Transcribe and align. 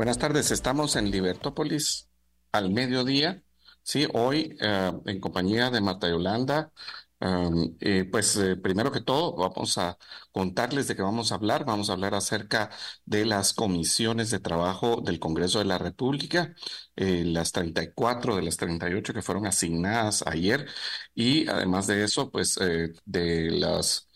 Buenas 0.00 0.16
tardes, 0.16 0.50
estamos 0.50 0.96
en 0.96 1.10
Libertópolis 1.10 2.08
al 2.52 2.70
mediodía, 2.70 3.44
sí, 3.82 4.08
hoy 4.14 4.56
eh, 4.58 4.92
en 5.04 5.20
compañía 5.20 5.68
de 5.68 5.82
Marta 5.82 6.08
Yolanda. 6.08 6.72
Um, 7.20 7.76
pues 8.10 8.34
eh, 8.36 8.56
primero 8.56 8.90
que 8.90 9.02
todo 9.02 9.36
vamos 9.36 9.76
a 9.76 9.98
contarles 10.32 10.88
de 10.88 10.96
qué 10.96 11.02
vamos 11.02 11.32
a 11.32 11.34
hablar. 11.34 11.66
Vamos 11.66 11.90
a 11.90 11.92
hablar 11.92 12.14
acerca 12.14 12.70
de 13.04 13.26
las 13.26 13.52
comisiones 13.52 14.30
de 14.30 14.40
trabajo 14.40 15.02
del 15.02 15.20
Congreso 15.20 15.58
de 15.58 15.66
la 15.66 15.76
República, 15.76 16.54
eh, 16.96 17.24
las 17.26 17.52
34 17.52 18.36
de 18.36 18.42
las 18.42 18.56
38 18.56 19.12
que 19.12 19.20
fueron 19.20 19.46
asignadas 19.46 20.24
ayer 20.26 20.66
y 21.14 21.46
además 21.46 21.86
de 21.86 22.04
eso, 22.04 22.30
pues 22.30 22.58
de 23.04 23.50
las 23.50 24.09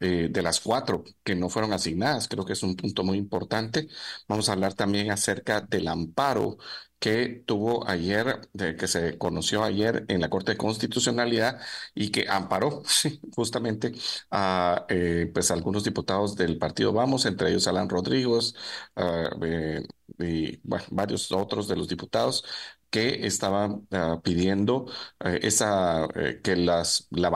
eh, 0.00 0.28
de 0.30 0.42
las 0.42 0.60
cuatro 0.60 1.04
que 1.22 1.34
no 1.34 1.48
fueron 1.50 1.72
asignadas. 1.72 2.28
Creo 2.28 2.44
que 2.44 2.54
es 2.54 2.62
un 2.62 2.76
punto 2.76 3.04
muy 3.04 3.18
importante. 3.18 3.88
Vamos 4.28 4.48
a 4.48 4.52
hablar 4.52 4.74
también 4.74 5.10
acerca 5.10 5.60
del 5.60 5.88
amparo 5.88 6.58
que 6.98 7.42
tuvo 7.46 7.88
ayer, 7.88 8.40
que 8.78 8.86
se 8.86 9.16
conoció 9.18 9.64
ayer 9.64 10.04
en 10.08 10.20
la 10.20 10.28
Corte 10.28 10.52
de 10.52 10.58
Constitucionalidad 10.58 11.58
y 11.94 12.10
que 12.10 12.26
amparó 12.28 12.82
justamente 13.34 13.92
a 14.30 14.84
eh, 14.88 15.30
pues 15.32 15.50
algunos 15.50 15.82
diputados 15.84 16.36
del 16.36 16.58
partido 16.58 16.92
Vamos, 16.92 17.24
entre 17.26 17.48
ellos 17.50 17.66
Alan 17.68 17.88
Rodríguez 17.88 18.54
ah, 18.96 19.30
eh, 19.42 19.82
y 20.18 20.60
varios 20.90 21.32
otros 21.32 21.68
de 21.68 21.76
los 21.76 21.88
diputados 21.88 22.44
que 22.90 23.26
estaban 23.26 23.86
ah, 23.92 24.20
pidiendo 24.22 24.86
esa 25.20 26.08
que 26.42 26.56
las 26.56 27.06
la, 27.10 27.30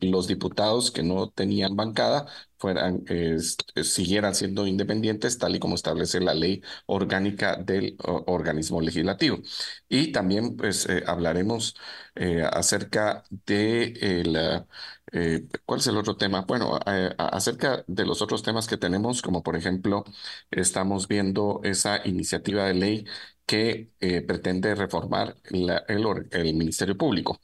los 0.00 0.26
diputados 0.28 0.90
que 0.90 1.02
no 1.02 1.30
tenían 1.30 1.76
bancada 1.76 2.26
fueran, 2.58 3.04
siguieran 3.82 4.34
siendo 4.34 4.66
independientes, 4.66 5.38
tal 5.38 5.54
y 5.56 5.60
como 5.60 5.74
establece 5.76 6.20
la 6.20 6.34
ley 6.34 6.62
orgánica 6.86 7.56
del 7.56 7.96
organismo 8.26 8.80
legislativo. 8.80 9.38
Y 9.88 10.12
también, 10.12 10.56
pues, 10.56 10.86
eh, 10.88 11.02
hablaremos 11.06 11.76
eh, 12.14 12.42
acerca 12.50 13.22
de 13.30 14.22
la 14.26 14.66
eh, 15.12 15.46
¿cuál 15.64 15.80
es 15.80 15.86
el 15.86 15.96
otro 15.96 16.16
tema? 16.16 16.42
Bueno, 16.42 16.78
acerca 17.18 17.82
de 17.86 18.04
los 18.04 18.20
otros 18.22 18.42
temas 18.42 18.66
que 18.66 18.76
tenemos, 18.76 19.22
como 19.22 19.42
por 19.42 19.56
ejemplo, 19.56 20.04
estamos 20.50 21.08
viendo 21.08 21.60
esa 21.64 22.06
iniciativa 22.06 22.64
de 22.66 22.74
ley 22.74 23.06
que 23.48 23.92
eh, 24.00 24.20
pretende 24.22 24.74
reformar 24.74 25.34
el, 25.44 26.54
Ministerio 26.54 26.96
Público. 26.98 27.40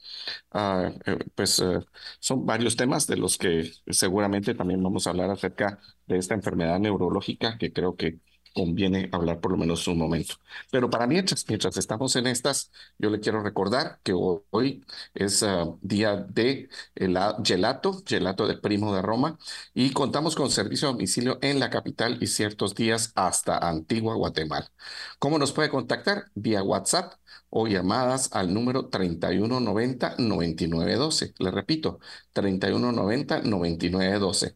Ah, 0.51 0.91
eh, 1.05 1.17
pues 1.35 1.59
eh, 1.59 1.79
son 2.19 2.45
varios 2.45 2.75
temas 2.75 3.07
de 3.07 3.17
los 3.17 3.37
que 3.39 3.71
seguramente 3.89 4.53
también 4.53 4.83
vamos 4.83 5.07
a 5.07 5.09
hablar 5.11 5.31
acerca 5.31 5.79
de 6.05 6.17
esta 6.19 6.35
enfermedad 6.35 6.79
neurológica 6.79 7.57
que 7.57 7.73
creo 7.73 7.95
que 7.95 8.19
conviene 8.55 9.09
hablar 9.11 9.41
por 9.41 9.51
lo 9.51 9.57
menos 9.57 9.87
un 9.87 9.97
momento. 9.97 10.35
Pero 10.71 10.89
para 10.89 11.07
mientras, 11.07 11.45
mientras 11.47 11.77
estamos 11.77 12.15
en 12.15 12.27
estas, 12.27 12.71
yo 12.97 13.09
le 13.09 13.19
quiero 13.19 13.41
recordar 13.43 13.99
que 14.03 14.13
hoy 14.13 14.85
es 15.13 15.43
ah, 15.43 15.65
día 15.81 16.15
de 16.15 16.69
el 16.95 17.17
gelato, 17.43 18.01
gelato 18.05 18.47
de 18.47 18.57
Primo 18.57 18.95
de 18.95 19.01
Roma, 19.01 19.37
y 19.73 19.91
contamos 19.91 20.35
con 20.35 20.49
servicio 20.49 20.87
a 20.87 20.91
domicilio 20.91 21.37
en 21.41 21.59
la 21.59 21.69
capital 21.69 22.17
y 22.21 22.27
ciertos 22.27 22.75
días 22.75 23.11
hasta 23.15 23.57
Antigua, 23.57 24.15
Guatemala. 24.15 24.71
¿Cómo 25.19 25.37
nos 25.37 25.51
puede 25.51 25.69
contactar? 25.69 26.25
Vía 26.35 26.63
WhatsApp 26.63 27.13
o 27.49 27.67
llamadas 27.67 28.29
al 28.33 28.53
número 28.53 28.89
3190-9912. 28.89 31.33
Le 31.39 31.51
repito, 31.51 31.99
3190-9912. 32.33 34.55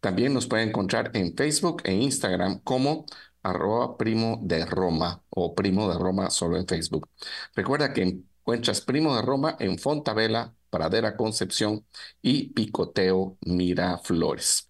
También 0.00 0.32
nos 0.34 0.46
puede 0.46 0.62
encontrar 0.64 1.10
en 1.14 1.34
Facebook 1.36 1.82
e 1.84 1.94
Instagram 1.94 2.60
como 2.60 3.06
arroba 3.42 3.96
primo 3.96 4.38
de 4.42 4.64
Roma 4.64 5.22
o 5.30 5.54
primo 5.54 5.90
de 5.90 5.98
Roma 5.98 6.30
solo 6.30 6.56
en 6.56 6.66
Facebook. 6.66 7.08
Recuerda 7.54 7.92
que 7.92 8.02
encuentras 8.02 8.80
primo 8.80 9.14
de 9.16 9.22
Roma 9.22 9.56
en 9.58 9.78
Fontavela, 9.78 10.54
Pradera 10.70 11.16
Concepción 11.16 11.86
y 12.22 12.52
Picoteo 12.52 13.38
Miraflores. 13.42 14.68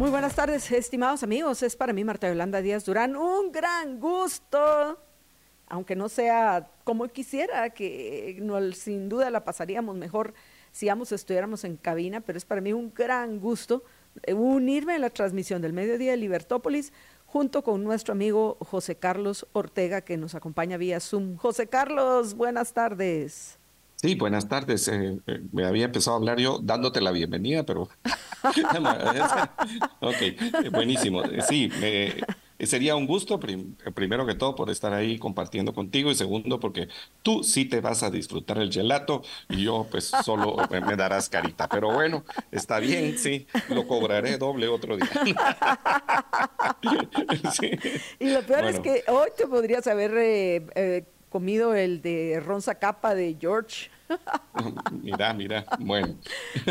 Muy 0.00 0.08
buenas 0.08 0.34
tardes, 0.34 0.72
estimados 0.72 1.22
amigos. 1.22 1.62
Es 1.62 1.76
para 1.76 1.92
mí, 1.92 2.04
Marta 2.04 2.26
Yolanda 2.26 2.62
Díaz 2.62 2.86
Durán, 2.86 3.16
un 3.16 3.52
gran 3.52 4.00
gusto, 4.00 4.98
aunque 5.68 5.94
no 5.94 6.08
sea 6.08 6.70
como 6.84 7.06
quisiera, 7.08 7.68
que 7.68 8.42
sin 8.74 9.10
duda 9.10 9.28
la 9.28 9.44
pasaríamos 9.44 9.96
mejor 9.96 10.32
si 10.72 10.88
ambos 10.88 11.12
estuviéramos 11.12 11.64
en 11.64 11.76
cabina, 11.76 12.20
pero 12.20 12.38
es 12.38 12.44
para 12.44 12.60
mí 12.60 12.72
un 12.72 12.92
gran 12.94 13.40
gusto 13.40 13.82
eh, 14.24 14.34
unirme 14.34 14.94
a 14.94 14.98
la 14.98 15.10
transmisión 15.10 15.62
del 15.62 15.72
mediodía 15.72 16.12
de 16.12 16.16
Libertópolis 16.16 16.92
junto 17.26 17.62
con 17.62 17.84
nuestro 17.84 18.12
amigo 18.12 18.56
José 18.60 18.96
Carlos 18.96 19.46
Ortega 19.52 20.00
que 20.00 20.16
nos 20.16 20.34
acompaña 20.34 20.76
vía 20.76 21.00
Zoom. 21.00 21.36
José 21.36 21.68
Carlos, 21.68 22.34
buenas 22.34 22.72
tardes. 22.72 23.58
Sí, 23.96 24.14
buenas 24.14 24.48
tardes. 24.48 24.88
Eh, 24.88 25.20
eh, 25.26 25.42
me 25.52 25.66
había 25.66 25.84
empezado 25.84 26.16
a 26.16 26.18
hablar 26.18 26.38
yo 26.38 26.58
dándote 26.62 27.00
la 27.00 27.10
bienvenida, 27.10 27.64
pero... 27.64 27.88
ok, 30.00 30.16
buenísimo. 30.72 31.22
Sí, 31.46 31.70
me, 31.78 32.14
sería 32.66 32.96
un 32.96 33.06
gusto, 33.06 33.38
primero 33.38 34.26
que 34.26 34.34
todo, 34.34 34.54
por 34.54 34.70
estar 34.70 34.92
ahí 34.92 35.18
compartiendo 35.18 35.72
contigo 35.72 36.10
y 36.10 36.14
segundo, 36.14 36.60
porque 36.60 36.88
tú 37.22 37.42
sí 37.42 37.64
te 37.64 37.80
vas 37.80 38.02
a 38.02 38.10
disfrutar 38.10 38.58
el 38.58 38.72
gelato 38.72 39.22
y 39.48 39.64
yo 39.64 39.86
pues 39.90 40.12
solo 40.24 40.56
me, 40.70 40.96
darás 40.96 41.28
carita. 41.28 41.68
Pero 41.68 41.92
bueno, 41.92 42.24
está 42.50 42.78
bien, 42.78 43.18
sí, 43.18 43.46
lo 43.68 43.86
cobraré 43.86 44.38
doble 44.38 44.68
otro 44.68 44.96
día. 44.96 45.10
Y 48.18 48.30
lo 48.30 48.42
peor 48.42 48.64
es 48.66 48.80
que 48.80 49.04
hoy 49.08 49.30
te 49.36 49.46
podrías 49.46 49.86
haber 49.86 50.12
eh, 50.16 50.66
eh, 50.74 51.04
comido 51.28 51.74
el 51.74 52.02
de 52.02 52.42
Ronza 52.44 52.74
Capa 52.74 53.14
de 53.14 53.36
George. 53.40 53.90
mira, 55.02 55.32
mira, 55.32 55.64
bueno. 55.78 56.16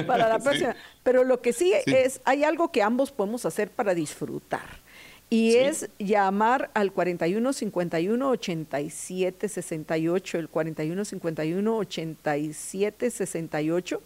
Para 0.06 0.28
la 0.28 0.40
próxima. 0.44 0.76
Pero 1.04 1.24
lo 1.24 1.42
que 1.42 1.54
sí, 1.54 1.74
es, 1.86 2.22
hay 2.26 2.44
algo 2.44 2.72
que 2.72 2.84
ambos 2.84 3.12
podemos 3.12 3.46
hacer 3.46 3.72
para 3.72 3.94
disfrutar. 3.94 4.89
Y 5.30 5.56
es 5.58 5.90
llamar 6.00 6.72
al 6.74 6.92
41 6.92 7.54
51 7.54 8.30
87 8.30 9.48
68, 9.48 10.40
el 10.40 10.50
41 10.50 11.06
51 11.06 11.78
87 11.78 13.12
68, 13.12 14.02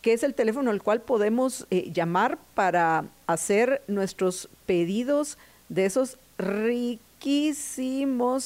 que 0.00 0.14
es 0.14 0.22
el 0.22 0.32
teléfono 0.34 0.70
al 0.70 0.82
cual 0.82 1.02
podemos 1.02 1.66
eh, 1.70 1.90
llamar 1.92 2.38
para 2.54 3.04
hacer 3.26 3.82
nuestros 3.86 4.48
pedidos 4.64 5.36
de 5.68 5.84
esos 5.84 6.16
riquísimos 6.38 6.90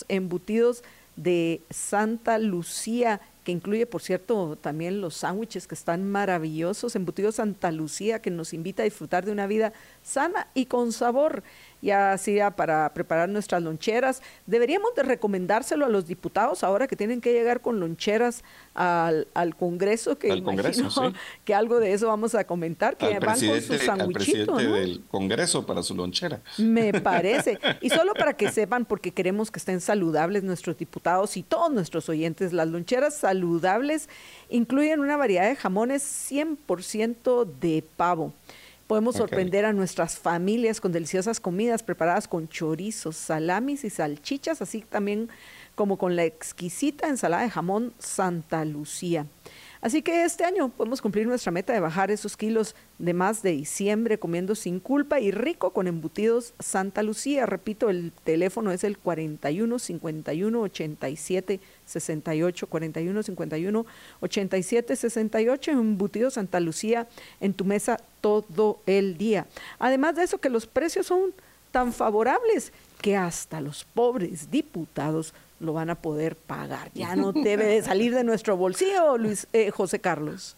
embutidos 0.08 0.82
de 1.14 1.60
Santa 1.70 2.38
Lucía 2.38 3.20
que 3.46 3.52
incluye, 3.52 3.86
por 3.86 4.02
cierto, 4.02 4.58
también 4.60 5.00
los 5.00 5.14
sándwiches 5.18 5.68
que 5.68 5.76
están 5.76 6.02
maravillosos, 6.10 6.96
embutidos 6.96 7.36
Santa 7.36 7.70
Lucía, 7.70 8.20
que 8.20 8.32
nos 8.32 8.52
invita 8.52 8.82
a 8.82 8.84
disfrutar 8.84 9.24
de 9.24 9.30
una 9.30 9.46
vida 9.46 9.72
sana 10.02 10.48
y 10.52 10.66
con 10.66 10.90
sabor 10.90 11.44
ya 11.86 12.18
sea 12.18 12.50
para 12.50 12.92
preparar 12.92 13.28
nuestras 13.28 13.62
loncheras. 13.62 14.20
Deberíamos 14.44 14.94
de 14.96 15.04
recomendárselo 15.04 15.86
a 15.86 15.88
los 15.88 16.06
diputados 16.06 16.64
ahora 16.64 16.88
que 16.88 16.96
tienen 16.96 17.20
que 17.20 17.32
llegar 17.32 17.60
con 17.60 17.78
loncheras 17.78 18.42
al, 18.74 19.26
Congreso, 19.56 20.18
que 20.18 20.28
que 21.44 21.54
algo 21.54 21.78
de 21.78 21.92
eso 21.92 22.08
vamos 22.08 22.34
a 22.34 22.44
comentar, 22.44 22.96
que 22.96 23.18
van 23.20 23.38
con 23.38 23.62
su 23.62 23.78
sandwichito. 23.78 24.56
del 24.56 25.04
Congreso 25.08 25.64
para 25.64 25.82
su 25.82 25.94
lonchera. 25.94 26.40
Me 26.58 26.92
parece. 27.00 27.58
Y 27.80 27.90
solo 27.90 28.12
para 28.14 28.34
que 28.34 28.50
sepan, 28.50 28.84
porque 28.84 29.12
queremos 29.12 29.52
que 29.52 29.60
estén 29.60 29.80
saludables 29.80 30.42
nuestros 30.42 30.76
diputados 30.76 31.36
y 31.36 31.44
todos 31.44 31.72
nuestros 31.72 32.08
oyentes, 32.08 32.52
las 32.52 32.66
loncheras 32.66 33.16
saludables 33.16 34.08
incluyen 34.50 34.98
una 34.98 35.16
variedad 35.16 35.48
de 35.48 35.54
jamones 35.54 36.02
100% 36.30 37.46
de 37.60 37.84
pavo. 37.96 38.32
Podemos 38.86 39.16
sorprender 39.16 39.64
a 39.64 39.72
nuestras 39.72 40.16
familias 40.16 40.80
con 40.80 40.92
deliciosas 40.92 41.40
comidas 41.40 41.82
preparadas 41.82 42.28
con 42.28 42.48
chorizos, 42.48 43.16
salamis 43.16 43.82
y 43.82 43.90
salchichas, 43.90 44.62
así 44.62 44.82
también 44.82 45.28
como 45.74 45.98
con 45.98 46.14
la 46.14 46.24
exquisita 46.24 47.08
ensalada 47.08 47.42
de 47.42 47.50
jamón 47.50 47.94
Santa 47.98 48.64
Lucía. 48.64 49.26
Así 49.80 50.02
que 50.02 50.24
este 50.24 50.44
año 50.44 50.68
podemos 50.68 51.02
cumplir 51.02 51.26
nuestra 51.26 51.52
meta 51.52 51.72
de 51.72 51.80
bajar 51.80 52.10
esos 52.10 52.36
kilos 52.36 52.74
de 52.98 53.12
más 53.12 53.42
de 53.42 53.50
diciembre 53.50 54.18
comiendo 54.18 54.54
sin 54.54 54.80
culpa 54.80 55.20
y 55.20 55.30
rico 55.30 55.70
con 55.70 55.86
embutidos 55.86 56.54
Santa 56.58 57.02
Lucía. 57.02 57.46
Repito, 57.46 57.90
el 57.90 58.12
teléfono 58.24 58.72
es 58.72 58.84
el 58.84 58.98
41 58.98 59.78
51 59.78 60.60
87 60.60 61.60
68 61.84 62.66
41 62.66 63.22
51 63.22 63.86
87 64.20 64.96
68 64.96 65.70
embutidos 65.70 66.34
Santa 66.34 66.60
Lucía 66.60 67.06
en 67.40 67.52
tu 67.54 67.64
mesa 67.64 68.00
todo 68.20 68.80
el 68.86 69.18
día. 69.18 69.46
Además 69.78 70.16
de 70.16 70.24
eso 70.24 70.38
que 70.38 70.48
los 70.48 70.66
precios 70.66 71.06
son 71.06 71.32
tan 71.70 71.92
favorables 71.92 72.72
que 73.02 73.16
hasta 73.16 73.60
los 73.60 73.84
pobres 73.84 74.50
diputados 74.50 75.34
lo 75.60 75.72
van 75.72 75.90
a 75.90 75.94
poder 75.96 76.36
pagar. 76.36 76.90
Ya 76.94 77.16
no 77.16 77.32
debe 77.32 77.66
de 77.66 77.82
salir 77.82 78.14
de 78.14 78.24
nuestro 78.24 78.56
bolsillo, 78.56 79.18
Luis 79.18 79.46
eh, 79.52 79.70
José 79.70 80.00
Carlos. 80.00 80.56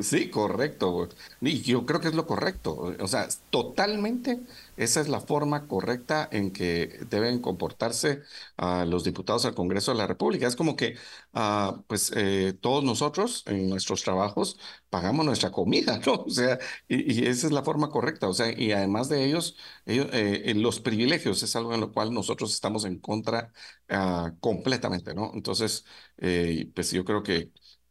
Sí, 0.00 0.28
correcto. 0.28 1.08
Y 1.40 1.62
yo 1.62 1.86
creo 1.86 2.00
que 2.00 2.08
es 2.08 2.14
lo 2.14 2.26
correcto. 2.26 2.94
O 3.00 3.08
sea, 3.08 3.28
totalmente 3.48 4.44
esa 4.76 5.00
es 5.00 5.08
la 5.08 5.20
forma 5.20 5.66
correcta 5.66 6.28
en 6.30 6.52
que 6.52 6.98
deben 7.08 7.40
comportarse 7.40 8.20
uh, 8.58 8.84
los 8.84 9.04
diputados 9.04 9.46
al 9.46 9.54
Congreso 9.54 9.92
de 9.92 9.96
la 9.98 10.06
República. 10.06 10.46
Es 10.46 10.54
como 10.56 10.76
que, 10.76 10.96
uh, 11.32 11.82
pues, 11.86 12.12
eh, 12.14 12.52
todos 12.60 12.84
nosotros 12.84 13.42
en 13.46 13.70
nuestros 13.70 14.02
trabajos 14.02 14.58
pagamos 14.90 15.24
nuestra 15.24 15.50
comida, 15.50 15.98
¿no? 16.06 16.12
O 16.26 16.30
sea, 16.30 16.58
y, 16.86 17.26
esa 17.26 17.46
es 17.46 17.52
la 17.52 17.62
forma 17.62 17.88
correcta. 17.88 18.28
O 18.28 18.34
sea, 18.34 18.52
y 18.52 18.72
además 18.72 19.08
de 19.08 19.24
ellos, 19.24 19.56
ellos 19.86 20.08
eh, 20.12 20.52
los 20.56 20.80
privilegios 20.80 21.42
es 21.42 21.56
algo 21.56 21.72
en 21.72 21.80
lo 21.80 21.92
cual 21.92 22.12
nosotros 22.12 22.52
estamos 22.52 22.84
en 22.84 22.98
contra 22.98 23.50
uh, 23.90 24.38
completamente, 24.40 25.14
¿no? 25.14 25.30
Entonces, 25.34 25.84
eh, 26.18 26.70
pues 26.74 26.90
yo 26.92 27.04
creo 27.04 27.22
que 27.22 27.50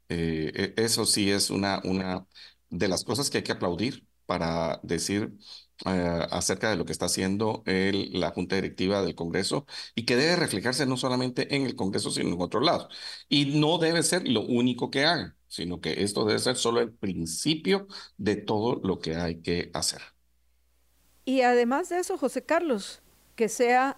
eh, 0.10 0.74
e, 0.78 0.84
eso 0.84 1.06
sí 1.06 1.32
es 1.32 1.50
una, 1.50 1.82
una 1.84 2.28
de 2.70 2.88
las 2.88 3.04
cosas 3.04 3.30
que 3.30 3.40
hay 3.40 3.44
que 3.44 3.52
aplaudir 3.54 4.08
para 4.26 4.80
decir 4.84 5.34
eh, 5.86 6.28
acerca 6.32 6.70
de 6.70 6.76
lo 6.76 6.86
que 6.86 6.92
está 6.92 7.06
haciendo 7.06 7.64
el, 7.66 8.12
la 8.20 8.32
Junta 8.32 8.56
Directiva 8.56 9.02
del 9.02 9.16
Congreso 9.16 9.66
y 9.96 10.06
que 10.06 10.16
debe 10.16 10.36
reflejarse 10.36 10.86
no 10.86 10.98
solamente 10.98 11.56
en 11.56 11.66
el 11.66 11.76
Congreso, 11.76 12.12
sino 12.12 12.34
en 12.36 12.42
otros 12.42 12.64
lados. 12.66 12.88
Y 13.30 13.60
no 13.60 13.78
debe 13.78 14.04
ser 14.04 14.28
lo 14.28 14.42
único 14.42 14.90
que 14.92 15.06
hagan, 15.06 15.36
sino 15.48 15.82
que 15.82 16.04
esto 16.04 16.26
debe 16.26 16.40
ser 16.40 16.58
solo 16.58 16.82
el 16.82 16.94
principio 16.94 17.88
de 18.18 18.36
todo 18.36 18.82
lo 18.84 19.00
que 19.00 19.16
hay 19.16 19.42
que 19.42 19.72
hacer. 19.74 20.02
Y 21.26 21.42
además 21.42 21.90
de 21.90 22.00
eso, 22.00 22.18
José 22.18 22.44
Carlos, 22.44 23.02
que 23.36 23.50
sea 23.50 23.98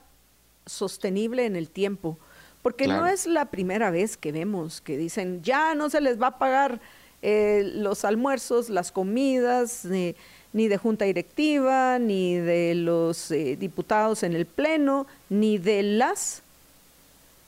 sostenible 0.66 1.46
en 1.46 1.56
el 1.56 1.70
tiempo 1.70 2.20
porque 2.62 2.86
claro. 2.86 3.02
no 3.02 3.08
es 3.08 3.28
la 3.28 3.46
primera 3.46 3.92
vez 3.92 4.18
que 4.18 4.32
vemos 4.32 4.82
que 4.82 4.98
dicen, 4.98 5.42
ya 5.44 5.76
no 5.76 5.90
se 5.90 6.02
les 6.02 6.22
va 6.22 6.28
a 6.28 6.38
pagar 6.38 6.80
eh, 7.22 7.72
los 7.76 8.06
almuerzos, 8.06 8.70
las 8.70 8.92
comidas, 8.92 9.86
ni, 9.86 10.16
ni, 10.54 10.68
de 10.68 10.78
junta 10.78 11.06
directiva, 11.06 12.00
ni 12.00 12.36
de 12.36 12.76
los 12.76 13.32
eh, 13.32 13.56
diputados 13.58 14.24
en 14.24 14.34
el 14.34 14.46
Pleno, 14.46 15.08
ni 15.30 15.58
de 15.58 15.84
las 15.84 16.42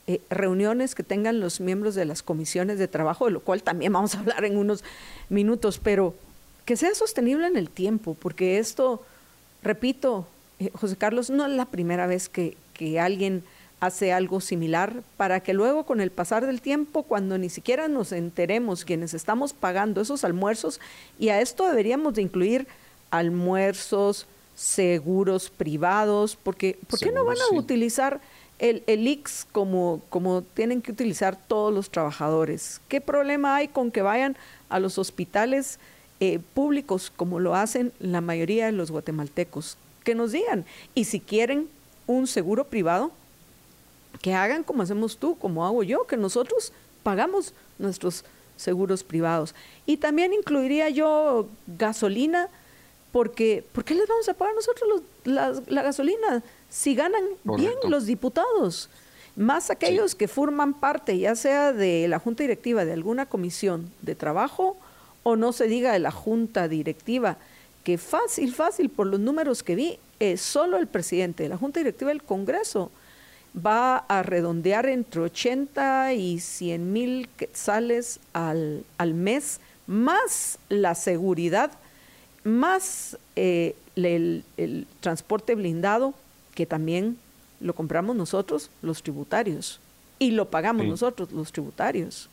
eh, 0.06 0.20
reuniones 0.30 0.96
que 0.96 1.04
tengan 1.04 1.40
los 1.40 1.62
miembros 1.62 1.96
de 1.96 2.04
las 2.04 2.24
comisiones 2.24 2.78
de 2.78 2.90
trabajo, 2.90 3.26
de 3.26 3.32
lo 3.32 3.40
cual 3.40 3.64
también 3.64 3.94
vamos 3.94 4.16
a 4.16 4.20
hablar 4.20 4.44
en 4.44 4.58
unos 4.58 4.84
minutos, 5.30 5.80
pero 5.82 6.14
que 6.66 6.76
sea 6.76 6.94
sostenible 6.94 7.48
en 7.48 7.56
el 7.56 7.70
tiempo, 7.70 8.14
porque 8.20 8.58
esto, 8.58 9.02
repito, 9.64 10.28
eh, 10.60 10.72
José 10.74 10.98
Carlos, 10.98 11.30
no 11.30 11.46
es 11.46 11.52
la 11.54 11.66
primera 11.66 12.06
vez 12.06 12.28
que, 12.28 12.58
que 12.74 13.00
alguien 13.00 13.44
hace 13.86 14.14
algo 14.14 14.40
similar 14.40 15.04
para 15.18 15.42
que 15.42 15.54
luego 15.54 15.86
con 15.86 16.00
el 16.00 16.10
pasar 16.10 16.46
del 16.46 16.62
tiempo, 16.62 17.04
cuando 17.04 17.38
ni 17.38 17.50
siquiera 17.50 17.90
nos 17.90 18.14
enteremos 18.14 18.86
quienes 18.86 19.14
estamos 19.14 19.52
pagando 19.52 20.00
esos 20.00 20.24
almuerzos, 20.24 20.80
y 21.20 21.30
a 21.30 21.42
esto 21.42 21.68
deberíamos 21.68 22.14
de 22.14 22.22
incluir 22.22 22.66
almuerzos, 23.12 24.26
seguros 24.56 25.50
privados, 25.50 26.38
porque 26.42 26.78
¿por 26.88 27.00
qué 27.00 27.12
no 27.12 27.26
van 27.26 27.38
a 27.38 27.50
sí. 27.50 27.58
utilizar 27.58 28.22
el, 28.60 28.84
el 28.88 29.06
IX 29.06 29.48
como, 29.52 30.02
como 30.10 30.44
tienen 30.44 30.82
que 30.82 30.94
utilizar 30.94 31.36
todos 31.36 31.74
los 31.74 31.90
trabajadores? 31.90 32.80
¿Qué 32.88 33.02
problema 33.02 33.58
hay 33.58 33.68
con 33.68 33.92
que 33.92 34.02
vayan 34.02 34.38
a 34.70 34.80
los 34.80 34.98
hospitales 34.98 35.78
eh, 36.22 36.40
públicos 36.54 37.12
como 37.14 37.42
lo 37.42 37.56
hacen 37.56 37.92
la 38.00 38.22
mayoría 38.22 38.68
de 38.68 38.72
los 38.72 38.92
guatemaltecos? 38.92 39.78
Que 40.06 40.16
nos 40.16 40.32
digan, 40.32 40.64
y 40.96 41.04
si 41.04 41.20
quieren 41.20 41.68
un 42.08 42.28
seguro 42.28 42.66
privado, 42.66 43.12
que 44.24 44.34
hagan 44.34 44.64
como 44.64 44.82
hacemos 44.82 45.18
tú, 45.18 45.38
como 45.38 45.66
hago 45.66 45.84
yo, 45.84 46.08
que 46.08 46.16
nosotros 46.16 46.72
pagamos 47.04 47.54
nuestros 47.78 48.24
seguros 48.56 49.04
privados. 49.04 49.54
Y 49.86 49.98
también 49.98 50.32
incluiría 50.32 50.88
yo 50.88 51.50
gasolina, 51.68 52.48
porque 53.12 53.66
¿por 53.74 53.84
qué 53.84 53.96
les 53.96 54.08
vamos 54.08 54.30
a 54.30 54.34
pagar 54.34 54.56
nosotros 54.56 54.90
los, 54.90 55.02
la, 55.26 55.62
la, 55.68 55.82
gasolina 55.82 56.42
si 56.70 56.96
ganan 56.96 57.22
Correcto. 57.46 57.56
bien 57.56 57.92
los 57.92 58.06
diputados? 58.06 58.90
Más 59.36 59.70
aquellos 59.70 60.12
sí. 60.12 60.18
que 60.18 60.30
forman 60.30 60.74
parte, 60.74 61.18
ya 61.18 61.36
sea 61.36 61.74
de 61.74 62.08
la 62.08 62.18
junta 62.18 62.44
directiva 62.44 62.86
de 62.86 62.94
alguna 62.94 63.26
comisión 63.26 63.92
de 64.04 64.16
trabajo 64.16 64.78
o 65.24 65.36
no 65.36 65.52
se 65.52 65.68
diga 65.68 65.92
de 65.92 66.00
la 66.00 66.12
junta 66.12 66.70
directiva, 66.70 67.36
que 67.84 67.98
fácil, 67.98 68.54
fácil, 68.54 68.90
por 68.90 69.06
los 69.06 69.20
números 69.20 69.64
que 69.64 69.76
vi, 69.76 70.00
es 70.22 70.40
solo 70.40 70.78
el 70.78 70.88
presidente 70.88 71.44
de 71.44 71.50
la 71.50 71.58
junta 71.58 71.82
directiva 71.82 72.08
del 72.08 72.24
Congreso 72.24 72.90
va 73.54 73.98
a 73.98 74.24
redondear 74.24 74.88
entre 74.88 75.22
80 75.22 76.14
y 76.14 76.40
100 76.40 76.92
mil 76.94 77.30
quetzales 77.38 78.20
al, 78.34 78.84
al 78.98 79.14
mes, 79.14 79.60
más 79.88 80.58
la 80.70 80.96
seguridad, 80.96 81.72
más 82.44 83.18
eh, 83.36 83.76
el, 83.96 84.44
el, 84.58 84.88
transporte 85.02 85.56
blindado, 85.56 86.14
que 86.56 86.66
también 86.66 87.18
lo 87.60 87.76
compramos 87.76 88.16
nosotros, 88.16 88.70
los 88.82 89.04
tributarios, 89.04 89.80
y 90.20 90.32
lo 90.32 90.50
pagamos 90.50 90.84
sí. 90.84 90.90
nosotros, 90.90 91.32
los 91.32 91.52
tributarios. 91.52 92.30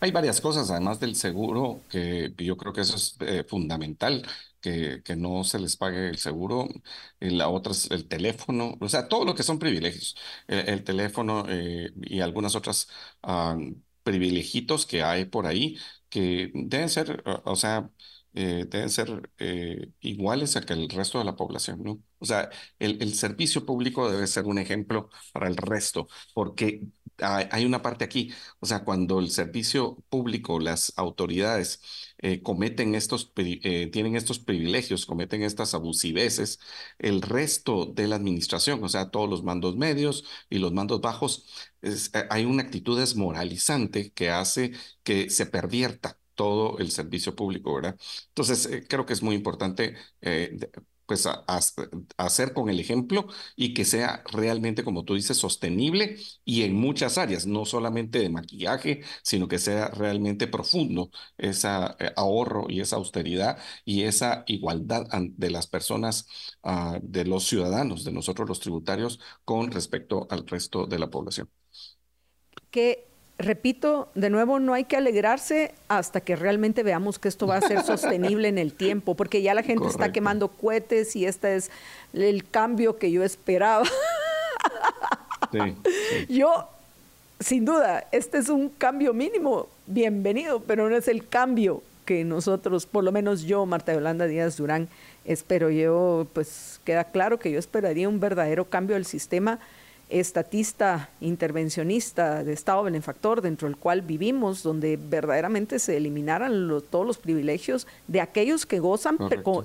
Hay 0.00 0.10
varias 0.10 0.40
cosas, 0.40 0.70
además 0.70 1.00
del 1.00 1.16
seguro, 1.16 1.80
que 1.90 2.32
yo 2.38 2.56
creo 2.56 2.72
que 2.72 2.82
eso 2.82 2.96
es 2.96 3.16
eh, 3.20 3.44
fundamental 3.48 4.26
que, 5.04 5.16
no 5.16 5.44
se 5.44 5.58
les 5.58 5.76
pague 5.76 6.08
el 6.08 6.18
seguro, 6.18 6.68
la 7.20 7.48
otra 7.48 7.72
es 7.72 7.90
el 7.90 8.08
teléfono, 8.08 8.76
o 8.80 8.88
sea, 8.88 9.08
todo 9.08 9.24
lo 9.24 9.34
que 9.34 9.42
son 9.42 9.58
privilegios, 9.58 10.16
el, 10.46 10.68
el 10.68 10.84
teléfono 10.84 11.44
eh, 11.48 11.90
y 12.02 12.20
algunas 12.20 12.54
otras 12.56 12.88
uh, 13.22 13.56
privilegitos 14.02 14.86
que 14.86 15.02
hay 15.02 15.24
por 15.26 15.46
ahí 15.46 15.78
que 16.08 16.50
deben 16.54 16.88
ser, 16.88 17.22
o 17.44 17.56
sea, 17.56 17.90
eh, 18.34 18.66
deben 18.68 18.90
ser 18.90 19.30
eh, 19.38 19.92
iguales 20.00 20.56
a 20.56 20.60
que 20.60 20.74
el 20.74 20.88
resto 20.90 21.18
de 21.18 21.24
la 21.24 21.36
población, 21.36 21.82
¿no? 21.82 22.02
O 22.18 22.26
sea, 22.26 22.50
el, 22.78 23.14
servicio 23.14 23.64
público 23.64 24.10
debe 24.10 24.26
ser 24.26 24.44
un 24.44 24.58
ejemplo 24.58 25.10
para 25.32 25.48
el 25.48 25.56
resto, 25.56 26.08
porque 26.34 26.82
hay, 27.20 27.64
una 27.64 27.82
parte 27.82 28.04
aquí, 28.04 28.32
o 28.60 28.66
sea, 28.66 28.84
cuando 28.84 29.20
el 29.20 29.30
servicio 29.30 29.96
público, 30.08 30.58
las 30.60 30.92
autoridades 30.96 31.80
eh, 32.18 32.42
cometen 32.42 32.94
estos, 32.94 33.32
eh, 33.36 33.88
tienen 33.92 34.16
estos 34.16 34.38
privilegios, 34.38 35.06
cometen 35.06 35.42
estas 35.42 35.74
abusiveces, 35.74 36.60
el 36.98 37.22
resto 37.22 37.86
de 37.86 38.08
la 38.08 38.16
administración, 38.16 38.82
o 38.84 38.88
sea, 38.88 39.10
todos 39.10 39.28
los 39.28 39.42
mandos 39.42 39.76
medios 39.76 40.24
y 40.50 40.58
los 40.58 40.72
mandos 40.72 41.00
bajos, 41.00 41.46
eh, 41.82 41.94
hay 42.30 42.44
una 42.44 42.62
actitud 42.62 42.98
desmoralizante 42.98 44.12
que 44.12 44.30
hace 44.30 44.72
que 45.02 45.30
se 45.30 45.46
pervierta 45.46 46.18
todo 46.34 46.78
el 46.78 46.90
servicio 46.90 47.34
público, 47.34 47.74
¿verdad? 47.74 47.96
Entonces, 48.28 48.84
creo 48.88 49.06
que 49.06 49.14
es 49.14 49.22
muy 49.22 49.34
importante 49.34 49.96
pues 51.06 51.26
a, 51.26 51.44
hacer 52.16 52.52
con 52.52 52.68
el 52.68 52.80
ejemplo 52.80 53.28
y 53.56 53.74
que 53.74 53.84
sea 53.84 54.22
realmente, 54.32 54.84
como 54.84 55.04
tú 55.04 55.14
dices, 55.14 55.36
sostenible 55.36 56.18
y 56.44 56.62
en 56.62 56.74
muchas 56.74 57.18
áreas, 57.18 57.46
no 57.46 57.64
solamente 57.64 58.18
de 58.18 58.28
maquillaje, 58.30 59.02
sino 59.22 59.48
que 59.48 59.58
sea 59.58 59.88
realmente 59.88 60.46
profundo 60.46 61.10
ese 61.38 61.68
eh, 61.98 62.12
ahorro 62.16 62.66
y 62.68 62.80
esa 62.80 62.96
austeridad 62.96 63.58
y 63.84 64.02
esa 64.02 64.44
igualdad 64.46 65.06
de 65.36 65.50
las 65.50 65.66
personas, 65.66 66.26
uh, 66.62 66.98
de 67.02 67.24
los 67.24 67.44
ciudadanos, 67.46 68.04
de 68.04 68.12
nosotros 68.12 68.48
los 68.48 68.60
tributarios, 68.60 69.20
con 69.44 69.70
respecto 69.70 70.26
al 70.30 70.46
resto 70.46 70.86
de 70.86 70.98
la 70.98 71.10
población. 71.10 71.48
Que 72.70 73.15
repito, 73.38 74.08
de 74.14 74.30
nuevo, 74.30 74.58
no 74.58 74.74
hay 74.74 74.84
que 74.84 74.96
alegrarse 74.96 75.74
hasta 75.88 76.20
que 76.20 76.36
realmente 76.36 76.82
veamos 76.82 77.18
que 77.18 77.28
esto 77.28 77.46
va 77.46 77.56
a 77.56 77.60
ser 77.60 77.82
sostenible 77.84 78.48
en 78.48 78.58
el 78.58 78.72
tiempo, 78.72 79.14
porque 79.14 79.42
ya 79.42 79.54
la 79.54 79.62
gente 79.62 79.80
Correcto. 79.80 80.02
está 80.02 80.12
quemando 80.12 80.48
cohetes 80.48 81.14
y 81.16 81.26
este 81.26 81.56
es 81.56 81.70
el 82.12 82.48
cambio 82.48 82.98
que 82.98 83.10
yo 83.10 83.22
esperaba. 83.22 83.84
Sí, 85.52 85.58
sí. 85.84 86.34
Yo, 86.34 86.68
sin 87.38 87.64
duda, 87.64 88.06
este 88.10 88.38
es 88.38 88.48
un 88.48 88.68
cambio 88.68 89.12
mínimo, 89.12 89.68
bienvenido, 89.86 90.60
pero 90.60 90.88
no 90.88 90.96
es 90.96 91.08
el 91.08 91.28
cambio 91.28 91.82
que 92.04 92.24
nosotros, 92.24 92.86
por 92.86 93.04
lo 93.04 93.12
menos 93.12 93.42
yo, 93.42 93.66
Marta 93.66 93.92
Yolanda 93.92 94.26
Díaz 94.26 94.56
Durán, 94.56 94.88
espero. 95.24 95.70
Yo, 95.70 96.26
pues 96.32 96.80
queda 96.84 97.04
claro 97.04 97.38
que 97.38 97.50
yo 97.50 97.58
esperaría 97.58 98.08
un 98.08 98.20
verdadero 98.20 98.64
cambio 98.64 98.94
del 98.94 99.04
sistema 99.04 99.58
estatista 100.08 101.10
intervencionista 101.20 102.44
de 102.44 102.52
Estado 102.52 102.84
benefactor 102.84 103.40
dentro 103.40 103.68
del 103.68 103.76
cual 103.76 104.02
vivimos, 104.02 104.62
donde 104.62 104.96
verdaderamente 104.96 105.78
se 105.78 105.96
eliminaran 105.96 106.68
todos 106.90 107.06
los 107.06 107.18
privilegios 107.18 107.86
de 108.06 108.20
aquellos 108.20 108.66
que 108.66 108.78
gozan 108.78 109.18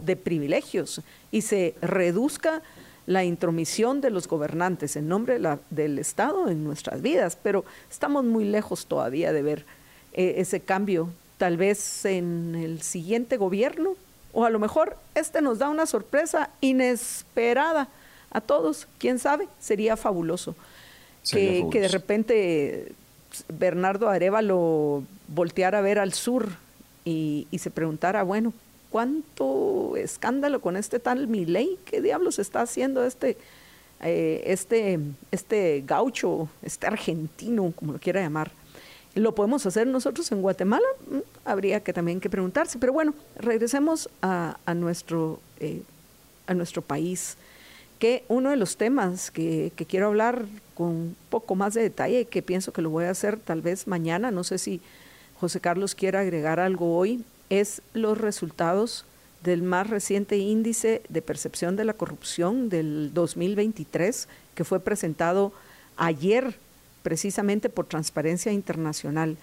de 0.04 0.16
privilegios 0.16 1.02
y 1.32 1.42
se 1.42 1.76
reduzca 1.82 2.62
la 3.06 3.24
intromisión 3.24 4.02
de 4.02 4.10
los 4.10 4.28
gobernantes 4.28 4.96
en 4.96 5.08
nombre 5.08 5.40
del 5.70 6.00
Estado 6.00 6.50
en 6.50 6.64
nuestras 6.64 7.02
vidas, 7.02 7.38
pero 7.42 7.66
estamos 7.90 8.24
muy 8.24 8.46
lejos 8.46 8.86
todavía 8.86 9.34
de 9.34 9.42
ver 9.42 9.66
eh, 10.14 10.36
ese 10.38 10.60
cambio, 10.60 11.10
tal 11.38 11.58
vez 11.58 12.06
en 12.06 12.56
el 12.56 12.82
siguiente 12.82 13.38
gobierno, 13.38 13.96
o 14.34 14.46
a 14.46 14.50
lo 14.50 14.60
mejor 14.60 14.98
este 15.14 15.42
nos 15.42 15.60
da 15.60 15.70
una 15.70 15.86
sorpresa 15.86 16.50
inesperada 16.62 17.90
a 18.32 18.42
todos, 18.42 18.88
quién 18.98 19.20
sabe, 19.20 19.48
sería 19.60 19.98
fabuloso. 19.98 20.56
que, 21.30 21.66
que, 21.72 21.82
de 21.82 21.88
repente 21.88 22.94
Bernardo 23.48 24.10
Arevalo 24.10 25.04
volteara 25.28 25.80
a 25.80 25.82
ver 25.82 26.00
al 26.00 26.14
sur 26.14 26.50
y, 27.06 27.48
y, 27.52 27.60
se 27.60 27.72
preguntara, 27.72 28.24
bueno, 28.24 28.54
¿cuánto 28.90 29.96
escándalo 29.98 30.62
con 30.62 30.78
este 30.78 31.00
tal 31.00 31.28
Milei? 31.28 31.78
¿Qué 31.86 32.02
diablos 32.02 32.40
está 32.40 32.62
haciendo 32.62 33.04
este, 33.04 33.38
eh, 34.02 34.44
este, 34.46 35.00
este 35.32 35.84
gaucho, 35.86 36.50
este 36.62 36.88
argentino, 36.88 37.74
como 37.76 37.94
lo 37.94 38.00
quiera 38.00 38.22
llamar? 38.22 38.52
¿Lo 39.14 39.36
podemos 39.36 39.66
hacer 39.66 39.88
nosotros 39.88 40.32
en 40.32 40.42
Guatemala? 40.42 40.86
Mm, 41.10 41.18
habría 41.44 41.82
que 41.82 41.92
también 41.92 42.22
que 42.22 42.30
preguntarse. 42.30 42.80
Pero 42.80 42.94
bueno, 42.94 43.14
regresemos 43.36 44.10
a, 44.22 44.58
a 44.66 44.74
nuestro, 44.74 45.40
eh, 45.60 45.82
a 46.48 46.54
nuestro 46.54 46.82
país 46.82 47.36
que 48.02 48.26
uno 48.30 48.50
de 48.50 48.56
los 48.56 48.78
temas 48.78 49.30
que, 49.30 49.72
quiero 49.88 50.08
hablar 50.08 50.46
con 50.74 50.88
un 50.88 51.16
poco 51.30 51.54
más 51.54 51.76
de 51.76 51.84
detalle, 51.84 52.26
que 52.26 52.42
pienso 52.42 52.74
que 52.74 52.82
lo 52.82 52.90
voy 52.90 53.06
a 53.06 53.12
hacer 53.12 53.38
tal 53.38 53.62
vez 53.62 53.86
mañana, 53.86 54.32
no 54.32 54.44
sé 54.44 54.58
si 54.58 54.82
José 55.40 55.60
Carlos 55.60 55.94
quiere 55.94 56.18
agregar 56.18 56.60
algo 56.60 56.98
hoy, 56.98 57.24
es 57.52 57.84
los 57.94 58.18
resultados 58.18 59.06
del 59.44 59.62
más 59.62 59.88
reciente 59.88 60.40
índice 60.40 61.04
de 61.10 61.22
percepción 61.22 61.76
de 61.76 61.86
la 61.86 61.94
corrupción 61.94 62.70
del 62.70 63.14
2023, 63.14 64.28
que 64.56 64.64
fue 64.64 64.80
presentado 64.80 65.54
ayer 65.96 66.56
precisamente 67.04 67.70
por 67.70 67.86
Transparencia 67.86 68.52
Internacional. 68.52 69.38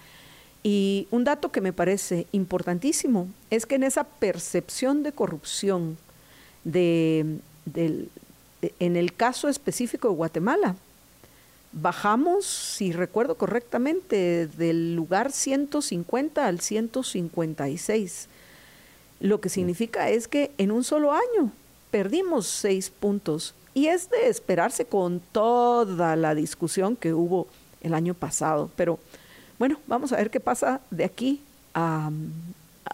Y 0.63 1.07
un 1.11 1.23
dato 1.23 1.53
que 1.53 1.61
me 1.61 1.71
parece 1.71 2.27
importantísimo 2.33 3.29
es 3.51 3.65
que 3.65 3.75
en 3.75 3.83
esa 3.83 4.03
percepción 4.03 5.01
de 5.03 5.13
corrupción 5.13 5.97
de, 6.65 7.39
del, 7.63 8.09
en 8.61 8.95
el 8.95 9.13
caso 9.13 9.47
específico 9.47 10.09
de 10.09 10.15
Guatemala, 10.15 10.75
bajamos, 11.71 12.45
si 12.45 12.91
recuerdo 12.91 13.35
correctamente, 13.35 14.47
del 14.47 14.95
lugar 14.95 15.31
150 15.31 16.45
al 16.45 16.59
156. 16.59 18.27
Lo 19.19 19.41
que 19.41 19.49
significa 19.49 20.09
es 20.09 20.27
que 20.27 20.51
en 20.57 20.71
un 20.71 20.83
solo 20.83 21.11
año 21.13 21.51
perdimos 21.91 22.47
seis 22.47 22.89
puntos. 22.89 23.53
Y 23.73 23.87
es 23.87 24.09
de 24.09 24.27
esperarse 24.27 24.85
con 24.85 25.21
toda 25.31 26.15
la 26.15 26.35
discusión 26.35 26.95
que 26.95 27.13
hubo 27.13 27.47
el 27.81 27.93
año 27.93 28.13
pasado. 28.13 28.69
Pero 28.75 28.99
bueno, 29.57 29.79
vamos 29.87 30.11
a 30.11 30.17
ver 30.17 30.31
qué 30.31 30.39
pasa 30.39 30.81
de 30.89 31.05
aquí 31.05 31.41
a, 31.73 32.09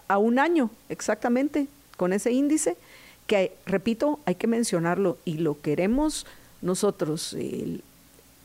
a 0.06 0.18
un 0.18 0.38
año 0.38 0.70
exactamente 0.88 1.66
con 1.96 2.12
ese 2.12 2.32
índice 2.32 2.76
que, 3.26 3.56
repito, 3.66 4.20
hay 4.24 4.36
que 4.36 4.46
mencionarlo 4.46 5.18
y 5.24 5.38
lo 5.38 5.60
queremos 5.60 6.26
nosotros 6.62 7.36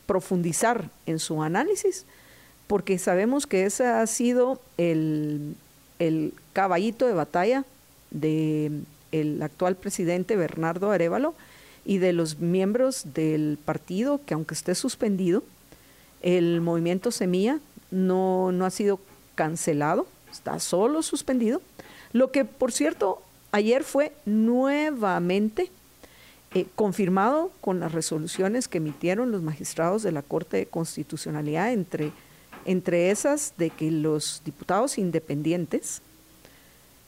profundizar 0.06 0.90
en 1.06 1.18
su 1.18 1.42
análisis, 1.42 2.04
porque 2.66 2.98
sabemos 2.98 3.46
que 3.46 3.64
ese 3.64 3.86
ha 3.86 4.06
sido 4.06 4.60
el, 4.76 5.56
el 5.98 6.34
caballito 6.52 7.06
de 7.06 7.14
batalla 7.14 7.64
del 8.10 8.84
el 9.12 9.42
actual 9.42 9.76
presidente 9.76 10.36
Bernardo 10.36 10.90
Arevalo 10.90 11.34
y 11.84 11.98
de 11.98 12.12
los 12.12 12.38
miembros 12.38 13.04
del 13.14 13.58
partido 13.62 14.20
que 14.24 14.34
aunque 14.34 14.54
esté 14.54 14.74
suspendido, 14.74 15.44
el 16.22 16.60
movimiento 16.60 17.10
Semilla 17.10 17.58
no, 17.90 18.52
no 18.52 18.64
ha 18.64 18.70
sido 18.70 18.98
cancelado, 19.34 20.06
está 20.30 20.58
solo 20.60 21.02
suspendido, 21.02 21.60
lo 22.12 22.30
que 22.30 22.44
por 22.44 22.72
cierto 22.72 23.22
Ayer 23.54 23.84
fue 23.84 24.12
nuevamente 24.24 25.70
eh, 26.54 26.66
confirmado 26.74 27.52
con 27.60 27.80
las 27.80 27.92
resoluciones 27.92 28.66
que 28.66 28.78
emitieron 28.78 29.30
los 29.30 29.42
magistrados 29.42 30.02
de 30.02 30.10
la 30.10 30.22
Corte 30.22 30.56
de 30.56 30.66
Constitucionalidad, 30.66 31.70
entre, 31.70 32.12
entre 32.64 33.10
esas 33.10 33.52
de 33.58 33.68
que 33.68 33.90
los 33.90 34.40
diputados 34.44 34.96
independientes 34.96 36.00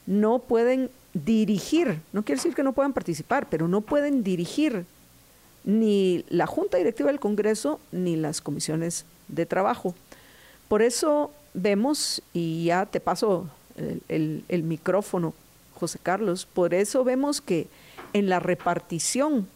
no 0.06 0.38
pueden 0.38 0.90
dirigir, 1.14 2.00
no 2.12 2.24
quiere 2.24 2.38
decir 2.38 2.54
que 2.54 2.62
no 2.62 2.74
puedan 2.74 2.92
participar, 2.92 3.48
pero 3.48 3.66
no 3.66 3.80
pueden 3.80 4.22
dirigir 4.22 4.84
ni 5.64 6.26
la 6.28 6.46
Junta 6.46 6.76
Directiva 6.76 7.08
del 7.10 7.20
Congreso 7.20 7.80
ni 7.90 8.16
las 8.16 8.42
comisiones 8.42 9.06
de 9.28 9.46
trabajo. 9.46 9.94
Por 10.68 10.82
eso 10.82 11.32
vemos, 11.54 12.22
y 12.34 12.64
ya 12.66 12.84
te 12.84 13.00
paso 13.00 13.48
el, 14.08 14.44
el 14.48 14.62
micrófono, 14.62 15.32
José 15.74 15.98
Carlos. 16.02 16.46
Por 16.46 16.74
eso 16.74 17.04
vemos 17.04 17.40
que 17.40 17.68
en 18.12 18.28
la 18.28 18.40
repartición, 18.40 19.48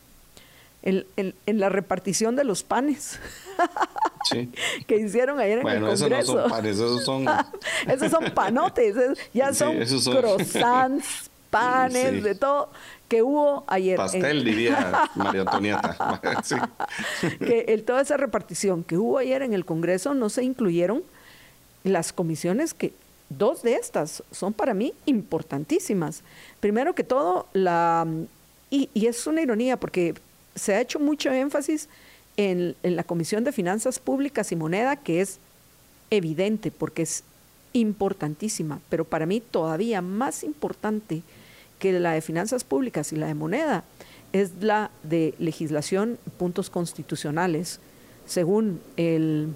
en, 0.82 1.34
la 1.46 1.68
repartición 1.68 2.36
de 2.36 2.44
los 2.44 2.62
panes 2.62 3.18
que 4.86 4.96
hicieron 4.96 5.40
ayer 5.40 5.58
en 5.58 5.68
el 5.68 5.80
Congreso. 5.80 6.06
Esos 6.06 6.34
no 6.34 6.42
son 6.42 6.50
panes, 6.50 6.76
esos 6.76 7.04
son... 7.04 7.26
esos 7.88 8.10
son 8.10 8.30
panotes, 8.32 8.96
ya 9.32 9.54
son, 9.54 9.76
croissants, 9.76 11.30
panes, 11.50 12.22
de 12.22 12.34
todo 12.34 12.70
que 13.08 13.22
hubo 13.22 13.64
ayer. 13.66 13.96
Pastel, 13.96 14.44
diría 14.44 15.08
María 15.14 15.40
Antonieta. 15.40 16.20
que 17.38 17.64
el, 17.68 17.84
toda 17.84 18.02
esa 18.02 18.18
repartición 18.18 18.84
que 18.84 18.98
hubo 18.98 19.18
ayer 19.18 19.42
en 19.42 19.54
el 19.54 19.64
Congreso 19.64 20.14
no 20.14 20.28
se 20.28 20.44
incluyeron 20.44 21.02
las 21.84 22.12
comisiones 22.12 22.74
que 22.74 22.92
Dos 23.30 23.62
de 23.62 23.74
estas 23.74 24.22
son 24.30 24.54
para 24.54 24.72
mí 24.72 24.94
importantísimas. 25.04 26.22
Primero 26.60 26.94
que 26.94 27.04
todo, 27.04 27.46
la, 27.52 28.06
y, 28.70 28.88
es 28.94 29.26
una 29.26 29.42
ironía 29.42 29.78
porque 29.78 30.14
se 30.54 30.74
ha 30.74 30.80
hecho 30.80 30.98
mucho 30.98 31.30
énfasis 31.30 31.88
en, 32.36 32.74
la 32.82 33.04
Comisión 33.04 33.44
de 33.44 33.52
Finanzas 33.52 33.98
Públicas 33.98 34.50
y 34.52 34.56
Moneda, 34.56 34.96
que 34.96 35.20
es 35.20 35.38
evidente 36.10 36.70
porque 36.70 37.02
es 37.02 37.22
importantísima, 37.74 38.80
pero 38.88 39.04
para 39.04 39.26
mí 39.26 39.40
todavía 39.40 40.00
más 40.00 40.42
importante 40.42 41.22
que 41.78 41.92
la 41.92 42.12
de 42.12 42.22
Finanzas 42.22 42.64
Públicas 42.64 43.12
y 43.12 43.16
la 43.16 43.26
de 43.26 43.34
Moneda 43.34 43.84
es 44.32 44.52
la 44.60 44.90
de 45.02 45.34
legislación, 45.38 46.18
puntos 46.38 46.70
constitucionales. 46.70 47.80
Según 48.26 48.80
el 48.96 49.54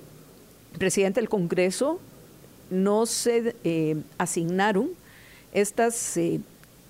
presidente 0.79 1.21
del 1.21 1.29
Congreso, 1.29 2.01
no 2.73 3.07
se 3.07 3.55
eh, 3.65 3.97
asignaron 4.19 4.91
estas 5.53 6.17
eh, 6.17 6.41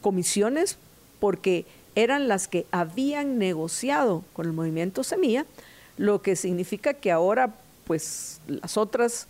comisiones 0.00 0.78
porque 1.20 1.66
eran 1.94 2.28
las 2.28 2.48
que 2.48 2.66
habían 2.70 3.38
negociado 3.38 4.24
con 4.32 4.46
el 4.46 4.52
movimiento 4.52 5.04
Semilla, 5.04 5.46
lo 5.98 6.22
que 6.22 6.36
significa 6.36 6.94
que 6.94 7.12
ahora 7.12 7.54
pues 7.84 8.40
las 8.46 8.76
otras 8.76 9.26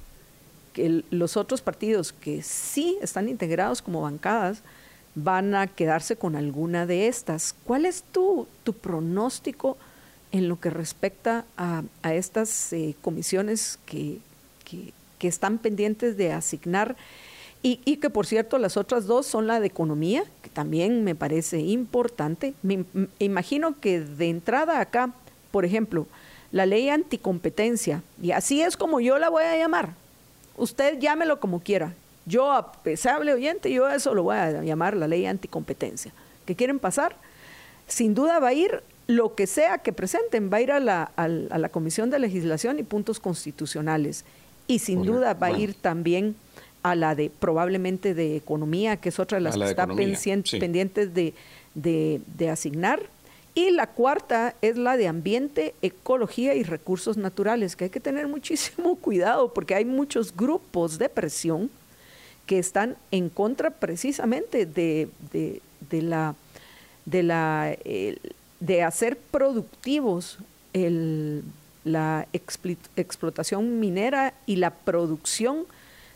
que 0.72 1.04
los 1.10 1.36
otros 1.36 1.60
partidos 1.60 2.12
que 2.12 2.42
sí 2.42 2.96
están 3.02 3.28
integrados 3.28 3.82
como 3.82 4.02
bancadas 4.02 4.62
van 5.14 5.54
a 5.54 5.66
quedarse 5.66 6.16
con 6.16 6.36
alguna 6.36 6.86
de 6.86 7.08
estas. 7.08 7.54
¿Cuál 7.64 7.84
es 7.84 8.02
tu, 8.02 8.46
tu 8.64 8.72
pronóstico 8.72 9.76
en 10.30 10.48
lo 10.48 10.58
que 10.58 10.70
respecta 10.70 11.44
a, 11.56 11.82
estas 12.04 12.72
eh, 12.72 12.94
comisiones 13.02 13.78
que, 13.84 14.18
que, 14.64 14.92
que 15.22 15.28
están 15.28 15.58
pendientes 15.58 16.16
de 16.16 16.32
asignar 16.32 16.96
y, 17.62 17.76
que 17.98 18.10
por 18.10 18.26
cierto 18.26 18.58
las 18.58 18.76
otras 18.76 19.06
dos 19.06 19.24
son 19.24 19.46
la 19.46 19.60
de 19.60 19.68
economía, 19.68 20.24
que 20.42 20.50
también 20.50 21.04
me 21.04 21.14
parece 21.14 21.60
importante. 21.60 22.54
Me, 22.64 22.84
imagino 23.20 23.78
que 23.78 24.00
de 24.00 24.30
entrada 24.30 24.80
acá, 24.80 25.12
por 25.52 25.64
ejemplo, 25.64 26.08
la 26.50 26.66
ley 26.66 26.88
anticompetencia, 26.88 28.02
y 28.20 28.32
así 28.32 28.62
es 28.62 28.76
como 28.76 28.98
yo 28.98 29.16
la 29.20 29.28
voy 29.28 29.44
a 29.44 29.56
llamar. 29.56 29.90
Usted 30.56 30.98
llámelo 30.98 31.38
como 31.38 31.60
quiera. 31.60 31.94
Yo, 32.26 32.50
a 32.50 32.72
pesable 32.72 33.32
oyente, 33.32 33.70
yo 33.70 33.88
eso 33.88 34.12
lo 34.12 34.24
voy 34.24 34.38
a 34.38 34.64
llamar 34.64 34.96
la 34.96 35.06
ley 35.06 35.26
anticompetencia. 35.26 36.12
¿Qué 36.46 36.56
quieren 36.56 36.80
pasar? 36.80 37.14
Sin 37.86 38.16
duda 38.16 38.40
va 38.40 38.48
a 38.48 38.54
ir 38.54 38.82
lo 39.06 39.36
que 39.36 39.46
sea 39.46 39.78
que 39.78 39.92
presenten, 39.92 40.50
va 40.52 40.56
a 40.56 40.62
ir 40.62 40.72
a 40.72 40.80
la, 40.80 41.12
a 41.14 41.28
la 41.28 41.68
Comisión 41.68 42.10
de 42.10 42.18
Legislación 42.18 42.80
y 42.80 42.82
Puntos 42.82 43.20
Constitucionales 43.20 44.24
y 44.66 44.78
sin 44.78 45.02
duda 45.02 45.34
va 45.34 45.48
a 45.48 45.58
ir 45.58 45.74
también 45.74 46.36
a 46.82 46.94
la 46.94 47.14
de 47.14 47.30
probablemente 47.30 48.14
de 48.14 48.36
economía, 48.36 48.96
que 48.96 49.10
es 49.10 49.18
otra 49.18 49.38
de 49.38 49.42
las 49.42 49.56
que 49.56 49.64
está 49.64 49.86
pendientes 49.86 51.14
de, 51.14 51.34
de, 51.74 52.50
asignar, 52.50 53.00
Y 53.54 53.70
la 53.70 53.86
cuarta 53.86 54.54
es 54.62 54.76
la 54.76 54.96
de 54.96 55.08
ambiente, 55.08 55.74
ecología 55.82 56.54
y 56.54 56.62
recursos 56.62 57.16
naturales, 57.16 57.76
que 57.76 57.84
hay 57.84 57.90
que 57.90 58.00
tener 58.00 58.26
muchísimo 58.36 58.96
cuidado 58.96 59.52
porque 59.52 59.74
hay 59.74 59.84
muchos 59.84 60.34
grupos 60.34 60.98
de 60.98 61.08
presión 61.08 61.70
que 62.46 62.58
están 62.58 62.96
en 63.10 63.28
contra 63.28 63.70
precisamente 63.70 64.66
de, 64.66 65.08
la, 65.90 66.34
de, 67.04 67.22
la, 67.22 67.76
de 68.58 68.82
hacer 68.82 69.16
productivos 69.16 70.38
la 71.84 72.26
explotación 72.32 73.80
minera 73.80 74.34
y 74.46 74.56
la 74.56 74.70
producción 74.70 75.66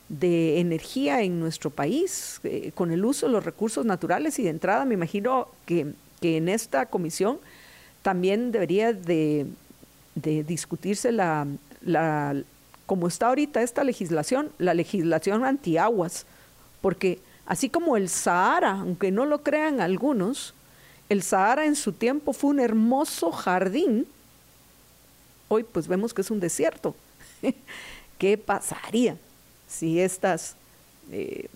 de 0.09 0.61
energía 0.61 1.23
en 1.23 1.41
nuestro 1.41 1.71
país 1.71 2.41
eh, 2.45 2.71
con 2.75 2.93
el 2.93 3.05
uso 3.05 3.27
de 3.27 3.33
los 3.33 3.45
recursos 3.45 3.85
naturales 3.85 4.39
y 4.39 4.45
de 4.45 4.51
entrada 4.51 4.85
me 4.85 4.95
imagino 4.95 5.49
que, 5.67 5.95
en 6.23 6.49
esta 6.49 6.87
comisión 6.87 7.39
también 8.03 8.51
debería 8.51 8.93
de, 8.93 9.47
discutirse 10.15 11.13
la, 11.13 11.47
la, 11.83 12.35
como 12.87 13.07
está 13.07 13.29
ahorita 13.29 13.63
esta 13.63 13.85
legislación, 13.85 14.51
la 14.59 14.75
legislación 14.75 15.45
antiaguas, 15.45 16.27
porque 16.81 17.21
así 17.45 17.69
como 17.69 17.97
el 17.97 18.09
Sahara, 18.09 18.73
aunque 18.81 19.13
no 19.13 19.25
lo 19.25 19.45
crean 19.45 19.81
algunos, 19.81 20.53
el 21.09 21.23
Sahara 21.23 21.67
en 21.67 21.77
su 21.77 21.93
tiempo 21.93 22.33
fue 22.33 22.51
un 22.51 22.61
hermoso 22.61 23.31
jardín, 23.31 24.09
hoy 25.49 25.65
pues 25.65 25.89
vemos 25.89 26.15
que 26.15 26.23
es 26.23 26.31
un 26.31 26.41
desierto. 26.41 26.95
¿Qué 28.19 28.39
pasaría 28.39 29.17
si 29.69 30.01
estas, 30.01 30.57
eh, 31.11 31.49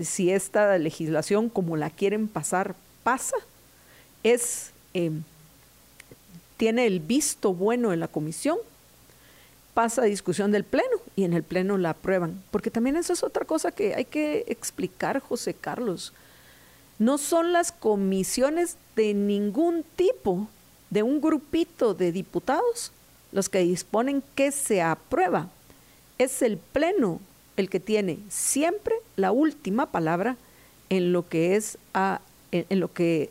si 0.00 0.30
esta 0.30 0.78
legislación 0.78 1.48
como 1.48 1.76
la 1.76 1.90
quieren 1.90 2.28
pasar 2.28 2.74
pasa? 3.02 3.36
Es 4.22 4.70
em, 4.94 5.22
tiene 6.56 6.86
el 6.86 7.00
visto 7.00 7.52
bueno 7.52 7.92
en 7.92 8.00
la 8.00 8.08
comisión, 8.08 8.58
pasa 9.74 10.02
a 10.02 10.06
discusión 10.06 10.52
del 10.52 10.64
Pleno 10.64 10.96
y 11.16 11.24
en 11.24 11.32
el 11.32 11.42
Pleno 11.42 11.78
la 11.78 11.90
aprueban. 11.90 12.42
Porque 12.50 12.70
también 12.70 12.96
esa 12.96 13.12
es 13.12 13.22
otra 13.22 13.44
cosa 13.44 13.72
que 13.72 13.94
hay 13.94 14.04
que 14.04 14.44
explicar, 14.48 15.18
José 15.20 15.54
Carlos. 15.54 16.12
No 16.98 17.18
son 17.18 17.52
las 17.52 17.72
comisiones 17.72 18.76
de 18.94 19.14
ningún 19.14 19.84
tipo, 19.96 20.48
de 20.90 21.02
un 21.02 21.20
grupito 21.20 21.92
de 21.92 22.12
diputados, 22.12 22.92
los 23.34 23.50
que 23.50 23.60
disponen 23.60 24.24
que 24.36 24.52
se 24.52 24.82
aprueba. 24.82 25.50
Es 26.18 26.42
el 26.42 26.58
Pleno 26.58 27.20
el 27.58 27.70
que 27.70 27.80
tiene 27.80 28.18
siempre 28.30 28.94
la 29.16 29.32
última 29.32 29.92
palabra 29.92 30.38
en 30.90 31.12
lo 31.12 31.28
que 31.28 31.56
es 31.56 31.78
en 32.52 32.80
lo 32.80 32.92
que 32.92 33.30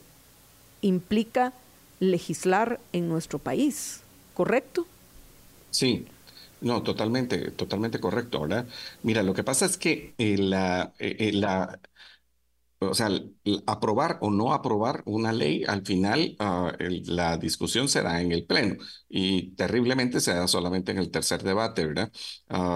implica 0.81 1.53
legislar 2.00 2.79
en 2.93 3.10
nuestro 3.10 3.39
país, 3.39 4.01
¿correcto? 4.33 4.88
Sí, 5.69 6.05
no, 6.62 6.83
totalmente, 6.83 7.51
totalmente 7.51 8.00
correcto, 8.00 8.41
¿verdad? 8.41 8.67
Mira, 9.01 9.24
lo 9.24 9.33
que 9.33 9.43
pasa 9.43 9.65
es 9.65 9.77
que 9.77 10.13
eh, 10.19 10.38
la, 10.38 10.93
eh, 11.00 11.15
eh, 11.19 11.33
la, 11.33 11.79
o 12.89 12.93
sea, 12.93 13.09
aprobar 13.67 14.17
o 14.21 14.31
no 14.31 14.53
aprobar 14.53 15.03
una 15.05 15.31
ley, 15.31 15.63
al 15.67 15.85
final 15.85 16.35
ah, 16.39 16.71
la 17.05 17.37
discusión 17.37 17.87
será 17.89 18.21
en 18.21 18.31
el 18.31 18.45
Pleno 18.45 18.75
y 19.09 19.51
terriblemente 19.55 20.19
se 20.19 20.33
da 20.33 20.47
solamente 20.47 20.91
en 20.91 20.97
el 20.97 21.11
tercer 21.11 21.43
debate, 21.43 21.85
¿verdad? 21.85 22.11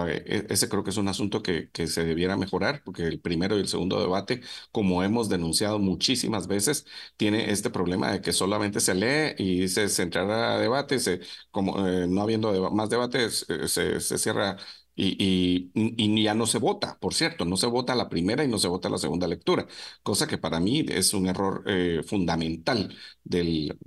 E, 0.07 0.45
ese 0.49 0.69
creo 0.69 0.83
que 0.83 0.89
es 0.91 0.97
un 0.97 1.07
asunto 1.07 1.41
que, 1.41 1.69
que, 1.71 1.87
se 1.87 2.03
debiera 2.05 2.37
mejorar 2.37 2.81
porque 2.83 3.03
el 3.03 3.19
primero 3.19 3.57
y 3.57 3.61
el 3.61 3.67
segundo 3.67 3.99
debate, 3.99 4.41
como 4.71 5.03
hemos 5.03 5.29
denunciado 5.29 5.79
muchísimas 5.79 6.47
veces, 6.47 6.85
tiene 7.17 7.51
este 7.51 7.69
problema 7.69 8.11
de 8.11 8.21
que 8.21 8.33
solamente 8.33 8.79
se 8.79 8.95
lee 8.95 9.35
y 9.37 9.67
se, 9.67 9.89
se 9.89 10.03
entrará 10.03 10.55
a 10.55 10.59
debate, 10.59 10.99
se, 10.99 11.21
como 11.51 11.87
eh, 11.87 12.07
no 12.07 12.21
habiendo 12.21 12.71
más 12.71 12.89
debates, 12.89 13.45
eh, 13.49 13.67
se, 13.67 13.99
se 13.99 14.17
cierra 14.17 14.57
y, 14.97 15.71
y, 15.75 16.23
ya 16.23 16.33
no 16.33 16.47
se 16.47 16.57
vota, 16.59 16.97
por 16.99 17.13
cierto, 17.13 17.45
no 17.45 17.57
se 17.57 17.67
vota 17.67 17.95
la 17.95 18.09
primera 18.09 18.43
y 18.43 18.47
no 18.47 18.57
se 18.59 18.67
vota 18.67 18.89
la 18.89 18.97
segunda 18.97 19.27
lectura, 19.27 19.67
cosa 20.03 20.27
que 20.27 20.37
para 20.37 20.59
mí 20.59 20.85
es 20.89 21.13
un 21.13 21.27
error 21.27 21.63
eh, 21.67 22.01
fundamental 22.05 22.95
del, 23.23 23.77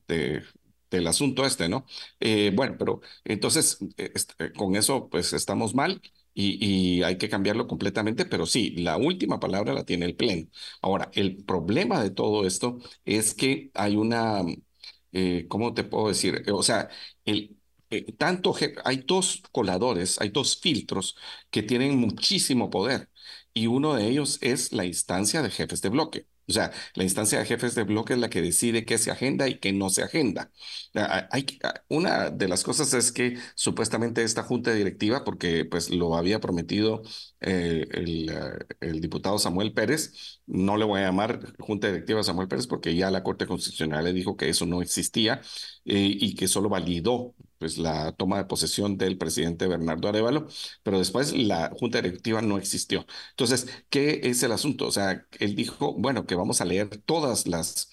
del 0.91 1.07
asunto 1.07 1.45
este, 1.47 1.69
¿no? 1.69 1.87
Eh, 2.19 2.53
bueno, 2.55 2.77
pero 2.79 3.01
entonces 3.25 3.79
este, 3.97 4.53
con 4.53 4.77
eso 4.77 5.09
pues 5.09 5.33
estamos 5.33 5.75
mal. 5.75 6.01
Y, 6.33 7.03
hay 7.03 7.19
que 7.19 7.29
cambiarlo 7.29 7.67
completamente, 7.67 8.25
pero 8.25 8.47
sí, 8.47 8.71
la 8.77 8.97
última 8.97 9.41
palabra 9.41 9.75
la 9.75 9.85
tiene 9.85 10.07
el 10.07 10.17
Pleno. 10.17 10.49
Ahora, 10.81 11.11
el 11.15 11.45
problema 11.45 12.03
de 12.03 12.11
todo 12.11 12.47
esto 12.47 12.79
es 13.05 13.35
que 13.35 13.71
hay 13.75 13.97
una, 13.97 14.43
eh, 15.13 15.47
¿cómo 15.49 15.75
te 15.75 15.85
puedo 15.85 16.09
decir? 16.09 16.43
O 16.53 16.63
sea, 16.63 16.89
el, 17.25 17.60
eh, 17.91 18.13
tanto 18.13 18.55
hay 18.85 18.99
dos 19.07 19.43
coladores, 19.53 20.21
hay 20.21 20.31
dos 20.31 20.59
filtros 20.61 21.17
que 21.51 21.63
tienen 21.63 21.99
muchísimo 21.99 22.71
poder 22.71 23.09
y 23.55 23.67
uno 23.67 23.95
de 23.95 24.07
ellos 24.09 24.39
es 24.43 24.73
la 24.73 24.85
instancia 24.85 25.43
de 25.43 25.51
jefes 25.51 25.83
de 25.83 25.89
bloque. 25.91 26.27
O 26.49 26.53
sea, 26.53 26.73
la 26.95 27.05
instancia 27.05 27.39
de 27.39 27.45
jefes 27.47 27.75
de 27.77 27.85
bloque 27.85 28.15
es 28.15 28.19
la 28.19 28.29
que 28.29 28.43
decide 28.43 28.85
qué 28.85 28.99
se 28.99 29.11
agenda 29.13 29.49
y 29.49 29.59
qué 29.61 29.73
no 29.73 29.89
se 29.91 30.03
agenda. 30.03 30.51
Una 31.89 32.31
de 32.31 32.49
las 32.49 32.63
cosas 32.65 32.93
es 32.95 33.13
que 33.13 33.39
supuestamente 33.55 34.23
esta 34.23 34.43
junta 34.43 34.73
directiva, 34.73 35.25
porque 35.25 35.65
pues 35.65 35.91
lo 35.91 36.17
había 36.17 36.41
prometido 36.41 37.03
eh, 37.41 37.87
el, 37.93 38.31
eh, 38.81 38.93
diputado 39.01 39.39
Samuel 39.39 39.73
Pérez, 39.73 40.41
no 40.47 40.77
le 40.77 40.85
voy 40.85 41.01
a 41.01 41.05
llamar 41.05 41.55
junta 41.59 41.87
directiva 41.89 42.23
Samuel 42.23 42.49
Pérez 42.49 42.67
porque 42.67 42.95
ya 42.95 43.11
la 43.11 43.23
Corte 43.23 43.47
Constitucional 43.47 44.05
le 44.05 44.13
dijo 44.13 44.37
que 44.37 44.49
eso 44.49 44.67
no 44.67 44.83
existía 44.83 45.41
y 45.85 46.35
que 46.35 46.49
solo 46.49 46.69
validó 46.69 47.35
pues 47.61 47.79
la 47.79 48.13
toma 48.13 48.39
de 48.39 48.47
posesión 48.47 48.97
del 48.99 49.19
presidente 49.19 49.69
Bernardo 49.69 50.09
Arevalo, 50.09 50.49
pero 50.83 50.99
después 50.99 51.35
la 51.37 51.71
junta 51.79 52.01
directiva 52.03 52.43
no 52.43 52.59
existió. 52.59 53.07
Entonces, 53.31 53.85
¿qué 53.91 54.21
es 54.25 54.43
el 54.43 54.53
asunto? 54.53 54.87
O 54.87 54.93
sea, 54.93 55.27
él 55.39 55.55
dijo, 55.55 55.95
bueno, 55.95 56.27
que 56.27 56.35
vamos 56.37 56.61
a 56.63 56.65
leer 56.65 56.89
todas 57.05 57.47
las, 57.47 57.91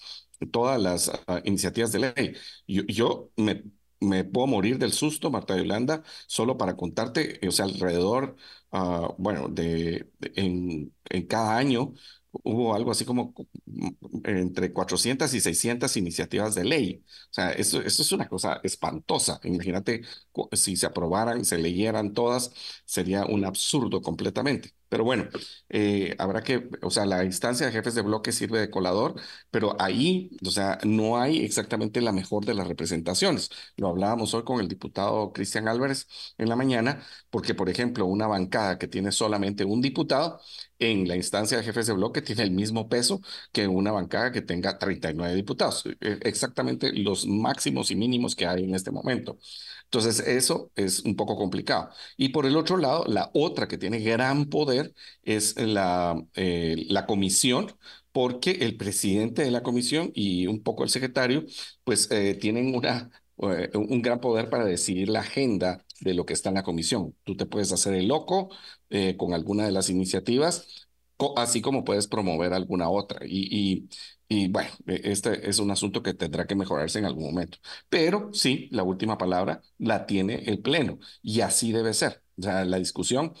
todas 0.52 0.80
las 0.80 1.10
ah, 1.26 1.42
iniciativas 1.44 1.92
de 1.92 1.98
ley. 2.00 2.36
Yo, 2.66 2.82
yo 2.86 3.30
me, 3.36 3.64
me, 4.00 4.24
puedo 4.24 4.46
morir 4.46 4.78
del 4.78 4.92
susto, 4.92 5.30
Marta 5.30 5.56
Yolanda, 5.56 6.02
solo 6.26 6.56
para 6.56 6.76
contarte, 6.76 7.38
o 7.46 7.50
sea, 7.52 7.66
alrededor, 7.66 8.36
uh, 8.72 9.14
bueno, 9.18 9.48
de, 9.48 10.10
en, 10.34 10.94
en 11.10 11.26
cada 11.26 11.56
año 11.58 11.92
hubo 12.32 12.74
algo 12.74 12.90
así 12.90 13.04
como 13.04 13.34
entre 14.24 14.72
400 14.72 15.32
y 15.34 15.40
600 15.40 15.96
iniciativas 15.96 16.54
de 16.54 16.64
ley. 16.64 17.04
O 17.30 17.32
sea, 17.32 17.52
eso 17.52 17.80
es 17.80 18.12
una 18.12 18.28
cosa 18.28 18.60
espantosa. 18.62 19.40
Imagínate 19.44 20.02
si 20.52 20.76
se 20.76 20.86
aprobaran, 20.86 21.44
se 21.44 21.58
leyeran 21.58 22.12
todas, 22.14 22.52
sería 22.84 23.24
un 23.26 23.44
absurdo 23.44 24.02
completamente. 24.02 24.72
Pero 24.88 25.04
bueno, 25.04 25.28
eh, 25.68 26.14
habrá 26.18 26.42
que, 26.42 26.68
o 26.82 26.90
sea, 26.90 27.06
la 27.06 27.24
instancia 27.24 27.66
de 27.66 27.72
jefes 27.72 27.94
de 27.94 28.02
bloque 28.02 28.32
sirve 28.32 28.60
de 28.60 28.70
colador, 28.70 29.14
pero 29.50 29.76
ahí, 29.80 30.30
o 30.46 30.50
sea, 30.50 30.78
no 30.84 31.18
hay 31.20 31.44
exactamente 31.44 32.00
la 32.00 32.12
mejor 32.12 32.44
de 32.44 32.54
las 32.54 32.68
representaciones. 32.68 33.50
Lo 33.76 33.88
hablábamos 33.88 34.34
hoy 34.34 34.44
con 34.44 34.60
el 34.60 34.68
diputado 34.68 35.32
Cristian 35.32 35.68
Álvarez 35.68 36.06
en 36.38 36.48
la 36.48 36.56
mañana, 36.56 37.02
porque, 37.30 37.54
por 37.54 37.68
ejemplo, 37.68 38.06
una 38.06 38.26
bancada 38.26 38.78
que 38.78 38.88
tiene 38.88 39.12
solamente 39.12 39.64
un 39.64 39.80
diputado, 39.82 40.40
en 40.78 41.08
la 41.08 41.16
instancia 41.16 41.58
de 41.58 41.64
jefes 41.64 41.86
de 41.86 41.92
bloque 41.92 42.22
tiene 42.22 42.42
el 42.42 42.50
mismo 42.52 42.88
peso 42.88 43.20
que 43.52 43.66
una 43.66 43.90
bancada 43.92 44.30
que 44.32 44.42
tenga 44.42 44.78
39 44.78 45.34
diputados, 45.34 45.84
e, 45.86 46.18
exactamente 46.22 46.92
los 46.92 47.26
máximos 47.26 47.90
y 47.90 47.96
mínimos 47.96 48.36
que 48.36 48.46
hay 48.46 48.64
en 48.64 48.74
este 48.74 48.90
momento. 48.90 49.38
Entonces, 49.84 50.20
eso 50.20 50.70
es 50.76 51.00
un 51.00 51.16
poco 51.16 51.36
complicado. 51.36 51.90
Y 52.16 52.28
por 52.28 52.44
el 52.46 52.56
otro 52.56 52.76
lado, 52.76 53.04
la 53.06 53.30
otra 53.34 53.66
que 53.68 53.78
tiene 53.78 54.00
gran 54.00 54.46
poder 54.46 54.77
es 55.22 55.56
la, 55.58 56.20
eh, 56.34 56.76
la 56.88 57.06
comisión, 57.06 57.72
porque 58.12 58.50
el 58.52 58.76
presidente 58.76 59.42
de 59.42 59.50
la 59.50 59.62
comisión 59.62 60.10
y 60.14 60.46
un 60.46 60.62
poco 60.62 60.84
el 60.84 60.90
secretario, 60.90 61.44
pues 61.84 62.10
eh, 62.10 62.34
tienen 62.34 62.74
una, 62.74 63.10
eh, 63.38 63.70
un 63.74 64.02
gran 64.02 64.20
poder 64.20 64.50
para 64.50 64.64
decidir 64.64 65.08
la 65.08 65.20
agenda 65.20 65.84
de 66.00 66.14
lo 66.14 66.26
que 66.26 66.32
está 66.34 66.48
en 66.50 66.56
la 66.56 66.62
comisión. 66.62 67.16
Tú 67.24 67.36
te 67.36 67.46
puedes 67.46 67.72
hacer 67.72 67.94
el 67.94 68.08
loco 68.08 68.50
con 69.18 69.34
alguna 69.34 69.66
de 69.66 69.72
las 69.72 69.90
iniciativas, 69.90 70.88
así 71.36 71.60
como 71.60 71.84
puedes 71.84 72.06
promover 72.06 72.52
alguna 72.52 72.88
otra. 72.90 73.20
Y, 73.26 73.88
y, 74.28 74.48
bueno, 74.48 74.70
e, 74.86 75.00
este 75.04 75.48
es 75.48 75.58
un 75.58 75.70
asunto 75.70 76.02
que 76.02 76.14
tendrá 76.14 76.46
que 76.46 76.54
mejorarse 76.54 76.98
en 76.98 77.04
algún 77.06 77.24
momento. 77.24 77.58
Pero 77.88 78.30
sí, 78.32 78.68
la 78.72 78.82
última 78.82 79.18
palabra 79.18 79.62
la 79.78 80.06
tiene 80.06 80.44
el 80.46 80.60
Pleno 80.60 80.98
y 81.22 81.40
así 81.40 81.72
debe 81.72 81.94
ser. 81.94 82.22
La 82.40 82.78
discusión, 82.78 83.32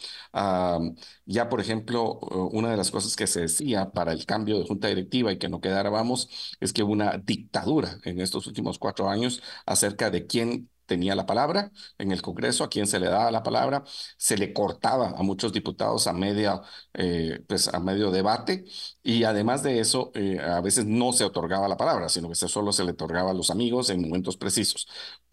ya 1.26 1.48
por 1.48 1.60
ejemplo, 1.60 2.18
una 2.52 2.70
de 2.70 2.76
las 2.76 2.90
cosas 2.90 3.16
que 3.16 3.26
se 3.26 3.42
decía 3.42 3.90
para 3.92 4.12
el 4.12 4.26
cambio 4.26 4.58
de 4.58 4.66
junta 4.66 4.88
directiva 4.88 5.32
y 5.32 5.38
que 5.38 5.48
no 5.48 5.60
quedara 5.60 5.90
vamos, 5.90 6.56
es 6.60 6.72
que 6.72 6.82
hubo 6.82 6.92
una 6.92 7.18
dictadura 7.18 7.98
en 8.04 8.20
estos 8.20 8.46
últimos 8.46 8.78
cuatro 8.78 9.08
años 9.08 9.42
acerca 9.66 10.10
de 10.10 10.26
quién 10.26 10.70
tenía 10.88 11.14
la 11.14 11.26
palabra 11.26 11.70
en 11.98 12.10
el 12.12 12.22
Congreso, 12.22 12.64
a 12.64 12.68
quien 12.70 12.86
se 12.86 12.98
le 12.98 13.06
daba 13.08 13.30
la 13.30 13.42
palabra, 13.42 13.84
se 14.16 14.36
le 14.38 14.52
cortaba 14.52 15.10
a 15.16 15.22
muchos 15.22 15.52
diputados 15.52 16.06
a 16.08 16.12
media, 16.14 16.60
eh, 16.94 17.40
pues 17.46 17.68
a 17.68 17.78
medio 17.80 18.10
debate 18.10 18.64
y 19.02 19.24
además 19.24 19.62
de 19.62 19.80
eso, 19.80 20.10
eh, 20.14 20.40
a 20.40 20.60
veces 20.60 20.86
no 20.86 21.12
se 21.12 21.24
otorgaba 21.24 21.68
la 21.68 21.76
palabra, 21.76 22.08
sino 22.08 22.28
que 22.28 22.34
solo 22.34 22.72
se 22.72 22.84
le 22.84 22.92
otorgaba 22.92 23.30
a 23.30 23.34
los 23.34 23.50
amigos 23.50 23.90
en 23.90 24.00
momentos 24.02 24.36
precisos. 24.36 24.88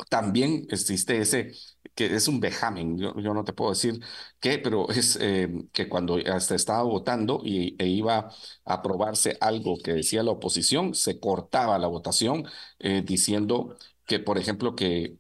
También 0.09 0.67
existe 0.69 1.17
ese 1.19 1.53
que 1.95 2.13
es 2.15 2.27
un 2.27 2.39
vejamen, 2.41 2.97
yo, 2.97 3.13
no 3.13 3.43
te 3.45 3.53
puedo 3.53 3.71
decir 3.71 3.99
qué, 4.39 4.59
pero 4.59 4.89
es 4.89 5.17
eh, 5.21 5.49
que 5.71 5.87
cuando 5.87 6.17
hasta 6.17 6.55
estaba 6.55 6.83
votando 6.83 7.41
y, 7.43 7.75
e 7.79 7.87
iba 7.87 8.29
a 8.65 8.73
aprobarse 8.73 9.37
algo 9.39 9.77
que 9.83 9.93
decía 9.93 10.23
la 10.23 10.31
oposición, 10.31 10.93
se 10.93 11.19
cortaba 11.19 11.77
la 11.79 11.87
votación 11.87 12.45
diciendo 13.05 13.77
que, 14.05 14.19
por 14.19 14.37
ejemplo, 14.37 14.75
que 14.75 15.17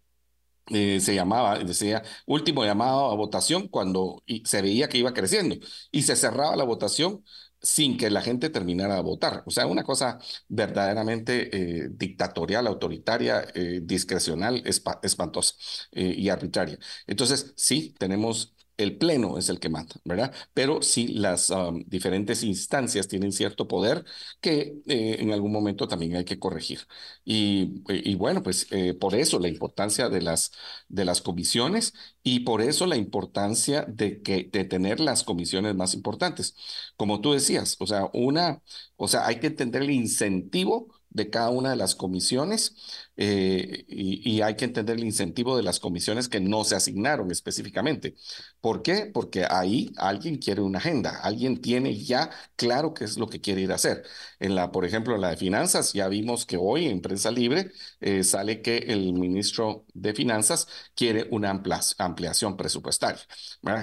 eh, 0.67 0.99
se 0.99 1.15
llamaba, 1.15 1.59
decía 1.59 2.03
último 2.25 2.65
llamado 2.65 3.11
a 3.11 3.15
votación 3.15 3.67
cuando 3.67 4.23
se 4.45 4.61
veía 4.61 4.89
que 4.89 4.97
iba 4.97 5.13
creciendo 5.13 5.55
y 5.91 6.03
se 6.03 6.15
cerraba 6.15 6.55
la 6.55 6.63
votación 6.63 7.23
sin 7.61 7.97
que 7.97 8.09
la 8.11 8.21
gente 8.21 8.49
terminara 8.49 8.95
de 8.95 9.01
votar. 9.01 9.43
O 9.47 9.51
sea, 9.51 9.65
una 9.67 9.83
cosa 9.83 10.19
verdaderamente 10.47 11.83
eh, 11.85 11.89
dictatorial, 11.91 12.67
autoritaria, 12.67 13.45
eh, 13.55 13.79
discrecional, 13.83 14.63
espantosa 15.01 15.55
y 15.91 16.29
arbitraria. 16.29 16.77
Entonces, 17.07 17.53
sí, 17.57 17.95
tenemos 17.97 18.54
el 18.77 18.97
pleno 18.97 19.37
es 19.37 19.49
el 19.49 19.59
que 19.59 19.69
mata, 19.69 19.99
¿verdad? 20.03 20.33
Pero 20.53 20.81
sí 20.81 21.07
las 21.09 21.51
diferentes 21.87 22.43
instancias 22.43 23.07
tienen 23.07 23.31
cierto 23.31 23.67
poder 23.67 24.03
que 24.41 24.75
eh, 24.87 25.17
en 25.19 25.31
algún 25.31 25.51
momento 25.51 25.87
también 25.87 26.15
hay 26.15 26.25
que 26.25 26.39
corregir. 26.39 26.81
Y, 27.23 27.81
y 27.87 28.15
bueno, 28.15 28.43
pues 28.43 28.67
eh, 28.71 28.93
por 28.93 29.15
eso 29.15 29.39
la 29.39 29.47
importancia 29.47 30.09
de 30.09 30.21
las, 30.21 30.51
de 30.87 31.05
las 31.05 31.21
comisiones 31.21 31.93
y 32.23 32.41
por 32.41 32.61
eso 32.61 32.85
la 32.85 32.97
importancia 32.97 33.83
de, 33.87 34.21
que, 34.21 34.49
de 34.51 34.65
tener 34.65 34.99
las 34.99 35.23
comisiones 35.23 35.75
más 35.75 35.93
importantes. 35.93 36.55
Como 36.97 37.21
tú 37.21 37.33
decías, 37.33 37.75
o 37.79 37.87
sea, 37.87 38.09
una, 38.13 38.61
o 38.95 39.07
sea, 39.07 39.25
hay 39.27 39.39
que 39.39 39.47
entender 39.47 39.81
el 39.83 39.91
incentivo 39.91 40.93
de 41.09 41.29
cada 41.29 41.49
una 41.49 41.69
de 41.69 41.75
las 41.77 41.95
comisiones 41.95 42.75
eh, 43.17 43.85
y, 43.87 44.41
hay 44.41 44.55
que 44.55 44.65
entender 44.65 44.97
el 44.97 45.03
incentivo 45.05 45.55
de 45.55 45.63
las 45.63 45.79
comisiones 45.79 46.27
que 46.27 46.39
no 46.41 46.63
se 46.63 46.75
asignaron 46.75 47.31
específicamente. 47.31 48.15
¿Por 48.61 48.81
qué? 48.81 49.09
Porque 49.13 49.45
ahí 49.49 49.91
alguien 49.97 50.37
quiere 50.37 50.61
una 50.61 50.79
agenda, 50.79 51.19
alguien 51.21 51.61
tiene 51.61 51.97
ya 52.03 52.29
claro 52.55 52.93
qué 52.93 53.05
es 53.05 53.17
lo 53.17 53.27
que 53.27 53.41
quiere 53.41 53.61
ir 53.61 53.71
a 53.71 53.75
hacer. 53.75 54.03
En 54.39 54.55
la, 54.55 54.71
por 54.71 54.85
ejemplo, 54.85 55.15
en 55.15 55.21
la 55.21 55.29
de 55.29 55.37
finanzas, 55.37 55.93
ya 55.93 56.07
vimos 56.07 56.45
que 56.45 56.57
hoy 56.57 56.87
en 56.87 57.01
prensa 57.01 57.31
libre 57.31 57.71
eh, 58.01 58.23
sale 58.23 58.61
que 58.61 58.77
el 58.77 59.13
ministro 59.13 59.85
de 59.93 60.13
Finanzas 60.13 60.67
quiere 60.95 61.27
una 61.31 61.61
ampliación 61.97 62.57
presupuestaria. 62.57 63.21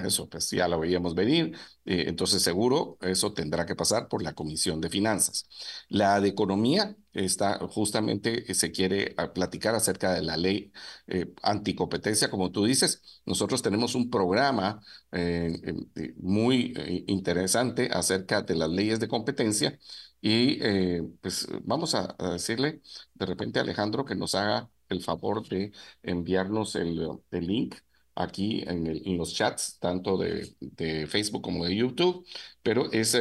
Eso 0.04 0.28
pues 0.28 0.50
ya 0.50 0.68
lo 0.68 0.78
veíamos 0.80 1.14
venir. 1.14 1.56
Eh, 1.84 2.04
entonces, 2.06 2.42
seguro, 2.42 2.98
eso 3.00 3.32
tendrá 3.32 3.66
que 3.66 3.74
pasar 3.74 4.08
por 4.08 4.22
la 4.22 4.34
Comisión 4.34 4.80
de 4.80 4.88
Finanzas. 4.90 5.48
La 5.88 6.20
de 6.20 6.28
Economía 6.28 6.96
está 7.12 7.58
justamente, 7.68 8.52
se 8.54 8.70
quiere 8.72 9.14
platicar 9.32 9.74
acerca 9.74 10.12
de 10.14 10.22
la 10.22 10.36
ley 10.36 10.72
eh, 11.06 11.32
anticompetencia, 11.42 12.30
como 12.30 12.50
tú 12.50 12.64
dices. 12.64 13.02
Nosotros 13.26 13.62
tenemos 13.62 13.94
un 13.94 14.10
programa 14.10 14.80
eh, 15.12 15.52
eh, 15.96 16.14
muy 16.16 16.72
eh, 16.76 17.04
interesante 17.06 17.88
acerca 17.92 18.42
de 18.42 18.54
las 18.56 18.70
leyes 18.70 18.98
de 18.98 19.08
competencia 19.08 19.78
y 20.22 20.58
pues 21.20 21.48
vamos 21.64 21.94
a, 21.94 22.14
decirle 22.32 22.80
de 23.14 23.26
repente 23.26 23.58
a 23.58 23.62
Alejandro 23.62 24.04
que 24.04 24.14
nos 24.14 24.34
haga 24.34 24.70
el 24.88 25.02
favor 25.02 25.46
de 25.48 25.72
enviarnos 26.02 26.76
el, 26.76 27.08
link 27.30 27.74
aquí 28.14 28.62
en, 28.66 29.16
los 29.18 29.34
chats, 29.34 29.78
tanto 29.80 30.16
de, 30.16 30.54
de, 30.60 31.06
Facebook 31.08 31.42
como 31.42 31.64
de 31.64 31.74
YouTube, 31.76 32.24
pero 32.62 32.90
es, 32.92 33.18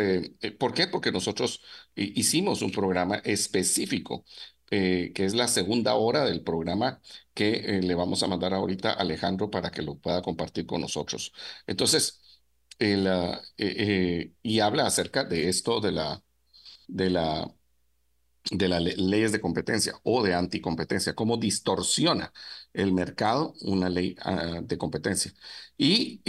¿por 0.60 0.74
qué? 0.74 0.88
Porque 0.88 1.12
nosotros 1.12 1.62
hicimos 1.96 2.62
un 2.62 2.72
programa 2.72 3.16
específico 3.18 4.24
eh, 4.72 5.12
que 5.14 5.26
es 5.26 5.36
la 5.36 5.48
segunda 5.48 5.96
hora 5.96 6.26
del 6.26 6.44
programa 6.44 7.02
que 7.34 7.78
eh, 7.80 7.82
le 7.84 7.96
vamos 7.96 8.24
a 8.24 8.28
mandar 8.28 8.54
ahorita 8.54 8.92
a 8.92 8.94
Alejandro 8.96 9.50
para 9.52 9.72
que 9.72 9.82
lo 9.84 9.98
pueda 10.00 10.22
compartir 10.24 10.66
con 10.66 10.82
nosotros. 10.82 11.34
Entonces, 11.68 12.22
eh, 12.80 14.34
y 14.42 14.60
habla 14.60 14.88
acerca 14.88 15.24
de 15.24 15.50
esto 15.50 15.80
de 15.82 15.92
la, 15.92 16.24
de 16.88 17.10
la 17.10 17.54
de 18.50 18.68
las 18.68 18.82
leyes 18.82 19.32
de 19.32 19.42
competencia 19.42 19.94
o 20.04 20.24
de 20.24 20.34
anticompetencia, 20.34 21.14
cómo 21.16 21.38
distorsiona 21.38 22.34
el 22.74 22.94
mercado 22.94 23.54
una 23.62 23.90
ley 23.90 24.16
ah, 24.22 24.62
de 24.64 24.78
competencia. 24.78 25.34
Y, 25.78 26.22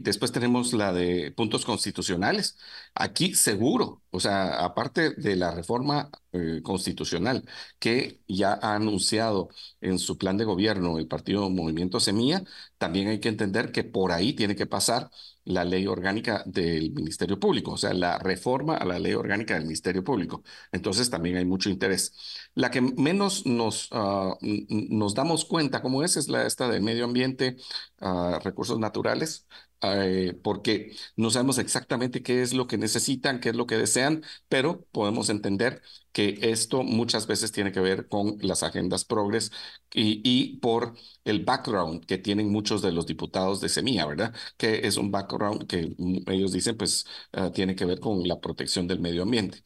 después 0.00 0.32
tenemos 0.32 0.72
la 0.72 0.92
de 0.92 1.32
puntos 1.32 1.64
constitucionales. 1.64 2.56
Aquí 2.94 3.34
seguro, 3.34 4.02
o 4.10 4.20
sea, 4.20 4.64
aparte 4.64 5.10
de 5.14 5.36
la 5.36 5.50
reforma 5.50 6.10
eh, 6.32 6.60
constitucional 6.62 7.44
que 7.78 8.20
ya 8.28 8.52
ha 8.62 8.74
anunciado 8.74 9.48
en 9.80 9.98
su 9.98 10.18
plan 10.18 10.36
de 10.36 10.44
gobierno 10.44 10.98
el 10.98 11.08
partido 11.08 11.50
Movimiento 11.50 12.00
Semilla, 12.00 12.42
también 12.78 13.08
hay 13.08 13.20
que 13.20 13.28
entender 13.28 13.72
que 13.72 13.84
por 13.84 14.12
ahí 14.12 14.34
tiene 14.34 14.56
que 14.56 14.66
pasar 14.66 15.10
la 15.44 15.64
ley 15.64 15.86
orgánica 15.86 16.42
del 16.46 16.92
Ministerio 16.92 17.38
Público, 17.38 17.72
o 17.72 17.76
sea, 17.76 17.92
la 17.94 18.18
reforma 18.18 18.76
a 18.76 18.84
la 18.84 18.98
ley 18.98 19.14
orgánica 19.14 19.54
del 19.54 19.64
Ministerio 19.64 20.04
Público. 20.04 20.42
Entonces 20.72 21.10
también 21.10 21.36
hay 21.36 21.44
mucho 21.44 21.70
interés. 21.70 22.14
La 22.54 22.70
que 22.70 22.80
menos 22.80 23.46
nos, 23.46 23.88
ah, 23.92 24.36
nos 24.40 25.14
damos 25.14 25.44
cuenta 25.44 25.82
cómo 25.82 26.02
es 26.04 26.16
es 26.16 26.28
la 26.28 26.46
esta 26.46 26.68
de 26.68 26.80
medio 26.80 27.04
ambiente, 27.04 27.56
ah, 28.00 28.38
recursos 28.42 28.78
naturales, 28.78 29.46
eh, 29.82 30.38
porque 30.42 30.92
no 31.16 31.30
sabemos 31.30 31.58
exactamente 31.58 32.22
qué 32.22 32.42
es 32.42 32.54
lo 32.54 32.66
que 32.66 32.78
necesitan, 32.78 33.40
qué 33.40 33.50
es 33.50 33.56
lo 33.56 33.66
que 33.66 33.76
desean, 33.76 34.22
pero 34.48 34.84
podemos 34.92 35.28
entender 35.28 35.82
que 36.12 36.38
esto 36.42 36.82
muchas 36.82 37.26
veces 37.26 37.52
tiene 37.52 37.72
que 37.72 37.80
ver 37.80 38.06
con 38.08 38.36
las 38.40 38.62
agendas 38.62 39.04
progres 39.04 39.50
y, 39.94 40.58
por 40.58 40.94
el 41.24 41.44
background 41.44 42.04
que 42.06 42.18
tienen 42.18 42.50
muchos 42.50 42.82
de 42.82 42.92
los 42.92 43.06
diputados 43.06 43.60
de 43.60 43.68
Semilla, 43.68 44.06
¿verdad? 44.06 44.34
Que 44.56 44.86
es 44.86 44.96
un 44.96 45.10
background 45.10 45.66
que 45.66 45.94
ellos 46.26 46.52
dicen, 46.52 46.76
pues, 46.76 47.06
ah, 47.32 47.50
tiene 47.52 47.74
que 47.76 47.84
ver 47.84 48.00
con 48.00 48.26
la 48.28 48.40
protección 48.40 48.86
del 48.86 49.00
medio 49.00 49.22
ambiente. 49.22 49.62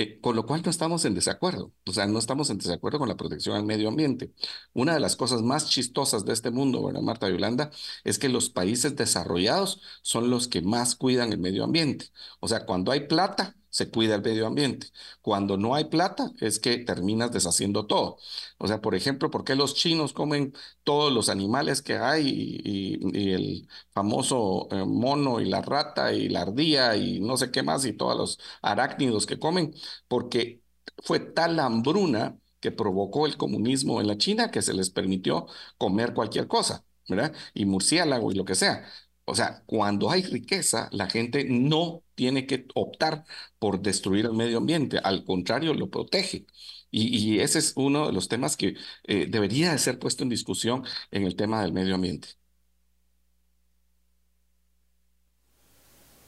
Eh, 0.00 0.20
con 0.20 0.36
lo 0.36 0.46
cual 0.46 0.62
no 0.64 0.70
estamos 0.70 1.04
en 1.06 1.14
desacuerdo, 1.14 1.72
o 1.84 1.92
sea, 1.92 2.06
no 2.06 2.20
estamos 2.20 2.50
en 2.50 2.58
desacuerdo 2.58 3.00
con 3.00 3.08
la 3.08 3.16
protección 3.16 3.56
al 3.56 3.64
medio 3.64 3.88
ambiente. 3.88 4.32
Una 4.72 4.94
de 4.94 5.00
las 5.00 5.16
cosas 5.16 5.42
más 5.42 5.68
chistosas 5.68 6.24
de 6.24 6.32
este 6.34 6.52
mundo, 6.52 6.84
¿verdad, 6.84 7.00
Marta 7.02 7.28
Yolanda? 7.28 7.72
Es 8.04 8.18
que 8.20 8.28
los 8.28 8.48
países 8.48 8.94
desarrollados 8.94 9.82
son 10.02 10.30
los 10.30 10.46
que 10.46 10.62
más 10.62 10.94
cuidan 10.94 11.32
el 11.32 11.38
medio 11.40 11.64
ambiente. 11.64 12.12
O 12.38 12.46
sea, 12.46 12.64
cuando 12.64 12.92
hay 12.92 13.08
plata, 13.08 13.56
se 13.70 13.90
cuida 13.90 14.14
el 14.14 14.22
medio 14.22 14.46
ambiente. 14.46 14.88
Cuando 15.22 15.56
no 15.56 15.74
hay 15.74 15.84
plata, 15.86 16.30
es 16.40 16.58
que 16.58 16.78
terminas 16.78 17.32
deshaciendo 17.32 17.86
todo. 17.86 18.18
O 18.58 18.66
sea, 18.68 18.80
por 18.80 18.94
ejemplo, 18.94 19.30
¿por 19.30 19.44
qué 19.44 19.54
los 19.54 19.74
chinos 19.74 20.12
comen 20.12 20.54
todos 20.84 21.12
los 21.12 21.28
animales 21.28 21.82
que 21.82 21.96
hay 21.96 22.60
y, 22.64 23.28
el 23.32 23.68
famoso 23.92 24.68
eh, 24.70 24.84
mono 24.84 25.40
y 25.40 25.46
la 25.46 25.62
rata 25.62 26.12
y 26.12 26.28
la 26.28 26.42
ardilla 26.42 26.96
y 26.96 27.20
no 27.20 27.36
sé 27.36 27.50
qué 27.50 27.62
más 27.62 27.84
y 27.84 27.92
todos 27.92 28.16
los 28.16 28.38
arácnidos 28.62 29.26
que 29.26 29.38
comen? 29.38 29.74
Porque 30.08 30.62
fue 30.98 31.20
tal 31.20 31.58
hambruna 31.60 32.38
que 32.60 32.72
provocó 32.72 33.26
el 33.26 33.36
comunismo 33.36 34.00
en 34.00 34.08
la 34.08 34.18
China 34.18 34.50
que 34.50 34.62
se 34.62 34.74
les 34.74 34.90
permitió 34.90 35.46
comer 35.78 36.14
cualquier 36.14 36.48
cosa, 36.48 36.84
¿verdad? 37.08 37.34
Y 37.54 37.64
murciélago 37.66 38.32
y 38.32 38.34
lo 38.34 38.44
que 38.44 38.54
sea. 38.54 38.84
O 39.24 39.34
sea, 39.34 39.62
cuando 39.66 40.10
hay 40.10 40.22
riqueza, 40.22 40.88
la 40.92 41.08
gente 41.08 41.44
no 41.44 42.02
tiene 42.18 42.46
que 42.46 42.66
optar 42.74 43.24
por 43.60 43.80
destruir 43.80 44.26
el 44.26 44.32
medio 44.32 44.58
ambiente, 44.58 44.98
al 44.98 45.24
contrario, 45.24 45.72
lo 45.72 45.88
protege. 45.88 46.46
Y, 46.90 47.38
ese 47.38 47.60
es 47.60 47.74
uno 47.76 48.08
de 48.08 48.12
los 48.12 48.26
temas 48.26 48.56
que 48.56 48.74
eh, 49.04 49.26
debería 49.28 49.70
de 49.70 49.78
ser 49.78 50.00
puesto 50.00 50.24
en 50.24 50.30
discusión 50.30 50.84
en 51.12 51.22
el 51.22 51.36
tema 51.36 51.62
del 51.62 51.72
medio 51.72 51.94
ambiente. 51.94 52.30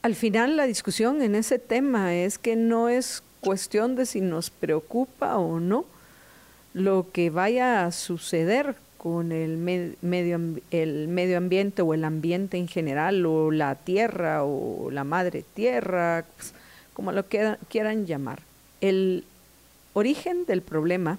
Al 0.03 0.15
final 0.15 0.57
la 0.57 0.67
discusión 0.67 1.23
en 1.23 1.35
ese 1.35 1.59
tema 1.59 2.15
es 2.15 2.39
que 2.39 2.55
no 2.55 2.89
es 2.89 3.25
cuestión 3.41 3.97
de 3.97 4.07
si 4.07 4.21
nos 4.21 4.51
preocupa 4.51 5.39
o 5.39 5.59
no 5.59 5.87
lo 6.73 7.11
que 7.13 7.31
vaya 7.31 7.85
a 7.85 7.91
suceder 7.91 8.77
con 9.03 9.33
el 9.33 9.57
medio, 9.57 10.39
el 10.71 11.09
medio 11.09 11.39
ambiente 11.39 11.81
o 11.81 11.95
el 11.95 12.05
ambiente 12.05 12.59
en 12.59 12.69
general 12.69 13.25
o 13.25 13.51
la 13.51 13.75
tierra 13.75 14.45
o 14.45 14.91
la 14.91 15.05
madre 15.05 15.43
tierra, 15.55 16.27
pues, 16.37 16.53
como 16.93 17.11
lo 17.11 17.25
quieran 17.25 18.05
llamar. 18.05 18.43
El 18.83 19.25
origen 19.95 20.45
del 20.45 20.61
problema 20.61 21.19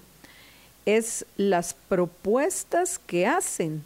es 0.86 1.26
las 1.36 1.74
propuestas 1.74 3.00
que 3.00 3.26
hacen 3.26 3.82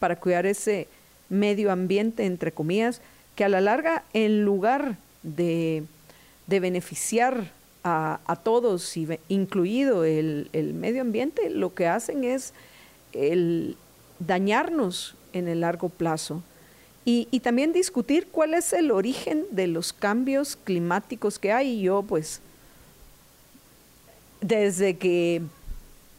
para 0.00 0.16
cuidar 0.16 0.44
ese 0.44 0.88
medio 1.28 1.70
ambiente, 1.70 2.24
entre 2.26 2.50
comillas, 2.50 3.00
que 3.36 3.44
a 3.44 3.48
la 3.48 3.60
larga, 3.60 4.02
en 4.12 4.44
lugar 4.44 4.96
de, 5.22 5.84
beneficiar 6.48 7.52
a, 7.84 8.40
todos, 8.42 8.96
incluido 9.28 10.02
el, 10.02 10.50
el 10.52 10.74
medio 10.74 11.02
ambiente, 11.02 11.48
lo 11.48 11.74
que 11.74 11.86
hacen 11.86 12.24
es 12.24 12.52
el 13.16 13.76
dañarnos 14.18 15.14
en 15.32 15.48
el 15.48 15.60
largo 15.60 15.88
plazo. 15.88 16.42
Y, 17.04 17.26
también 17.40 17.72
discutir 17.72 18.26
cuál 18.32 18.52
es 18.54 18.72
el 18.72 18.90
origen 18.90 19.44
de 19.52 19.68
los 19.68 19.92
cambios 19.92 20.56
climáticos 20.56 21.38
que 21.38 21.52
hay. 21.52 21.80
Yo, 21.80 22.02
pues, 22.02 22.40
desde 24.40 24.96
que 24.96 25.42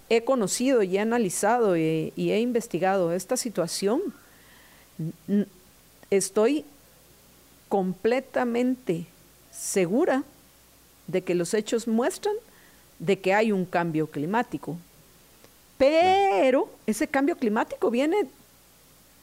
he 0.08 0.24
conocido 0.24 0.84
y 0.84 0.96
he 0.96 1.02
analizado 1.02 1.76
y, 1.76 2.14
y 2.16 2.32
he 2.32 2.40
investigado 2.40 3.12
esta 3.12 3.36
situación, 3.36 4.02
estoy 6.10 6.64
completamente 7.68 9.08
segura 9.52 10.24
de 11.08 11.22
que 11.22 11.36
los 11.36 11.54
hechos 11.54 11.86
muestran 11.86 12.36
de 13.00 13.20
que 13.20 13.34
hay 13.34 13.52
un 13.52 13.66
cambio 13.66 14.08
climático. 14.08 14.78
Pero 15.78 16.70
ese 16.86 17.08
cambio 17.08 17.38
climático 17.38 17.92
viene 17.92 18.28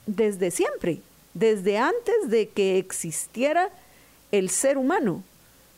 desde 0.07 0.51
siempre, 0.51 1.01
desde 1.33 1.79
antes 1.79 2.29
de 2.29 2.49
que 2.49 2.79
existiera 2.79 3.71
el 4.31 4.51
ser 4.51 4.79
humano. 4.79 5.23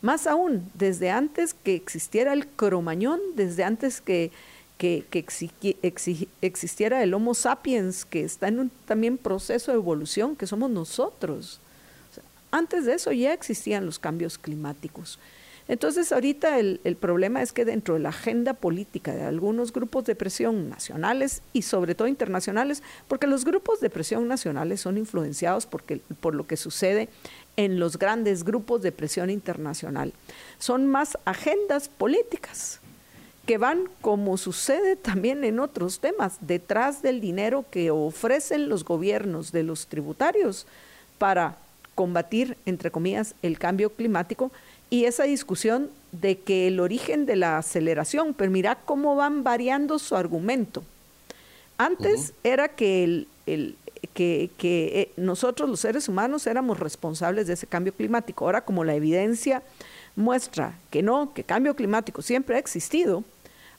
Más 0.01 0.27
aún, 0.27 0.69
desde 0.75 1.09
antes 1.09 1.55
que 1.55 1.75
existiera 1.75 2.33
el 2.33 2.47
cromañón, 2.47 3.19
desde 3.35 3.63
antes 3.63 3.99
que, 3.99 4.31
que, 4.77 5.05
existiera 6.41 7.01
el 7.01 7.13
Homo 7.15 7.33
sapiens, 7.33 8.05
que 8.05 8.23
está 8.23 8.47
en 8.47 8.59
un 8.59 8.71
también 8.85 9.17
proceso 9.17 9.71
de 9.71 9.77
evolución, 9.77 10.35
que 10.35 10.45
somos 10.45 10.69
nosotros. 10.69 11.59
antes 12.51 12.85
de 12.85 12.93
eso 12.93 13.11
ya 13.11 13.33
existían 13.33 13.85
los 13.85 13.97
cambios 13.99 14.37
climáticos. 14.37 15.19
Entonces, 15.67 16.11
ahorita 16.11 16.59
el, 16.59 16.97
problema 16.99 17.41
es 17.41 17.51
que 17.51 17.65
dentro 17.65 17.95
de 17.95 17.99
la 17.99 18.09
agenda 18.09 18.53
política 18.53 19.13
de 19.13 19.23
algunos 19.23 19.73
grupos 19.73 20.05
de 20.05 20.15
presión 20.15 20.69
nacionales 20.69 21.41
y 21.51 21.63
sobre 21.63 21.93
todo 21.93 22.07
internacionales, 22.07 22.81
porque 23.07 23.27
los 23.27 23.43
grupos 23.43 23.81
de 23.81 23.89
presión 23.89 24.27
nacionales 24.27 24.81
son 24.81 24.97
influenciados 24.97 25.65
por 25.67 26.35
lo 26.35 26.47
que 26.47 26.57
sucede 26.57 27.09
en 27.57 27.79
los 27.79 27.97
grandes 27.97 28.43
grupos 28.43 28.81
de 28.81 28.91
presión 28.91 29.29
internacional, 29.29 30.13
son 30.57 30.87
más 30.87 31.17
agendas 31.25 31.89
políticas 31.89 32.79
que 33.47 33.57
van, 33.57 33.89
como 34.01 34.37
sucede 34.37 34.97
también 34.97 35.43
en 35.45 35.59
otros 35.59 35.99
temas, 35.99 36.37
detrás 36.41 37.01
del 37.01 37.21
dinero 37.21 37.65
que 37.71 37.91
ofrecen 37.91 38.67
los 38.67 38.83
gobiernos 38.83 39.53
de 39.53 39.63
los 39.63 39.87
tributarios 39.87 40.67
para 41.17 41.57
combatir, 41.95 42.57
entre 42.65 42.91
comillas, 42.91 43.35
el 43.41 43.57
cambio 43.57 43.89
climático, 43.89 44.51
y 44.89 45.05
esa 45.05 45.23
discusión 45.23 45.89
de 46.11 46.39
que 46.39 46.67
el 46.67 46.79
origen 46.79 47.25
de 47.25 47.35
la 47.35 47.57
aceleración, 47.57 48.33
pero 48.33 48.51
mira 48.51 48.75
cómo 48.85 49.15
van 49.15 49.43
variando 49.43 49.99
su 49.99 50.15
argumento. 50.15 50.83
Antes 51.77 52.33
era 52.43 52.69
que, 52.69 53.03
el, 53.45 53.75
que, 54.13 54.49
eh, 54.61 55.11
nosotros 55.17 55.69
los 55.69 55.79
seres 55.79 56.07
humanos 56.07 56.47
éramos 56.47 56.79
responsables 56.79 57.47
de 57.47 57.53
ese 57.53 57.67
cambio 57.67 57.93
climático. 57.93 58.45
Ahora 58.45 58.61
como 58.61 58.83
la 58.83 58.95
evidencia 58.95 59.61
muestra 60.15 60.79
que 60.89 61.03
no, 61.03 61.33
que 61.33 61.43
cambio 61.43 61.75
climático 61.75 62.21
siempre 62.21 62.55
ha 62.55 62.59
existido, 62.59 63.23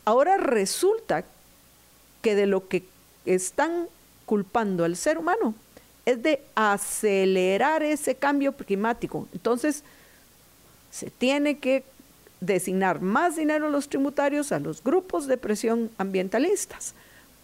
ahora 0.04 0.36
resulta 0.36 1.24
que 2.22 2.34
de 2.34 2.46
lo 2.46 2.68
que 2.68 2.84
están 3.26 3.88
culpando 4.26 4.84
al 4.84 4.96
ser 4.96 5.18
humano 5.18 5.54
es 6.06 6.22
de 6.22 6.40
acelerar 6.54 7.82
ese 7.82 8.14
cambio 8.14 8.52
climático. 8.52 9.28
Entonces, 9.32 9.82
se 10.90 11.10
tiene 11.10 11.58
que 11.58 11.84
designar 12.40 13.00
más 13.00 13.36
dinero 13.36 13.66
a 13.66 13.70
los 13.70 13.88
tributarios, 13.88 14.52
a 14.52 14.60
los 14.60 14.82
grupos 14.82 15.26
de 15.26 15.36
presión 15.36 15.90
ambientalistas, 15.98 16.94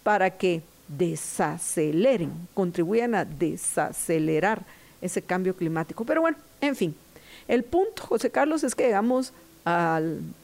para 0.03 0.37
que 0.37 0.61
desaceleren, 0.87 2.31
contribuyan 2.53 3.15
a 3.15 3.25
desacelerar 3.25 4.65
ese 5.01 5.21
cambio 5.21 5.55
climático. 5.55 6.05
Pero 6.05 6.21
bueno, 6.21 6.37
en 6.61 6.75
fin, 6.75 6.95
el 7.47 7.63
punto, 7.63 8.03
José 8.03 8.29
Carlos, 8.31 8.63
es 8.63 8.75
que 8.75 8.83
llegamos 8.83 9.33
a 9.65 9.99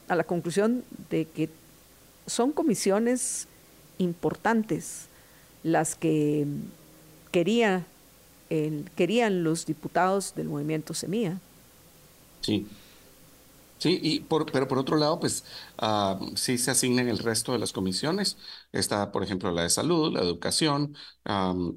la 0.08 0.24
conclusión 0.24 0.84
de 1.10 1.26
que 1.26 1.48
son 2.26 2.52
comisiones 2.52 3.46
importantes 3.98 5.06
las 5.62 5.94
que 5.94 6.44
quería, 7.30 7.84
querían 8.96 9.44
los 9.44 9.64
diputados 9.64 10.34
del 10.34 10.48
movimiento 10.48 10.92
Semilla. 10.92 11.38
Sí, 12.40 12.66
Sí, 13.82 13.98
y 14.00 14.20
por, 14.20 14.46
pero 14.52 14.68
por 14.68 14.78
otro 14.78 14.96
lado, 14.96 15.18
pues 15.18 15.44
ah, 15.78 16.16
sí 16.36 16.56
se 16.56 16.70
asignan 16.70 17.08
el 17.08 17.18
resto 17.18 17.50
de 17.52 17.58
las 17.58 17.72
comisiones. 17.72 18.38
Está, 18.70 19.10
por 19.10 19.24
ejemplo, 19.24 19.50
la 19.50 19.62
de 19.64 19.70
salud, 19.70 20.12
la 20.12 20.20
de 20.20 20.26
educación, 20.26 20.96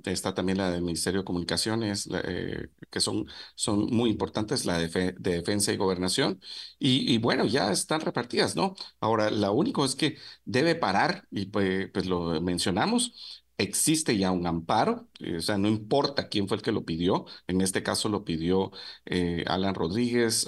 está 0.06 0.36
también 0.36 0.60
la 0.60 0.70
del 0.70 0.84
Ministerio 0.84 1.22
de 1.22 1.26
Comunicaciones, 1.26 2.08
eh, 2.13 2.68
que 2.91 3.00
son, 3.02 3.26
son 3.56 3.88
muy 3.88 4.12
importantes, 4.12 4.65
la 4.65 4.78
de, 4.78 5.15
defensa 5.18 5.74
y 5.74 5.78
gobernación. 5.78 6.39
Y, 6.78 7.12
y, 7.12 7.18
bueno, 7.18 7.46
ya 7.46 7.72
están 7.72 8.02
repartidas, 8.02 8.56
¿no? 8.56 8.76
Ahora, 9.00 9.32
lo 9.32 9.52
único 9.54 9.84
es 9.84 9.96
que 9.96 10.18
debe 10.46 10.76
parar, 10.76 11.28
y 11.32 11.48
pues, 11.48 11.89
pues 11.91 12.06
lo 12.06 12.39
mencionamos, 12.41 13.44
existe 13.58 14.18
ya 14.18 14.32
un 14.32 14.48
amparo, 14.48 15.08
eh, 15.20 15.38
o 15.38 15.41
sea, 15.41 15.58
no 15.58 15.68
importa 15.68 16.28
quién 16.30 16.48
fue 16.48 16.58
el 16.58 16.63
que 16.63 16.72
lo 16.72 16.86
pidió, 16.86 17.26
en 17.48 17.62
este 17.62 17.84
caso 17.84 18.10
lo 18.10 18.24
pidió 18.26 18.72
eh, 19.06 19.44
Alan 19.48 19.76
Rodríguez 19.76 20.46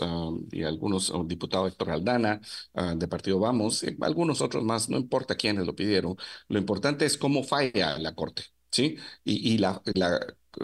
y 0.51 0.63
algunos, 0.63 1.07
diputados 1.07 1.27
diputado 1.27 1.67
Héctor 1.67 1.91
Aldana 1.91 2.41
ah, 2.73 2.95
de 2.95 3.07
Partido 3.07 3.39
Vamos, 3.39 3.83
y 3.83 3.95
algunos 4.01 4.41
otros 4.41 4.63
más, 4.63 4.89
no 4.89 4.97
importa 4.97 5.35
quiénes 5.35 5.65
lo 5.65 5.75
pidieron, 5.75 6.17
lo 6.49 6.59
importante 6.59 7.05
es 7.05 7.17
cómo 7.17 7.43
falla 7.43 7.97
la 7.99 8.13
Corte, 8.15 8.43
¿sí? 8.71 8.97
Y, 9.23 9.57
la, 9.57 9.81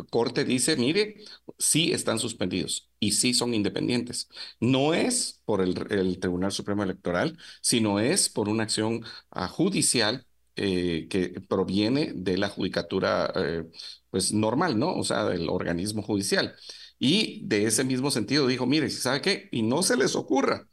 Corte 0.09 0.43
dice, 0.43 0.75
mire, 0.75 1.17
sí 1.57 1.91
están 1.91 2.19
suspendidos 2.19 2.89
y 2.99 3.11
sí 3.11 3.33
son 3.33 3.53
independientes. 3.53 4.27
No 4.59 4.93
es 4.93 5.41
por 5.45 5.61
el, 5.61 5.75
el 5.91 6.19
Tribunal 6.19 6.51
Supremo 6.51 6.83
Electoral, 6.83 7.37
sino 7.61 7.99
es 7.99 8.29
por 8.29 8.49
una 8.49 8.63
acción 8.63 9.03
uh, 9.35 9.47
judicial 9.47 10.25
eh, 10.55 11.07
que 11.09 11.41
proviene 11.47 12.13
de 12.15 12.37
la 12.37 12.49
judicatura 12.49 13.31
eh, 13.35 13.65
pues 14.09 14.33
normal, 14.33 14.77
¿no? 14.79 14.93
O 14.95 15.03
sea, 15.03 15.25
del 15.25 15.49
organismo 15.49 16.01
judicial. 16.03 16.55
Y 16.99 17.45
de 17.47 17.65
ese 17.65 17.83
mismo 17.83 18.11
sentido 18.11 18.47
dijo, 18.47 18.65
mire, 18.65 18.89
¿sabe 18.89 19.21
qué? 19.21 19.49
Y 19.51 19.63
no 19.63 19.83
se 19.83 19.97
les 19.97 20.15
ocurra, 20.15 20.67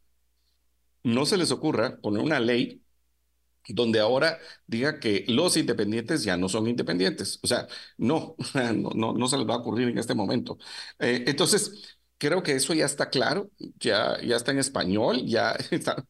no 1.03 1.27
se 1.27 1.37
les 1.37 1.51
ocurra 1.51 1.99
poner 2.01 2.23
una 2.23 2.41
ley 2.41 2.83
donde 3.69 4.01
ahora 4.01 4.39
diga 4.67 4.99
que 5.01 5.25
los 5.29 5.57
independientes 5.57 6.25
ya 6.25 6.37
no 6.37 6.49
son 6.49 6.67
independientes. 6.69 7.39
O 7.43 7.47
sea, 7.47 7.67
no, 7.99 8.37
no, 8.75 9.13
no, 9.15 9.29
se 9.29 9.39
les 9.39 9.47
va 9.49 9.55
a 9.55 9.59
ocurrir 9.59 9.89
en 9.89 9.99
este 9.99 10.15
momento. 10.15 10.59
Eh, 10.99 11.25
entonces, 11.27 11.99
creo 12.19 12.43
que 12.43 12.53
eso 12.55 12.75
ya 12.75 12.87
está 12.87 13.11
claro, 13.11 13.51
ya, 13.79 14.21
ya 14.23 14.37
está 14.37 14.53
en 14.53 14.59
español, 14.59 15.23
ya 15.27 15.53
está, 15.71 16.07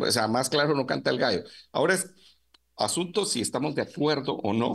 o 0.00 0.10
sea, 0.10 0.28
más 0.28 0.48
claro 0.50 0.74
no 0.74 0.86
canta 0.86 1.10
el 1.10 1.18
gallo. 1.18 1.44
Ahora 1.72 1.94
es 1.94 2.10
asunto 2.80 3.24
si 3.24 3.40
estamos 3.40 3.74
de 3.74 3.82
acuerdo 3.82 4.34
o 4.36 4.52
no 4.52 4.72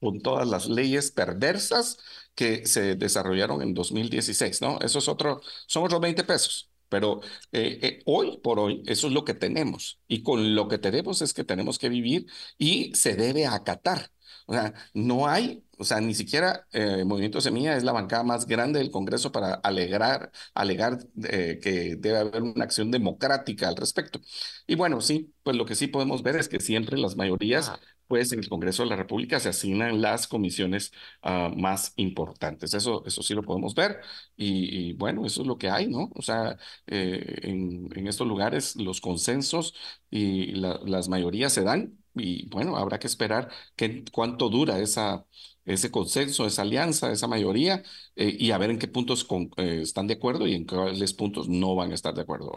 con 0.00 0.20
todas 0.20 0.46
las 0.48 0.68
leyes 0.68 1.10
perversas 1.10 1.98
que 2.34 2.66
se 2.66 2.94
desarrollaron 2.94 3.62
en 3.62 3.74
2016, 3.74 4.60
¿no? 4.62 4.78
Eso 4.80 4.98
es 5.00 5.08
otro, 5.08 5.40
son 5.66 5.84
otros 5.84 6.00
20 6.00 6.24
pesos. 6.24 6.70
Pero 6.88 7.20
eh, 7.52 7.78
eh, 7.82 8.02
hoy 8.06 8.38
por 8.38 8.58
hoy 8.58 8.82
eso 8.86 9.08
es 9.08 9.12
lo 9.12 9.24
que 9.24 9.34
tenemos 9.34 10.00
y 10.08 10.22
con 10.22 10.54
lo 10.54 10.68
que 10.68 10.78
tenemos 10.78 11.20
es 11.20 11.34
que 11.34 11.44
tenemos 11.44 11.78
que 11.78 11.90
vivir 11.90 12.26
y 12.56 12.94
se 12.94 13.14
debe 13.14 13.46
acatar. 13.46 14.10
O 14.48 14.54
sea, 14.54 14.72
no 14.94 15.28
hay, 15.28 15.62
o 15.76 15.84
sea, 15.84 16.00
ni 16.00 16.14
siquiera 16.14 16.66
eh, 16.72 17.04
Movimiento 17.04 17.40
Semilla 17.40 17.76
es 17.76 17.84
la 17.84 17.92
bancada 17.92 18.22
más 18.22 18.46
grande 18.46 18.78
del 18.78 18.90
Congreso 18.90 19.30
para 19.30 19.54
alegrar, 19.54 20.32
alegar 20.54 20.98
eh, 21.24 21.60
que 21.62 21.96
debe 21.96 22.18
haber 22.18 22.42
una 22.42 22.64
acción 22.64 22.90
democrática 22.90 23.68
al 23.68 23.76
respecto. 23.76 24.20
Y 24.66 24.74
bueno, 24.74 25.02
sí, 25.02 25.34
pues 25.42 25.54
lo 25.56 25.66
que 25.66 25.74
sí 25.74 25.86
podemos 25.88 26.22
ver 26.22 26.36
es 26.36 26.48
que 26.48 26.60
siempre 26.60 26.96
las 26.96 27.14
mayorías 27.16 27.72
pues 28.06 28.32
en 28.32 28.38
el 28.38 28.48
Congreso 28.48 28.82
de 28.84 28.88
la 28.88 28.96
República 28.96 29.38
se 29.38 29.50
asignan 29.50 30.00
las 30.00 30.26
comisiones 30.26 30.92
ah, 31.22 31.50
más 31.54 31.92
importantes. 31.96 32.72
Eso, 32.74 33.04
eso 33.04 33.22
sí 33.22 33.34
lo 33.34 33.42
podemos 33.42 33.74
ver 33.74 34.00
y, 34.36 34.94
bueno, 34.94 35.26
eso 35.26 35.42
es 35.42 35.46
lo 35.46 35.58
que 35.58 35.68
hay, 35.70 35.88
¿no? 35.88 36.10
O 36.14 36.22
sea, 36.22 36.56
eh, 36.86 37.40
en, 37.42 37.88
en, 37.94 38.06
estos 38.06 38.26
lugares 38.26 38.76
los 38.76 39.00
consensos 39.02 39.74
y 40.10 40.52
las 40.54 41.08
mayorías 41.08 41.52
se 41.52 41.62
dan 41.64 41.97
y 42.14 42.48
bueno, 42.48 42.76
habrá 42.76 42.98
que 42.98 43.06
esperar 43.06 43.50
que, 43.76 44.04
cuánto 44.12 44.48
dura 44.48 44.78
esa, 44.78 45.24
ese 45.64 45.90
consenso, 45.90 46.46
esa 46.46 46.62
alianza, 46.62 47.12
esa 47.12 47.26
mayoría, 47.26 47.82
eh, 48.16 48.34
y 48.38 48.50
a 48.50 48.58
ver 48.58 48.70
en 48.70 48.78
qué 48.78 48.88
puntos 48.88 49.26
eh, 49.56 49.80
están 49.82 50.06
de 50.06 50.14
acuerdo 50.14 50.46
y 50.46 50.54
en 50.54 50.64
cuáles 50.64 51.12
puntos 51.12 51.48
no 51.48 51.74
van 51.74 51.92
a 51.92 51.94
estar 51.94 52.14
de 52.14 52.22
acuerdo. 52.22 52.52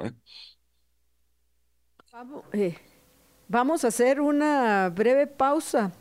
¿eh? 2.54 2.78
Vamos, 3.48 3.84
a 3.84 3.90
hacer 3.90 4.22
una 4.22 4.90
breve 4.90 5.28
pausa, 5.28 5.92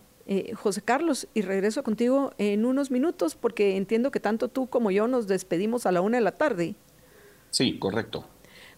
José 0.55 0.83
Carlos, 0.83 1.27
y 1.35 1.43
regreso 1.43 1.83
contigo 1.83 2.33
en 2.39 2.65
unos 2.65 2.93
minutos, 2.93 3.35
porque 3.35 3.77
entiendo 3.77 4.13
que 4.13 4.21
tanto 4.21 4.47
tú 4.47 4.69
como 4.69 4.93
yo 4.93 5.09
nos 5.09 5.27
despedimos 5.27 5.87
a 5.87 5.93
la 5.93 6.01
una 6.01 6.19
de 6.19 6.25
la 6.25 6.33
tarde. 6.33 6.77
Sí, 7.51 7.79
correcto. 7.81 8.25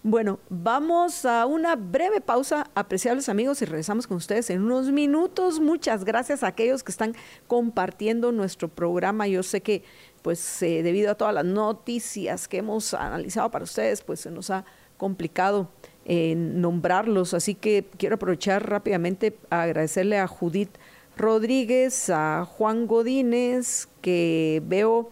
Bueno, 0.04 0.40
vamos 0.48 1.24
a 1.24 1.46
una 1.46 1.76
breve 1.76 2.20
pausa, 2.20 2.68
apreciables 2.74 3.28
amigos, 3.28 3.62
y 3.62 3.66
regresamos 3.66 4.08
con 4.08 4.16
ustedes 4.16 4.50
en 4.50 4.62
unos 4.62 4.90
minutos. 4.90 5.60
Muchas 5.60 6.04
gracias 6.04 6.42
a 6.42 6.48
aquellos 6.48 6.82
que 6.82 6.90
están 6.90 7.14
compartiendo 7.46 8.32
nuestro 8.32 8.66
programa. 8.66 9.28
Yo 9.28 9.44
sé 9.44 9.60
que, 9.60 9.84
pues, 10.22 10.60
eh, 10.64 10.82
debido 10.82 11.12
a 11.12 11.14
todas 11.14 11.32
las 11.32 11.44
noticias 11.44 12.48
que 12.48 12.58
hemos 12.58 12.94
analizado 12.94 13.52
para 13.52 13.62
ustedes, 13.62 14.02
pues 14.02 14.18
se 14.18 14.32
nos 14.32 14.50
ha 14.50 14.64
complicado 14.96 15.70
eh, 16.04 16.34
nombrarlos. 16.34 17.32
Así 17.32 17.54
que 17.54 17.86
quiero 17.96 18.16
aprovechar 18.16 18.68
rápidamente 18.68 19.38
a 19.50 19.62
agradecerle 19.62 20.18
a 20.18 20.26
Judith 20.26 20.78
Rodríguez, 21.16 22.10
a 22.10 22.44
Juan 22.44 22.88
Godínez, 22.88 23.86
que 24.00 24.64
veo 24.66 25.10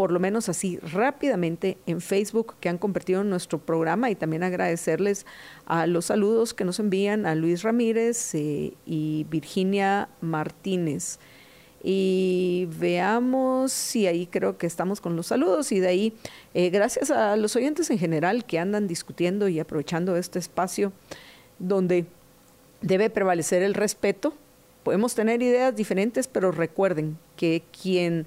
por 0.00 0.12
lo 0.12 0.18
menos 0.18 0.48
así 0.48 0.78
rápidamente 0.78 1.76
en 1.84 2.00
Facebook 2.00 2.54
que 2.58 2.70
han 2.70 2.78
convertido 2.78 3.20
en 3.20 3.28
nuestro 3.28 3.58
programa 3.58 4.10
y 4.10 4.14
también 4.14 4.42
agradecerles 4.42 5.26
a 5.66 5.86
los 5.86 6.06
saludos 6.06 6.54
que 6.54 6.64
nos 6.64 6.78
envían 6.78 7.26
a 7.26 7.34
Luis 7.34 7.62
Ramírez 7.62 8.34
eh, 8.34 8.72
y 8.86 9.26
Virginia 9.28 10.08
Martínez. 10.22 11.18
Y 11.82 12.66
veamos 12.78 13.72
si 13.72 14.06
ahí 14.06 14.26
creo 14.26 14.56
que 14.56 14.66
estamos 14.66 15.02
con 15.02 15.16
los 15.16 15.26
saludos 15.26 15.70
y 15.70 15.80
de 15.80 15.88
ahí, 15.88 16.14
eh, 16.54 16.70
gracias 16.70 17.10
a 17.10 17.36
los 17.36 17.54
oyentes 17.54 17.90
en 17.90 17.98
general 17.98 18.46
que 18.46 18.58
andan 18.58 18.88
discutiendo 18.88 19.48
y 19.48 19.60
aprovechando 19.60 20.16
este 20.16 20.38
espacio 20.38 20.94
donde 21.58 22.06
debe 22.80 23.10
prevalecer 23.10 23.62
el 23.62 23.74
respeto. 23.74 24.32
Podemos 24.82 25.14
tener 25.14 25.42
ideas 25.42 25.76
diferentes, 25.76 26.26
pero 26.26 26.52
recuerden 26.52 27.18
que 27.36 27.62
quien 27.82 28.26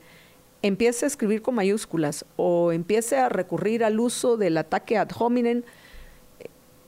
empiece 0.63 1.05
a 1.05 1.07
escribir 1.07 1.41
con 1.41 1.55
mayúsculas 1.55 2.25
o 2.37 2.71
empiece 2.71 3.17
a 3.17 3.29
recurrir 3.29 3.83
al 3.83 3.99
uso 3.99 4.37
del 4.37 4.57
ataque 4.57 4.97
ad 4.97 5.09
hominem, 5.19 5.61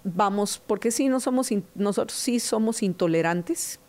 vamos, 0.05 0.61
porque 0.65 0.91
sí, 0.91 1.09
no 1.09 1.19
somos, 1.19 1.49
nosotros 1.75 2.17
sí 2.17 2.39
somos 2.39 2.81
intolerantes, 2.81 3.79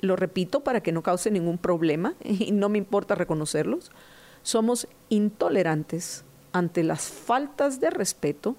lo 0.00 0.16
repito 0.16 0.60
para 0.60 0.82
que 0.82 0.92
no 0.92 1.02
cause 1.02 1.30
ningún 1.30 1.58
problema 1.58 2.14
y 2.24 2.50
no 2.50 2.68
me 2.68 2.78
importa 2.78 3.14
reconocerlos, 3.14 3.92
somos 4.42 4.88
intolerantes 5.08 6.24
ante 6.52 6.82
las 6.82 7.08
faltas 7.08 7.80
de 7.80 7.90
respeto 7.90 8.56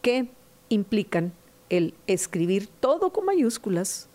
que 0.00 0.30
implican 0.70 1.34
el 1.68 1.92
escribir 2.06 2.68
todo 2.68 3.12
con 3.12 3.26
mayúsculas 3.26 4.08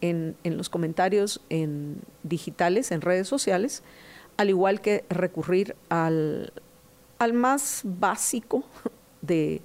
en, 0.00 0.36
en 0.42 0.56
los 0.56 0.70
comentarios 0.70 1.42
en 1.50 2.00
digitales, 2.22 2.92
en 2.92 3.02
redes 3.02 3.28
sociales, 3.28 3.82
al 4.38 4.48
igual 4.48 4.80
que 4.80 5.04
recurrir 5.10 5.76
al, 5.90 6.52
al 7.18 7.32
más 7.34 7.82
básico 7.84 8.64
de, 9.20 9.60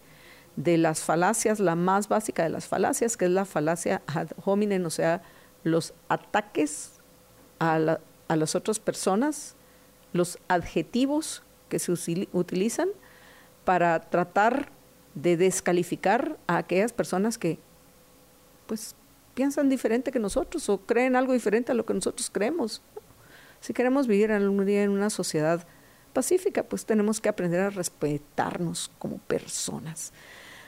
de, 0.55 0.77
las 0.77 1.01
falacias, 1.01 1.59
la 1.59 1.75
más 1.75 2.09
básica 2.09 2.43
de 2.43 2.49
las 2.49 2.67
falacias, 2.67 3.15
que 3.15 3.25
es 3.25 3.31
la 3.31 3.45
falacia 3.45 4.01
ad 4.07 4.31
hominem, 4.43 4.85
o 4.85 4.89
sea, 4.89 5.21
los 5.63 5.93
ataques 6.09 6.99
a, 7.59 7.99
a 8.27 8.35
las 8.35 8.55
otras 8.55 8.79
personas, 8.79 9.55
los 10.11 10.39
adjetivos 10.47 11.43
que 11.69 11.77
se 11.79 11.91
utilizan 12.33 12.89
para 13.65 13.99
tratar 13.99 14.69
de 15.15 15.37
descalificar 15.37 16.37
a 16.47 16.57
aquellas 16.57 16.93
personas 16.93 17.37
que 17.37 17.59
pues 18.65 18.95
piensan 19.35 19.69
diferente 19.69 20.11
que 20.11 20.19
nosotros 20.19 20.67
o 20.69 20.79
creen 20.79 21.15
algo 21.15 21.33
diferente 21.33 21.71
a 21.71 21.75
lo 21.75 21.85
que 21.85 21.93
nosotros 21.93 22.29
creemos. 22.31 22.81
Si 23.63 23.71
queremos 23.71 24.07
vivir 24.07 24.29
algún 24.33 24.65
día 24.65 24.83
en 24.83 24.89
una 24.89 25.09
sociedad 25.09 25.65
pacífica, 26.11 26.63
pues 26.63 26.85
tenemos 26.85 27.21
que 27.21 27.29
aprender 27.29 27.61
a 27.61 27.69
respetarnos 27.69 28.91
como 28.99 29.19
personas. 29.19 30.11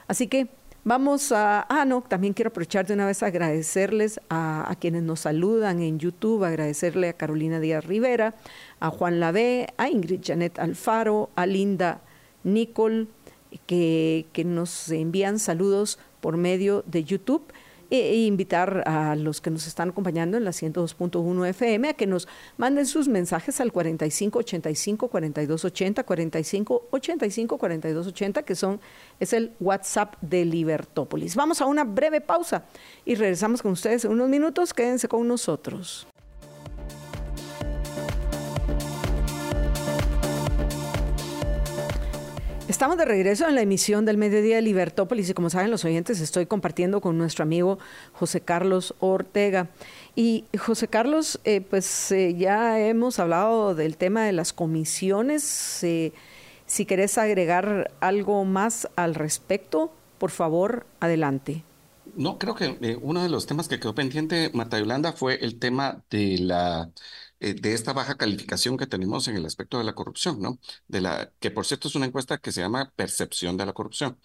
Así 0.08 0.28
que 0.28 0.48
vamos 0.86 1.34
a... 1.34 1.66
Ah, 1.68 1.84
no, 1.84 2.04
también 2.04 2.34
quiero 2.34 2.52
aprovechar 2.52 2.88
de 2.88 2.94
una 2.94 3.06
vez 3.06 3.22
agradecerles 3.22 4.22
a, 4.30 4.74
quienes 4.80 5.04
nos 5.04 5.20
saludan 5.20 5.82
en 5.82 6.00
YouTube, 6.00 6.46
agradecerle 6.46 7.10
a 7.10 7.14
Carolina 7.14 7.60
Díaz 7.60 7.84
Rivera, 7.84 8.34
a 8.80 8.90
Juan 8.92 9.20
Lavé, 9.20 9.68
a 9.76 9.90
Ingrid 9.90 10.22
Janet 10.24 10.58
Alfaro, 10.58 11.32
a 11.36 11.46
Linda 11.46 12.00
Nicole, 12.46 13.08
que, 13.68 14.26
que 14.32 14.46
nos 14.46 14.90
envían 14.90 15.40
saludos 15.40 16.00
por 16.22 16.38
medio 16.38 16.82
de 16.88 17.04
YouTube 17.04 17.44
e 17.90 18.26
invitar 18.26 18.84
a 18.88 19.16
los 19.16 19.42
que 19.42 19.50
nos 19.50 19.68
están 19.68 19.90
acompañando 19.90 20.38
en 20.38 20.44
la 20.44 20.52
102.1 20.52 21.48
FM 21.50 21.90
a 21.90 21.94
que 21.94 22.08
nos 22.08 22.28
manden 22.58 22.86
sus 22.86 23.08
mensajes 23.08 23.60
al 23.62 23.72
45 23.72 24.40
85 24.40 25.08
42 25.08 25.66
80 25.66 26.04
45 26.04 26.88
85 26.92 27.58
42 27.58 28.08
80 28.08 28.44
que 28.44 28.56
son 28.56 28.80
es 29.20 29.34
el 29.34 29.54
WhatsApp 29.60 30.16
de 30.22 30.46
Libertópolis. 30.46 31.36
Vamos 31.36 31.62
a 31.62 31.66
una 31.66 31.84
breve 31.84 32.22
pausa 32.22 32.66
y 33.06 33.16
regresamos 33.16 33.62
con 33.62 33.72
ustedes 33.72 34.06
en 34.06 34.12
unos 34.12 34.30
minutos. 34.30 34.74
Quédense 34.74 35.08
con 35.08 35.28
nosotros. 35.28 36.08
Estamos 42.76 42.98
de 42.98 43.06
regreso 43.06 43.48
en 43.48 43.56
la 43.56 43.62
emisión 43.62 44.04
del 44.04 44.18
Mediodía 44.18 44.58
de 44.58 44.62
Libertópolis 44.62 45.30
y 45.30 45.34
como 45.34 45.50
saben 45.50 45.72
los 45.72 45.86
oyentes 45.86 46.20
estoy 46.20 46.46
compartiendo 46.46 47.00
con 47.00 47.18
nuestro 47.18 47.44
amigo 47.44 47.80
José 48.12 48.42
Carlos 48.42 48.96
Ortega. 49.00 49.70
Y 50.14 50.44
José 50.58 50.90
Carlos, 50.90 51.40
eh, 51.46 51.62
pues 51.62 52.12
eh, 52.12 52.36
ya 52.36 52.78
hemos 52.82 53.18
hablado 53.20 53.76
del 53.76 53.96
tema 53.96 54.26
de 54.26 54.34
las 54.34 54.52
comisiones. 54.52 55.86
Eh, 55.86 56.12
si 56.66 56.86
querés 56.86 57.18
agregar 57.18 57.94
algo 58.02 58.44
más 58.44 58.90
al 58.98 59.16
respecto, 59.16 59.94
por 60.18 60.32
favor, 60.32 60.86
adelante. 61.00 61.64
No, 62.18 62.38
creo 62.38 62.56
que 62.56 63.00
uno 63.02 63.24
de 63.24 63.30
los 63.30 63.46
temas 63.46 63.70
que 63.70 63.80
quedó 63.80 63.96
pendiente, 63.96 64.52
Marta 64.54 64.78
Yolanda, 64.78 65.14
fue 65.14 65.36
el 65.36 65.60
tema 65.60 66.04
de 66.10 66.40
la 66.40 66.92
eh, 67.40 67.54
de 67.54 67.74
esta 67.74 67.94
baja 67.94 68.16
calificación 68.16 68.78
que 68.78 68.88
tenemos 68.88 69.28
en 69.28 69.36
el 69.38 69.46
aspecto 69.46 69.78
de 69.78 69.84
la 69.84 69.94
corrupción, 69.94 70.42
¿no? 70.42 70.60
Que 71.40 71.52
por 71.52 71.66
cierto 71.66 71.88
es 71.88 71.96
una 71.96 72.06
encuesta 72.06 72.38
que 72.38 72.52
se 72.52 72.62
llama 72.62 72.92
percepción 72.96 73.58
de 73.58 73.66
la 73.66 73.74
corrupción 73.74 74.18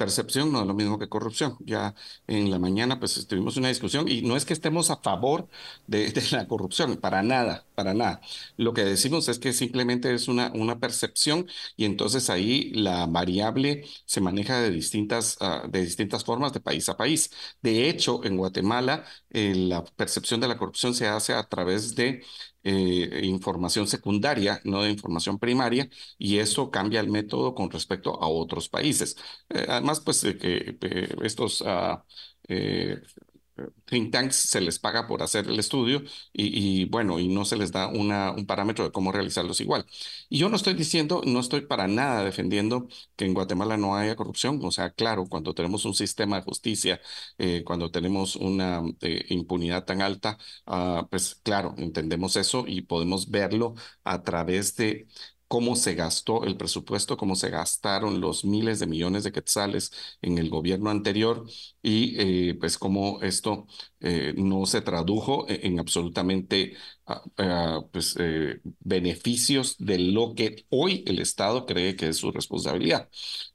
percepción 0.00 0.50
no 0.50 0.62
es 0.62 0.66
lo 0.66 0.72
mismo 0.74 0.98
que 0.98 1.10
corrupción. 1.10 1.58
Ya 1.60 1.94
en 2.26 2.50
la 2.50 2.58
mañana 2.58 2.98
pues 2.98 3.26
tuvimos 3.26 3.58
una 3.58 3.68
discusión 3.68 4.08
y 4.08 4.22
no 4.22 4.34
es 4.34 4.46
que 4.46 4.54
estemos 4.54 4.90
a 4.90 4.96
favor 4.96 5.48
de, 5.86 6.10
la 6.32 6.48
corrupción, 6.48 6.96
para 6.96 7.22
nada, 7.22 7.66
para 7.74 7.92
nada. 7.92 8.22
Lo 8.56 8.72
que 8.72 8.82
decimos 8.84 9.28
es 9.28 9.38
que 9.38 9.52
simplemente 9.52 10.14
es 10.14 10.26
una, 10.28 10.52
una 10.54 10.78
percepción 10.80 11.46
y 11.76 11.84
entonces 11.84 12.30
ahí 12.30 12.70
la 12.72 13.06
variable 13.06 13.84
se 14.06 14.22
maneja 14.22 14.58
de 14.60 14.70
distintas, 14.70 15.36
ah, 15.40 15.64
de 15.68 15.82
distintas 15.82 16.24
formas 16.24 16.54
de 16.54 16.60
país 16.60 16.88
a 16.88 16.96
país. 16.96 17.30
De 17.62 17.90
hecho, 17.90 18.24
en 18.24 18.38
Guatemala 18.38 19.04
eh, 19.30 19.54
la 19.54 19.84
percepción 19.84 20.40
de 20.40 20.48
la 20.48 20.56
corrupción 20.56 20.94
se 20.94 21.08
hace 21.08 21.34
a 21.34 21.42
través 21.44 21.94
de 21.94 22.22
eh, 22.62 23.20
información 23.24 23.86
secundaria, 23.86 24.60
no 24.64 24.82
de 24.82 24.90
información 24.90 25.38
primaria, 25.38 25.88
y 26.18 26.38
eso 26.38 26.70
cambia 26.70 27.00
el 27.00 27.08
método 27.10 27.54
con 27.54 27.70
respecto 27.70 28.20
a 28.22 28.28
otros 28.28 28.68
países. 28.68 29.16
Eh, 29.48 29.66
además, 29.68 30.00
pues 30.00 30.20
que 30.22 30.76
estos 31.22 31.62
ah, 31.66 32.04
eh, 32.48 33.00
think 33.86 34.12
tanks 34.12 34.36
se 34.36 34.60
les 34.60 34.78
paga 34.78 35.06
por 35.06 35.22
hacer 35.22 35.46
el 35.48 35.58
estudio 35.58 36.02
y, 36.32 36.84
bueno, 36.86 37.18
y 37.18 37.28
no 37.28 37.44
se 37.44 37.56
les 37.56 37.72
da 37.72 37.88
un 37.88 38.46
parámetro 38.46 38.84
de 38.84 38.92
cómo 38.92 39.12
realizarlos 39.12 39.60
igual. 39.60 39.86
Y 40.28 40.38
yo 40.38 40.48
no 40.48 40.56
estoy 40.56 40.74
diciendo, 40.74 41.22
no 41.24 41.40
estoy 41.40 41.62
para 41.62 41.88
nada 41.88 42.24
defendiendo 42.24 42.88
que 43.16 43.24
en 43.24 43.34
Guatemala 43.34 43.76
no 43.76 43.96
haya 43.96 44.16
corrupción. 44.16 44.60
O 44.64 44.70
sea, 44.70 44.90
claro, 44.90 45.26
cuando 45.26 45.54
tenemos 45.54 45.84
un 45.84 45.94
sistema 45.94 46.36
de 46.36 46.42
justicia, 46.42 47.00
eh, 47.38 47.62
cuando 47.64 47.90
tenemos 47.90 48.36
una 48.36 48.82
eh, 49.00 49.24
impunidad 49.30 49.84
tan 49.84 50.02
alta, 50.02 50.38
ah, 50.66 51.06
pues 51.10 51.34
claro, 51.42 51.74
entendemos 51.78 52.36
eso 52.36 52.64
y 52.66 52.82
podemos 52.82 53.30
verlo 53.30 53.74
a 54.04 54.22
través 54.22 54.76
de 54.76 55.06
cómo 55.50 55.74
se 55.74 55.96
gastó 55.96 56.44
el 56.44 56.56
presupuesto, 56.56 57.16
cómo 57.16 57.34
se 57.34 57.50
gastaron 57.50 58.20
los 58.20 58.44
miles 58.44 58.78
de 58.78 58.86
millones 58.86 59.24
de 59.24 59.32
quetzales 59.32 59.90
en 60.22 60.38
el 60.38 60.48
gobierno 60.48 60.90
anterior 60.90 61.44
y 61.82 62.50
eh, 62.50 62.54
pues 62.54 62.78
cómo 62.78 63.20
esto 63.20 63.66
eh, 63.98 64.32
no 64.36 64.64
se 64.66 64.80
tradujo 64.80 65.48
e-, 65.48 65.66
en, 65.66 65.80
absolutamente 65.80 66.76
ah, 67.06 67.22
ah, 67.38 67.80
pues, 67.92 68.16
eh, 68.20 68.60
beneficios 68.80 69.76
de 69.78 69.98
lo 69.98 70.34
que 70.36 70.66
hoy 70.68 71.02
el 71.08 71.18
Estado 71.18 71.66
cree 71.66 71.96
que 71.96 72.10
es 72.10 72.18
su 72.18 72.30
responsabilidad. 72.30 73.08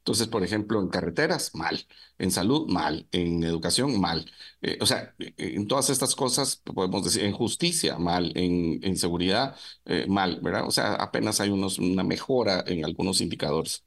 Entonces, 0.05 0.27
por 0.27 0.43
ejemplo, 0.43 0.79
en 0.81 0.89
carreteras, 0.89 1.55
mal, 1.55 1.87
en 2.19 2.29
salud, 2.31 2.67
mal, 2.69 3.07
en 3.11 3.43
educación, 3.43 3.99
mal. 3.99 4.31
o 4.79 4.85
sea, 4.85 5.15
en 5.17 5.67
todas 5.67 5.89
estas 5.89 6.15
cosas, 6.15 6.57
podemos 6.57 7.03
decir, 7.03 7.23
en 7.23 7.31
justicia, 7.33 7.97
mal, 7.97 8.31
en, 8.35 8.79
en 8.83 8.97
seguridad, 8.97 9.55
mal, 10.07 10.39
¿verdad? 10.41 10.67
O 10.67 10.71
sea, 10.71 10.93
apenas 10.95 11.39
hay 11.41 11.49
una 11.49 12.03
mejora 12.03 12.63
en 12.67 12.85
algunos 12.85 13.19
indicadores. 13.21 13.83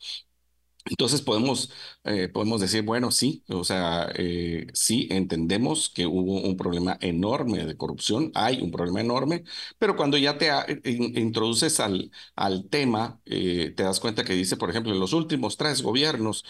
Entonces 0.90 1.22
podemos, 1.22 1.70
eh, 2.05 2.29
podemos 2.29 2.61
decir, 2.61 2.83
bueno, 2.83 3.11
sí, 3.11 3.45
o 3.49 3.64
sea, 3.64 4.11
eh, 4.14 4.66
sí 4.74 5.09
entendemos 5.11 5.89
que 5.91 6.07
hubo 6.07 6.41
un 6.43 6.57
problema 6.57 6.97
enorme 7.01 7.64
de 7.66 7.76
corrupción, 7.76 8.30
hay 8.34 8.61
un 8.62 8.70
problema 8.70 9.01
enorme, 9.01 9.45
pero 9.78 9.97
cuando 9.97 10.16
ya 10.18 10.39
te 10.39 10.51
introduces 10.86 11.80
al, 11.80 12.11
al 12.36 12.68
tema, 12.68 13.20
eh, 13.26 13.72
te 13.76 13.82
das 13.82 14.01
cuenta 14.01 14.24
que 14.24 14.34
dice, 14.34 14.57
por 14.57 14.70
ejemplo, 14.70 14.93
en 14.93 15.01
los 15.01 15.12
últimos 15.12 15.57
tres 15.57 15.82
gobiernos 15.82 16.45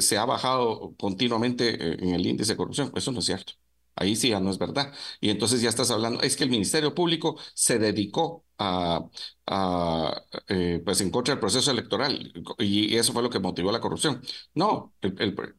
se 0.00 0.18
ha 0.18 0.24
bajado 0.24 0.94
continuamente 0.98 2.02
en 2.04 2.14
el 2.14 2.26
índice 2.26 2.52
de 2.52 2.56
corrupción. 2.56 2.92
Eso 2.94 3.12
no 3.12 3.20
es 3.20 3.26
cierto. 3.26 3.52
Ahí 3.96 4.16
sí 4.16 4.30
ya 4.30 4.40
no 4.40 4.50
es 4.50 4.58
verdad. 4.58 4.92
Y 5.20 5.30
entonces 5.30 5.60
ya 5.62 5.68
estás 5.68 5.90
hablando, 5.90 6.20
es 6.22 6.36
que 6.36 6.44
el 6.44 6.50
Ministerio 6.50 6.94
Público 6.94 7.38
se 7.54 7.78
dedicó 7.78 8.44
a, 8.58 9.00
eh, 10.48 10.80
pues 10.84 11.00
en 11.00 11.10
contra 11.10 11.34
del 11.34 11.40
proceso 11.40 11.70
electoral 11.70 12.32
y 12.58 12.96
eso 12.96 13.12
fue 13.12 13.22
lo 13.22 13.30
que 13.30 13.38
motivó 13.40 13.72
la 13.72 13.80
corrupción. 13.80 14.22
No, 14.54 14.94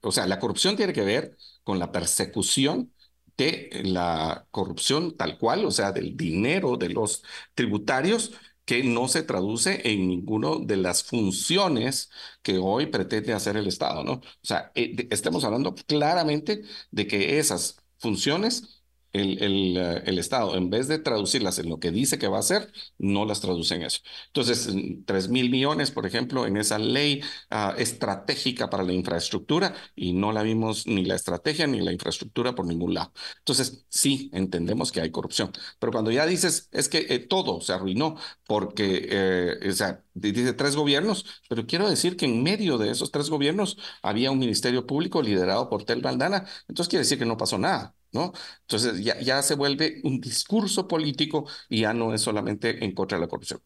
o 0.01 0.11
sea, 0.11 0.27
la 0.27 0.39
corrupción 0.39 0.75
tiene 0.75 0.93
que 0.93 1.01
ver 1.03 1.38
con 1.63 1.79
la 1.79 1.91
persecución 1.91 2.93
de 3.38 3.81
la 3.86 4.47
corrupción 4.51 5.17
tal 5.17 5.38
cual, 5.38 5.65
o 5.65 5.71
sea, 5.71 5.91
del 5.91 6.15
dinero 6.15 6.77
de 6.77 6.89
los 6.89 7.23
tributarios 7.55 8.31
que 8.65 8.84
no 8.84 9.07
se 9.09 9.23
traduce 9.23 9.81
en 9.91 10.07
ninguna 10.07 10.51
de 10.61 10.77
las 10.77 11.03
funciones 11.03 12.09
que 12.41 12.57
hoy 12.57 12.86
pretende 12.88 13.34
hacer 13.34 13.57
el 13.57 13.67
Estado, 13.67 14.03
¿no? 14.03 14.13
O 14.13 14.21
sea, 14.41 14.71
eh, 14.75 15.07
estamos 15.11 15.43
hablando 15.43 15.75
claramente 15.75 16.61
de 16.91 17.07
que 17.07 17.39
esas 17.39 17.77
funciones, 18.04 18.82
eh, 19.14 20.01
el, 20.05 20.18
Estado, 20.20 20.55
en 20.55 20.70
vez 20.70 20.88
de 20.88 20.97
traducirlas 20.99 21.59
en 21.59 21.70
lo 21.70 21.80
que 21.80 21.91
dice 21.91 22.18
que 22.18 22.28
va 22.28 22.38
a 22.38 22.39
hacer, 22.39 22.72
no 22.97 23.26
las 23.26 23.41
traduce 23.41 23.76
en 23.76 23.84
eso. 23.84 23.99
Entonces, 24.28 24.70
tres 25.05 25.30
mil 25.30 25.49
millones, 25.51 25.91
por 25.91 26.05
ejemplo, 26.05 26.47
en 26.47 26.57
esa 26.57 26.80
ley 26.80 27.22
ah, 27.51 27.76
estratégica 27.78 28.70
para 28.70 28.84
la 28.84 28.93
infraestructura 28.93 29.76
y 29.95 30.14
no 30.14 30.32
la 30.32 30.41
vimos 30.43 30.88
ni 30.88 31.05
la 31.05 31.16
estrategia 31.16 31.68
ni 31.68 31.82
la 31.82 31.91
infraestructura 31.91 32.55
por 32.55 32.66
ningún 32.66 32.93
lado. 32.95 33.14
Entonces, 33.39 33.86
sí, 33.89 34.30
entendemos 34.34 34.91
que 34.91 35.01
hay 35.01 35.11
corrupción, 35.11 35.51
pero 35.80 35.91
cuando 35.91 36.11
ya 36.11 36.26
dices, 36.26 36.70
es 36.72 36.89
que 36.89 37.05
eh, 37.09 37.20
todo 37.20 37.61
se 37.61 37.74
arruinó 37.74 38.16
porque, 38.47 39.07
eh, 39.09 39.70
o 39.70 39.74
sea, 39.74 40.03
dice 40.14 40.53
tres 40.53 40.76
gobiernos, 40.76 41.26
pero 41.49 41.66
quiero 41.68 41.89
decir 41.89 42.18
que 42.18 42.26
en 42.26 42.41
medio 42.43 42.78
de 42.78 42.89
esos 42.91 43.11
tres 43.11 43.30
gobiernos 43.30 43.78
había 44.01 44.32
un 44.32 44.39
ministerio 44.39 44.86
público 44.88 45.22
liderado 45.22 45.70
por 45.70 45.86
Tel 45.86 46.01
Valdana, 46.01 46.45
entonces 46.68 46.89
quiere 46.89 47.03
decir 47.03 47.20
que 47.20 47.26
no 47.26 47.38
pasó 47.38 47.57
nada. 47.57 47.95
¿No? 48.14 48.34
Entonces 48.61 49.03
ya, 49.03 49.41
se 49.41 49.55
vuelve 49.55 49.99
un 50.03 50.22
discurso 50.22 50.88
político 50.88 51.45
y 51.70 51.82
ya 51.82 51.93
no 51.93 52.14
es 52.14 52.22
solamente 52.22 52.84
en 52.84 52.93
contra 52.93 53.18
de 53.18 53.22
la 53.22 53.28
corrupción. 53.28 53.61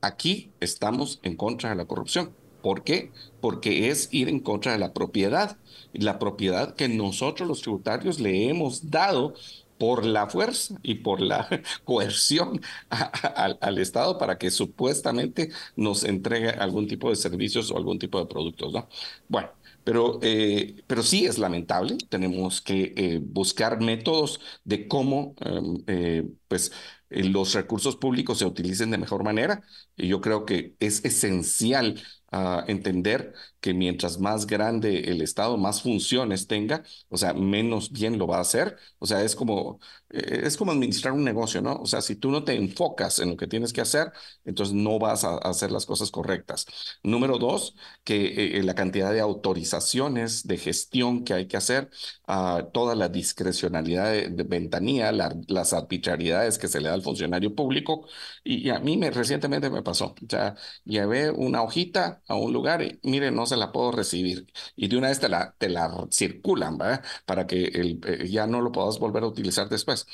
Aquí 0.00 0.52
estamos 0.60 1.20
en 1.22 1.36
contra 1.36 1.70
de 1.70 1.76
la 1.76 1.86
corrupción. 1.86 2.34
¿Por 2.62 2.84
qué? 2.84 3.12
Porque 3.40 3.88
es 3.90 4.08
ir 4.12 4.28
en 4.28 4.40
contra 4.40 4.72
de 4.72 4.78
la 4.78 4.92
propiedad, 4.92 5.58
la 5.92 6.18
propiedad 6.18 6.74
que 6.74 6.88
nosotros 6.88 7.48
los 7.48 7.62
tributarios 7.62 8.20
le 8.20 8.48
hemos 8.48 8.90
dado 8.90 9.34
por 9.78 10.06
la 10.06 10.28
fuerza 10.28 10.76
y 10.82 10.96
por 10.96 11.20
la 11.20 11.48
coerción 11.84 12.60
al 12.88 13.78
Estado 13.78 14.16
para 14.16 14.38
que 14.38 14.50
supuestamente 14.52 15.50
nos 15.74 16.04
entregue 16.04 16.50
algún 16.50 16.86
tipo 16.86 17.10
de 17.10 17.16
servicios 17.16 17.70
o 17.70 17.76
algún 17.76 17.98
tipo 17.98 18.20
de 18.20 18.26
productos, 18.26 18.72
¿no? 18.72 18.88
Bueno, 19.28 19.50
pero, 19.84 20.18
eh, 20.22 20.82
pero 20.86 21.02
sí 21.02 21.26
es 21.26 21.38
lamentable. 21.38 21.96
Tenemos 22.08 22.60
que 22.62 22.92
eh, 22.96 23.20
buscar 23.22 23.80
métodos 23.80 24.40
de 24.64 24.88
cómo 24.88 25.34
em, 25.40 25.76
eh, 25.86 26.24
pues, 26.48 26.72
los 27.10 27.52
recursos 27.54 27.96
públicos 27.96 28.38
se 28.38 28.46
utilicen 28.46 28.90
de 28.90 28.98
mejor 28.98 29.24
manera. 29.24 29.62
Y 29.96 30.08
yo 30.08 30.20
creo 30.20 30.44
que 30.46 30.76
es 30.80 31.04
esencial 31.04 32.00
a 32.30 32.64
entender 32.68 33.34
que 33.62 33.74
mientras 33.74 34.18
más 34.18 34.46
grande 34.46 35.10
el 35.10 35.22
Estado, 35.22 35.56
más 35.56 35.82
funciones 35.82 36.48
tenga, 36.48 36.82
o 37.08 37.16
sea, 37.16 37.32
menos 37.32 37.92
bien 37.92 38.18
lo 38.18 38.26
va 38.26 38.38
a 38.38 38.40
hacer. 38.40 38.76
O 38.98 39.06
sea, 39.06 39.22
es 39.22 39.36
como, 39.36 39.78
eh, 40.10 40.42
es 40.44 40.56
como 40.56 40.72
administrar 40.72 41.14
un 41.14 41.24
negocio, 41.24 41.62
¿no? 41.62 41.76
O 41.76 41.86
sea, 41.86 42.02
si 42.02 42.16
tú 42.16 42.30
no 42.30 42.44
te 42.44 42.54
enfocas 42.56 43.20
en 43.20 43.30
lo 43.30 43.36
que 43.36 43.46
tienes 43.46 43.72
que 43.72 43.80
hacer, 43.80 44.12
entonces 44.44 44.74
no 44.74 44.98
vas 44.98 45.24
a 45.24 45.36
hacer 45.38 45.70
las 45.70 45.86
cosas 45.86 46.10
correctas. 46.10 46.66
Número 47.04 47.38
dos, 47.38 47.76
que 48.04 48.58
eh, 48.58 48.62
la 48.64 48.74
cantidad 48.74 49.12
de 49.12 49.20
autorizaciones 49.20 50.46
de 50.46 50.58
gestión 50.58 51.24
que 51.24 51.34
hay 51.34 51.46
que 51.46 51.56
hacer, 51.56 51.88
uh, 52.28 52.62
toda 52.72 52.94
la 52.96 53.08
discrecionalidad 53.08 54.12
de, 54.12 54.42
ventanía, 54.44 55.12
las 55.12 55.72
arbitrariedades 55.72 56.58
que 56.58 56.68
se 56.68 56.80
le 56.80 56.88
da 56.88 56.94
al 56.94 57.02
funcionario 57.02 57.54
público. 57.54 58.06
Y, 58.44 58.66
y 58.66 58.70
a 58.70 58.80
mí 58.80 58.96
me, 58.96 59.10
recientemente 59.10 59.70
me 59.70 59.82
pasó, 59.82 60.14
o 60.20 60.26
sea, 60.28 60.56
llevé 60.84 61.30
una 61.30 61.62
hojita 61.62 62.22
a 62.26 62.34
un 62.34 62.52
lugar 62.52 62.82
y 62.82 62.98
mire, 63.02 63.30
no 63.30 63.46
la 63.56 63.72
puedo 63.72 63.92
recibir. 63.92 64.46
Y 64.76 64.88
de 64.88 64.96
una 64.98 65.08
vez 65.08 65.20
te 65.20 65.28
la, 65.28 65.54
te 65.58 65.68
la 65.68 65.90
circulan. 66.10 66.78
Para 67.26 67.46
que 67.46 67.64
el, 67.64 68.00
eh, 68.06 68.28
ya 68.28 68.46
no 68.46 68.60
lo 68.60 68.72
puedas 68.72 68.98
volver 68.98 69.22
a 69.24 69.26
utilizar 69.28 69.68
después. 69.68 70.06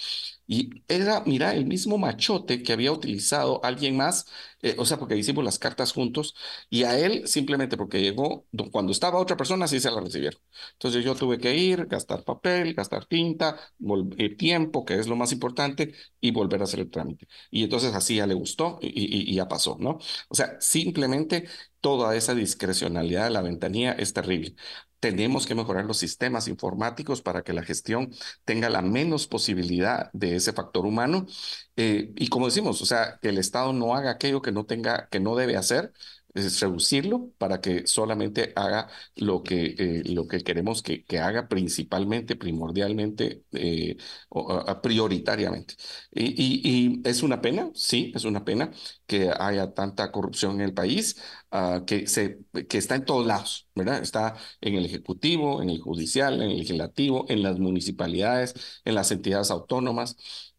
Y 0.51 0.83
era, 0.89 1.23
mira, 1.27 1.55
el 1.55 1.67
mismo 1.67 1.99
machote 1.99 2.63
que 2.63 2.73
había 2.73 2.91
utilizado 2.91 3.63
alguien 3.65 3.99
más, 3.99 4.27
eh, 4.63 4.75
o 4.79 4.87
sea, 4.87 4.99
porque 4.99 5.15
hicimos 5.17 5.45
las 5.45 5.59
cartas 5.59 5.93
juntos, 5.93 6.35
y 6.71 6.85
a 6.85 6.99
él 6.99 7.29
simplemente 7.29 7.77
porque 7.77 8.01
llegó, 8.01 8.47
cuando 8.73 8.93
estaba 8.93 9.19
otra 9.19 9.37
persona, 9.37 9.69
sí 9.69 9.79
se 9.79 9.91
la 9.91 10.01
recibieron. 10.01 10.41
Entonces 10.73 11.05
yo 11.05 11.15
tuve 11.15 11.37
que 11.39 11.55
ir, 11.55 11.85
gastar 11.87 12.25
papel, 12.25 12.73
gastar 12.75 13.05
tinta, 13.05 13.59
eh, 14.17 14.35
tiempo, 14.37 14.85
que 14.85 14.95
es 14.99 15.07
lo 15.07 15.17
más 15.17 15.33
importante, 15.33 15.93
y 16.21 16.31
volver 16.31 16.61
a 16.63 16.65
hacer 16.65 16.81
el 16.81 16.91
trámite. 16.91 17.29
Y 17.51 17.65
entonces 17.65 17.95
así 17.95 18.17
ya 18.17 18.27
le 18.27 18.35
gustó 18.35 18.79
y, 18.81 19.31
y 19.31 19.35
ya 19.35 19.49
pasó, 19.49 19.77
¿no? 19.79 19.99
O 20.29 20.35
sea, 20.35 20.57
simplemente 20.61 21.47
toda 21.81 22.17
esa 22.17 22.35
discrecionalidad 22.35 23.25
de 23.25 23.31
la 23.31 23.43
ventanilla 23.43 23.93
es 23.93 24.13
terrible 24.13 24.57
tenemos 25.01 25.47
que 25.47 25.55
mejorar 25.55 25.85
los 25.85 25.99
sistemas 25.99 26.49
informáticos 26.49 27.23
para 27.23 27.43
que 27.43 27.53
la 27.53 27.63
gestión 27.63 28.11
tenga 28.45 28.69
la 28.71 28.83
menos 28.83 29.27
posibilidad 29.27 30.11
de 30.13 30.37
ese 30.37 30.53
factor 30.53 30.87
humano. 30.87 31.27
Eh, 31.77 32.13
y 32.17 32.29
como 32.29 32.47
decimos, 32.47 32.83
o 32.83 32.87
sea, 32.87 33.19
que 33.23 33.29
el 33.29 33.39
Estado 33.39 33.73
no 33.73 33.95
haga 33.95 34.11
aquello 34.11 34.43
que 34.43 34.53
no 34.53 34.67
tenga, 34.67 35.09
que 35.11 35.21
no 35.21 35.37
debe 35.37 35.57
hacer, 35.57 35.93
es 36.35 36.61
reducirlo 36.61 37.31
para 37.39 37.61
que 37.61 37.87
solamente 37.87 38.53
haga 38.57 38.89
lo 39.17 39.43
que, 39.43 39.75
eh, 39.79 40.03
lo 40.07 40.27
que 40.27 40.41
queremos 40.41 40.83
que, 40.83 41.05
que, 41.05 41.19
haga 41.19 41.49
principalmente, 41.49 42.37
primordialmente, 42.37 43.45
eh, 43.53 43.97
o, 44.29 44.81
prioritariamente. 44.83 45.75
Y, 46.13 47.01
y, 47.01 47.03
es 47.09 47.23
una 47.23 47.41
pena, 47.41 47.71
sí, 47.75 48.13
es 48.15 48.25
una 48.25 48.45
pena 48.45 48.71
que 49.07 49.31
haya 49.39 49.73
tanta 49.75 50.13
corrupción 50.13 50.57
en 50.57 50.61
el 50.63 50.75
país, 50.75 51.17
uh, 51.53 51.85
que, 51.85 52.07
se, 52.07 52.39
que 52.69 52.79
está 52.79 52.95
en 52.95 53.05
todos 53.05 53.27
lados, 53.27 53.69
¿verdad? 53.75 54.03
Está 54.03 54.37
en 54.61 54.75
el 54.75 54.85
Ejecutivo, 54.85 55.63
en 55.63 55.71
el 55.71 55.81
Judicial, 55.81 56.35
en 56.43 56.51
el 56.51 56.59
Legislativo, 56.59 57.27
en 57.29 57.43
las 57.43 57.59
municipalidades, 57.59 58.55
en 58.85 58.95
las 58.95 59.11
entidades 59.11 59.51
autónomas. 59.51 60.17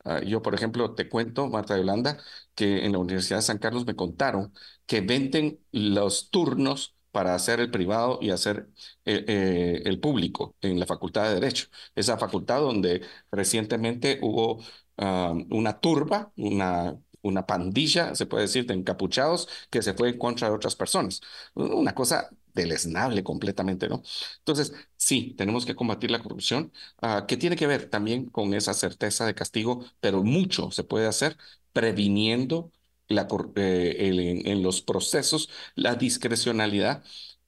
Uh, 0.09 0.23
yo, 0.25 0.41
por 0.41 0.55
ejemplo, 0.55 0.95
te 0.95 1.07
cuento, 1.09 1.47
Marta 1.49 1.75
de 1.75 1.81
Holanda, 1.81 2.17
que 2.55 2.85
en 2.85 2.93
la 2.93 2.97
Universidad 2.99 3.37
de 3.39 3.41
San 3.43 3.59
Carlos 3.59 3.85
me 3.85 3.95
contaron 3.95 4.53
que 4.85 5.01
venden 5.01 5.59
los 5.71 6.29
turnos 6.31 6.95
para 7.11 7.35
hacer 7.35 7.59
el 7.59 7.69
privado 7.71 8.17
y 8.21 8.31
hacer 8.31 8.69
eh, 9.05 9.25
eh, 9.27 9.81
el 9.85 9.99
público 9.99 10.55
en 10.61 10.79
la 10.79 10.85
Facultad 10.85 11.25
de 11.27 11.35
Derecho. 11.35 11.67
Esa 11.95 12.17
facultad 12.17 12.59
donde 12.61 13.01
recientemente 13.31 14.19
hubo 14.21 14.63
ah, 14.97 15.33
una 15.49 15.79
turba, 15.79 16.31
una, 16.37 16.97
una 17.21 17.45
pandilla, 17.45 18.15
se 18.15 18.25
puede 18.25 18.43
decir, 18.43 18.65
de 18.65 18.73
encapuchados 18.75 19.47
que 19.69 19.81
se 19.81 19.93
fue 19.93 20.09
en 20.09 20.17
contra 20.17 20.49
de 20.49 20.55
otras 20.55 20.75
personas. 20.75 21.21
Una 21.53 21.93
cosa 21.95 22.29
deleznable 22.53 23.23
completamente, 23.23 23.87
¿no? 23.89 24.01
Entonces, 24.39 24.73
sí, 24.97 25.33
tenemos 25.37 25.65
que 25.65 25.75
combatir 25.75 26.11
la 26.11 26.21
corrupción, 26.21 26.71
uh, 27.01 27.25
que 27.27 27.37
tiene 27.37 27.55
que 27.55 27.67
ver 27.67 27.89
también 27.89 28.25
con 28.29 28.53
esa 28.53 28.73
certeza 28.73 29.25
de 29.25 29.35
castigo, 29.35 29.85
pero 29.99 30.23
mucho 30.23 30.71
se 30.71 30.83
puede 30.83 31.07
hacer 31.07 31.37
previniendo 31.73 32.71
la, 33.07 33.27
eh, 33.55 34.41
en, 34.45 34.63
los 34.63 34.81
procesos, 34.81 35.49
la 35.75 35.95
discrecionalidad 35.95 37.03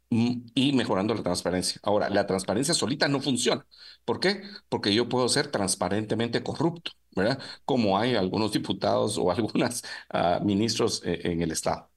mm, 0.10 0.48
y 0.56 0.74
mejorando 0.74 1.14
la 1.14 1.24
transparencia. 1.24 1.80
Ahora, 1.84 2.10
la 2.10 2.28
transparencia 2.28 2.74
solita 2.74 3.08
no 3.08 3.22
funciona. 3.22 3.66
¿Por 4.06 4.20
qué? 4.20 4.44
Porque 4.70 4.94
yo 4.94 5.10
puedo 5.10 5.30
ser 5.30 5.50
transparentemente 5.52 6.44
corrupto, 6.44 6.92
¿verdad? 7.16 7.40
Como 7.66 7.98
hay 7.98 8.16
algunos 8.16 8.52
diputados 8.54 9.18
o 9.18 9.32
algunos 9.34 9.84
ah, 10.10 10.40
ministros 10.44 11.02
eh, 11.06 11.22
en 11.26 11.42
el 11.42 11.52
Estado. 11.52 11.91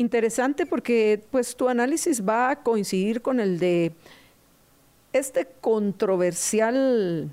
Interesante 0.00 0.64
porque 0.64 1.22
pues 1.30 1.54
tu 1.54 1.68
análisis 1.68 2.26
va 2.26 2.48
a 2.48 2.62
coincidir 2.62 3.20
con 3.20 3.38
el 3.38 3.58
de 3.58 3.92
este 5.12 5.46
controversial, 5.60 7.28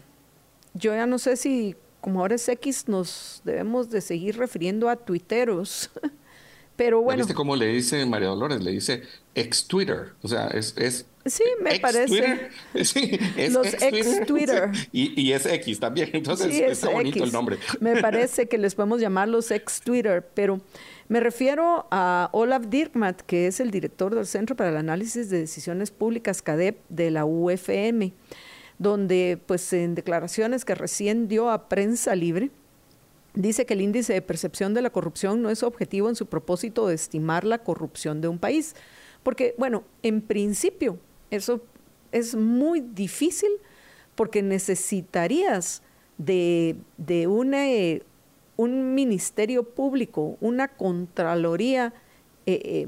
yo 0.73 0.93
ya 0.93 1.05
no 1.05 1.17
sé 1.17 1.37
si 1.37 1.77
como 2.01 2.19
ahora 2.19 2.35
es 2.35 2.49
X, 2.49 2.89
nos 2.89 3.41
debemos 3.45 3.89
de 3.89 4.01
seguir 4.01 4.37
refiriendo 4.37 4.89
a 4.89 4.97
tuiteros. 4.97 5.89
Pero 6.75 7.01
bueno. 7.01 7.19
¿Viste 7.19 7.33
cómo 7.33 7.55
le 7.55 7.67
dice 7.67 8.05
María 8.05 8.27
Dolores? 8.27 8.61
Le 8.61 8.71
dice 8.71 9.01
ex 9.33 9.65
Twitter. 9.65 10.09
O 10.21 10.27
sea, 10.27 10.47
es, 10.47 10.75
es 10.77 11.05
Sí, 11.29 11.43
me 11.61 11.79
parece. 11.79 12.49
Sí, 12.83 13.19
es 13.35 13.53
Los 13.53 13.73
ex 13.81 14.25
Twitter. 14.25 14.71
Y, 14.91 15.31
es 15.31 15.45
X 15.45 15.79
también, 15.79 16.09
entonces 16.13 16.53
está 16.53 16.89
bonito 16.89 17.23
el 17.23 17.31
nombre. 17.31 17.57
Me 17.79 18.01
parece 18.01 18.47
que 18.47 18.57
les 18.57 18.75
podemos 18.75 19.01
llamar 19.01 19.27
los 19.27 19.51
ex 19.51 19.81
Twitter, 19.81 20.27
pero 20.33 20.61
me 21.09 21.19
refiero 21.19 21.87
a 21.89 22.29
Olaf 22.33 22.65
Dirkmat, 22.67 23.21
que 23.21 23.47
es 23.47 23.59
el 23.59 23.71
director 23.71 24.13
del 24.13 24.25
Centro 24.25 24.55
para 24.55 24.69
el 24.69 24.77
Análisis 24.77 25.29
de 25.29 25.39
Decisiones 25.39 25.91
Públicas, 25.91 26.41
CADEP, 26.41 26.79
de 26.89 27.11
la 27.11 27.25
UFM, 27.25 28.13
donde 28.77 29.39
pues 29.45 29.71
en 29.71 29.95
declaraciones 29.95 30.65
que 30.65 30.75
recién 30.75 31.27
dio 31.27 31.49
a 31.49 31.69
Prensa 31.69 32.13
Libre, 32.15 32.51
dice 33.33 33.65
que 33.65 33.73
el 33.73 33.81
índice 33.81 34.13
de 34.13 34.21
percepción 34.21 34.73
de 34.73 34.81
la 34.81 34.89
corrupción 34.89 35.41
no 35.41 35.49
es 35.49 35.63
objetivo 35.63 36.09
en 36.09 36.15
su 36.15 36.25
propósito 36.25 36.87
de 36.87 36.95
estimar 36.95 37.45
la 37.45 37.59
corrupción 37.59 38.19
de 38.19 38.27
un 38.27 38.39
país. 38.39 38.75
Porque, 39.23 39.55
bueno, 39.57 39.83
en 40.03 40.21
principio, 40.21 40.99
eso 41.31 41.61
es 42.11 42.35
muy 42.35 42.81
difícil 42.81 43.49
porque 44.15 44.41
necesitarías 44.41 45.83
de, 46.17 46.75
de 46.97 47.27
un 48.57 48.95
ministerio 48.95 49.63
público, 49.63 50.37
una 50.41 50.67
Contraloría 50.67 51.93
eh, 52.45 52.61
eh, 52.63 52.87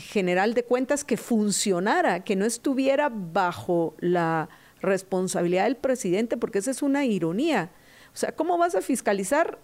General 0.00 0.54
de 0.54 0.62
Cuentas 0.62 1.04
que 1.04 1.16
funcionara, 1.16 2.20
que 2.20 2.36
no 2.36 2.44
estuviera 2.44 3.10
bajo 3.10 3.94
la 3.98 4.48
responsabilidad 4.80 5.64
del 5.64 5.76
presidente, 5.76 6.36
porque 6.36 6.58
esa 6.58 6.70
es 6.70 6.82
una 6.82 7.04
ironía. 7.04 7.72
O 8.14 8.16
sea, 8.16 8.32
¿cómo 8.32 8.56
vas 8.58 8.74
a 8.74 8.80
fiscalizar 8.80 9.58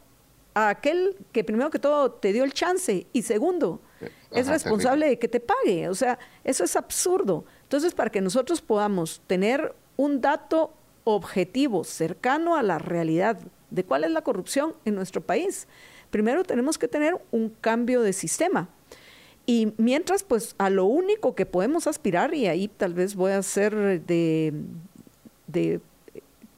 a 0.54 0.70
aquel 0.70 1.16
que 1.32 1.44
primero 1.44 1.70
que 1.70 1.78
todo 1.78 2.10
te 2.12 2.32
dio 2.32 2.44
el 2.44 2.52
chance 2.52 3.06
y 3.12 3.22
segundo 3.22 3.80
es 4.30 4.48
responsable 4.48 5.08
de 5.08 5.18
que 5.18 5.28
te 5.28 5.40
pague? 5.40 5.88
O 5.88 5.94
sea, 5.94 6.18
eso 6.42 6.64
es 6.64 6.74
absurdo. 6.74 7.44
Entonces, 7.62 7.94
para 7.94 8.10
que 8.10 8.20
nosotros 8.20 8.60
podamos 8.60 9.22
tener 9.26 9.74
un 9.96 10.20
dato 10.20 10.72
objetivo, 11.04 11.84
cercano 11.84 12.56
a 12.56 12.62
la 12.62 12.78
realidad 12.78 13.38
de 13.74 13.84
cuál 13.84 14.04
es 14.04 14.10
la 14.12 14.22
corrupción 14.22 14.74
en 14.84 14.94
nuestro 14.94 15.20
país, 15.20 15.66
primero 16.10 16.44
tenemos 16.44 16.78
que 16.78 16.86
tener 16.86 17.20
un 17.32 17.48
cambio 17.48 18.02
de 18.02 18.12
sistema. 18.12 18.68
Y 19.46 19.74
mientras, 19.76 20.22
pues 20.22 20.54
a 20.58 20.70
lo 20.70 20.86
único 20.86 21.34
que 21.34 21.44
podemos 21.44 21.86
aspirar, 21.86 22.34
y 22.34 22.46
ahí 22.46 22.68
tal 22.68 22.94
vez 22.94 23.14
voy 23.14 23.32
a 23.32 23.42
ser 23.42 23.74
de, 23.74 24.54
de, 25.48 25.80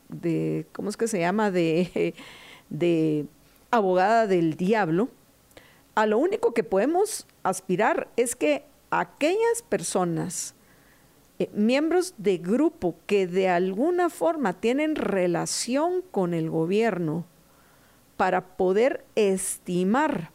de 0.09 0.67
¿cómo 0.73 0.91
es 0.91 0.97
que 0.97 1.09
se 1.09 1.19
llama? 1.19 1.51
De, 1.51 2.15
de 2.71 3.27
abogada 3.71 4.27
del 4.27 4.57
diablo, 4.57 5.09
a 5.95 6.05
lo 6.05 6.19
único 6.19 6.53
que 6.53 6.63
podemos 6.63 7.27
aspirar 7.43 8.09
es 8.17 8.37
que 8.37 8.63
aquellas 8.91 9.63
personas, 9.67 10.55
eh, 11.39 11.51
miembros 11.53 12.15
de 12.19 12.39
grupo 12.39 12.97
que 13.07 13.27
de 13.27 13.49
alguna 13.49 14.11
forma 14.11 14.55
tienen 14.55 14.97
relación 14.97 16.03
con 16.11 16.35
el 16.35 16.51
gobierno 16.51 17.25
para 18.17 18.57
poder 18.57 19.05
estimar 19.15 20.31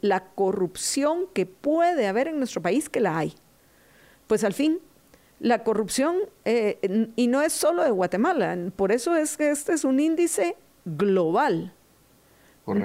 la 0.00 0.24
corrupción 0.34 1.26
que 1.34 1.44
puede 1.44 2.06
haber 2.06 2.28
en 2.28 2.38
nuestro 2.38 2.62
país, 2.62 2.88
que 2.88 3.00
la 3.00 3.18
hay. 3.18 3.34
Pues 4.26 4.44
al 4.44 4.54
fin, 4.54 4.78
la 5.40 5.62
corrupción, 5.64 6.16
eh, 6.44 7.08
y 7.16 7.26
no 7.26 7.42
es 7.42 7.52
solo 7.52 7.82
de 7.82 7.90
Guatemala, 7.90 8.56
por 8.76 8.92
eso 8.92 9.14
es 9.14 9.36
que 9.36 9.50
este 9.50 9.74
es 9.74 9.84
un 9.84 10.00
índice 10.00 10.56
global. 10.84 11.74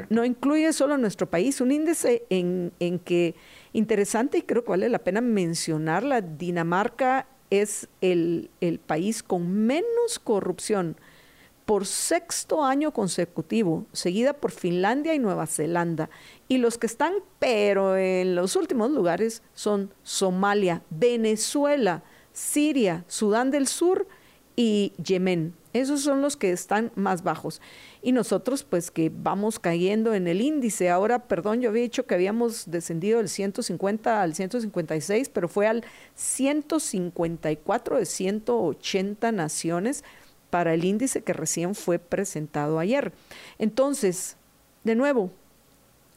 No 0.10 0.26
incluye 0.26 0.74
solo 0.74 0.98
nuestro 0.98 1.30
país, 1.30 1.62
un 1.62 1.72
índice 1.72 2.24
en, 2.32 2.74
en, 2.80 2.98
que, 2.98 3.36
interesante 3.78 4.40
y 4.40 4.42
creo 4.42 4.64
que 4.64 4.72
vale 4.72 4.90
la 4.90 5.00
pena 5.00 5.22
mencionarla, 5.22 6.22
Dinamarca 6.22 7.28
es 7.52 7.88
el, 8.02 8.50
el 8.60 8.80
país 8.80 9.22
con 9.22 9.52
menos 9.52 10.20
corrupción 10.22 10.98
por 11.66 11.86
sexto 11.86 12.64
año 12.64 12.92
consecutivo, 12.92 13.86
seguida 13.92 14.34
por 14.34 14.52
Finlandia 14.52 15.14
y 15.14 15.20
Nueva 15.20 15.46
Zelanda. 15.48 16.10
Y 16.48 16.58
los 16.58 16.78
que 16.78 16.88
están, 16.88 17.14
pero 17.40 17.96
en 17.98 18.36
los 18.36 18.56
últimos 18.56 18.90
lugares, 18.90 19.44
son 19.54 19.94
Somalia, 20.02 20.82
Venezuela, 20.90 22.04
Siria, 22.34 23.04
Sudán 23.08 23.52
del 23.52 23.68
Sur 23.68 24.08
y 24.58 24.92
Yemen. 25.02 25.54
Esos 25.72 26.02
son 26.02 26.22
los 26.24 26.36
que 26.36 26.52
están 26.52 26.92
más 26.96 27.24
bajos. 27.24 27.62
Y 28.02 28.12
nosotros, 28.12 28.64
pues 28.64 28.90
que 28.90 29.12
vamos 29.14 29.60
cayendo 29.60 30.16
en 30.16 30.28
el 30.28 30.42
índice. 30.42 30.90
Ahora, 30.90 31.28
perdón, 31.28 31.62
yo 31.62 31.70
había 31.70 31.84
dicho 31.84 32.08
que 32.08 32.16
habíamos 32.16 32.70
descendido 32.70 33.20
del 33.20 33.30
150 33.30 34.22
al 34.22 34.34
156, 34.34 35.30
pero 35.30 35.48
fue 35.48 35.68
al 35.68 35.86
154 36.16 37.98
de 38.00 38.06
180 38.06 39.32
naciones 39.32 40.04
para 40.50 40.74
el 40.74 40.84
índice 40.84 41.22
que 41.22 41.34
recién 41.34 41.76
fue 41.76 42.00
presentado 42.00 42.80
ayer. 42.80 43.14
Entonces, 43.60 44.38
de 44.84 44.96
nuevo, 44.96 45.30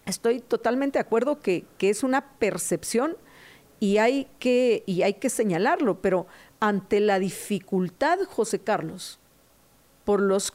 estoy 0.07 0.41
totalmente 0.41 0.99
de 0.99 1.03
acuerdo 1.03 1.41
que, 1.41 1.66
que 1.76 1.91
es 1.91 2.03
una 2.03 2.22
percepción 2.38 3.16
y 3.80 3.97
hay 3.97 4.28
que, 4.38 4.82
y 4.86 5.03
hay 5.03 5.14
que 5.14 5.30
señalarlo, 5.30 6.01
pero 6.01 6.26
ante 6.61 7.00
la 7.00 7.18
dificultad, 7.18 8.18
José 8.28 8.61
Carlos, 8.61 9.18
por 10.04 10.20
los 10.20 10.52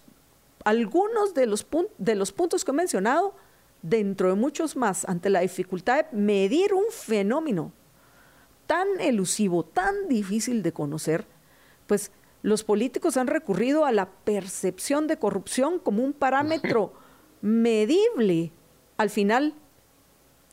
algunos 0.63 1.35
de 1.35 1.45
los, 1.45 1.65
de 1.99 2.15
los 2.15 2.31
puntos 2.31 2.65
que 2.65 2.71
he 2.71 2.73
mencionado, 2.73 3.35
dentro 3.83 4.29
de 4.29 4.35
muchos 4.35 4.75
más, 4.75 5.05
ante 5.05 5.29
la 5.29 5.41
dificultad 5.41 6.05
de 6.05 6.17
medir 6.17 6.73
un 6.73 6.85
fenómeno 6.89 7.71
tan 8.65 8.87
elusivo, 8.99 9.63
tan 9.63 10.07
difícil 10.09 10.63
de 10.63 10.73
conocer, 10.73 11.27
pues 11.85 12.11
los 12.41 12.63
políticos 12.63 13.15
han 13.15 13.27
recurrido 13.27 13.85
a 13.85 13.91
la 13.91 14.09
percepción 14.09 15.05
de 15.07 15.17
corrupción 15.17 15.77
como 15.77 16.03
un 16.03 16.13
parámetro 16.13 16.93
medible. 17.41 18.51
Al 18.97 19.11
final, 19.11 19.53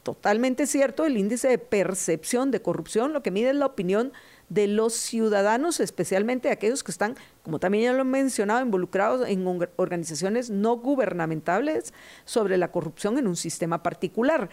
totalmente 0.02 0.66
cierto, 0.66 1.06
el 1.06 1.16
índice 1.16 1.48
de 1.48 1.58
percepción 1.58 2.50
de 2.50 2.60
corrupción 2.60 3.14
lo 3.14 3.22
que 3.22 3.30
mide 3.30 3.50
es 3.50 3.56
la 3.56 3.66
opinión 3.66 4.12
de 4.52 4.66
los 4.66 4.92
ciudadanos, 4.92 5.80
especialmente 5.80 6.50
aquellos 6.50 6.84
que 6.84 6.90
están, 6.90 7.16
como 7.42 7.58
también 7.58 7.84
ya 7.84 7.92
lo 7.94 8.02
he 8.02 8.04
mencionado, 8.04 8.60
involucrados 8.60 9.26
en 9.26 9.46
organizaciones 9.76 10.50
no 10.50 10.76
gubernamentales 10.76 11.94
sobre 12.26 12.58
la 12.58 12.70
corrupción 12.70 13.16
en 13.16 13.28
un 13.28 13.36
sistema 13.36 13.82
particular. 13.82 14.50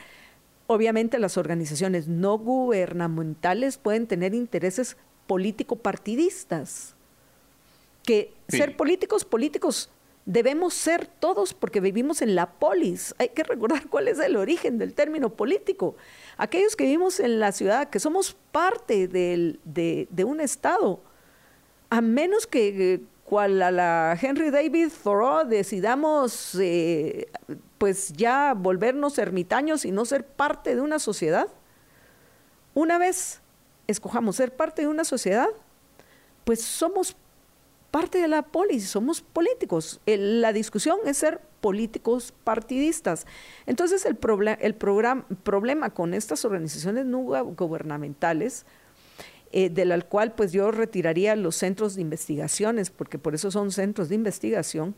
Obviamente 0.68 1.20
las 1.20 1.38
organizaciones 1.38 2.08
no 2.08 2.38
gubernamentales 2.38 3.78
pueden 3.78 4.08
tener 4.08 4.34
intereses 4.34 4.96
político-partidistas, 5.28 6.96
que 8.04 8.34
ser 8.48 8.78
políticos, 8.78 9.26
políticos 9.26 9.90
debemos 10.30 10.76
ser 10.76 11.08
todos 11.08 11.56
porque 11.56 11.82
vivimos 11.82 12.22
en 12.22 12.36
la 12.36 12.52
polis. 12.52 13.16
Hay 13.18 13.30
que 13.30 13.42
recordar 13.42 13.88
cuál 13.88 14.08
es 14.08 14.20
el 14.20 14.36
origen 14.36 14.78
del 14.78 14.94
término 14.94 15.32
político. 15.32 15.96
Aquellos 16.38 16.76
que 16.76 16.84
vivimos 16.84 17.20
en 17.20 17.40
la 17.40 17.52
ciudad, 17.52 17.90
que 17.90 18.00
somos 18.00 18.38
parte 18.52 19.08
de, 19.08 20.24
un 20.24 20.40
Estado, 20.40 21.02
a 21.90 22.02
menos 22.02 22.46
que 22.46 23.02
cual 23.24 23.60
a 23.64 23.72
la 23.72 24.18
Henry 24.22 24.52
David 24.52 24.90
Thoreau 25.04 25.48
decidamos 25.48 26.56
eh, 26.62 27.28
pues 27.80 28.14
ya 28.14 28.54
volvernos 28.56 29.18
ermitaños 29.18 29.84
y 29.84 29.92
no 29.92 30.06
ser 30.06 30.28
parte 30.28 30.76
de 30.76 30.82
una 30.82 31.00
sociedad, 31.00 31.48
una 32.76 33.00
vez 33.00 33.42
escojamos 33.88 34.36
ser 34.36 34.56
parte 34.56 34.84
de 34.84 34.88
una 34.88 35.06
sociedad, 35.06 35.50
pues 36.44 36.62
somos 36.62 37.16
parte 37.92 38.20
de 38.20 38.28
la 38.28 38.44
polis, 38.44 38.90
somos 38.90 39.22
políticos. 39.22 40.00
la 40.06 40.54
discusión 40.54 41.00
es 41.06 41.18
ser 41.18 41.42
políticos 41.62 42.34
partidistas. 42.44 43.26
Entonces 43.66 44.06
el, 44.06 44.18
el 44.60 44.76
problema 44.76 45.90
con 45.90 46.14
estas 46.14 46.46
organizaciones 46.46 47.06
no 47.06 47.20
gubernamentales, 47.20 48.66
eh, 49.52 49.70
de 49.70 49.86
la 49.86 50.00
cual 50.02 50.34
pues 50.34 50.52
yo 50.52 50.72
retiraría 50.72 51.36
los 51.36 51.56
centros 51.56 51.96
de 51.96 52.02
investigaciones, 52.02 52.92
porque 52.92 53.18
por 53.18 53.34
eso 53.34 53.50
son 53.50 53.72
centros 53.72 54.10
de 54.10 54.16
investigación, 54.16 54.94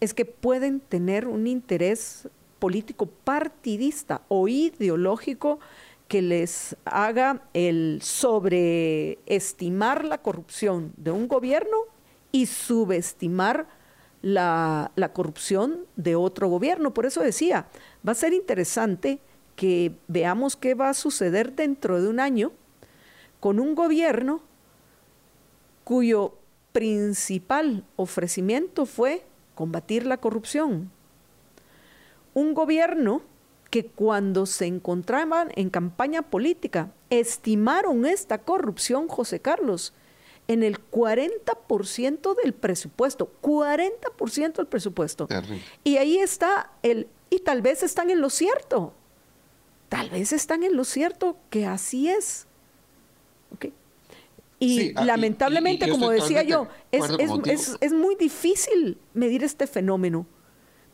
es 0.00 0.12
que 0.12 0.24
pueden 0.24 0.80
tener 0.80 1.28
un 1.28 1.46
interés 1.46 2.28
político 2.58 3.06
partidista 3.06 4.22
o 4.28 4.48
ideológico 4.48 5.60
que 6.08 6.20
les 6.20 6.76
haga 6.84 7.42
el 7.54 8.00
sobreestimar 8.02 10.04
la 10.04 10.18
corrupción 10.18 10.92
de 10.96 11.12
un 11.12 11.28
gobierno 11.28 11.91
y 12.32 12.46
subestimar 12.46 13.66
la, 14.22 14.90
corrupción 15.12 15.86
de 15.96 16.16
otro 16.16 16.48
gobierno. 16.48 16.94
Por 16.94 17.06
eso 17.06 17.20
decía, 17.20 17.66
va 18.06 18.12
a 18.12 18.16
ser 18.16 18.32
interesante 18.32 19.20
que 19.56 19.94
veamos 20.08 20.56
qué 20.56 20.74
va 20.74 20.88
a 20.88 20.94
suceder 20.94 21.54
dentro 21.54 22.00
de 22.00 22.08
un 22.08 22.20
año 22.20 22.52
con 23.38 23.60
un 23.60 23.74
gobierno 23.74 24.40
cuyo 25.84 26.34
principal 26.72 27.84
ofrecimiento 27.96 28.86
fue 28.86 29.24
combatir 29.54 30.06
la 30.06 30.16
corrupción. 30.16 30.90
Un 32.34 32.54
gobierno 32.54 33.20
que 33.68 33.86
cuando 33.86 34.46
se 34.46 34.66
encontraban 34.66 35.50
en 35.56 35.70
campaña 35.70 36.22
política 36.22 36.90
estimaron 37.10 38.06
esta 38.06 38.38
corrupción, 38.38 39.08
José 39.08 39.40
Carlos, 39.40 39.92
en 40.52 40.62
el 40.62 40.78
40% 40.90 42.36
del 42.42 42.52
presupuesto, 42.52 43.32
40% 43.40 44.52
del 44.52 44.66
presupuesto. 44.66 45.26
Y 45.82 45.96
ahí 45.96 46.18
está 46.18 46.70
el, 46.82 47.08
y 47.30 47.38
tal 47.40 47.62
vez 47.62 47.82
están 47.82 48.10
en 48.10 48.20
lo 48.20 48.28
cierto, 48.28 48.92
tal 49.88 50.10
vez 50.10 50.32
están 50.32 50.62
en 50.62 50.76
lo 50.76 50.84
cierto 50.84 51.38
que 51.48 51.66
así 51.66 52.10
es. 52.10 52.46
Y 54.58 54.92
ah, 54.94 55.04
lamentablemente, 55.04 55.90
como 55.90 56.10
decía 56.10 56.42
yo, 56.44 56.68
es, 56.92 57.92
muy 57.92 58.14
difícil 58.14 58.96
medir 59.12 59.42
este 59.42 59.66
fenómeno, 59.66 60.24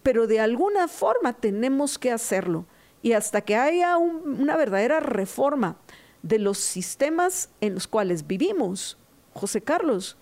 pero 0.02 0.26
de 0.26 0.40
alguna 0.40 0.88
forma 0.88 1.34
tenemos 1.34 1.98
que 1.98 2.10
hacerlo. 2.10 2.64
Y 3.02 3.12
hasta 3.12 3.42
que 3.42 3.56
haya 3.56 3.98
una 3.98 4.56
verdadera 4.56 5.00
reforma 5.00 5.76
de 6.22 6.38
los 6.38 6.58
sistemas 6.58 7.50
en 7.60 7.74
los 7.74 7.86
cuales 7.86 8.26
vivimos, 8.26 8.96
José 9.34 9.60
Carlos, 9.62 10.16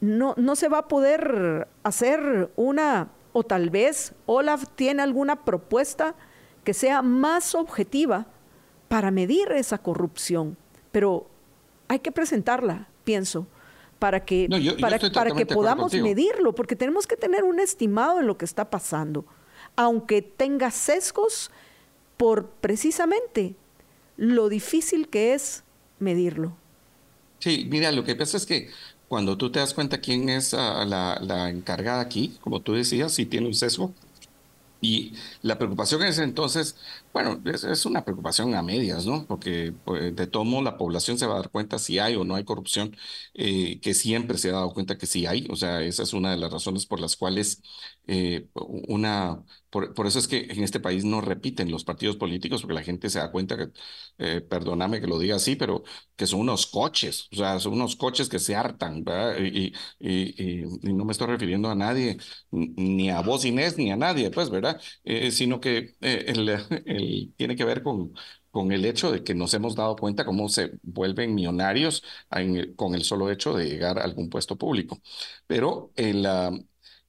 no, 0.00 0.34
no 0.36 0.56
se 0.56 0.68
va 0.68 0.78
a 0.78 0.88
poder 0.88 1.68
hacer 1.82 2.50
una, 2.56 3.08
o 3.32 3.42
tal 3.42 3.70
vez 3.70 4.12
Olaf 4.26 4.64
tiene 4.74 5.02
alguna 5.02 5.44
propuesta 5.44 6.14
que 6.64 6.74
sea 6.74 7.02
más 7.02 7.54
objetiva 7.54 8.26
para 8.88 9.10
medir 9.10 9.52
esa 9.52 9.78
corrupción. 9.78 10.56
Pero 10.92 11.26
hay 11.88 12.00
que 12.00 12.12
presentarla, 12.12 12.88
pienso, 13.04 13.46
para 13.98 14.24
que, 14.24 14.48
para, 14.80 15.30
que 15.30 15.46
podamos 15.46 15.92
medirlo, 15.94 16.54
porque 16.54 16.76
tenemos 16.76 17.06
que 17.06 17.16
tener 17.16 17.44
un 17.44 17.60
estimado 17.60 18.18
de 18.18 18.24
lo 18.24 18.36
que 18.36 18.44
está 18.44 18.70
pasando, 18.70 19.24
aunque 19.76 20.22
tenga 20.22 20.70
sesgos 20.70 21.50
por 22.16 22.48
precisamente 22.48 23.54
lo 24.16 24.48
difícil 24.48 25.08
que 25.08 25.34
es 25.34 25.64
medirlo. 25.98 26.56
Sí, 27.40 27.66
mira, 27.70 27.90
lo 27.90 28.04
que 28.04 28.14
pasa 28.14 28.36
es 28.36 28.46
que 28.46 28.70
cuando 29.08 29.36
tú 29.36 29.50
te 29.50 29.58
das 29.60 29.74
cuenta 29.74 30.00
quién 30.00 30.28
es 30.28 30.54
ah, 30.54 30.84
la, 30.84 31.50
encargada 31.50 32.00
aquí, 32.00 32.36
como 32.40 32.60
tú 32.60 32.74
decías, 32.74 33.12
si 33.12 33.26
tiene 33.26 33.46
un 33.48 33.54
sesgo, 33.54 33.94
y 34.82 35.14
la 35.42 35.58
preocupación 35.58 36.02
es 36.04 36.18
entonces, 36.18 36.76
bueno, 37.12 37.40
es, 37.44 37.86
una 37.86 38.04
preocupación 38.04 38.54
a 38.54 38.62
medias, 38.62 39.06
¿no? 39.06 39.26
Porque 39.26 39.72
pues, 39.84 40.14
de 40.14 40.26
todo 40.26 40.44
modo 40.44 40.62
la 40.62 40.76
población 40.76 41.18
se 41.18 41.26
va 41.26 41.34
a 41.34 41.36
dar 41.38 41.50
cuenta 41.50 41.78
si 41.78 41.98
hay 41.98 42.16
o 42.16 42.24
no 42.24 42.34
hay 42.36 42.44
corrupción, 42.44 42.96
eh, 43.34 43.80
que 43.80 43.94
siempre 43.94 44.38
se 44.38 44.50
ha 44.50 44.52
dado 44.52 44.72
cuenta 44.72 44.98
que 44.98 45.06
sí 45.06 45.26
hay. 45.26 45.46
O 45.50 45.56
sea, 45.56 45.82
esa 45.82 46.02
es 46.02 46.12
una 46.12 46.30
de 46.30 46.36
las 46.38 46.52
razones 46.52 46.86
por 46.86 47.00
las 47.00 47.16
cuales 47.16 47.62
eh, 48.06 48.48
una 48.54 49.42
por, 49.70 50.06
eso 50.06 50.18
es 50.18 50.26
que 50.26 50.48
en 50.50 50.64
este 50.64 50.80
país 50.80 51.04
no 51.04 51.20
repiten 51.20 51.70
los 51.70 51.84
partidos 51.84 52.16
políticos, 52.16 52.60
porque 52.62 52.74
la 52.74 52.82
gente 52.82 53.08
se 53.08 53.20
da 53.20 53.30
cuenta 53.30 53.56
que, 53.56 53.68
eh, 54.18 54.40
perdóname 54.40 55.00
que 55.00 55.06
lo 55.06 55.18
diga 55.18 55.36
así, 55.36 55.54
pero 55.56 55.84
que 56.16 56.26
son 56.26 56.40
unos 56.40 56.66
coches, 56.66 57.28
o 57.32 57.36
sea, 57.36 57.60
son 57.60 57.74
unos 57.74 57.94
coches 57.96 58.28
que 58.28 58.40
se 58.40 58.56
hartan, 58.56 59.04
¿verdad? 59.04 59.38
Y, 59.40 59.72
y, 60.00 60.64
no 60.92 61.04
me 61.04 61.12
estoy 61.12 61.28
refiriendo 61.28 61.70
a 61.70 61.74
nadie, 61.76 62.18
ni 62.50 63.10
a 63.10 63.20
vos 63.20 63.44
Inés, 63.44 63.78
ni 63.78 63.92
a 63.92 63.96
nadie, 63.96 64.30
pues, 64.30 64.50
¿verdad? 64.50 64.80
Eh, 65.04 65.30
sino 65.30 65.60
que 65.60 65.94
eh, 66.00 66.24
el, 66.28 66.48
tiene 67.36 67.56
que 67.56 67.64
ver 67.64 67.82
con, 67.82 68.12
con 68.50 68.72
el 68.72 68.84
hecho 68.84 69.10
de 69.12 69.22
que 69.24 69.34
nos 69.34 69.54
hemos 69.54 69.74
dado 69.76 69.96
cuenta 69.96 70.24
cómo 70.24 70.48
se 70.48 70.72
vuelven 70.82 71.34
millonarios 71.34 72.02
con 72.76 72.94
el 72.94 73.04
solo 73.04 73.30
hecho 73.30 73.54
de 73.54 73.66
llegar 73.68 73.98
a 73.98 74.04
algún 74.04 74.28
puesto 74.30 74.56
público. 74.56 75.00
Pero 75.46 75.92
el, 75.96 76.26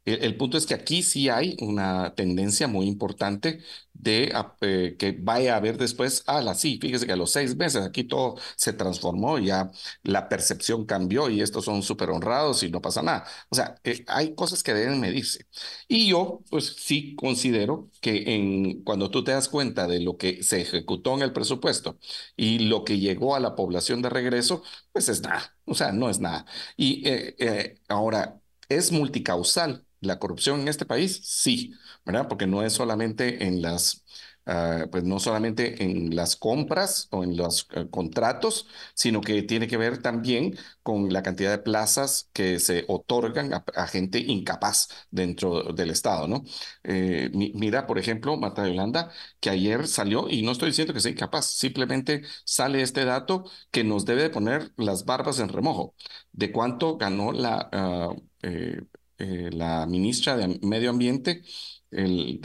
el, 0.05 0.35
punto 0.37 0.57
es 0.57 0.65
que 0.65 0.73
aquí 0.73 1.03
sí 1.03 1.29
hay 1.29 1.55
una 1.59 2.15
tendencia 2.15 2.67
muy 2.67 2.87
importante 2.87 3.59
de 3.93 4.33
eh, 4.61 4.95
que 4.97 5.11
vaya 5.19 5.53
a 5.53 5.57
haber 5.57 5.77
después, 5.77 6.23
ah, 6.25 6.41
la 6.41 6.55
sí, 6.55 6.79
fíjese 6.81 7.05
que 7.05 7.11
a 7.11 7.15
los 7.15 7.31
seis 7.31 7.55
meses 7.55 7.83
aquí 7.83 8.03
todo 8.03 8.35
se 8.55 8.73
transformó, 8.73 9.37
ya 9.37 9.71
la 10.03 10.27
percepción 10.27 10.85
cambió 10.85 11.29
y 11.29 11.41
estos 11.41 11.65
son 11.65 11.83
súper 11.83 12.09
honrados 12.09 12.63
y 12.63 12.71
no 12.71 12.81
pasa 12.81 13.03
nada. 13.03 13.25
O 13.49 13.55
sea, 13.55 13.75
eh, 13.83 14.03
hay 14.07 14.33
cosas 14.33 14.63
que 14.63 14.73
deben 14.73 14.99
medirse. 14.99 15.45
Y 15.87 16.07
yo, 16.09 16.41
pues 16.49 16.75
sí 16.79 17.15
considero 17.15 17.89
que 18.01 18.81
cuando 18.83 19.11
tú 19.11 19.23
te 19.23 19.31
das 19.31 19.49
cuenta 19.49 19.87
de 19.87 19.99
lo 19.99 20.17
que 20.17 20.41
se 20.43 20.61
ejecutó 20.61 21.13
en 21.15 21.21
el 21.21 21.33
presupuesto 21.33 21.99
y 22.35 22.59
lo 22.59 22.83
que 22.83 22.99
llegó 22.99 23.35
a 23.35 23.39
la 23.39 23.55
población 23.55 24.01
de 24.01 24.09
regreso, 24.09 24.63
pues 24.91 25.09
es 25.09 25.21
nada. 25.21 25.55
O 25.65 25.75
sea, 25.75 25.91
no 25.91 26.09
es 26.09 26.19
nada. 26.19 26.45
Y 26.75 27.03
eh, 27.07 27.79
ahora, 27.87 28.41
es 28.69 28.91
multicausal 28.91 29.85
la 30.01 30.19
corrupción 30.19 30.61
en 30.61 30.67
este 30.67 30.85
país? 30.85 31.21
Sí, 31.23 31.73
¿verdad? 32.05 32.27
Porque 32.27 32.47
no 32.47 32.63
es 32.63 32.73
solamente 32.73 33.45
en 33.45 33.61
las, 33.61 34.03
ah, 34.45 34.87
pues 34.91 35.03
no 35.03 35.19
solamente 35.19 35.83
en 35.83 36.15
las 36.15 36.35
compras 36.35 37.07
o 37.11 37.23
en 37.23 37.37
los 37.37 37.67
eh, 37.73 37.87
contratos, 37.89 38.67
sino 38.93 39.21
que 39.21 39.43
tiene 39.43 39.67
que 39.67 39.77
ver 39.77 40.01
también 40.01 40.57
con 40.83 41.13
la 41.13 41.23
cantidad 41.23 41.51
de 41.51 41.59
plazas 41.59 42.29
que 42.33 42.59
se 42.59 42.85
otorgan 42.87 43.53
a, 43.53 43.87
gente 43.87 44.19
incapaz 44.19 44.89
dentro 45.11 45.63
del 45.73 45.91
Estado, 45.91 46.27
¿no? 46.27 46.43
Eh, 46.83 47.29
mira, 47.33 47.87
por 47.87 47.99
ejemplo, 47.99 48.37
Marta 48.37 48.67
Yolanda, 48.67 49.11
que 49.39 49.49
ayer 49.49 49.87
salió, 49.87 50.29
y 50.29 50.41
no 50.41 50.51
estoy 50.51 50.69
diciendo 50.69 50.93
que 50.93 50.99
sea 50.99 51.11
incapaz, 51.11 51.45
simplemente 51.47 52.23
sale 52.45 52.81
este 52.81 53.05
dato 53.05 53.45
que 53.71 53.83
nos 53.83 54.05
debe 54.05 54.29
poner 54.29 54.73
las 54.77 55.05
barbas 55.05 55.39
en 55.39 55.49
remojo 55.49 55.95
de 56.31 56.51
cuánto 56.51 56.97
ganó 56.97 57.31
la... 57.31 57.69
Ah, 57.71 58.09
eh, 58.43 58.81
eh, 59.21 59.49
la 59.51 59.85
ministra 59.85 60.35
de 60.37 60.59
Medio 60.63 60.89
Ambiente, 60.89 61.43
el, 61.91 62.39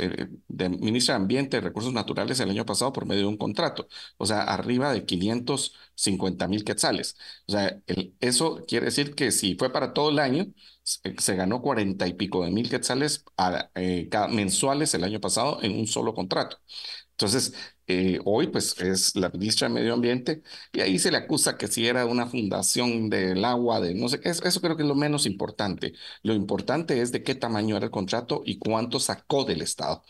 de, 0.48 0.68
ministra 0.68 1.14
de 1.14 1.22
Ambiente 1.22 1.56
y 1.56 1.60
Recursos 1.60 1.92
Naturales 1.92 2.40
el 2.40 2.50
año 2.50 2.66
pasado 2.66 2.92
por 2.92 3.06
medio 3.06 3.22
de 3.22 3.28
un 3.28 3.36
contrato, 3.38 3.88
o 4.18 4.26
sea, 4.26 4.42
arriba 4.42 4.92
de 4.92 5.04
550 5.06 6.48
mil 6.48 6.64
quetzales. 6.64 7.16
O 7.46 7.52
sea, 7.52 7.80
eso 8.20 8.64
quiere 8.66 8.86
decir 8.86 9.14
que 9.14 9.32
si 9.32 9.54
fue 9.56 9.72
para 9.72 9.92
todo 9.92 10.10
el 10.10 10.18
año, 10.18 10.46
se, 10.82 11.34
ganó 11.36 11.62
40 11.62 12.06
y 12.06 12.14
pico 12.14 12.44
de 12.44 12.50
mil 12.50 12.68
quetzales 12.70 13.24
eh, 13.74 14.08
mensuales 14.30 14.94
el 14.94 15.04
año 15.04 15.20
pasado 15.20 15.62
en 15.62 15.78
un 15.78 15.86
solo 15.86 16.14
contrato. 16.14 16.58
Entonces, 17.12 17.54
eh, 17.86 18.18
hoy 18.24 18.48
pues 18.48 18.80
es 18.80 19.14
la 19.16 19.28
ministra 19.30 19.68
de 19.68 19.74
Medio 19.74 19.94
Ambiente 19.94 20.42
y 20.72 20.80
ahí 20.80 20.98
se 20.98 21.10
le 21.10 21.18
acusa 21.18 21.56
que 21.56 21.68
si 21.68 21.86
era 21.86 22.06
una 22.06 22.26
fundación 22.26 23.08
del 23.10 23.44
agua, 23.44 23.80
de 23.80 23.94
no 23.94 24.08
sé 24.08 24.20
qué, 24.20 24.30
eso 24.30 24.60
creo 24.60 24.76
que 24.76 24.82
es 24.82 24.88
lo 24.88 24.94
menos 24.94 25.26
importante. 25.26 25.94
Lo 26.22 26.34
importante 26.34 27.00
es 27.00 27.12
de 27.12 27.22
qué 27.22 27.34
tamaño 27.34 27.76
era 27.76 27.86
el 27.86 27.90
contrato 27.92 28.42
y 28.44 28.58
cuánto 28.58 28.98
sacó 29.00 29.44
del 29.44 29.62
Estado. 29.62 30.02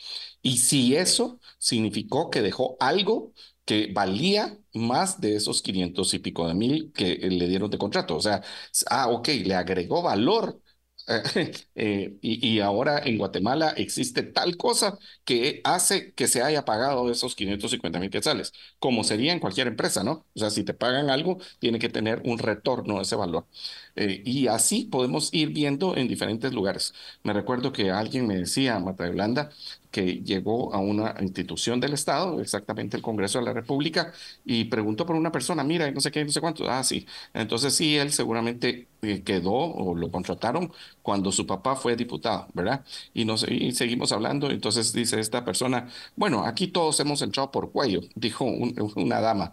Y 0.42 0.58
si 0.58 0.96
eso 0.96 1.40
significó 1.58 2.30
que 2.30 2.42
dejó 2.42 2.76
algo 2.80 3.32
que 3.64 3.90
valía 3.92 4.58
más 4.74 5.20
de 5.20 5.34
esos 5.36 5.60
500 5.62 6.14
y 6.14 6.18
pico 6.20 6.46
de 6.46 6.54
mil 6.54 6.92
que 6.92 7.16
le 7.16 7.48
dieron 7.48 7.70
de 7.70 7.78
contrato. 7.78 8.16
O 8.16 8.20
sea, 8.20 8.42
ah, 8.90 9.08
ok, 9.08 9.28
le 9.44 9.54
agregó 9.54 10.02
valor 10.02 10.60
Eh, 11.78 12.18
y, 12.20 12.60
ahora 12.60 12.98
en 12.98 13.18
Guatemala 13.18 13.70
existe 13.76 14.22
tal 14.22 14.56
cosa 14.56 14.98
que 15.24 15.60
hace 15.64 16.12
que 16.14 16.26
se 16.26 16.42
haya 16.42 16.64
pagado 16.64 17.10
esos 17.10 17.34
550 17.36 18.00
mil 18.00 18.10
quetzales, 18.10 18.52
como 18.78 19.04
sería 19.04 19.32
en 19.32 19.38
cualquier 19.40 19.66
empresa, 19.68 20.02
¿no? 20.02 20.26
O 20.34 20.38
sea, 20.38 20.50
si 20.50 20.64
te 20.64 20.74
pagan 20.74 21.10
algo, 21.10 21.38
tiene 21.58 21.78
que 21.78 21.88
tener 21.90 22.22
un 22.24 22.38
retorno 22.38 22.96
de 22.96 23.02
ese 23.02 23.14
valor. 23.16 23.46
Eh, 23.94 24.22
y 24.24 24.48
así 24.48 24.84
podemos 24.86 25.32
ir 25.32 25.50
viendo 25.50 25.96
en 25.96 26.08
diferentes 26.08 26.52
lugares. 26.52 26.94
Me 27.22 27.32
recuerdo 27.32 27.72
que 27.72 27.90
alguien 27.90 28.26
me 28.26 28.36
decía, 28.36 28.78
Marta 28.78 29.06
Yolanda, 29.06 29.50
que 29.96 30.20
llegó 30.22 30.74
a 30.74 30.78
una 30.78 31.14
institución 31.20 31.80
del 31.80 31.94
Estado, 31.94 32.42
exactamente 32.42 32.98
el 32.98 33.02
Congreso 33.02 33.38
de 33.38 33.46
la 33.46 33.54
República, 33.54 34.12
y 34.44 34.66
preguntó 34.66 35.06
por 35.06 35.16
una 35.16 35.32
persona, 35.32 35.64
mira, 35.64 35.90
no 35.90 36.02
sé 36.02 36.10
qué, 36.10 36.22
no 36.22 36.30
sé 36.30 36.38
cuánto. 36.42 36.68
Ah, 36.70 36.84
sí. 36.84 37.06
Entonces 37.32 37.74
sí, 37.74 37.96
él 37.96 38.12
seguramente 38.12 38.88
eh, 39.00 39.22
quedó 39.22 39.54
o 39.54 39.94
lo 39.94 40.10
contrataron 40.10 40.70
cuando 41.00 41.32
su 41.32 41.46
papá 41.46 41.76
fue 41.76 41.96
diputado, 41.96 42.46
¿verdad? 42.52 42.84
Y, 43.14 43.24
nos, 43.24 43.46
seguimos 43.72 44.12
hablando. 44.12 44.50
Entonces 44.50 44.92
dice 44.92 45.18
esta 45.18 45.46
persona, 45.46 45.88
bueno, 46.14 46.44
aquí 46.44 46.66
todos 46.68 47.00
hemos 47.00 47.22
entrado 47.22 47.50
por 47.50 47.72
cuello, 47.72 48.02
dijo 48.14 48.44
una 48.44 49.20
dama. 49.22 49.50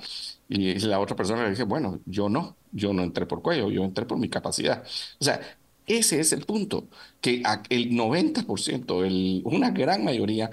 Y 0.50 0.78
la 0.80 1.00
otra 1.00 1.16
persona 1.16 1.44
le 1.46 1.52
dije, 1.52 1.64
bueno, 1.64 2.02
yo 2.06 2.28
no, 2.28 2.58
yo 2.74 2.92
no 2.94 3.04
entré 3.04 3.26
por 3.26 3.42
cuello, 3.42 3.72
yo 3.72 3.84
entré 3.86 4.06
por 4.06 4.18
mi 4.18 4.28
capacidad. 4.30 4.84
O 5.20 5.24
sea, 5.24 5.40
ese 5.88 6.20
es 6.20 6.34
el 6.34 6.46
punto, 6.46 6.88
que 7.22 7.44
el 7.70 7.92
90%, 7.92 9.06
el, 9.06 9.42
una 9.46 9.72
gran 9.72 10.04
mayoría, 10.04 10.52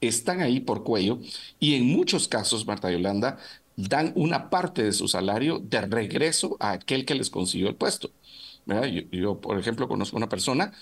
están 0.00 0.40
ahí 0.40 0.60
por 0.60 0.84
cuello 0.84 1.20
y 1.60 1.74
en 1.76 1.86
muchos 1.86 2.28
casos, 2.28 2.66
Marta 2.66 2.90
Yolanda, 2.90 3.38
dan 3.76 4.12
una 4.16 4.50
parte 4.50 4.82
de 4.82 4.92
su 4.92 5.08
salario 5.08 5.58
de 5.60 5.80
regreso 5.82 6.56
a 6.60 6.72
aquel 6.72 7.04
que 7.04 7.14
les 7.14 7.30
consiguió 7.30 7.68
el 7.68 7.76
puesto. 7.76 8.10
Yo, 9.10 9.40
por 9.40 9.58
ejemplo, 9.58 9.88
conozco 9.88 10.16
una 10.16 10.28
persona, 10.28 10.72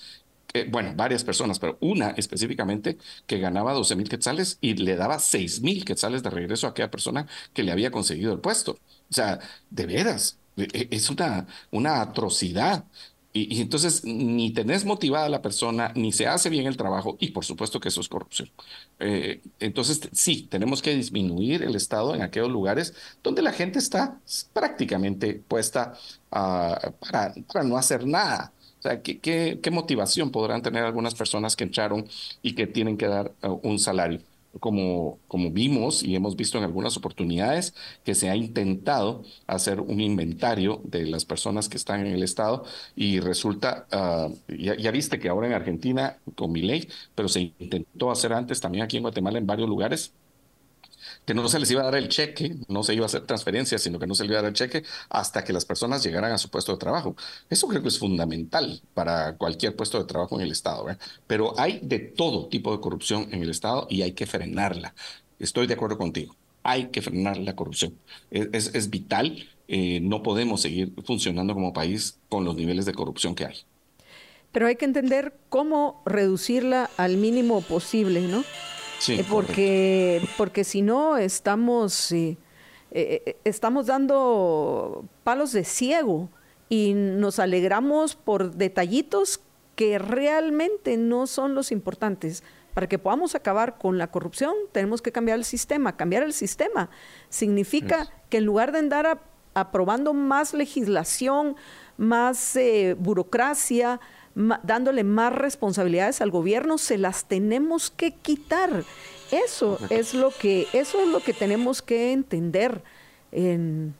bueno, 0.69 0.93
varias 0.95 1.23
personas, 1.23 1.59
pero 1.59 1.77
una 1.81 2.11
específicamente 2.11 2.97
que 3.25 3.39
ganaba 3.39 3.73
12 3.73 3.95
mil 3.95 4.09
quetzales 4.09 4.57
y 4.61 4.75
le 4.75 4.95
daba 4.95 5.19
6 5.19 5.61
mil 5.61 5.85
quetzales 5.85 6.23
de 6.23 6.29
regreso 6.29 6.67
a 6.67 6.71
aquella 6.71 6.91
persona 6.91 7.27
que 7.53 7.63
le 7.63 7.71
había 7.71 7.91
conseguido 7.91 8.33
el 8.33 8.39
puesto. 8.39 8.73
O 9.09 9.13
sea, 9.13 9.39
de 9.69 9.85
veras, 9.85 10.39
e, 10.57 10.67
e, 10.73 10.87
es 10.91 11.09
una, 11.09 11.47
una 11.71 12.01
atrocidad 12.01 12.85
Y, 13.33 13.61
entonces 13.61 14.03
ni 14.03 14.51
tenés 14.51 14.83
motivada 14.85 15.29
la 15.29 15.41
persona, 15.41 15.93
ni 15.95 16.11
se 16.11 16.27
hace 16.27 16.49
bien 16.49 16.67
el 16.67 16.77
trabajo, 16.77 17.17
y 17.19 17.31
por 17.31 17.45
supuesto 17.45 17.79
que 17.79 17.89
eso 17.89 18.01
es 18.01 18.09
corrupción. 18.09 18.49
Eh, 18.99 19.41
entonces, 19.59 20.01
sí, 20.11 20.47
tenemos 20.49 20.81
que 20.81 20.95
disminuir 20.95 21.63
el 21.63 21.75
Estado 21.75 22.13
en 22.13 22.21
aquellos 22.21 22.49
lugares 22.49 22.93
donde 23.23 23.41
la 23.41 23.53
gente 23.53 23.79
está 23.79 24.19
prácticamente 24.53 25.35
puesta 25.47 25.93
para, 26.29 27.33
para 27.47 27.63
no 27.63 27.77
hacer 27.77 28.05
nada. 28.05 28.53
O 28.79 28.81
sea, 28.81 29.01
¿qué, 29.03 29.69
motivación 29.71 30.31
podrán 30.31 30.63
tener 30.63 30.83
algunas 30.83 31.13
personas 31.13 31.55
que 31.55 31.63
entraron 31.63 32.07
y 32.41 32.55
que 32.55 32.65
tienen 32.65 32.97
que 32.97 33.07
dar 33.07 33.31
uh, 33.43 33.59
un 33.61 33.77
salario? 33.77 34.21
Como, 34.59 35.19
como 35.27 35.49
vimos 35.51 36.03
y 36.03 36.15
hemos 36.15 36.35
visto 36.35 36.57
en 36.57 36.65
algunas 36.65 36.97
oportunidades 36.97 37.73
que 38.03 38.15
se 38.15 38.29
ha 38.29 38.35
intentado 38.35 39.23
hacer 39.47 39.79
un 39.79 40.01
inventario 40.01 40.81
de 40.83 41.05
las 41.07 41.23
personas 41.25 41.69
que 41.69 41.77
están 41.77 42.05
en 42.05 42.13
el 42.13 42.21
Estado 42.21 42.65
y 42.95 43.19
resulta, 43.21 43.87
uh, 43.93 44.35
ya, 44.53 44.75
ya, 44.75 44.91
viste 44.91 45.19
que 45.19 45.29
ahora 45.29 45.47
en 45.47 45.53
Argentina 45.53 46.19
con 46.35 46.51
mi 46.51 46.61
ley, 46.61 46.89
pero 47.15 47.29
se 47.29 47.53
intentó 47.59 48.11
hacer 48.11 48.33
antes 48.33 48.59
también 48.59 48.83
aquí 48.83 48.97
en 48.97 49.03
Guatemala 49.03 49.37
en 49.37 49.47
varios 49.47 49.69
lugares, 49.69 50.13
que 51.25 51.33
no 51.33 51.47
se 51.47 51.59
les 51.59 51.69
iba 51.71 51.81
a 51.81 51.85
dar 51.85 51.95
el 51.95 52.09
cheque, 52.09 52.55
no 52.67 52.83
se 52.83 52.93
iba 52.93 53.05
a 53.05 53.07
hacer 53.07 53.25
transferencia, 53.25 53.77
sino 53.77 53.99
que 53.99 54.07
no 54.07 54.15
se 54.15 54.23
les 54.23 54.31
iba 54.31 54.39
a 54.39 54.41
dar 54.43 54.49
el 54.49 54.55
cheque 54.55 54.83
hasta 55.09 55.43
que 55.43 55.53
las 55.53 55.65
personas 55.65 56.03
llegaran 56.03 56.31
a 56.31 56.37
su 56.37 56.49
puesto 56.49 56.71
de 56.71 56.77
trabajo. 56.79 57.15
Eso 57.49 57.67
creo 57.67 57.81
que 57.81 57.89
es 57.89 57.99
fundamental 57.99 58.81
para 58.93 59.37
cualquier 59.37 59.75
puesto 59.75 59.99
de 59.99 60.05
trabajo 60.05 60.35
en 60.35 60.41
el 60.41 60.51
Estado. 60.51 60.85
Pero 61.27 61.57
hay 61.59 61.79
de 61.83 61.99
todo 61.99 62.47
tipo 62.47 62.71
de 62.71 62.81
corrupción 62.81 63.27
en 63.31 63.43
el 63.43 63.49
Estado 63.49 63.87
y 63.89 64.01
hay 64.01 64.13
que 64.13 64.25
frenarla. 64.25 64.95
Estoy 65.39 65.67
de 65.67 65.75
acuerdo 65.75 65.97
contigo. 65.97 66.35
Hay 66.63 66.87
que 66.87 67.01
frenar 67.01 67.37
la 67.37 67.55
corrupción. 67.55 67.97
Es, 68.29 68.71
es, 68.73 68.89
vital. 68.89 69.49
Eh, 69.67 69.99
no 70.01 70.21
podemos 70.21 70.61
seguir 70.61 70.93
funcionando 71.05 71.53
como 71.53 71.73
país 71.73 72.19
con 72.29 72.45
los 72.45 72.55
niveles 72.55 72.85
de 72.85 72.93
corrupción 72.93 73.33
que 73.33 73.45
hay. 73.45 73.57
Pero 74.51 74.67
hay 74.67 74.75
que 74.75 74.85
entender 74.85 75.33
cómo 75.49 76.03
reducirla 76.05 76.89
al 76.97 77.17
mínimo 77.17 77.61
posible, 77.61 78.21
¿no? 78.21 78.43
Eh, 79.07 79.25
porque, 79.29 80.21
porque 80.37 80.63
si 80.63 80.81
no 80.81 81.17
estamos, 81.17 82.11
eh, 82.11 82.37
eh, 82.91 83.37
estamos 83.43 83.87
dando 83.87 85.05
palos 85.23 85.51
de 85.51 85.63
ciego 85.63 86.29
y 86.69 86.93
nos 86.93 87.39
alegramos 87.39 88.15
por 88.15 88.53
detallitos 88.55 89.41
que 89.75 89.97
realmente 89.97 90.97
no 90.97 91.25
son 91.27 91.55
los 91.55 91.71
importantes. 91.71 92.43
Para 92.73 92.87
que 92.87 92.99
podamos 92.99 93.35
acabar 93.35 93.77
con 93.77 93.97
la 93.97 94.11
corrupción, 94.11 94.53
tenemos 94.71 95.01
que 95.01 95.11
cambiar 95.11 95.37
el 95.37 95.45
sistema. 95.45 95.97
Cambiar 95.97 96.23
el 96.23 96.31
sistema 96.31 96.89
significa 97.29 98.07
que 98.29 98.37
en 98.37 98.45
lugar 98.45 98.71
de 98.71 98.79
andar 98.79 99.21
aprobando 99.53 100.13
más 100.13 100.53
legislación, 100.53 101.57
más 101.97 102.57
burocracia, 102.97 103.99
dándole 104.35 105.03
más 105.03 105.33
responsabilidades 105.33 106.21
al 106.21 106.31
gobierno, 106.31 106.77
se 106.77 106.97
las 106.97 107.25
tenemos 107.25 107.91
que 107.91 108.11
quitar. 108.11 108.83
Eso 109.31 109.77
es 109.89 110.13
lo 110.13 110.31
que, 110.31 110.67
eso 110.73 111.01
es 111.01 111.07
lo 111.07 111.21
que 111.21 111.33
tenemos 111.33 111.81
que 111.81 112.11
entender 112.11 112.83
en, 113.31 113.95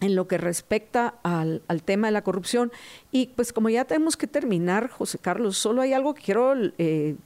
lo 0.00 0.28
que 0.28 0.38
respecta 0.38 1.14
al, 1.22 1.62
tema 1.84 2.08
de 2.08 2.12
la 2.12 2.22
corrupción. 2.22 2.72
Y 3.12 3.28
pues 3.36 3.52
como 3.52 3.68
ya 3.68 3.84
tenemos 3.84 4.16
que 4.16 4.26
terminar, 4.26 4.88
José 4.88 5.18
Carlos, 5.18 5.58
solo 5.58 5.82
hay 5.82 5.92
algo 5.92 6.14
que 6.14 6.22
quiero 6.22 6.54
eh, 6.54 6.70
eh, 6.78 7.16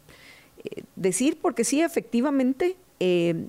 decir, 0.96 1.38
porque 1.40 1.64
sí, 1.64 1.82
efectivamente, 1.82 2.76
eh, 2.98 3.46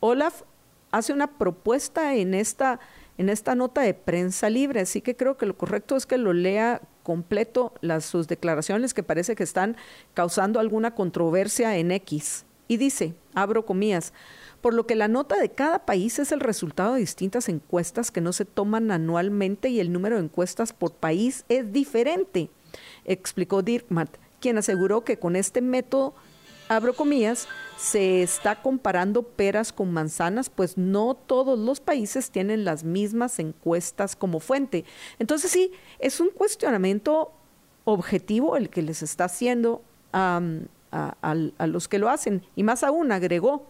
Olaf 0.00 0.42
hace 0.90 1.12
una 1.12 1.38
propuesta 1.38 2.14
en 2.14 2.34
esta, 2.34 2.80
en 3.18 3.28
esta 3.28 3.54
nota 3.54 3.82
de 3.82 3.94
prensa 3.94 4.48
libre, 4.50 4.80
así 4.80 5.00
que 5.00 5.16
creo 5.16 5.36
que 5.36 5.46
lo 5.46 5.56
correcto 5.56 5.96
es 5.96 6.06
que 6.06 6.18
lo 6.18 6.32
lea 6.32 6.82
completo 7.02 7.72
las, 7.80 8.04
sus 8.04 8.28
declaraciones 8.28 8.94
que 8.94 9.02
parece 9.02 9.34
que 9.34 9.42
están 9.42 9.76
causando 10.14 10.60
alguna 10.60 10.94
controversia 10.94 11.76
en 11.76 11.92
X. 11.92 12.44
Y 12.68 12.76
dice, 12.76 13.14
abro 13.34 13.66
comillas, 13.66 14.12
por 14.60 14.74
lo 14.74 14.86
que 14.86 14.94
la 14.94 15.08
nota 15.08 15.36
de 15.36 15.50
cada 15.50 15.84
país 15.84 16.18
es 16.18 16.32
el 16.32 16.40
resultado 16.40 16.94
de 16.94 17.00
distintas 17.00 17.48
encuestas 17.48 18.10
que 18.10 18.20
no 18.20 18.32
se 18.32 18.44
toman 18.44 18.90
anualmente 18.90 19.68
y 19.68 19.80
el 19.80 19.92
número 19.92 20.16
de 20.16 20.24
encuestas 20.24 20.72
por 20.72 20.94
país 20.94 21.44
es 21.48 21.72
diferente, 21.72 22.48
explicó 23.04 23.62
Dirkmat, 23.62 24.08
quien 24.40 24.58
aseguró 24.58 25.04
que 25.04 25.18
con 25.18 25.36
este 25.36 25.60
método, 25.60 26.14
abro 26.68 26.94
comillas, 26.94 27.48
se 27.76 28.22
está 28.22 28.62
comparando 28.62 29.22
peras 29.22 29.72
con 29.72 29.92
manzanas, 29.92 30.50
pues 30.50 30.78
no 30.78 31.14
todos 31.14 31.58
los 31.58 31.80
países 31.80 32.30
tienen 32.30 32.64
las 32.64 32.84
mismas 32.84 33.38
encuestas 33.38 34.16
como 34.16 34.40
fuente. 34.40 34.84
Entonces 35.18 35.50
sí, 35.50 35.72
es 35.98 36.20
un 36.20 36.30
cuestionamiento 36.30 37.32
objetivo 37.84 38.56
el 38.56 38.70
que 38.70 38.82
les 38.82 39.02
está 39.02 39.24
haciendo 39.24 39.82
a, 40.12 40.40
los 41.66 41.88
que 41.88 41.98
lo 41.98 42.08
hacen. 42.08 42.42
Y 42.54 42.62
más 42.62 42.84
aún, 42.84 43.12
agregó 43.12 43.66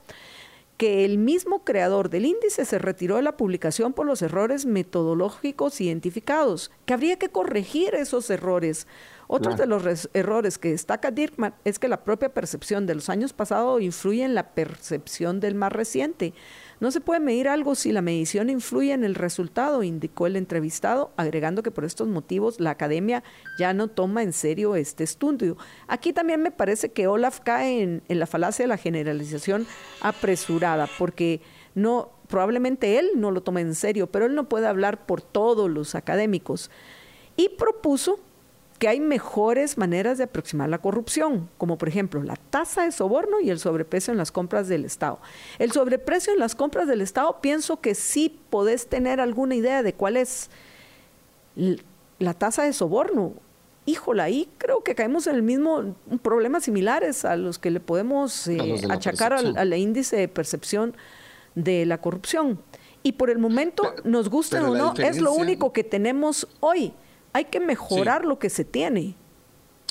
que 0.77 1.05
el 1.05 1.19
mismo 1.19 1.65
creador 1.65 2.11
del 2.11 2.27
índice 2.27 2.65
se 2.65 2.79
retiró 2.79 3.17
de 3.17 3.23
la 3.23 3.37
publicación 3.37 3.93
por 3.93 4.07
los 4.07 4.21
errores 4.23 4.67
metodológicos 4.67 5.81
identificados, 5.81 6.73
que 6.87 6.95
habría 6.95 7.19
que 7.19 7.29
corregir 7.29 7.95
esos 7.95 8.29
errores 8.31 8.87
otro 9.35 9.57
de 9.57 9.65
los 9.65 10.11
errores 10.13 10.59
que 10.59 10.73
destaca 10.73 11.11
Dirkman 11.11 11.55
es 11.65 11.79
que 11.79 11.89
la 11.89 12.05
propia 12.05 12.35
percepción 12.35 12.85
de 12.85 12.95
los 12.95 13.09
años 13.09 13.33
pasados 13.33 13.81
influye 13.81 14.25
en 14.25 14.35
la 14.35 14.53
percepción 14.53 15.41
del 15.41 15.55
más 15.55 15.73
reciente. 15.73 16.35
No 16.81 16.91
se 16.91 17.01
puede 17.01 17.21
medir 17.21 17.49
algo 17.49 17.75
si 17.75 17.93
la 17.93 18.03
medición 18.03 18.51
influye 18.51 18.93
en 18.93 19.05
el 19.05 19.15
resultado, 19.15 19.83
indicó 19.83 20.27
el 20.27 20.37
entrevistado, 20.37 21.13
agregando 21.17 21.63
que 21.63 21.71
por 21.71 21.87
estos 21.87 22.09
motivos 22.09 22.61
la 22.61 22.73
academia 22.73 23.25
ya 23.59 23.73
no 23.73 23.89
toma 23.89 24.23
en 24.23 24.35
serio 24.35 24.77
este 24.77 25.03
estudio. 25.03 25.57
Aquí 25.89 26.13
también 26.13 26.43
me 26.43 26.51
parece 26.51 26.93
que 26.93 27.07
Olaf 27.07 27.41
cae 27.41 27.81
en, 27.81 28.03
en 28.09 28.19
la 28.19 28.27
falacia 28.27 28.65
de 28.65 28.69
la 28.69 28.77
generalización 28.77 29.67
apresurada, 30.03 30.91
porque 30.99 31.41
no, 31.75 32.11
probablemente 32.29 32.99
él 32.99 33.13
no 33.17 33.31
lo 33.31 33.43
toma 33.43 33.63
en 33.63 33.75
serio, 33.75 34.09
pero 34.09 34.27
él 34.27 34.35
no 34.35 34.51
puede 34.51 34.67
hablar 34.67 35.07
por 35.07 35.23
todos 35.23 35.71
los 35.71 35.95
académicos. 35.95 36.71
Y 37.35 37.49
propuso 37.49 38.21
que 38.83 38.89
hay 38.89 38.99
mejores 38.99 39.79
maneras 39.79 40.19
de 40.19 40.25
aproximar 40.25 40.69
la 40.69 40.79
corrupción, 40.79 41.49
como 41.57 41.79
por 41.79 41.89
ejemplo 41.89 42.21
la 42.25 42.35
tasa 42.35 42.83
de 42.83 42.91
soborno 42.91 43.39
y 43.41 43.49
el 43.49 43.61
sobreprecio 43.61 44.11
en 44.11 44.19
las 44.19 44.33
compras 44.33 44.67
del 44.67 44.85
Estado. 44.85 45.21
El 45.61 45.71
sobreprecio 45.71 46.33
en 46.33 46.41
las 46.41 46.57
compras 46.57 46.89
del 46.89 47.01
Estado, 47.01 47.39
pienso 47.41 47.81
que 47.81 47.95
sí 47.95 48.41
podés 48.51 48.89
tener 48.89 49.21
alguna 49.21 49.55
idea 49.55 49.85
de 49.85 49.93
cuál 49.93 50.17
es 50.17 50.51
la 52.19 52.35
tasa 52.35 52.65
de 52.65 52.73
soborno. 52.73 53.35
Híjola, 53.87 54.25
ahí 54.25 54.49
creo 54.59 54.83
que 54.83 54.97
caemos 54.97 55.29
en 55.29 55.37
el 55.37 55.45
mismo 55.45 55.95
problemas 56.21 56.65
similares 56.65 57.25
a 57.25 57.37
los 57.37 57.61
que 57.61 57.71
le 57.71 57.79
podemos 57.79 58.49
eh, 58.49 58.83
achacar 58.91 59.33
al, 59.33 59.75
índice 59.75 60.17
de 60.17 60.27
percepción 60.27 60.97
de 61.55 61.87
la 61.87 61.99
corrupción. 61.99 62.59
Y 63.05 63.13
por 63.13 63.31
el 63.31 63.39
momento, 63.39 63.95
nos 64.03 64.29
guste 64.29 64.59
o 64.59 64.75
no, 64.75 64.93
es 64.95 65.21
lo 65.21 65.35
único 65.35 65.73
que 65.73 65.85
tenemos 65.85 66.49
hoy. 66.59 66.95
Hay 67.33 67.47
que 67.47 67.61
mejorar 67.61 68.25
lo 68.25 68.39
que 68.39 68.51
se 68.51 68.65
tiene. 68.65 69.17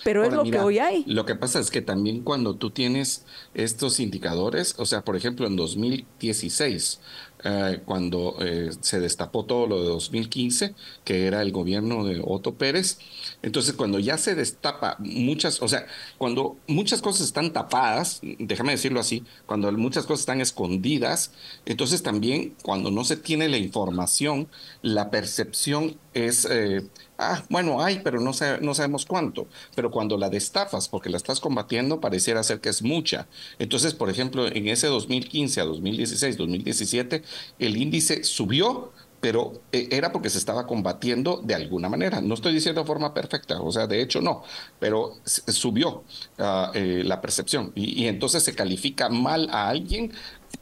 Pero 0.03 0.23
es 0.23 0.33
lo 0.33 0.43
que 0.43 0.59
hoy 0.59 0.79
hay. 0.79 1.03
Lo 1.05 1.25
que 1.25 1.35
pasa 1.35 1.59
es 1.59 1.69
que 1.69 1.81
también 1.81 2.21
cuando 2.21 2.55
tú 2.55 2.71
tienes 2.71 3.25
estos 3.53 3.99
indicadores, 3.99 4.75
o 4.77 4.85
sea, 4.85 5.03
por 5.03 5.15
ejemplo, 5.15 5.45
en 5.45 5.55
2016, 5.55 6.99
eh, 7.43 7.81
cuando 7.85 8.35
eh, 8.39 8.69
se 8.81 8.99
destapó 8.99 9.45
todo 9.45 9.67
lo 9.67 9.81
de 9.81 9.89
2015, 9.89 10.75
que 11.03 11.25
era 11.25 11.41
el 11.41 11.51
gobierno 11.51 12.03
de 12.05 12.21
Otto 12.23 12.55
Pérez, 12.55 12.99
entonces 13.41 13.73
cuando 13.73 13.99
ya 13.99 14.17
se 14.17 14.35
destapa 14.35 14.95
muchas, 14.99 15.61
o 15.61 15.67
sea, 15.67 15.85
cuando 16.17 16.57
muchas 16.67 17.01
cosas 17.01 17.27
están 17.27 17.51
tapadas, 17.51 18.19
déjame 18.21 18.73
decirlo 18.73 18.99
así, 18.99 19.23
cuando 19.45 19.71
muchas 19.71 20.05
cosas 20.05 20.21
están 20.21 20.41
escondidas, 20.41 21.31
entonces 21.65 22.03
también 22.03 22.55
cuando 22.63 22.91
no 22.91 23.03
se 23.03 23.17
tiene 23.17 23.49
la 23.49 23.57
información, 23.57 24.47
la 24.81 25.09
percepción 25.09 25.97
es... 26.13 26.47
Eh, 26.49 26.87
ah, 27.21 27.43
bueno, 27.49 27.83
hay, 27.83 28.01
pero 28.03 28.19
no, 28.19 28.33
sabemos 28.33 29.05
cuánto. 29.05 29.47
Pero 29.75 29.91
cuando 29.91 30.17
la 30.17 30.29
destafas 30.29 30.89
porque 30.89 31.09
la 31.09 31.17
estás 31.17 31.39
combatiendo, 31.39 32.01
pareciera 32.01 32.43
ser 32.43 32.59
que 32.59 32.69
es 32.69 32.81
mucha. 32.81 33.27
Entonces, 33.59 33.93
por 33.93 34.09
ejemplo, 34.09 34.47
en 34.47 34.67
ese 34.67 34.87
2015 34.87 35.61
a 35.61 35.65
2016, 35.65 36.37
2017, 36.37 37.23
el 37.59 37.77
índice 37.77 38.23
subió, 38.23 38.91
pero 39.19 39.61
eh, 39.71 39.87
era 39.91 40.11
porque 40.11 40.31
se 40.31 40.39
estaba 40.39 40.65
combatiendo 40.65 41.41
de 41.43 41.53
alguna 41.53 41.89
manera. 41.89 42.21
No 42.21 42.33
estoy 42.33 42.53
diciendo 42.53 42.81
de 42.81 42.87
forma 42.87 43.13
perfecta, 43.13 43.61
o 43.61 43.71
sea, 43.71 43.85
de 43.85 44.01
hecho 44.01 44.19
no, 44.19 44.43
pero 44.79 45.13
subió 45.25 46.03
ah, 46.39 46.71
eh, 46.73 47.03
la 47.05 47.21
percepción 47.21 47.71
y, 47.75 48.07
entonces 48.07 48.41
se 48.43 48.55
califica 48.55 49.09
mal 49.09 49.47
a 49.51 49.69
alguien 49.69 50.11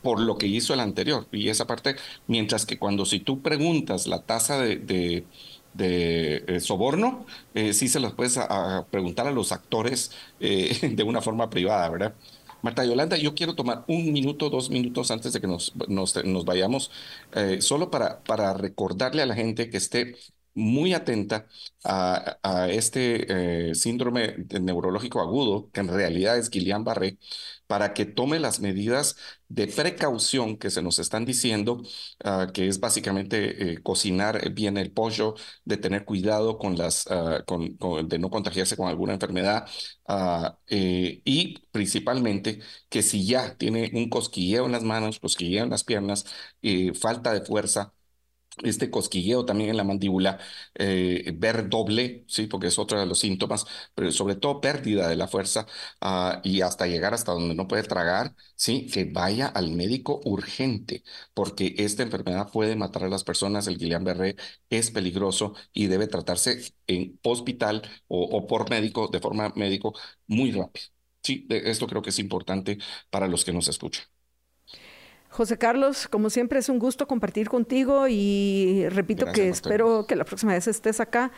por 0.02 0.20
lo 0.20 0.38
que 0.38 0.48
hizo 0.48 0.74
el 0.74 0.82
anterior. 0.82 1.26
Y 1.32 1.48
esa 1.48 1.66
parte, 1.68 1.96
mientras 2.28 2.66
que 2.66 2.78
cuando 2.78 3.06
si 3.06 3.22
tú 3.22 3.42
preguntas 3.42 4.08
la 4.08 4.24
tasa 4.24 4.60
de 4.60 5.26
eh, 5.82 6.60
soborno, 6.60 7.26
eh, 7.54 7.74
sí 7.74 7.88
se 7.88 8.00
los 8.00 8.14
puedes 8.14 8.38
a, 8.38 8.86
preguntar 8.92 9.28
a 9.28 9.32
los 9.32 9.52
actores 9.52 10.12
eh, 10.40 10.92
de 10.96 11.04
una 11.04 11.22
forma 11.22 11.50
privada, 11.50 11.90
¿verdad? 11.90 12.16
Marta 12.62 12.84
Yolanda, 12.84 13.18
yo 13.18 13.36
quiero 13.36 13.56
tomar 13.56 13.86
un 13.88 14.12
minuto, 14.12 14.50
dos 14.50 14.70
minutos 14.70 15.12
antes 15.12 15.32
de 15.32 15.40
que 15.40 15.48
nos, 15.48 15.74
nos, 15.88 16.46
vayamos, 16.46 16.92
solo 17.60 17.90
para, 17.90 18.22
para 18.24 18.54
recordarle 18.54 19.22
a 19.22 19.26
la 19.26 19.34
gente 19.34 19.70
que 19.70 19.78
este 19.78 20.16
muy 20.60 20.94
atenta 20.94 21.48
a, 21.84 22.68
este 22.70 23.70
eh, 23.70 23.76
síndrome 23.76 24.36
neurológico 24.62 25.22
agudo, 25.22 25.70
que 25.72 25.80
en 25.82 25.88
realidad 25.88 26.38
es 26.38 26.50
Guillain-Barré, 26.52 27.18
para 27.70 27.94
que 27.94 28.06
tome 28.06 28.40
las 28.40 28.60
medidas 28.62 29.16
de 29.48 29.68
precaución 29.68 30.58
que 30.58 30.72
se 30.72 30.82
nos 30.82 30.98
están 31.00 31.24
diciendo, 31.26 31.84
ah, 32.24 32.48
que 32.54 32.68
es 32.68 32.80
básicamente 32.80 33.74
eh, 33.74 33.84
cocinar 33.84 34.52
bien 34.54 34.78
el 34.78 34.92
pollo, 34.92 35.36
de 35.66 35.78
tener 35.78 36.04
cuidado 36.06 36.58
con 36.58 36.78
las, 36.78 37.06
ah, 37.12 37.44
de 38.08 38.20
no 38.20 38.30
contagiarse 38.32 38.76
con 38.76 38.88
alguna 38.88 39.14
enfermedad 39.14 39.68
ah, 40.08 40.58
eh, 40.68 41.22
y 41.26 41.60
principalmente 41.72 42.60
que 42.90 43.04
si 43.04 43.26
ya 43.26 43.56
tiene 43.58 43.92
un 43.94 44.10
cosquilleo 44.10 44.66
en 44.66 44.72
las 44.72 44.84
manos, 44.84 45.20
cosquilleo 45.20 45.64
en 45.64 45.70
las 45.70 45.84
piernas, 45.84 46.26
falta 47.00 47.34
de 47.34 47.42
fuerza, 47.46 47.94
este 48.64 48.90
cosquilleo 48.92 49.46
también 49.46 49.70
en 49.72 49.78
la 49.78 49.84
mandíbula, 49.84 50.40
eh, 50.76 51.34
ver 51.36 51.70
doble, 51.70 52.26
sí, 52.28 52.48
porque 52.48 52.68
es 52.68 52.80
otro 52.80 53.00
de 53.00 53.06
los 53.06 53.20
síntomas, 53.20 53.66
pero 53.96 54.12
sobre 54.12 54.36
todo 54.36 54.62
pérdida 54.62 55.08
de 55.08 55.16
la 55.16 55.28
fuerza 55.28 55.66
ah, 56.02 56.42
y 56.44 56.62
hasta 56.62 56.88
llegar 56.88 57.14
hasta 57.14 57.32
donde 57.34 57.56
no 57.56 57.68
puede 57.68 57.84
tragar, 57.84 58.36
sí, 58.56 58.88
que 58.88 59.06
vaya 59.06 59.48
al 59.48 59.72
médico 59.72 60.20
urgente, 60.26 61.04
porque 61.34 61.76
esta 61.78 62.04
enfermedad 62.04 62.52
puede 62.52 62.76
matar 62.76 63.04
a 63.04 63.10
las 63.10 63.24
personas. 63.24 63.68
El 63.68 63.78
Guillain-Barré 63.78 64.36
es 64.70 64.92
peligroso 64.92 65.54
y 65.74 65.88
debe 65.88 66.08
tratarse 66.08 66.62
en 66.88 67.20
hospital 67.24 67.82
o, 68.08 68.24
o 68.24 68.48
por 68.48 68.70
médico, 68.70 69.08
de 69.08 69.20
forma 69.20 69.52
médico, 69.56 69.94
muy 70.28 70.52
rápido. 70.52 70.86
Sí, 71.22 71.46
esto 71.50 71.88
creo 71.88 72.02
que 72.02 72.10
es 72.12 72.20
importante 72.20 72.78
para 73.10 73.28
los 73.28 73.44
que 73.46 73.54
nos 73.54 73.68
escuchan. 73.68 74.06
José 75.30 75.60
Carlos, 75.60 76.08
como 76.08 76.32
siempre 76.32 76.58
es 76.58 76.70
un 76.70 76.80
gusto 76.80 77.08
compartir 77.08 77.50
contigo 77.50 78.08
y 78.08 78.88
repito 78.90 79.28
que 79.32 79.48
espero 79.48 80.08
que 80.08 80.16
la 80.16 80.26
próxima 80.26 80.54
vez 80.54 80.68
estés 80.68 81.00
acá 81.00 81.32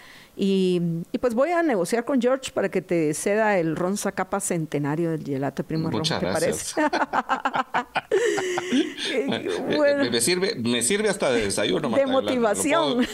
y, 0.43 0.81
pues 1.19 1.35
voy 1.35 1.51
a 1.51 1.61
negociar 1.61 2.03
con 2.03 2.19
George 2.19 2.51
para 2.51 2.69
que 2.69 2.81
te 2.81 3.13
ceda 3.13 3.59
el 3.59 3.75
Ron 3.75 3.95
Zacapa 3.95 4.39
centenario 4.39 5.11
del 5.11 5.23
gelato 5.23 5.63
primo 5.63 5.91
Muchas 5.91 6.19
gracias. 6.19 6.73
parece? 6.73 6.81
Eh, 9.13 10.09
me, 10.11 10.21
sirve, 10.21 10.55
me 10.55 10.81
sirve 10.81 11.09
hasta 11.09 11.31
de 11.31 11.41
desayuno. 11.41 11.89
De 11.89 12.05
motivación. 12.05 13.01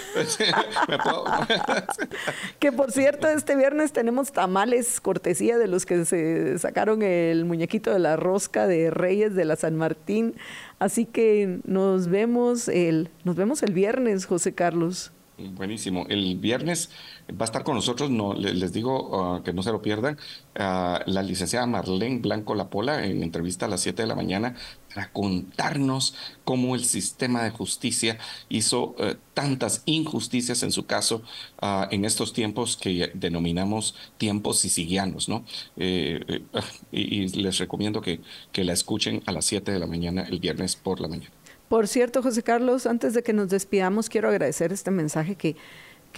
que 2.59 2.71
por 2.71 2.91
cierto, 2.91 3.27
este 3.27 3.55
viernes 3.55 3.91
tenemos 3.91 4.31
tamales 4.31 5.01
cortesía 5.01 5.57
de 5.57 5.67
los 5.67 5.85
que 5.85 6.05
se 6.05 6.57
sacaron 6.59 7.01
el 7.01 7.45
muñequito 7.45 7.91
de 7.91 7.99
la 7.99 8.15
rosca 8.15 8.67
de 8.67 8.91
Reyes 8.91 9.35
de 9.35 9.45
la 9.45 9.55
San 9.55 9.75
Martín. 9.75 10.35
Así 10.79 11.05
que 11.05 11.59
nos 11.65 12.07
vemos 12.07 12.67
el, 12.67 13.09
nos 13.23 13.35
vemos 13.35 13.63
el 13.63 13.73
viernes, 13.73 14.25
José 14.25 14.53
Carlos. 14.53 15.11
Buenísimo. 15.37 16.05
El 16.09 16.37
viernes 16.37 16.89
va 17.29 17.43
a 17.43 17.45
estar 17.45 17.63
con 17.63 17.75
nosotros, 17.75 18.09
no, 18.09 18.33
les 18.33 18.71
digo 18.71 19.19
ah, 19.19 19.41
que 19.43 19.53
no 19.53 19.63
se 19.63 19.71
lo 19.71 19.81
pierdan, 19.81 20.17
ah, 20.55 21.01
la 21.05 21.23
licenciada 21.23 21.65
Marlene 21.65 22.19
Blanco 22.19 22.55
Lapola 22.55 23.05
en 23.05 23.23
entrevista 23.23 23.65
a 23.65 23.69
las 23.69 23.81
7 23.81 24.01
de 24.01 24.07
la 24.07 24.15
mañana 24.15 24.55
para 24.93 25.11
contarnos 25.11 26.15
cómo 26.43 26.75
el 26.75 26.85
sistema 26.85 27.43
de 27.43 27.49
justicia 27.51 28.17
hizo 28.49 28.95
eh, 28.99 29.17
tantas 29.33 29.83
injusticias 29.85 30.63
en 30.63 30.71
su 30.71 30.85
caso 30.85 31.21
ah, 31.59 31.87
en 31.91 32.05
estos 32.05 32.33
tiempos 32.33 32.77
que 32.77 33.11
denominamos 33.13 33.95
tiempos 34.17 34.59
sicilianos, 34.59 35.27
¿no? 35.29 35.43
Eh, 35.75 36.19
eh, 36.27 36.61
y, 36.91 37.27
les 37.27 37.57
recomiendo 37.57 38.01
que, 38.01 38.21
que 38.51 38.63
la 38.63 38.73
escuchen 38.73 39.21
a 39.25 39.31
las 39.31 39.45
7 39.45 39.71
de 39.71 39.79
la 39.79 39.87
mañana 39.87 40.23
el 40.23 40.39
viernes 40.39 40.75
por 40.75 40.99
la 40.99 41.07
mañana. 41.07 41.31
Por 41.69 41.87
cierto, 41.87 42.23
José 42.23 42.43
Carlos, 42.43 42.87
antes 42.87 43.13
de 43.13 43.23
que 43.23 43.33
nos 43.33 43.49
despidamos, 43.49 44.07
quiero 44.07 44.29
agradecer 44.29 44.71
este 44.71 44.89
mensaje 44.89 45.35
que, 45.35 45.57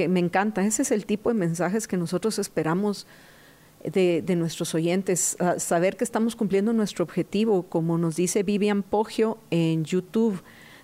me 0.08 0.20
encanta. 0.20 0.66
Ese 0.66 0.84
es 0.84 0.91
el 0.91 1.06
tipo 1.06 1.30
de 1.30 1.36
mensajes 1.36 1.88
que 1.88 1.97
nosotros 1.97 2.39
esperamos 2.39 3.08
de, 3.84 4.36
nuestros 4.36 4.76
oyentes, 4.76 5.38
saber 5.58 5.95
que 5.95 6.04
estamos 6.04 6.36
cumpliendo 6.36 6.74
nuestro 6.74 7.04
objetivo, 7.04 7.64
como 7.64 7.97
nos 7.97 8.16
dice 8.16 8.43
Vivian 8.43 8.84
Poggio 8.84 9.38
en 9.52 9.86
YouTube. 9.86 10.41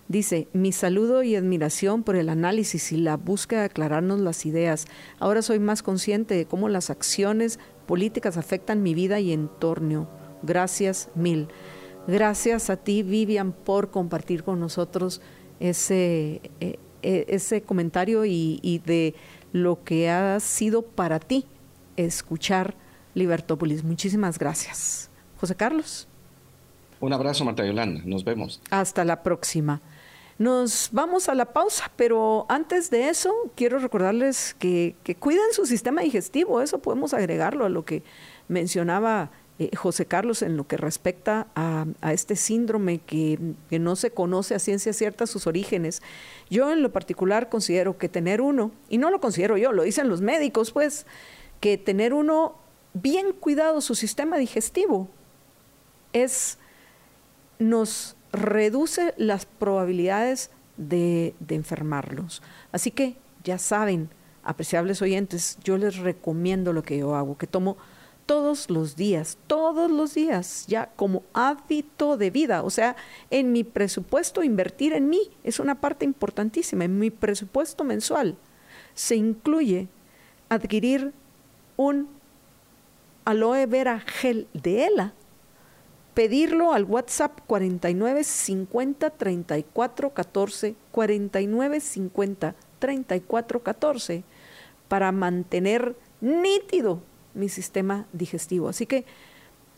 Dice, 0.08 0.48
mi 0.54 0.72
saludo 0.72 1.24
y 1.24 1.36
admiración 1.36 2.04
por 2.04 2.16
el 2.16 2.30
análisis 2.30 2.92
y 2.92 2.98
la 2.98 3.18
búsqueda 3.18 3.62
de 3.62 3.66
aclararnos 3.66 4.20
las 4.20 4.46
ideas. 4.46 4.86
Ahora 5.20 5.42
soy 5.42 5.60
más 5.60 5.82
consciente 5.82 6.36
de 6.36 6.46
cómo 6.46 6.70
las 6.70 6.90
acciones 6.90 7.60
políticas 7.88 8.38
afectan 8.38 8.84
mi 8.84 8.94
vida 8.94 9.20
y 9.20 9.34
entorno. 9.34 10.08
Gracias 10.44 11.10
mil. 11.16 11.48
Gracias 12.08 12.70
a 12.70 12.78
ti, 12.78 13.02
Vivian, 13.02 13.52
por 13.52 13.90
compartir 13.90 14.44
con 14.44 14.60
nosotros 14.60 15.22
ese, 15.60 16.40
eh, 17.06 17.18
eh, 17.20 17.26
ese 17.30 17.62
comentario 17.62 18.26
y, 18.26 18.82
de 18.84 19.14
lo 19.54 19.84
que 19.84 20.10
ha 20.10 20.40
sido 20.40 20.82
para 20.82 21.20
ti 21.20 21.46
escuchar 21.98 22.74
Libertópolis. 23.14 23.84
Muchísimas 23.84 24.40
gracias. 24.40 25.12
José 25.40 25.56
Carlos. 25.56 26.08
Un 27.00 27.14
abrazo, 27.14 27.46
Marta 27.46 27.64
Yolanda. 27.64 28.02
Nos 28.06 28.24
vemos. 28.24 28.60
Hasta 28.72 29.06
la 29.06 29.22
próxima. 29.22 29.82
Nos 30.40 30.90
vamos 30.92 31.30
a 31.30 31.36
la 31.36 31.54
pausa, 31.54 31.92
pero 31.96 32.48
antes 32.50 32.90
de 32.90 33.10
eso 33.10 33.32
quiero 33.56 33.78
recordarles 33.78 34.56
que, 34.58 34.96
que 35.04 35.16
cuiden 35.16 35.54
su 35.54 35.68
sistema 35.68 36.02
digestivo. 36.02 36.60
Eso 36.60 36.80
podemos 36.80 37.14
agregarlo 37.14 37.66
a 37.66 37.70
lo 37.70 37.86
que 37.86 38.02
mencionaba 38.48 39.30
eh, 39.58 39.74
José 39.74 40.06
Carlos, 40.06 40.42
en 40.42 40.58
lo 40.58 40.68
que 40.68 40.76
respecta 40.76 41.48
a, 41.56 41.86
este 42.12 42.36
síndrome 42.36 43.00
que, 43.00 43.40
no 43.72 43.96
se 43.96 44.12
conoce 44.12 44.54
a 44.54 44.60
ciencia 44.60 44.92
cierta 44.92 45.28
sus 45.28 45.48
orígenes, 45.48 46.02
yo 46.50 46.74
en 46.74 46.82
lo 46.82 46.92
particular 46.92 47.48
considero 47.48 47.98
que 47.98 48.10
tener 48.10 48.42
uno, 48.42 48.72
y 48.90 48.98
no 48.98 49.12
lo 49.12 49.22
considero 49.22 49.58
yo, 49.58 49.72
lo 49.72 49.84
dicen 49.84 50.10
los 50.10 50.20
médicos, 50.20 50.72
pues, 50.72 51.06
que 51.62 51.78
tener 51.78 52.14
uno 52.14 52.56
bien 52.94 53.32
cuidado 53.32 53.80
su 53.80 53.96
sistema 53.96 54.38
digestivo 54.38 55.08
es, 56.12 56.58
nos 57.58 58.18
reduce 58.34 59.14
las 59.16 59.46
probabilidades 59.46 60.50
de, 60.76 61.34
de 61.40 61.56
enfermarlos. 61.56 62.42
Así 62.74 62.92
que 62.92 63.16
ya 63.46 63.58
saben, 63.58 64.10
apreciables 64.44 65.02
oyentes, 65.02 65.58
yo 65.64 65.78
les 65.78 65.96
recomiendo 65.96 66.74
lo 66.74 66.84
que 66.84 66.98
yo 66.98 67.16
hago, 67.16 67.38
que 67.38 67.48
tomo 67.48 67.78
todos 68.26 68.70
los 68.70 68.96
días, 68.96 69.38
todos 69.48 69.90
los 69.90 70.14
días, 70.14 70.66
ya 70.68 70.92
como 70.96 71.24
hábito 71.34 72.18
de 72.18 72.32
vida. 72.32 72.64
O 72.64 72.70
sea, 72.70 72.96
en 73.30 73.52
mi 73.52 73.64
presupuesto 73.64 74.44
invertir 74.44 74.94
en 74.94 75.10
mí 75.10 75.32
es 75.44 75.60
una 75.60 75.80
parte 75.80 76.06
importantísima. 76.06 76.86
En 76.86 76.98
mi 77.00 77.12
presupuesto 77.12 77.84
mensual 77.84 78.38
se 78.94 79.16
incluye 79.16 79.88
adquirir 80.50 81.14
un 81.78 82.10
aloe 83.26 83.66
vera 83.66 84.00
gel 84.00 84.48
de 84.54 84.86
ELA, 84.86 85.14
pedirlo 86.14 86.74
al 86.74 86.86
WhatsApp 86.86 87.40
49 87.48 88.24
50 88.24 89.10
34 89.10 90.14
14 90.14 90.76
49 90.92 91.80
50 91.80 92.56
34 92.80 93.64
14 93.64 94.24
para 94.88 95.12
mantener 95.12 95.96
nítido 96.22 97.02
mi 97.36 97.50
sistema 97.50 98.08
digestivo. 98.12 98.70
Así 98.70 98.86
que 98.86 99.06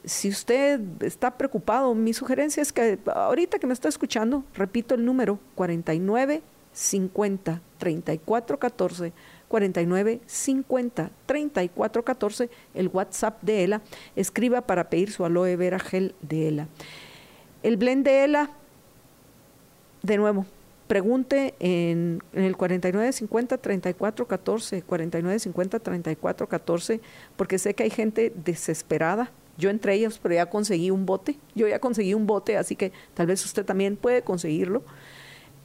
si 0.05 0.29
usted 0.29 0.79
está 1.01 1.37
preocupado, 1.37 1.93
mi 1.93 2.13
sugerencia 2.13 2.61
es 2.61 2.71
que 2.71 2.99
ahorita 3.13 3.59
que 3.59 3.67
me 3.67 3.73
está 3.73 3.89
escuchando, 3.89 4.43
repito 4.55 4.95
el 4.95 5.03
número 5.03 5.39
49 5.55 6.41
50 6.71 7.61
34 7.77 8.59
14 8.59 9.13
49 9.47 10.21
50 10.25 11.11
34 11.25 12.03
14, 12.03 12.49
el 12.73 12.87
WhatsApp 12.89 13.41
de 13.41 13.63
ELA, 13.63 13.81
escriba 14.15 14.61
para 14.61 14.89
pedir 14.89 15.11
su 15.11 15.25
aloe 15.25 15.55
vera 15.55 15.79
gel 15.79 16.15
de 16.21 16.49
ELA. 16.49 16.67
El 17.63 17.77
blend 17.77 18.05
de 18.05 18.23
ELA, 18.23 18.51
de 20.03 20.17
nuevo, 20.17 20.45
pregunte 20.87 21.53
en, 21.59 22.23
el 22.33 22.55
4950 22.55 23.57
3414, 23.57 24.81
4950 24.81 25.79
3414, 25.79 27.01
porque 27.35 27.59
sé 27.59 27.73
que 27.73 27.83
hay 27.83 27.89
gente 27.89 28.33
desesperada. 28.35 29.31
Yo 29.57 29.69
entre 29.69 29.95
ellos, 29.95 30.19
pero 30.21 30.35
ya 30.35 30.47
conseguí 30.47 30.91
un 30.91 31.05
bote. 31.05 31.37
Yo 31.55 31.67
ya 31.67 31.79
conseguí 31.79 32.13
un 32.13 32.27
bote, 32.27 32.57
así 32.57 32.75
que 32.75 32.91
tal 33.13 33.27
vez 33.27 33.43
usted 33.43 33.65
también 33.65 33.95
puede 33.97 34.21
conseguirlo, 34.21 34.83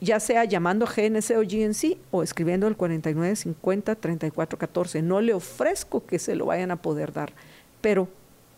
ya 0.01 0.19
sea 0.19 0.45
llamando 0.45 0.87
a 0.87 0.89
GNC 0.89 1.37
o 1.37 1.43
GNC 1.43 1.99
o 2.11 2.23
escribiendo 2.23 2.67
el 2.67 2.77
4950 2.77 3.95
3414. 3.95 5.03
No 5.03 5.21
le 5.21 5.35
ofrezco 5.35 6.05
que 6.07 6.19
se 6.19 6.35
lo 6.35 6.47
vayan 6.47 6.71
a 6.71 6.83
poder 6.83 7.13
dar, 7.13 7.33
pero 7.81 8.09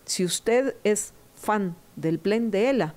si 0.06 0.24
usted 0.24 0.76
es 0.84 1.12
fan 1.34 1.74
del 1.96 2.18
blend 2.18 2.52
de 2.52 2.70
ELA, 2.70 2.94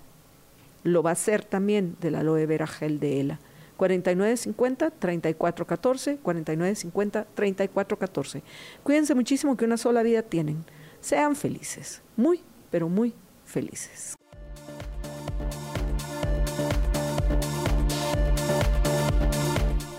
lo 0.83 1.03
va 1.03 1.11
a 1.11 1.15
ser 1.15 1.43
también 1.43 1.97
del 1.99 2.15
aloe 2.15 2.45
vera 2.45 2.67
gel 2.67 2.99
de 2.99 3.19
ELA. 3.19 3.39
4950-3414, 3.77 6.19
4950-3414. 6.21 8.41
Cuídense 8.83 9.15
muchísimo 9.15 9.55
que 9.55 9.63
una 9.65 9.77
sola 9.77 10.03
vida 10.03 10.23
tienen. 10.23 10.65
Sean 10.99 11.35
felices, 11.35 12.01
muy, 12.15 12.41
pero 12.71 12.89
muy 12.89 13.13
felices. 13.45 14.17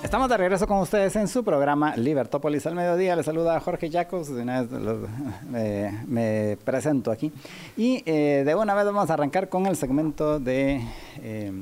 Estamos 0.09 0.31
de 0.31 0.39
regreso 0.39 0.66
con 0.66 0.79
ustedes 0.79 1.14
en 1.16 1.29
su 1.29 1.45
programa 1.45 1.95
Libertópolis 1.95 2.66
al 2.66 2.74
mediodía. 2.74 3.14
Les 3.14 3.26
saluda 3.26 3.61
Jorge 3.61 3.91
Jacos, 3.91 4.35
de 4.35 4.41
una 4.41 4.62
vez 4.62 4.70
me 6.07 6.57
presento 6.64 7.11
aquí. 7.11 7.31
Y 7.76 8.03
eh, 8.07 8.43
de 8.43 8.55
una 8.55 8.72
vez 8.72 8.87
vamos 8.87 9.11
a 9.11 9.12
arrancar 9.12 9.51
con 9.51 9.66
el 9.66 9.76
segmento 9.76 10.41
de 10.41 10.81
eh, 11.20 11.53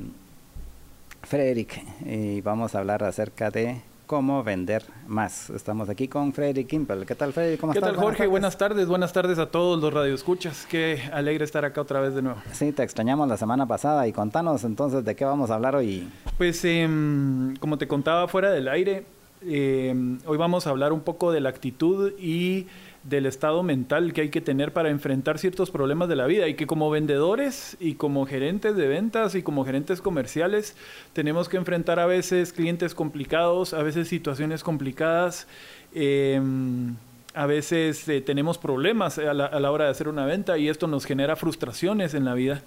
Frederick 1.26 1.82
y 2.04 2.40
vamos 2.40 2.74
a 2.74 2.78
hablar 2.78 3.02
acerca 3.02 3.50
de 3.50 3.80
cómo 4.06 4.44
vender 4.44 4.84
más. 5.08 5.50
Estamos 5.50 5.88
aquí 5.88 6.06
con 6.06 6.32
Frederick 6.32 6.68
Kimpel. 6.68 7.04
¿Qué 7.04 7.16
tal, 7.16 7.32
Frederick? 7.32 7.60
¿Cómo 7.60 7.72
¿Qué 7.72 7.80
tal, 7.80 7.96
Jorge? 7.96 8.28
Buenas 8.28 8.56
tardes. 8.56 8.86
buenas 8.86 9.12
tardes. 9.12 9.38
a 9.40 9.50
todos 9.50 9.82
los 9.82 9.92
radioescuchas. 9.92 10.66
Qué 10.70 11.02
alegre 11.12 11.44
estar 11.44 11.64
acá 11.64 11.80
otra 11.80 12.00
vez 12.00 12.14
de 12.14 12.22
nuevo. 12.22 12.38
Sí, 12.52 12.70
te 12.70 12.84
extrañamos 12.84 13.28
la 13.28 13.36
semana 13.36 13.66
pasada 13.66 14.06
y 14.06 14.12
contanos 14.12 14.62
entonces 14.62 15.04
de 15.04 15.16
qué 15.16 15.24
vamos 15.24 15.50
a 15.50 15.56
hablar 15.56 15.74
hoy. 15.74 16.08
Pues, 16.38 16.64
em, 16.64 17.56
como 17.56 17.76
te 17.76 17.88
contaba 17.88 18.28
fuera 18.28 18.52
del 18.52 18.68
aire, 18.68 19.04
em, 19.42 20.18
hoy 20.26 20.38
vamos 20.38 20.68
a 20.68 20.70
hablar 20.70 20.92
un 20.92 21.00
poco 21.00 21.32
de 21.32 21.40
la 21.40 21.48
actitud 21.48 22.12
y 22.20 22.68
del 23.08 23.26
estado 23.26 23.62
mental 23.62 24.12
que 24.12 24.22
hay 24.22 24.28
que 24.30 24.40
tener 24.40 24.72
para 24.72 24.90
enfrentar 24.90 25.38
ciertos 25.38 25.70
problemas 25.70 26.08
de 26.08 26.16
la 26.16 26.26
vida 26.26 26.48
y 26.48 26.54
que 26.54 26.66
como 26.66 26.90
vendedores 26.90 27.76
y 27.78 27.94
como 27.94 28.26
gerentes 28.26 28.76
de 28.76 28.88
ventas 28.88 29.34
y 29.34 29.42
como 29.42 29.64
gerentes 29.64 30.00
comerciales 30.00 30.76
tenemos 31.12 31.48
que 31.48 31.56
enfrentar 31.56 32.00
a 32.00 32.06
veces 32.06 32.52
clientes 32.52 32.94
complicados, 32.94 33.74
a 33.74 33.82
veces 33.82 34.08
situaciones 34.08 34.64
complicadas, 34.64 35.46
em, 35.94 36.96
a 37.34 37.46
veces 37.46 38.08
eh, 38.08 38.20
tenemos 38.20 38.58
problemas 38.58 39.18
a 39.18 39.34
la, 39.34 39.46
a 39.46 39.60
la 39.60 39.70
hora 39.70 39.84
de 39.84 39.90
hacer 39.90 40.08
una 40.08 40.26
venta 40.26 40.58
y 40.58 40.68
esto 40.68 40.86
nos 40.86 41.04
genera 41.04 41.36
frustraciones 41.36 42.14
en 42.14 42.24
la 42.24 42.34
vida. 42.34 42.62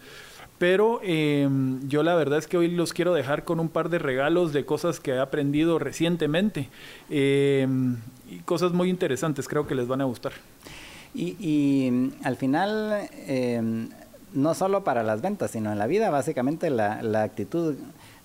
Pero 0.60 1.00
em, 1.04 1.88
yo 1.88 2.04
la 2.04 2.16
verdad 2.16 2.38
es 2.38 2.46
que 2.46 2.58
hoy 2.58 2.70
los 2.70 2.92
quiero 2.92 3.14
dejar 3.14 3.46
con 3.46 3.62
un 3.62 3.70
par 3.70 3.90
de 3.90 3.98
regalos 3.98 4.52
de 4.52 4.66
cosas 4.66 5.00
que 5.00 5.12
he 5.12 5.20
aprendido 5.20 5.80
recientemente. 5.80 6.68
Em, 7.10 7.96
y 8.30 8.40
cosas 8.40 8.74
muy 8.74 8.90
interesantes, 8.90 9.48
creo 9.48 9.66
que 9.66 9.74
les 9.74 9.88
van 9.88 10.02
a 10.02 10.04
gustar. 10.04 10.34
Y, 11.16 12.12
al 12.24 12.36
final, 12.36 13.10
em, 13.26 13.90
no 14.34 14.54
solo 14.54 14.84
para 14.84 15.02
las 15.02 15.22
ventas, 15.22 15.52
sino 15.52 15.72
en 15.72 15.80
la 15.80 15.88
vida, 15.88 16.10
básicamente 16.12 16.70
la, 16.70 17.02
la, 17.02 17.24
actitud, 17.24 17.76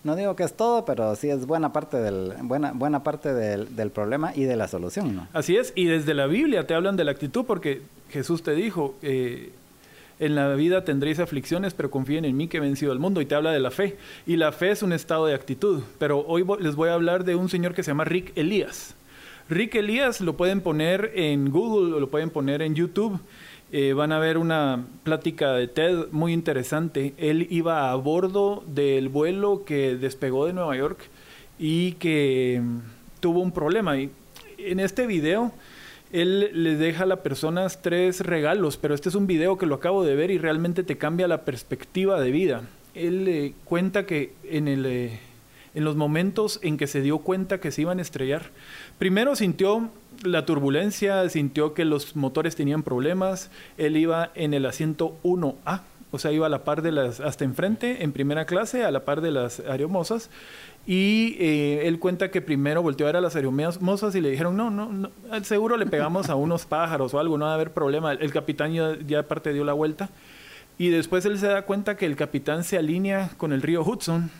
no 0.02 0.16
digo 0.16 0.36
que 0.36 0.42
es 0.42 0.54
todo, 0.54 0.84
pero 0.84 1.14
sí 1.16 1.30
es 1.30 1.46
buena 1.46 1.72
parte 1.72 1.96
del, 1.96 2.34
buena, 2.42 2.72
buena 2.72 3.02
parte 3.02 3.32
del, 3.32 3.74
del 3.74 3.90
problema 3.90 4.32
y 4.34 4.44
de 4.44 4.56
la 4.56 4.68
solución. 4.68 5.16
¿no? 5.16 5.28
Así 5.32 5.56
es, 5.56 5.72
y 5.76 5.86
desde 5.86 6.12
la 6.12 6.26
Biblia 6.26 6.66
te 6.66 6.74
hablan 6.74 6.96
de 6.96 7.04
la 7.04 7.12
actitud 7.12 7.46
porque 7.46 7.80
Jesús 8.10 8.42
te 8.42 8.54
dijo, 8.54 8.96
eh, 9.00 9.52
en 10.20 10.34
la 10.34 10.54
vida 10.54 10.84
tendréis 10.84 11.18
aflicciones, 11.18 11.74
pero 11.74 11.90
confíen 11.90 12.24
en 12.24 12.36
mí 12.36 12.48
que 12.48 12.58
he 12.58 12.60
vencido 12.60 12.92
al 12.92 12.98
mundo. 12.98 13.20
Y 13.20 13.26
te 13.26 13.34
habla 13.34 13.52
de 13.52 13.60
la 13.60 13.70
fe. 13.70 13.96
Y 14.26 14.36
la 14.36 14.52
fe 14.52 14.70
es 14.70 14.82
un 14.82 14.92
estado 14.92 15.26
de 15.26 15.34
actitud. 15.34 15.82
Pero 15.98 16.24
hoy 16.26 16.44
les 16.60 16.76
voy 16.76 16.88
a 16.88 16.94
hablar 16.94 17.24
de 17.24 17.34
un 17.34 17.48
señor 17.48 17.74
que 17.74 17.82
se 17.82 17.90
llama 17.90 18.04
Rick 18.04 18.32
Elías. 18.36 18.94
Rick 19.48 19.74
Elías 19.74 20.20
lo 20.20 20.36
pueden 20.36 20.60
poner 20.60 21.12
en 21.14 21.50
Google 21.50 21.94
o 21.94 22.00
lo 22.00 22.08
pueden 22.08 22.30
poner 22.30 22.62
en 22.62 22.74
YouTube. 22.74 23.20
Eh, 23.72 23.92
van 23.92 24.12
a 24.12 24.18
ver 24.18 24.38
una 24.38 24.86
plática 25.02 25.52
de 25.52 25.66
TED 25.66 26.06
muy 26.12 26.32
interesante. 26.32 27.12
Él 27.18 27.48
iba 27.50 27.90
a 27.90 27.94
bordo 27.96 28.62
del 28.66 29.08
vuelo 29.08 29.64
que 29.64 29.96
despegó 29.96 30.46
de 30.46 30.52
Nueva 30.52 30.76
York 30.76 30.98
y 31.58 31.92
que 31.92 32.60
mm, 32.62 32.78
tuvo 33.20 33.40
un 33.40 33.52
problema. 33.52 33.98
Y 33.98 34.10
en 34.58 34.80
este 34.80 35.06
video 35.06 35.52
él 36.14 36.50
le 36.52 36.76
deja 36.76 37.02
a 37.02 37.06
las 37.06 37.18
personas 37.18 37.82
tres 37.82 38.20
regalos, 38.20 38.76
pero 38.76 38.94
este 38.94 39.08
es 39.08 39.16
un 39.16 39.26
video 39.26 39.58
que 39.58 39.66
lo 39.66 39.74
acabo 39.74 40.04
de 40.04 40.14
ver 40.14 40.30
y 40.30 40.38
realmente 40.38 40.84
te 40.84 40.96
cambia 40.96 41.26
la 41.26 41.44
perspectiva 41.44 42.20
de 42.20 42.30
vida. 42.30 42.62
Él 42.94 43.24
le 43.24 43.54
cuenta 43.64 44.06
que 44.06 44.32
en, 44.44 44.68
el, 44.68 44.86
eh, 44.86 45.18
en 45.74 45.82
los 45.82 45.96
momentos 45.96 46.60
en 46.62 46.76
que 46.76 46.86
se 46.86 47.00
dio 47.00 47.18
cuenta 47.18 47.58
que 47.58 47.72
se 47.72 47.82
iban 47.82 47.98
a 47.98 48.02
estrellar, 48.02 48.50
primero 48.96 49.34
sintió 49.34 49.90
la 50.22 50.46
turbulencia, 50.46 51.28
sintió 51.28 51.74
que 51.74 51.84
los 51.84 52.14
motores 52.14 52.54
tenían 52.54 52.84
problemas, 52.84 53.50
él 53.76 53.96
iba 53.96 54.30
en 54.36 54.54
el 54.54 54.66
asiento 54.66 55.16
1A, 55.24 55.80
o 56.12 56.20
sea, 56.20 56.30
iba 56.30 56.46
a 56.46 56.48
la 56.48 56.62
par 56.62 56.82
de 56.82 56.92
las, 56.92 57.18
hasta 57.18 57.42
enfrente, 57.42 58.04
en 58.04 58.12
primera 58.12 58.44
clase, 58.44 58.84
a 58.84 58.92
la 58.92 59.04
par 59.04 59.20
de 59.20 59.32
las 59.32 59.58
aeromosas, 59.58 60.30
y 60.86 61.36
eh, 61.38 61.86
él 61.86 61.98
cuenta 61.98 62.30
que 62.30 62.42
primero 62.42 62.82
volteó 62.82 63.06
a 63.06 63.08
ver 63.08 63.16
a 63.16 63.20
las 63.20 63.36
aeromosas 63.36 64.14
y 64.14 64.20
le 64.20 64.30
dijeron, 64.30 64.56
no, 64.56 64.70
no, 64.70 64.92
no, 64.92 65.10
seguro 65.42 65.76
le 65.76 65.86
pegamos 65.86 66.28
a 66.28 66.34
unos 66.34 66.66
pájaros 66.66 67.14
o 67.14 67.18
algo, 67.18 67.38
no 67.38 67.46
va 67.46 67.52
a 67.52 67.54
haber 67.54 67.72
problema. 67.72 68.12
El, 68.12 68.32
capitán 68.32 68.72
ya, 68.72 68.98
ya 69.06 69.20
aparte 69.20 69.52
dio 69.52 69.64
la 69.64 69.72
vuelta. 69.72 70.10
Y 70.76 70.88
después 70.88 71.24
él 71.24 71.38
se 71.38 71.46
da 71.46 71.62
cuenta 71.62 71.96
que 71.96 72.04
el 72.04 72.16
capitán 72.16 72.64
se 72.64 72.76
alinea 72.76 73.30
con 73.38 73.52
el 73.52 73.62
río 73.62 73.82
Hudson. 73.82 74.30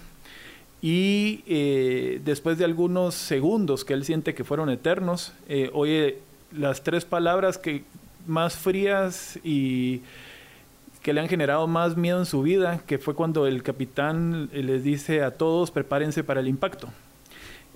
Y 0.82 1.42
eh, 1.46 2.20
después 2.24 2.58
de 2.58 2.66
algunos 2.66 3.14
segundos 3.14 3.86
que 3.86 3.94
él 3.94 4.04
siente 4.04 4.34
que 4.34 4.44
fueron 4.44 4.68
eternos, 4.68 5.32
eh, 5.48 5.70
oye 5.72 6.18
las 6.52 6.82
tres 6.82 7.06
palabras 7.06 7.56
que 7.56 7.84
más 8.26 8.56
frías 8.56 9.38
y 9.42 10.02
que 11.04 11.12
le 11.12 11.20
han 11.20 11.28
generado 11.28 11.66
más 11.66 11.98
miedo 11.98 12.18
en 12.18 12.24
su 12.24 12.40
vida, 12.40 12.80
que 12.86 12.96
fue 12.96 13.14
cuando 13.14 13.46
el 13.46 13.62
capitán 13.62 14.48
les 14.54 14.82
dice 14.82 15.22
a 15.22 15.32
todos 15.32 15.70
prepárense 15.70 16.24
para 16.24 16.40
el 16.40 16.48
impacto. 16.48 16.88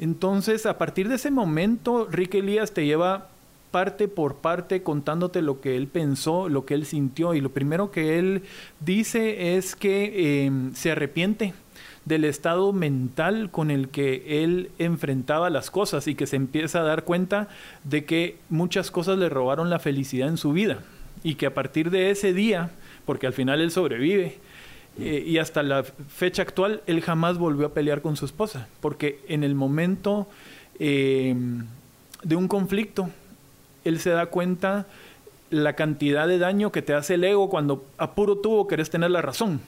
Entonces, 0.00 0.64
a 0.64 0.78
partir 0.78 1.10
de 1.10 1.16
ese 1.16 1.30
momento, 1.30 2.08
Rick 2.10 2.36
Elías 2.36 2.72
te 2.72 2.86
lleva 2.86 3.28
parte 3.70 4.08
por 4.08 4.36
parte 4.36 4.82
contándote 4.82 5.42
lo 5.42 5.60
que 5.60 5.76
él 5.76 5.88
pensó, 5.88 6.48
lo 6.48 6.64
que 6.64 6.72
él 6.72 6.86
sintió. 6.86 7.34
Y 7.34 7.42
lo 7.42 7.50
primero 7.50 7.90
que 7.90 8.18
él 8.18 8.44
dice 8.80 9.58
es 9.58 9.76
que 9.76 10.46
em, 10.46 10.72
se 10.72 10.92
arrepiente 10.92 11.52
del 12.06 12.24
estado 12.24 12.72
mental 12.72 13.50
con 13.50 13.70
el 13.70 13.90
que 13.90 14.42
él 14.42 14.70
enfrentaba 14.78 15.50
las 15.50 15.70
cosas 15.70 16.06
y 16.06 16.14
que 16.14 16.26
se 16.26 16.36
empieza 16.36 16.80
a 16.80 16.84
dar 16.84 17.04
cuenta 17.04 17.48
de 17.84 18.06
que 18.06 18.38
muchas 18.48 18.90
cosas 18.90 19.18
le 19.18 19.28
robaron 19.28 19.68
la 19.68 19.80
felicidad 19.80 20.30
en 20.30 20.38
su 20.38 20.54
vida. 20.54 20.78
Y 21.22 21.34
que 21.34 21.44
a 21.44 21.52
partir 21.52 21.90
de 21.90 22.10
ese 22.10 22.32
día 22.32 22.70
porque 23.09 23.26
al 23.26 23.32
final 23.32 23.62
él 23.62 23.70
sobrevive. 23.70 24.36
Eh, 25.00 25.24
y 25.26 25.38
hasta 25.38 25.62
la 25.62 25.82
fecha 25.82 26.42
actual, 26.42 26.82
él 26.86 27.00
jamás 27.00 27.38
volvió 27.38 27.68
a 27.68 27.72
pelear 27.72 28.02
con 28.02 28.16
su 28.16 28.26
esposa, 28.26 28.68
porque 28.82 29.20
en 29.28 29.44
el 29.44 29.54
momento 29.54 30.28
em, 30.78 31.64
de 32.22 32.36
un 32.36 32.48
conflicto, 32.48 33.09
él 33.86 33.98
se 33.98 34.11
da 34.11 34.26
cuenta 34.26 34.86
la 35.48 35.72
cantidad 35.72 36.28
de 36.28 36.36
daño 36.36 36.70
que 36.70 36.82
te 36.82 36.92
hace 36.92 37.14
el 37.14 37.24
ego 37.24 37.48
cuando 37.48 37.86
a 37.96 38.11
puro 38.14 38.36
tubo 38.36 38.68
querés 38.68 38.90
tener 38.90 39.11
la 39.11 39.22
razón. 39.22 39.62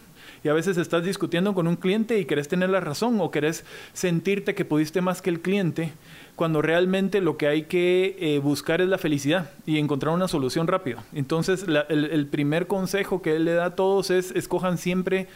Y 0.45 0.51
a 0.51 0.53
veces 0.53 0.76
estás 0.76 1.03
discutiendo 1.03 1.55
con 1.55 1.66
un 1.66 1.76
cliente 1.76 2.18
y 2.18 2.26
querés 2.26 2.47
tener 2.47 2.68
la 2.68 2.80
razón 2.80 3.22
o 3.22 3.30
querés 3.30 3.64
sentirte 3.95 4.55
que 4.55 4.66
pudiste 4.66 5.01
más 5.01 5.22
que 5.22 5.30
el 5.30 5.41
cliente 5.41 5.95
cuando 6.41 6.62
realmente 6.62 7.20
lo 7.20 7.36
que 7.36 7.49
hay 7.49 7.64
que 7.64 8.16
eh, 8.18 8.38
buscar 8.38 8.80
es 8.80 8.88
la 8.88 8.97
felicidad 8.97 9.51
y 9.66 9.76
encontrar 9.76 10.14
una 10.14 10.26
solución 10.26 10.68
rápida. 10.68 11.05
Entonces, 11.12 11.66
el, 11.91 12.26
primer 12.28 12.66
consejo 12.66 13.20
que 13.20 13.36
él 13.36 13.45
le 13.45 13.53
da 13.53 13.66
a 13.66 13.74
todos 13.74 14.09
es 14.09 14.30
escojan 14.30 14.78
siempre 14.78 15.26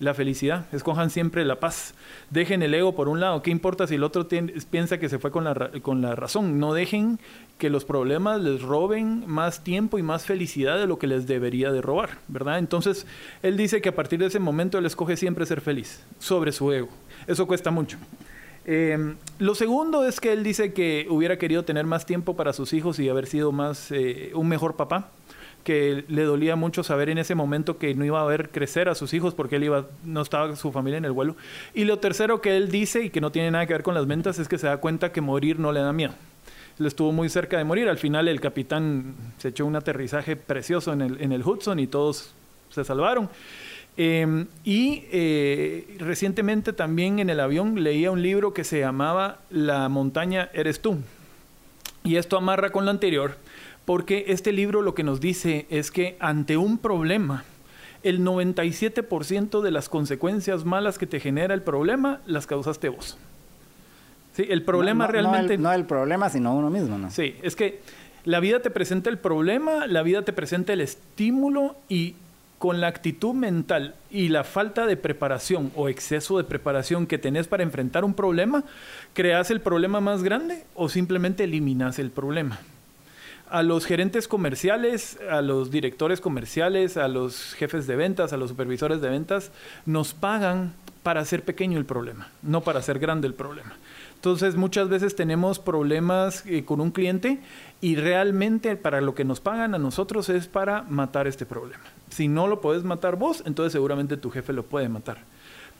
la 0.00 0.14
felicidad, 0.14 0.66
escojan 0.72 1.10
siempre 1.10 1.44
la 1.44 1.60
paz. 1.60 1.94
Dejen 2.30 2.64
el 2.64 2.74
ego 2.74 2.96
por 2.96 3.08
un 3.08 3.20
lado. 3.20 3.40
¿Qué 3.40 3.52
importa 3.52 3.86
si 3.86 3.94
el 3.94 4.02
otro 4.02 4.26
piensa 4.26 4.98
que 4.98 5.08
se 5.08 5.20
fue 5.20 5.30
con 5.30 5.44
la, 5.44 5.70
con 5.80 6.02
la 6.02 6.16
razón? 6.16 6.58
No 6.58 6.74
dejen 6.74 7.20
que 7.58 7.70
los 7.70 7.84
problemas 7.84 8.40
les 8.40 8.60
roben 8.60 9.28
más 9.28 9.62
tiempo 9.62 9.96
y 9.96 10.02
más 10.02 10.26
felicidad 10.26 10.76
de 10.76 10.88
lo 10.88 10.98
que 10.98 11.06
les 11.06 11.28
debería 11.28 11.70
de 11.70 11.82
robar, 11.82 12.18
¿verdad? 12.26 12.58
Entonces, 12.58 13.06
él 13.44 13.56
dice 13.56 13.80
que 13.80 13.90
a 13.90 13.94
partir 13.94 14.18
de 14.18 14.26
ese 14.26 14.40
momento 14.40 14.78
él 14.78 14.86
escoge 14.86 15.16
siempre 15.16 15.46
ser 15.46 15.60
feliz 15.60 16.02
sobre 16.18 16.50
su 16.50 16.72
ego. 16.72 16.88
Eso 17.28 17.46
cuesta 17.46 17.70
mucho. 17.70 17.96
Em, 18.70 19.16
lo 19.38 19.54
segundo 19.54 20.06
es 20.06 20.20
que 20.20 20.30
él 20.30 20.42
dice 20.44 20.74
que 20.74 21.06
hubiera 21.08 21.38
querido 21.38 21.64
tener 21.64 21.86
más 21.86 22.04
tiempo 22.04 22.36
para 22.36 22.52
sus 22.52 22.74
hijos 22.74 22.98
y 22.98 23.08
haber 23.08 23.26
sido 23.26 23.50
más 23.50 23.90
eh, 23.90 24.30
un 24.34 24.46
mejor 24.46 24.76
papá 24.76 25.08
que 25.64 26.04
le 26.06 26.24
dolía 26.24 26.54
mucho 26.54 26.84
saber 26.84 27.08
en 27.08 27.16
ese 27.16 27.34
momento 27.34 27.78
que 27.78 27.94
no 27.94 28.04
iba 28.04 28.20
a 28.20 28.26
ver 28.26 28.50
crecer 28.50 28.90
a 28.90 28.94
sus 28.94 29.14
hijos 29.14 29.32
porque 29.32 29.56
él 29.56 29.72
no 30.04 30.20
estaba 30.20 30.54
su 30.54 30.70
familia 30.70 30.98
en 30.98 31.06
el 31.06 31.12
vuelo. 31.12 31.34
Y 31.72 31.84
lo 31.84 31.98
tercero 31.98 32.42
que 32.42 32.58
él 32.58 32.70
dice 32.70 33.04
y 33.04 33.08
que 33.08 33.22
no 33.22 33.32
tiene 33.32 33.50
nada 33.50 33.64
que 33.64 33.72
ver 33.72 33.82
con 33.82 33.94
las 33.94 34.06
ventas 34.06 34.38
es 34.38 34.48
que 34.48 34.58
se 34.58 34.66
da 34.66 34.76
cuenta 34.76 35.12
que 35.12 35.22
morir 35.22 35.58
no 35.58 35.72
le 35.72 35.80
da 35.80 35.94
miedo. 35.94 36.12
Él 36.78 36.84
estuvo 36.84 37.10
muy 37.10 37.30
cerca 37.30 37.56
de 37.56 37.64
morir. 37.64 37.88
Al 37.88 37.96
final 37.96 38.28
el 38.28 38.38
capitán 38.38 39.14
se 39.38 39.48
echó 39.48 39.64
un 39.64 39.76
aterrizaje 39.76 40.36
precioso 40.36 40.92
en 40.92 41.32
el 41.32 41.42
Hudson 41.42 41.80
y 41.80 41.86
todos 41.86 42.34
se 42.68 42.84
salvaron 42.84 43.30
Em, 44.00 44.46
y 44.62 45.02
eh, 45.10 45.96
recientemente 45.98 46.72
también 46.72 47.18
en 47.18 47.30
el 47.30 47.40
avión 47.40 47.82
leía 47.82 48.12
un 48.12 48.22
libro 48.22 48.54
que 48.54 48.62
se 48.62 48.78
llamaba 48.78 49.38
La 49.50 49.88
montaña 49.88 50.50
eres 50.54 50.80
tú. 50.80 50.98
Y 52.04 52.14
esto 52.14 52.36
amarra 52.36 52.70
con 52.70 52.84
lo 52.84 52.92
anterior, 52.92 53.36
porque 53.84 54.26
este 54.28 54.52
libro 54.52 54.82
lo 54.82 54.94
que 54.94 55.02
nos 55.02 55.20
dice 55.20 55.66
es 55.68 55.90
que 55.90 56.16
ante 56.20 56.56
un 56.56 56.78
problema, 56.78 57.42
el 58.04 58.24
97% 58.24 59.62
de 59.62 59.70
las 59.72 59.88
consecuencias 59.88 60.64
malas 60.64 60.96
que 60.96 61.08
te 61.08 61.18
genera 61.18 61.52
el 61.52 61.62
problema 61.62 62.20
las 62.24 62.46
causaste 62.46 62.90
vos. 62.90 63.18
Sí, 64.34 64.46
el 64.48 64.62
problema 64.62 65.08
realmente... 65.08 65.58
No 65.58 65.72
el, 65.72 65.86
problema, 65.86 66.30
sino 66.30 66.54
uno 66.54 66.70
mismo, 66.70 66.98
¿no? 66.98 67.10
Sí, 67.10 67.34
es 67.42 67.56
que 67.56 67.80
la 68.24 68.38
vida 68.38 68.62
te 68.62 68.70
presenta 68.70 69.10
el 69.10 69.18
problema, 69.18 69.88
la 69.88 70.04
vida 70.04 70.22
te 70.22 70.32
presenta 70.32 70.72
el 70.72 70.82
estímulo 70.82 71.74
y 71.88 72.14
con 72.58 72.80
la 72.80 72.88
actitud 72.88 73.34
mental 73.34 73.94
y 74.10 74.28
la 74.28 74.44
falta 74.44 74.86
de 74.86 74.96
preparación 74.96 75.70
o 75.76 75.88
exceso 75.88 76.38
de 76.38 76.44
preparación 76.44 77.06
que 77.06 77.18
tenés 77.18 77.46
para 77.46 77.62
enfrentar 77.62 78.04
un 78.04 78.14
problema, 78.14 78.64
creas 79.14 79.50
el 79.50 79.60
problema 79.60 80.00
más 80.00 80.22
grande 80.22 80.64
o 80.74 80.88
simplemente 80.88 81.44
eliminas 81.44 81.98
el 81.98 82.10
problema. 82.10 82.58
A 83.48 83.62
los 83.62 83.86
gerentes 83.86 84.28
comerciales, 84.28 85.18
a 85.30 85.40
los 85.40 85.70
directores 85.70 86.20
comerciales, 86.20 86.96
a 86.96 87.08
los 87.08 87.54
jefes 87.54 87.86
de 87.86 87.96
ventas, 87.96 88.32
a 88.32 88.36
los 88.36 88.50
supervisores 88.50 89.00
de 89.00 89.08
ventas, 89.08 89.52
nos 89.86 90.12
pagan 90.12 90.74
para 91.02 91.20
hacer 91.20 91.44
pequeño 91.44 91.78
el 91.78 91.86
problema, 91.86 92.28
no 92.42 92.60
para 92.60 92.80
hacer 92.80 92.98
grande 92.98 93.26
el 93.26 93.34
problema. 93.34 93.76
Entonces 94.18 94.56
muchas 94.56 94.88
veces 94.88 95.14
tenemos 95.14 95.60
problemas 95.60 96.44
eh, 96.44 96.64
con 96.64 96.80
un 96.80 96.90
cliente 96.90 97.38
y 97.80 97.94
realmente 97.94 98.74
para 98.74 99.00
lo 99.00 99.14
que 99.14 99.24
nos 99.24 99.38
pagan 99.38 99.76
a 99.76 99.78
nosotros 99.78 100.28
es 100.28 100.48
para 100.48 100.82
matar 100.82 101.28
este 101.28 101.46
problema. 101.46 101.84
Si 102.10 102.26
no 102.26 102.48
lo 102.48 102.60
puedes 102.60 102.82
matar 102.82 103.14
vos, 103.14 103.44
entonces 103.46 103.72
seguramente 103.72 104.16
tu 104.16 104.30
jefe 104.30 104.52
lo 104.52 104.64
puede 104.64 104.88
matar. 104.88 105.18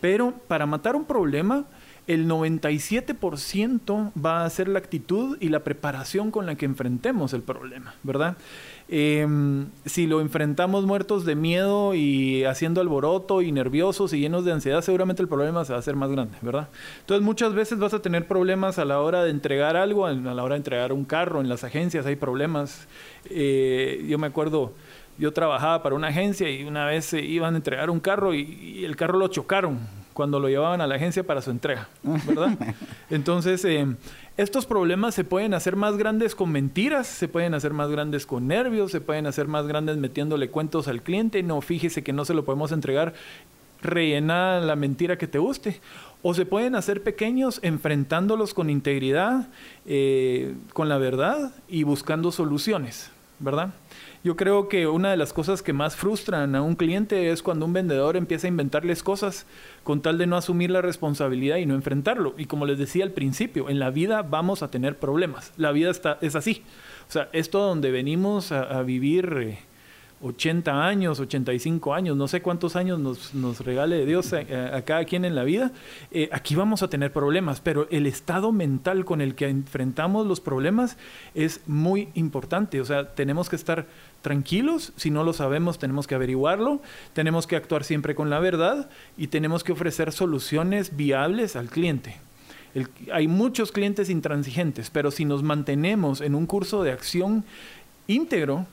Pero 0.00 0.34
para 0.46 0.66
matar 0.66 0.94
un 0.94 1.04
problema, 1.04 1.64
el 2.06 2.28
97% 2.28 4.12
va 4.24 4.44
a 4.44 4.50
ser 4.50 4.68
la 4.68 4.78
actitud 4.78 5.36
y 5.40 5.48
la 5.48 5.64
preparación 5.64 6.30
con 6.30 6.46
la 6.46 6.54
que 6.54 6.64
enfrentemos 6.64 7.32
el 7.32 7.42
problema, 7.42 7.96
¿verdad? 8.04 8.36
Em, 8.90 9.66
si 9.84 10.06
lo 10.06 10.22
enfrentamos 10.22 10.86
muertos 10.86 11.26
de 11.26 11.34
miedo 11.34 11.94
y 11.94 12.44
haciendo 12.44 12.80
alboroto 12.80 13.42
y 13.42 13.52
nerviosos 13.52 14.14
y 14.14 14.20
llenos 14.20 14.46
de 14.46 14.52
ansiedad, 14.52 14.80
seguramente 14.80 15.20
el 15.20 15.28
problema 15.28 15.62
se 15.66 15.72
va 15.72 15.76
a 15.76 15.80
hacer 15.80 15.94
más 15.94 16.10
grande, 16.10 16.38
¿verdad? 16.40 16.68
Entonces 17.00 17.22
muchas 17.22 17.52
veces 17.52 17.78
vas 17.78 17.92
a 17.92 18.00
tener 18.00 18.26
problemas 18.26 18.78
a 18.78 18.86
la 18.86 19.00
hora 19.00 19.24
de 19.24 19.30
entregar 19.30 19.76
algo, 19.76 20.06
a 20.06 20.12
la 20.14 20.42
hora 20.42 20.54
de 20.54 20.60
entregar 20.60 20.94
un 20.94 21.04
carro, 21.04 21.42
en 21.42 21.50
las 21.50 21.64
agencias 21.64 22.06
hay 22.06 22.16
problemas. 22.16 22.88
Eh, 23.28 24.06
yo 24.08 24.16
me 24.18 24.26
acuerdo, 24.26 24.72
yo 25.18 25.34
trabajaba 25.34 25.82
para 25.82 25.94
una 25.94 26.08
agencia 26.08 26.48
y 26.48 26.64
una 26.64 26.86
vez 26.86 27.12
iban 27.12 27.54
a 27.54 27.56
entregar 27.58 27.90
un 27.90 28.00
carro 28.00 28.32
y 28.32 28.86
el 28.86 28.96
carro 28.96 29.18
lo 29.18 29.28
chocaron 29.28 29.80
cuando 30.18 30.40
lo 30.40 30.48
llevaban 30.48 30.80
a 30.80 30.88
la 30.88 30.96
agencia 30.96 31.22
para 31.22 31.40
su 31.40 31.52
entrega, 31.52 31.86
¿verdad? 32.02 32.50
Entonces, 33.08 33.64
eh, 33.64 33.86
estos 34.38 34.66
problemas 34.66 35.16
se 35.16 35.24
pueden 35.24 35.52
hacer 35.52 35.74
más 35.74 35.96
grandes 35.96 36.36
con 36.36 36.52
mentiras, 36.52 37.08
se 37.08 37.26
pueden 37.26 37.54
hacer 37.54 37.72
más 37.72 37.90
grandes 37.90 38.24
con 38.24 38.46
nervios, 38.46 38.92
se 38.92 39.00
pueden 39.00 39.26
hacer 39.26 39.48
más 39.48 39.66
grandes 39.66 39.96
metiéndole 39.96 40.48
cuentos 40.48 40.86
al 40.86 41.02
cliente, 41.02 41.42
no, 41.42 41.60
fíjese 41.60 42.04
que 42.04 42.12
no 42.12 42.24
se 42.24 42.34
lo 42.34 42.44
podemos 42.44 42.70
entregar, 42.70 43.14
rellena 43.82 44.60
la 44.60 44.76
mentira 44.76 45.18
que 45.18 45.26
te 45.26 45.40
guste. 45.40 45.80
O 46.22 46.34
se 46.34 46.46
pueden 46.46 46.76
hacer 46.76 47.02
pequeños 47.02 47.58
enfrentándolos 47.62 48.54
con 48.54 48.70
integridad, 48.70 49.48
eh, 49.86 50.54
con 50.72 50.88
la 50.88 50.98
verdad 50.98 51.52
y 51.66 51.82
buscando 51.82 52.30
soluciones, 52.30 53.10
¿verdad? 53.40 53.74
Yo 54.24 54.36
creo 54.36 54.68
que 54.68 54.88
una 54.88 55.12
de 55.12 55.16
las 55.16 55.32
cosas 55.32 55.62
que 55.62 55.72
más 55.72 55.94
frustran 55.94 56.56
a 56.56 56.62
un 56.62 56.74
cliente 56.74 57.30
es 57.30 57.42
cuando 57.42 57.66
un 57.66 57.72
vendedor 57.72 58.16
empieza 58.16 58.46
a 58.46 58.48
inventarles 58.48 59.04
cosas 59.04 59.46
con 59.84 60.02
tal 60.02 60.18
de 60.18 60.26
no 60.26 60.36
asumir 60.36 60.70
la 60.70 60.82
responsabilidad 60.82 61.58
y 61.58 61.66
no 61.66 61.74
enfrentarlo. 61.74 62.34
Y 62.36 62.46
como 62.46 62.66
les 62.66 62.78
decía 62.78 63.04
al 63.04 63.12
principio, 63.12 63.70
en 63.70 63.78
la 63.78 63.90
vida 63.90 64.22
vamos 64.22 64.62
a 64.62 64.70
tener 64.70 64.98
problemas. 64.98 65.52
La 65.56 65.70
vida 65.70 65.90
está, 65.90 66.18
es 66.20 66.34
así. 66.34 66.64
O 67.08 67.12
sea, 67.12 67.28
esto 67.32 67.60
donde 67.60 67.92
venimos 67.92 68.50
a, 68.50 68.82
vivir 68.82 69.32
eh, 69.40 69.58
80 70.20 70.86
años, 70.86 71.20
85 71.20 71.94
años, 71.94 72.16
no 72.16 72.26
sé 72.26 72.42
cuántos 72.42 72.74
años 72.76 72.98
nos, 72.98 73.60
regale 73.60 74.04
Dios 74.04 74.32
a, 74.32 74.82
cada 74.82 75.04
quien 75.04 75.24
en 75.24 75.34
la 75.34 75.44
vida, 75.44 75.72
eh, 76.10 76.28
aquí 76.32 76.54
vamos 76.54 76.82
a 76.82 76.88
tener 76.88 77.12
problemas, 77.12 77.60
pero 77.60 77.86
el 77.90 78.06
estado 78.06 78.50
mental 78.50 79.04
con 79.04 79.20
el 79.20 79.34
que 79.34 79.48
enfrentamos 79.48 80.26
los 80.26 80.40
problemas 80.40 80.96
es 81.34 81.60
muy 81.66 82.08
importante, 82.14 82.80
o 82.80 82.84
sea, 82.84 83.14
tenemos 83.14 83.48
que 83.48 83.56
estar 83.56 83.86
tranquilos, 84.22 84.92
si 84.96 85.10
no 85.10 85.22
lo 85.22 85.32
sabemos 85.32 85.78
tenemos 85.78 86.06
que 86.06 86.14
averiguarlo, 86.14 86.80
tenemos 87.12 87.46
que 87.46 87.56
actuar 87.56 87.84
siempre 87.84 88.14
con 88.14 88.30
la 88.30 88.40
verdad 88.40 88.90
y 89.16 89.28
tenemos 89.28 89.62
que 89.62 89.72
ofrecer 89.72 90.12
soluciones 90.12 90.96
viables 90.96 91.54
al 91.54 91.68
cliente. 91.68 92.16
hay 93.12 93.28
muchos 93.28 93.72
clientes 93.72 94.10
intransigentes, 94.10 94.90
pero 94.90 95.10
si 95.10 95.24
nos 95.24 95.42
mantenemos 95.42 96.20
en 96.20 96.34
un 96.34 96.46
curso 96.46 96.82
de 96.82 96.92
acción 96.92 97.44
íntegro, 98.06 98.66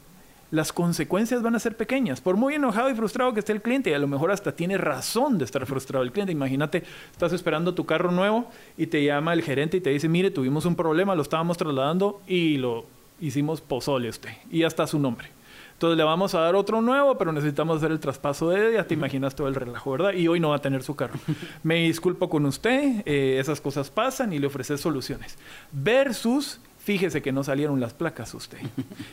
las 0.51 0.71
consecuencias 0.71 1.41
van 1.41 1.55
a 1.55 1.59
ser 1.59 1.75
pequeñas. 1.75 2.21
Por 2.21 2.37
muy 2.37 2.55
enojado 2.55 2.89
y 2.89 2.95
frustrado 2.95 3.33
que 3.33 3.39
esté 3.39 3.51
el 3.51 3.61
cliente, 3.61 3.89
y 3.89 3.93
a 3.93 3.99
lo 3.99 4.07
mejor 4.07 4.31
hasta 4.31 4.55
tiene 4.55 4.77
razón 4.77 5.37
de 5.37 5.45
estar 5.45 5.65
frustrado 5.65 6.03
el 6.03 6.11
cliente. 6.11 6.31
Imagínate, 6.31 6.83
estás 7.11 7.33
esperando 7.33 7.73
tu 7.73 7.85
carro 7.85 8.11
nuevo 8.11 8.49
y 8.77 8.87
te 8.87 9.03
llama 9.03 9.33
el 9.33 9.41
gerente 9.41 9.77
y 9.77 9.81
te 9.81 9.89
dice, 9.89 10.07
mire, 10.07 10.31
tuvimos 10.31 10.65
un 10.65 10.75
problema, 10.75 11.15
lo 11.15 11.21
estábamos 11.21 11.57
trasladando 11.57 12.21
y 12.27 12.57
lo 12.57 12.85
hicimos 13.19 13.61
pozole 13.61 14.09
usted. 14.09 14.31
Y 14.49 14.59
ya 14.59 14.67
está 14.67 14.87
su 14.87 14.99
nombre. 14.99 15.29
Entonces 15.73 15.97
le 15.97 16.05
vamos 16.05 16.33
a 16.33 16.39
dar 16.39 16.55
otro 16.55 16.81
nuevo, 16.81 17.17
pero 17.17 17.33
necesitamos 17.33 17.77
hacer 17.77 17.91
el 17.91 17.99
traspaso 17.99 18.49
de, 18.49 18.73
ya 18.73 18.87
te 18.87 18.93
imaginas 18.93 19.35
todo 19.35 19.49
el 19.49 19.55
relajo, 19.55 19.91
¿verdad? 19.91 20.13
Y 20.13 20.25
hoy 20.29 20.39
no 20.39 20.49
va 20.49 20.55
a 20.55 20.61
tener 20.61 20.83
su 20.83 20.95
carro. 20.95 21.19
Me 21.63 21.75
disculpo 21.83 22.29
con 22.29 22.45
usted, 22.45 23.03
eh, 23.05 23.39
esas 23.41 23.59
cosas 23.59 23.89
pasan 23.89 24.31
y 24.31 24.39
le 24.39 24.47
ofreces 24.47 24.79
soluciones. 24.79 25.37
Versus 25.73 26.61
fíjese 26.85 27.23
que 27.23 27.31
no 27.31 27.43
salieron 27.43 27.79
las 27.79 27.95
placas 27.95 28.35
usted. 28.35 28.59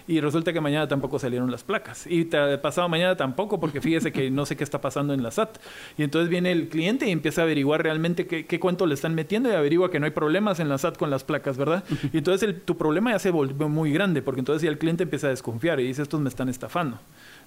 Y 0.06 0.20
resulta 0.20 0.52
que 0.52 0.60
mañana 0.60 0.86
tampoco 0.88 1.18
salieron 1.18 1.50
las 1.50 1.64
placas. 1.64 2.06
Y 2.06 2.24
pasado 2.60 2.86
mañana 2.90 3.16
tampoco, 3.16 3.58
porque 3.60 3.80
fíjese 3.80 4.12
que 4.12 4.30
no 4.30 4.44
sé 4.44 4.56
qué 4.56 4.64
está 4.64 4.80
pasando 4.80 5.14
en 5.14 5.22
la 5.22 5.30
SAT. 5.30 5.56
Y 5.96 6.02
entonces 6.02 6.28
viene 6.28 6.52
el 6.52 6.68
cliente 6.68 7.08
y 7.08 7.12
empieza 7.12 7.40
a 7.40 7.44
averiguar 7.44 7.82
realmente 7.82 8.26
qué, 8.26 8.60
cuento 8.60 8.84
le 8.84 8.92
están 8.92 9.14
metiendo 9.14 9.48
y 9.48 9.52
averigua 9.52 9.90
que 9.90 9.98
no 10.00 10.04
hay 10.04 10.12
problemas 10.12 10.60
en 10.60 10.68
la 10.68 10.76
SAT 10.76 10.98
con 10.98 11.08
las 11.08 11.24
placas, 11.24 11.56
¿verdad? 11.56 11.82
Y 12.12 12.18
entonces 12.18 12.54
tu 12.66 12.76
problema 12.76 13.12
ya 13.12 13.18
se 13.18 13.30
volvió 13.30 13.70
muy 13.70 13.90
grande, 13.90 14.20
porque 14.20 14.40
entonces 14.40 14.62
ya 14.62 14.68
el 14.68 14.76
cliente 14.76 15.04
empieza 15.04 15.28
a 15.28 15.30
desconfiar 15.30 15.80
y 15.80 15.84
dice, 15.84 16.02
estos 16.02 16.20
me 16.20 16.28
están 16.28 16.50
estafando. 16.50 16.98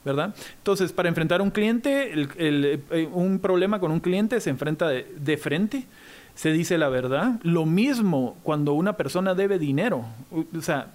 ¿verdad? 0.04 0.36
Entonces, 0.58 0.92
para 0.92 1.10
enfrentar 1.10 1.42
un 1.42 1.50
cliente, 1.50 2.12
eh, 2.38 3.10
un 3.12 3.40
problema 3.40 3.80
con 3.80 3.92
un 3.92 4.00
cliente 4.00 4.40
se 4.40 4.52
enfrenta 4.52 4.88
de 4.88 5.38
frente 5.38 5.88
se 6.36 6.52
dice 6.52 6.78
la 6.78 6.90
verdad. 6.90 7.40
Lo 7.44 7.66
mismo 7.66 8.38
cuando 8.44 8.74
una 8.74 8.94
persona 8.94 9.34
debe 9.34 9.58
dinero. 9.58 10.06
O 10.32 10.62
sea, 10.62 10.92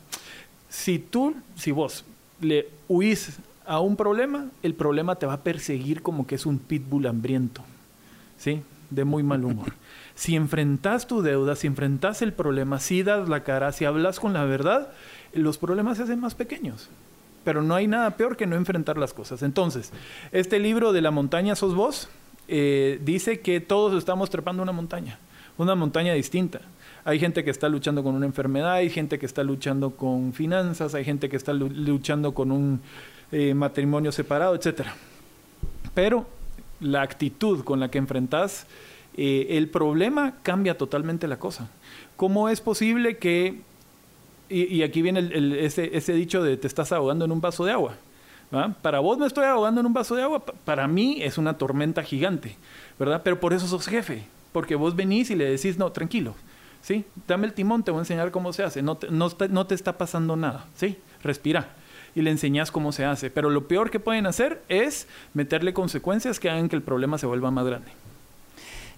si 0.68 0.98
tú, 0.98 1.34
si 1.56 1.72
vos 1.72 2.04
le 2.40 2.68
huís 2.88 3.38
a 3.66 3.80
un 3.80 3.96
problema, 3.96 4.46
el 4.62 4.74
problema 4.74 5.16
te 5.16 5.26
va 5.26 5.34
a 5.34 5.40
perseguir 5.42 6.02
como 6.02 6.26
que 6.26 6.34
es 6.34 6.46
un 6.46 6.58
pitbull 6.58 7.06
hambriento, 7.06 7.62
¿sí? 8.38 8.62
De 8.90 9.04
muy 9.04 9.22
mal 9.22 9.44
humor. 9.44 9.72
Si 10.16 10.36
enfrentas 10.36 11.06
tu 11.06 11.22
deuda, 11.22 11.56
si 11.56 11.66
enfrentas 11.66 12.20
el 12.20 12.34
problema, 12.34 12.78
si 12.78 13.02
das 13.02 13.26
la 13.30 13.42
cara, 13.42 13.72
si 13.72 13.86
hablas 13.86 14.20
con 14.20 14.34
la 14.34 14.44
verdad, 14.44 14.92
los 15.32 15.56
problemas 15.56 15.96
se 15.96 16.02
hacen 16.02 16.20
más 16.20 16.34
pequeños. 16.34 16.90
Pero 17.42 17.62
no 17.62 17.74
hay 17.74 17.86
nada 17.86 18.10
peor 18.18 18.36
que 18.36 18.46
no 18.46 18.54
enfrentar 18.54 18.98
las 18.98 19.14
cosas. 19.14 19.42
Entonces, 19.42 19.92
este 20.30 20.58
libro 20.58 20.92
de 20.92 21.00
la 21.00 21.10
montaña 21.10 21.56
sos 21.56 21.74
vos, 21.74 22.10
eh, 22.48 23.00
dice 23.02 23.40
que 23.40 23.60
todos 23.60 23.96
estamos 23.96 24.28
trepando 24.28 24.62
una 24.62 24.72
montaña 24.72 25.18
una 25.62 25.74
montaña 25.74 26.14
distinta. 26.14 26.60
Hay 27.04 27.18
gente 27.18 27.44
que 27.44 27.50
está 27.50 27.68
luchando 27.68 28.02
con 28.02 28.14
una 28.14 28.26
enfermedad, 28.26 28.72
hay 28.74 28.90
gente 28.90 29.18
que 29.18 29.26
está 29.26 29.42
luchando 29.42 29.90
con 29.90 30.32
finanzas, 30.32 30.94
hay 30.94 31.04
gente 31.04 31.28
que 31.28 31.36
está 31.36 31.52
luchando 31.52 32.34
con 32.34 32.52
un 32.52 32.80
eh, 33.32 33.54
matrimonio 33.54 34.12
separado, 34.12 34.54
etc. 34.54 34.82
Pero 35.94 36.26
la 36.80 37.02
actitud 37.02 37.64
con 37.64 37.80
la 37.80 37.90
que 37.90 37.98
enfrentas 37.98 38.66
eh, 39.16 39.58
el 39.58 39.68
problema 39.68 40.34
cambia 40.42 40.76
totalmente 40.76 41.28
la 41.28 41.38
cosa. 41.38 41.68
¿Cómo 42.16 42.48
es 42.48 42.60
posible 42.60 43.16
que, 43.18 43.60
y, 44.48 44.82
aquí 44.82 45.02
viene 45.02 45.30
ese, 45.64 46.12
dicho 46.12 46.42
de 46.42 46.56
te 46.56 46.66
estás 46.66 46.92
ahogando 46.92 47.24
en 47.24 47.32
un 47.32 47.40
vaso 47.40 47.64
de 47.64 47.72
agua? 47.72 47.94
Para 48.82 48.98
vos 48.98 49.16
me 49.16 49.26
estoy 49.26 49.44
ahogando 49.44 49.80
en 49.80 49.86
un 49.86 49.92
vaso 49.92 50.16
de 50.16 50.22
agua, 50.22 50.44
para 50.64 50.88
mí 50.88 51.22
es 51.22 51.38
una 51.38 51.56
tormenta 51.56 52.02
gigante, 52.02 52.56
¿verdad? 52.98 53.22
Pero 53.22 53.38
por 53.38 53.52
eso 53.52 53.68
sos 53.68 53.86
jefe, 53.86 54.24
porque 54.52 54.74
vos 54.74 54.96
venís 54.96 55.30
y 55.30 55.34
le 55.34 55.50
decís, 55.50 55.78
no, 55.78 55.92
tranquilo, 55.92 56.34
¿sí? 56.82 57.04
Dame 57.26 57.46
el 57.46 57.52
timón, 57.52 57.82
te 57.82 57.90
voy 57.90 57.98
a 57.98 58.02
enseñar 58.02 58.30
cómo 58.30 58.52
se 58.52 58.62
hace. 58.62 58.82
No 58.82 58.96
te, 58.96 59.10
no, 59.10 59.28
no 59.50 59.66
te 59.66 59.74
está 59.74 59.98
pasando 59.98 60.36
nada, 60.36 60.66
¿sí? 60.74 60.98
Respira. 61.22 61.68
Y 62.14 62.22
le 62.22 62.30
enseñas 62.30 62.72
cómo 62.72 62.90
se 62.92 63.04
hace. 63.04 63.30
Pero 63.30 63.50
lo 63.50 63.68
peor 63.68 63.90
que 63.90 64.00
pueden 64.00 64.26
hacer 64.26 64.62
es 64.68 65.06
meterle 65.32 65.72
consecuencias 65.72 66.40
que 66.40 66.50
hagan 66.50 66.68
que 66.68 66.76
el 66.76 66.82
problema 66.82 67.18
se 67.18 67.26
vuelva 67.26 67.50
más 67.50 67.66
grande. 67.66 67.90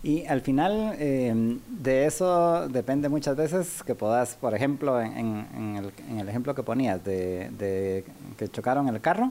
Y 0.03 0.27
al 0.27 0.41
final 0.41 0.97
em, 0.99 1.61
de 1.69 2.07
eso 2.07 2.69
depende 2.69 3.09
muchas 3.09 3.37
veces 3.37 3.85
que 3.85 3.95
puedas, 3.95 4.35
por 4.35 4.53
ejemplo, 4.53 5.01
en, 5.01 5.77
el, 5.77 5.93
en 6.11 6.19
el, 6.19 6.29
ejemplo 6.29 6.57
que 6.57 6.65
ponías 6.65 7.05
de, 7.05 7.51
de, 7.51 8.05
que 8.37 8.49
chocaron 8.49 8.89
el 8.89 9.01
carro, 9.01 9.31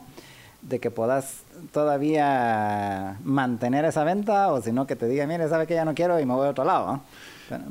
de 0.62 0.80
que 0.80 0.92
puedas 0.92 1.44
todavía 1.72 3.18
mantener 3.24 3.86
esa 3.86 4.04
venta 4.04 4.52
o 4.52 4.62
si 4.62 4.72
no 4.72 4.88
que 4.88 4.96
te 4.96 5.08
diga, 5.08 5.26
mire, 5.28 5.48
sabe 5.50 5.68
que 5.68 5.74
ya 5.74 5.86
no 5.86 5.94
quiero 5.94 6.20
y 6.20 6.26
me 6.26 6.34
voy 6.34 6.48
a 6.48 6.52
otro 6.52 6.64
lado. 6.64 7.02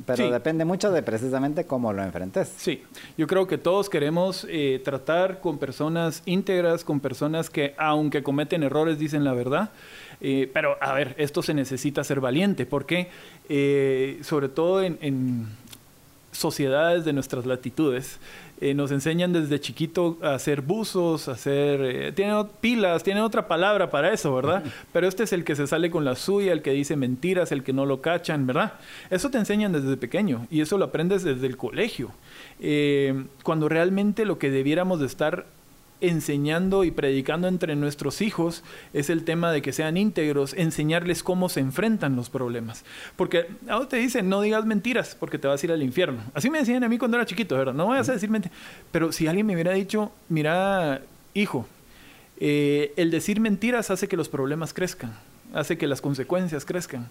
Pero, 0.04 0.30
depende 0.30 0.66
mucho 0.66 0.90
de 0.90 1.02
precisamente 1.02 1.64
cómo 1.64 1.92
lo 1.94 2.02
enfrentes. 2.02 2.52
Sí, 2.58 2.82
yo 3.16 3.26
creo 3.26 3.46
que 3.46 3.56
todos 3.56 3.88
queremos 3.88 4.46
eh, 4.50 4.80
tratar 4.84 5.40
con 5.40 5.56
personas 5.56 6.22
íntegras, 6.26 6.84
con 6.84 7.00
personas 7.00 7.48
que 7.48 7.74
aunque 7.78 8.22
cometen 8.22 8.62
errores 8.62 8.98
dicen 8.98 9.24
la 9.24 9.32
verdad. 9.32 9.70
Eh, 10.20 10.50
pero 10.52 10.76
a 10.82 10.92
ver, 10.92 11.14
esto 11.16 11.42
se 11.42 11.54
necesita 11.54 12.04
ser 12.04 12.20
valiente 12.20 12.66
porque 12.66 13.08
eh, 13.48 14.18
sobre 14.22 14.50
todo 14.50 14.82
en 14.82 15.46
sociedades 16.32 17.04
de 17.04 17.12
nuestras 17.12 17.46
latitudes 17.46 18.18
eh, 18.60 18.74
nos 18.74 18.90
enseñan 18.90 19.32
desde 19.32 19.58
chiquito 19.58 20.18
a 20.22 20.34
hacer 20.34 20.60
buzos, 20.60 21.28
a 21.28 21.32
hacer... 21.32 21.80
Eh, 21.80 22.12
tienen 22.12 22.46
pilas, 22.60 23.02
tienen 23.02 23.22
otra 23.22 23.48
palabra 23.48 23.90
para 23.90 24.12
eso, 24.12 24.34
¿verdad? 24.34 24.62
Pero 24.92 25.08
este 25.08 25.22
es 25.22 25.32
el 25.32 25.44
que 25.44 25.56
se 25.56 25.66
sale 25.66 25.90
con 25.90 26.04
la 26.04 26.14
suya, 26.14 26.52
el 26.52 26.62
que 26.62 26.72
dice 26.72 26.96
mentiras, 26.96 27.52
el 27.52 27.62
que 27.62 27.72
no 27.72 27.86
lo 27.86 28.02
cachan, 28.02 28.46
¿verdad? 28.46 28.74
Eso 29.08 29.30
te 29.30 29.38
enseñan 29.38 29.72
desde 29.72 29.96
pequeño 29.96 30.46
y 30.50 30.60
eso 30.60 30.76
lo 30.76 30.84
aprendes 30.86 31.22
desde 31.22 31.46
el 31.46 31.56
colegio. 31.56 32.12
Eh, 32.60 33.24
cuando 33.42 33.68
realmente 33.68 34.26
lo 34.26 34.38
que 34.38 34.50
debiéramos 34.50 35.00
de 35.00 35.06
estar 35.06 35.46
enseñando 36.00 36.84
y 36.84 36.90
predicando 36.90 37.48
entre 37.48 37.76
nuestros 37.76 38.20
hijos 38.20 38.62
es 38.92 39.10
el 39.10 39.24
tema 39.24 39.52
de 39.52 39.62
que 39.62 39.72
sean 39.72 39.96
íntegros, 39.96 40.54
enseñarles 40.54 41.22
cómo 41.22 41.48
se 41.48 41.60
enfrentan 41.60 42.16
los 42.16 42.30
problemas. 42.30 42.84
Porque 43.16 43.46
ahora 43.68 43.88
te 43.88 43.96
dicen, 43.96 44.28
no 44.28 44.40
digas 44.40 44.64
mentiras 44.64 45.16
porque 45.18 45.38
te 45.38 45.48
vas 45.48 45.62
a 45.62 45.66
ir 45.66 45.72
al 45.72 45.82
infierno. 45.82 46.22
Así 46.34 46.50
me 46.50 46.58
decían 46.58 46.84
a 46.84 46.88
mí 46.88 46.98
cuando 46.98 47.16
era 47.16 47.26
chiquito, 47.26 47.56
¿verdad? 47.56 47.74
No 47.74 47.88
vayas 47.88 48.08
a 48.08 48.12
decir 48.12 48.30
mentiras. 48.30 48.56
Pero 48.92 49.12
si 49.12 49.26
alguien 49.26 49.46
me 49.46 49.54
hubiera 49.54 49.72
dicho, 49.72 50.12
mira, 50.28 51.02
hijo, 51.34 51.66
eh, 52.38 52.92
el 52.96 53.10
decir 53.10 53.40
mentiras 53.40 53.90
hace 53.90 54.08
que 54.08 54.16
los 54.16 54.28
problemas 54.28 54.72
crezcan, 54.72 55.12
hace 55.52 55.76
que 55.76 55.86
las 55.86 56.00
consecuencias 56.00 56.64
crezcan 56.64 57.10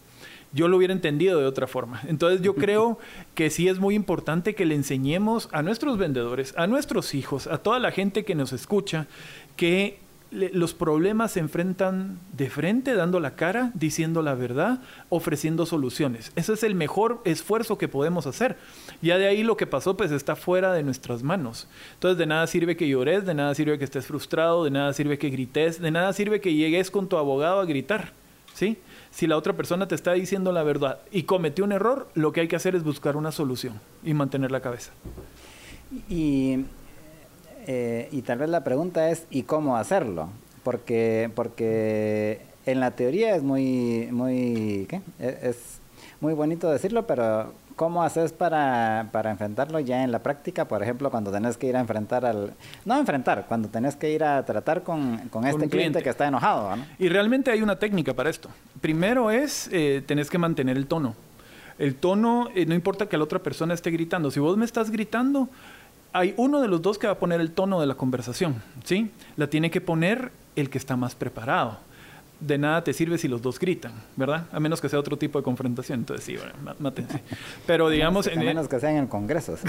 yo 0.51 0.67
lo 0.67 0.77
hubiera 0.77 0.93
entendido 0.93 1.39
de 1.39 1.45
otra 1.45 1.67
forma. 1.67 2.01
Entonces 2.07 2.41
yo 2.41 2.55
creo 2.55 2.99
que 3.35 3.49
sí 3.49 3.67
es 3.67 3.79
muy 3.79 3.95
importante 3.95 4.55
que 4.55 4.65
le 4.65 4.75
enseñemos 4.75 5.49
a 5.51 5.61
nuestros 5.61 5.97
vendedores, 5.97 6.53
a 6.57 6.67
nuestros 6.67 7.13
hijos, 7.13 7.47
a 7.47 7.59
toda 7.59 7.79
la 7.79 7.91
gente 7.91 8.25
que 8.25 8.35
nos 8.35 8.53
escucha, 8.53 9.07
que 9.55 9.99
los 10.31 10.75
problemas 10.75 11.31
se 11.31 11.39
enfrentan 11.39 12.19
de 12.33 12.49
frente, 12.51 12.93
dando 12.93 13.19
la 13.19 13.35
cara, 13.35 13.71
diciendo 13.73 14.21
la 14.21 14.35
verdad, 14.35 14.79
ofreciendo 15.09 15.65
soluciones. 15.65 16.31
Ese 16.35 16.53
es 16.53 16.61
el 16.61 16.75
mejor 16.75 17.21
esfuerzo 17.25 17.79
que 17.79 17.87
podemos 17.87 18.27
hacer. 18.27 18.57
Ya 19.01 19.17
de 19.17 19.27
ahí 19.27 19.41
lo 19.41 19.57
que 19.57 19.65
pasó 19.65 19.97
pues 19.97 20.11
está 20.11 20.35
fuera 20.35 20.71
de 20.73 20.83
nuestras 20.83 21.23
manos. 21.23 21.67
Entonces 21.95 22.19
de 22.19 22.27
nada 22.27 22.45
sirve 22.45 22.77
que 22.77 22.87
llores, 22.87 23.25
de 23.25 23.33
nada 23.33 23.55
sirve 23.55 23.79
que 23.79 23.85
estés 23.85 24.05
frustrado, 24.05 24.63
de 24.63 24.71
nada 24.71 24.93
sirve 24.93 25.17
que 25.17 25.29
grites, 25.29 25.81
de 25.81 25.89
nada 25.89 26.13
sirve 26.13 26.41
que 26.41 26.53
llegues 26.53 26.91
con 26.91 27.09
tu 27.09 27.17
abogado 27.17 27.59
a 27.59 27.65
gritar. 27.65 28.13
¿Sí? 28.53 28.77
Si 29.11 29.27
la 29.27 29.37
otra 29.37 29.53
persona 29.53 29.87
te 29.87 29.95
está 29.95 30.13
diciendo 30.13 30.51
la 30.51 30.63
verdad 30.63 30.99
y 31.11 31.23
cometió 31.23 31.63
un 31.63 31.71
error, 31.71 32.07
lo 32.13 32.31
que 32.31 32.41
hay 32.41 32.47
que 32.47 32.55
hacer 32.55 32.75
es 32.75 32.83
buscar 32.83 33.17
una 33.17 33.31
solución 33.31 33.79
y 34.03 34.13
mantener 34.13 34.51
la 34.51 34.61
cabeza. 34.61 34.91
Y, 36.07 36.65
eh, 37.67 38.07
y 38.11 38.21
tal 38.21 38.39
vez 38.39 38.49
la 38.49 38.63
pregunta 38.63 39.09
es, 39.09 39.25
¿y 39.29 39.43
cómo 39.43 39.77
hacerlo? 39.77 40.29
Porque, 40.63 41.31
porque 41.35 42.41
en 42.65 42.79
la 42.79 42.91
teoría 42.91 43.35
es 43.35 43.43
muy, 43.43 44.07
muy, 44.11 44.85
¿qué? 44.87 45.01
E, 45.19 45.39
es 45.43 45.79
muy 46.21 46.33
bonito 46.33 46.69
decirlo, 46.69 47.07
pero 47.07 47.51
¿Cómo 47.79 48.03
haces 48.03 48.33
para, 48.33 49.07
para, 49.13 49.31
enfrentarlo 49.31 49.79
ya 49.79 50.03
en 50.03 50.11
la 50.11 50.21
práctica? 50.21 50.67
Por 50.67 50.83
ejemplo, 50.83 51.09
cuando 51.09 51.31
tenés 51.31 51.55
que 51.55 51.67
ir 51.67 51.77
a 51.77 51.79
enfrentar 51.79 52.25
al... 52.25 52.53
No 52.83 52.99
enfrentar, 52.99 53.45
cuando 53.47 53.69
tenés 53.69 53.95
que 53.95 54.11
ir 54.11 54.21
a 54.21 54.43
tratar 54.43 54.83
con, 54.83 55.29
con 55.29 55.47
este 55.47 55.69
cliente. 55.69 56.03
que 56.03 56.09
está 56.09 56.27
enojado. 56.27 56.75
¿no? 56.75 56.85
Y 56.97 57.07
realmente 57.07 57.51
hay 57.51 57.61
una 57.61 57.79
técnica 57.79 58.13
para 58.13 58.29
esto. 58.29 58.49
Primero 58.81 59.31
es, 59.31 59.69
eh, 59.71 60.03
tenés 60.05 60.29
que 60.29 60.37
mantener 60.37 60.75
el 60.75 60.87
tono. 60.87 61.15
El 61.77 61.95
tono, 61.95 62.49
eh, 62.53 62.65
no 62.65 62.75
importa 62.75 63.07
que 63.07 63.17
la 63.17 63.23
otra 63.23 63.39
persona 63.39 63.73
esté 63.73 63.91
gritando. 63.91 64.29
Si 64.29 64.41
vos 64.41 64.57
me 64.57 64.65
estás 64.65 64.91
gritando, 64.91 65.47
hay 66.11 66.33
uno 66.35 66.59
de 66.59 66.67
los 66.67 66.81
dos 66.81 66.99
que 66.99 67.07
va 67.07 67.13
a 67.13 67.17
poner 67.17 67.39
el 67.39 67.51
tono 67.51 67.79
de 67.79 67.87
la 67.87 67.95
conversación, 67.95 68.61
¿sí? 68.83 69.09
La 69.37 69.47
tiene 69.47 69.71
que 69.71 69.79
poner 69.79 70.33
el 70.57 70.69
que 70.69 70.77
está 70.79 70.97
más 70.97 71.15
preparado 71.15 71.77
de 72.39 72.57
nada 72.57 72.83
te 72.83 72.93
sirve 72.93 73.17
si 73.17 73.27
los 73.27 73.41
dos 73.41 73.59
gritan, 73.59 73.93
¿verdad? 74.15 74.45
A 74.51 74.59
menos 74.59 74.79
que 74.79 74.89
sea 74.89 74.99
otro 74.99 75.17
tipo 75.17 75.39
de 75.39 75.43
confrontación. 75.43 75.99
Entonces, 75.99 76.25
sí, 76.25 76.37
bueno, 76.37 76.75
mátense. 76.79 77.21
Pero 77.65 77.89
digamos... 77.89 78.27
A 78.27 78.35
menos 78.35 78.67
que 78.67 78.79
sean 78.79 78.95
en 78.95 79.07
congresos. 79.07 79.59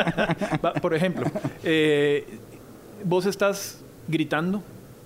por 0.82 0.94
ejemplo, 0.94 1.26
eh, 1.62 2.38
vos 3.04 3.26
estás 3.26 3.82
gritando 4.08 4.62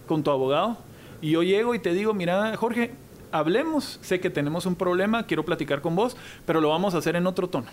con 0.07 0.23
tu 0.23 0.31
abogado 0.31 0.79
y 1.21 1.31
yo 1.31 1.43
llego 1.43 1.75
y 1.75 1.79
te 1.79 1.93
digo, 1.93 2.15
mira, 2.15 2.57
Jorge, 2.57 2.93
hablemos, 3.33 3.99
sé 4.03 4.21
que 4.21 4.31
tenemos 4.31 4.67
un 4.67 4.77
problema, 4.77 5.27
quiero 5.27 5.45
platicar 5.45 5.81
con 5.81 5.97
vos, 5.97 6.17
pero 6.47 6.61
lo 6.61 6.69
vamos 6.69 6.95
a 6.95 6.99
hacer 6.99 7.17
en 7.17 7.27
otro 7.27 7.49
tono. 7.49 7.67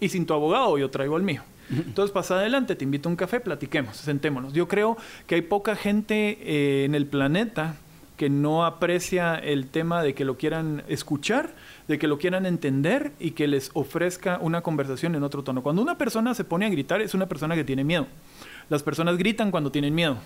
Y 0.00 0.10
sin 0.10 0.26
tu 0.26 0.34
abogado 0.34 0.78
yo 0.78 0.90
traigo 0.90 1.16
el 1.16 1.24
mío. 1.24 1.42
Entonces, 1.70 2.12
pasa 2.12 2.36
adelante, 2.36 2.76
te 2.76 2.84
invito 2.84 3.08
a 3.08 3.10
un 3.10 3.16
café, 3.16 3.40
platiquemos, 3.40 3.96
sentémonos. 3.96 4.52
Yo 4.52 4.68
creo 4.68 4.96
que 5.26 5.34
hay 5.34 5.42
poca 5.42 5.74
gente 5.74 6.38
eh, 6.40 6.84
en 6.84 6.94
el 6.94 7.06
planeta 7.06 7.74
que 8.18 8.28
no 8.28 8.66
aprecia 8.66 9.36
el 9.36 9.68
tema 9.68 10.02
de 10.02 10.12
que 10.12 10.26
lo 10.26 10.36
quieran 10.36 10.82
escuchar, 10.88 11.54
de 11.86 11.98
que 11.98 12.08
lo 12.08 12.18
quieran 12.18 12.44
entender 12.44 13.12
y 13.18 13.30
que 13.30 13.46
les 13.46 13.70
ofrezca 13.72 14.38
una 14.42 14.60
conversación 14.60 15.14
en 15.14 15.22
otro 15.22 15.44
tono. 15.44 15.62
Cuando 15.62 15.80
una 15.80 15.96
persona 15.96 16.34
se 16.34 16.44
pone 16.44 16.66
a 16.66 16.68
gritar 16.68 17.00
es 17.00 17.14
una 17.14 17.26
persona 17.26 17.54
que 17.54 17.64
tiene 17.64 17.84
miedo. 17.84 18.08
Las 18.68 18.82
personas 18.82 19.16
gritan 19.16 19.50
cuando 19.50 19.70
tienen 19.70 19.94
miedo. 19.94 20.18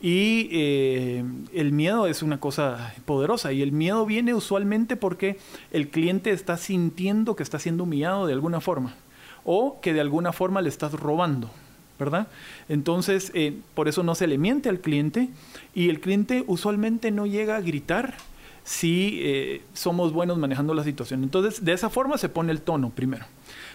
Y 0.00 0.48
eh, 0.50 1.24
el 1.54 1.72
miedo 1.72 2.08
es 2.08 2.22
una 2.22 2.40
cosa 2.40 2.92
poderosa 3.04 3.52
y 3.52 3.62
el 3.62 3.70
miedo 3.70 4.04
viene 4.04 4.34
usualmente 4.34 4.96
porque 4.96 5.38
el 5.70 5.90
cliente 5.90 6.32
está 6.32 6.56
sintiendo 6.56 7.36
que 7.36 7.44
está 7.44 7.60
siendo 7.60 7.84
humillado 7.84 8.26
de 8.26 8.32
alguna 8.32 8.60
forma 8.60 8.96
o 9.44 9.80
que 9.80 9.92
de 9.92 10.00
alguna 10.00 10.32
forma 10.32 10.60
le 10.60 10.68
estás 10.68 10.92
robando. 10.92 11.50
¿Verdad? 12.02 12.26
Entonces, 12.68 13.30
eh, 13.34 13.56
por 13.74 13.86
eso 13.86 14.02
no 14.02 14.16
se 14.16 14.26
le 14.26 14.38
miente 14.38 14.68
al 14.68 14.80
cliente 14.80 15.28
y 15.74 15.88
el 15.88 16.00
cliente 16.00 16.42
usualmente 16.48 17.12
no 17.12 17.26
llega 17.26 17.56
a 17.56 17.60
gritar 17.60 18.14
si 18.64 19.20
eh, 19.22 19.62
somos 19.74 20.12
buenos 20.12 20.38
manejando 20.38 20.74
la 20.74 20.84
situación. 20.84 21.22
Entonces, 21.22 21.64
de 21.64 21.72
esa 21.72 21.90
forma 21.90 22.18
se 22.18 22.28
pone 22.28 22.52
el 22.52 22.60
tono 22.60 22.90
primero. 22.90 23.24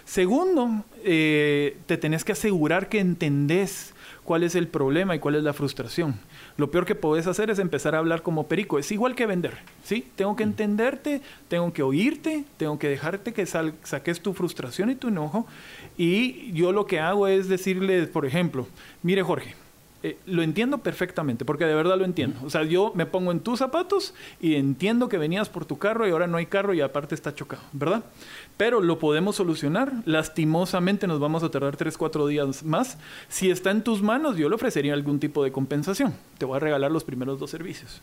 Segundo, 0.04 0.84
eh, 1.04 1.76
te 1.86 1.96
tenés 1.96 2.24
que 2.24 2.32
asegurar 2.32 2.88
que 2.88 2.98
entendés 2.98 3.94
cuál 4.24 4.42
es 4.42 4.54
el 4.54 4.68
problema 4.68 5.14
y 5.14 5.18
cuál 5.18 5.36
es 5.36 5.42
la 5.42 5.52
frustración. 5.52 6.18
Lo 6.58 6.70
peor 6.70 6.84
que 6.84 6.94
podés 6.94 7.26
hacer 7.26 7.50
es 7.50 7.58
empezar 7.58 7.94
a 7.94 7.98
hablar 7.98 8.22
como 8.22 8.46
perico. 8.46 8.78
Es 8.78 8.90
igual 8.92 9.14
que 9.14 9.26
vender, 9.26 9.58
¿sí? 9.82 10.06
Tengo 10.16 10.36
que 10.36 10.42
entenderte, 10.42 11.22
tengo 11.48 11.72
que 11.72 11.82
oírte, 11.82 12.44
tengo 12.56 12.78
que 12.78 12.88
dejarte 12.88 13.32
que 13.32 13.46
saques 13.46 14.20
tu 14.20 14.34
frustración 14.34 14.90
y 14.90 14.96
tu 14.96 15.08
enojo. 15.08 15.46
Y 15.98 16.52
yo 16.52 16.72
lo 16.72 16.86
que 16.86 17.00
hago 17.00 17.26
es 17.26 17.48
decirle, 17.48 18.06
por 18.06 18.24
ejemplo, 18.24 18.68
mire 19.02 19.22
Jorge, 19.22 19.54
eh, 20.04 20.16
lo 20.26 20.42
entiendo 20.42 20.78
perfectamente, 20.78 21.44
porque 21.44 21.64
de 21.64 21.74
verdad 21.74 21.98
lo 21.98 22.04
entiendo. 22.04 22.38
O 22.44 22.50
sea, 22.50 22.62
yo 22.62 22.92
me 22.94 23.04
pongo 23.04 23.32
en 23.32 23.40
tus 23.40 23.58
zapatos 23.58 24.14
y 24.40 24.54
entiendo 24.54 25.08
que 25.08 25.18
venías 25.18 25.48
por 25.48 25.64
tu 25.64 25.76
carro 25.76 26.06
y 26.06 26.12
ahora 26.12 26.28
no 26.28 26.36
hay 26.36 26.46
carro 26.46 26.72
y 26.72 26.80
aparte 26.80 27.16
está 27.16 27.34
chocado, 27.34 27.64
¿verdad? 27.72 28.04
Pero 28.56 28.80
lo 28.80 29.00
podemos 29.00 29.34
solucionar. 29.34 29.92
Lastimosamente 30.04 31.08
nos 31.08 31.18
vamos 31.18 31.42
a 31.42 31.50
tardar 31.50 31.76
3, 31.76 31.98
4 31.98 32.28
días 32.28 32.62
más. 32.62 32.96
Si 33.28 33.50
está 33.50 33.72
en 33.72 33.82
tus 33.82 34.00
manos, 34.00 34.36
yo 34.36 34.48
le 34.48 34.54
ofrecería 34.54 34.94
algún 34.94 35.18
tipo 35.18 35.42
de 35.42 35.50
compensación. 35.50 36.14
Te 36.38 36.44
voy 36.44 36.58
a 36.58 36.60
regalar 36.60 36.92
los 36.92 37.02
primeros 37.02 37.40
dos 37.40 37.50
servicios. 37.50 38.00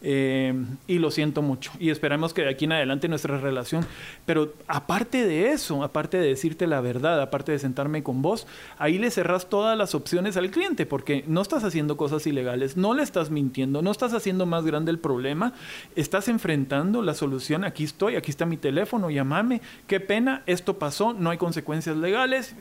Eh, 0.00 0.54
y 0.86 0.98
lo 0.98 1.10
siento 1.10 1.42
mucho. 1.42 1.72
Y 1.80 1.90
esperamos 1.90 2.32
que 2.32 2.42
de 2.42 2.50
aquí 2.50 2.66
en 2.66 2.72
adelante 2.72 3.08
nuestra 3.08 3.38
relación. 3.38 3.84
Pero 4.26 4.54
aparte 4.68 5.26
de 5.26 5.50
eso, 5.50 5.82
aparte 5.82 6.18
de 6.18 6.28
decirte 6.28 6.66
la 6.66 6.80
verdad, 6.80 7.20
aparte 7.20 7.52
de 7.52 7.58
sentarme 7.58 8.02
con 8.02 8.22
vos, 8.22 8.46
ahí 8.78 8.98
le 8.98 9.10
cerras 9.10 9.48
todas 9.48 9.76
las 9.76 9.94
opciones 9.94 10.36
al 10.36 10.50
cliente, 10.50 10.86
porque 10.86 11.24
no 11.26 11.42
estás 11.42 11.64
haciendo 11.64 11.96
cosas 11.96 12.26
ilegales, 12.26 12.76
no 12.76 12.94
le 12.94 13.02
estás 13.02 13.30
mintiendo, 13.30 13.82
no 13.82 13.90
estás 13.90 14.14
haciendo 14.14 14.46
más 14.46 14.64
grande 14.64 14.92
el 14.92 14.98
problema, 14.98 15.52
estás 15.96 16.28
enfrentando 16.28 17.02
la 17.02 17.14
solución. 17.14 17.64
Aquí 17.64 17.84
estoy, 17.84 18.14
aquí 18.14 18.30
está 18.30 18.46
mi 18.46 18.56
teléfono, 18.56 19.10
llámame. 19.10 19.60
Qué 19.88 19.98
pena, 19.98 20.42
esto 20.46 20.78
pasó, 20.78 21.12
no 21.12 21.30
hay 21.30 21.38
consecuencias 21.38 21.96
legales. 21.96 22.54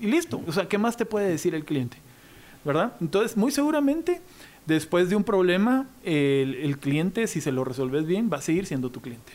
Y 0.00 0.06
listo. 0.06 0.40
O 0.46 0.52
sea, 0.52 0.68
¿qué 0.68 0.78
más 0.78 0.96
te 0.96 1.06
puede 1.06 1.28
decir 1.28 1.54
el 1.54 1.64
cliente? 1.64 1.96
¿Verdad? 2.64 2.94
Entonces, 3.00 3.36
muy 3.36 3.52
seguramente 3.52 4.20
Después 4.66 5.10
de 5.10 5.16
un 5.16 5.24
problema, 5.24 5.86
el, 6.04 6.78
cliente, 6.78 7.26
si 7.26 7.40
se 7.40 7.52
lo 7.52 7.64
resolves 7.64 8.06
bien, 8.06 8.30
va 8.32 8.38
a 8.38 8.42
seguir 8.42 8.66
siendo 8.66 8.90
tu 8.90 9.00
cliente. 9.00 9.32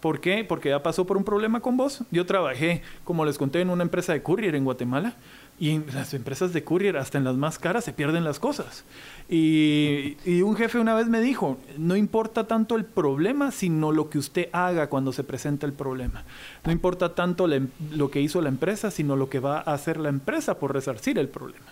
¿Por 0.00 0.20
qué? 0.20 0.44
Porque 0.44 0.70
ya 0.70 0.82
pasó 0.82 1.06
por 1.06 1.18
un 1.18 1.24
problema 1.24 1.60
con 1.60 1.76
vos. 1.76 2.02
Yo 2.10 2.24
trabajé, 2.24 2.82
como 3.04 3.26
les 3.26 3.36
conté, 3.36 3.60
en 3.60 3.68
una 3.68 3.82
empresa 3.82 4.14
de 4.14 4.22
courier 4.22 4.54
en 4.54 4.64
Guatemala. 4.64 5.14
Y 5.58 5.72
en 5.72 5.84
las 5.92 6.14
empresas 6.14 6.54
de 6.54 6.64
courier, 6.64 6.96
hasta 6.96 7.18
en 7.18 7.24
las 7.24 7.36
más 7.36 7.58
caras, 7.58 7.84
se 7.84 7.92
pierden 7.92 8.24
las 8.24 8.40
cosas. 8.40 8.84
Y, 9.28 10.16
un 10.40 10.56
jefe 10.56 10.78
una 10.78 10.94
vez 10.94 11.08
me 11.08 11.20
dijo, 11.20 11.58
no 11.76 11.96
importa 11.96 12.46
tanto 12.46 12.76
el 12.76 12.86
problema, 12.86 13.50
sino 13.50 13.92
lo 13.92 14.08
que 14.08 14.16
usted 14.16 14.48
haga 14.52 14.88
cuando 14.88 15.12
se 15.12 15.22
presenta 15.22 15.66
el 15.66 15.74
problema. 15.74 16.24
No 16.64 16.72
importa 16.72 17.14
tanto 17.14 17.46
lo 17.46 18.10
que 18.10 18.22
hizo 18.22 18.40
la 18.40 18.48
empresa, 18.48 18.90
sino 18.90 19.16
lo 19.16 19.28
que 19.28 19.38
va 19.38 19.58
a 19.58 19.74
hacer 19.74 19.98
la 19.98 20.08
empresa 20.08 20.58
por 20.58 20.72
resarcir 20.72 21.18
el 21.18 21.28
problema. 21.28 21.66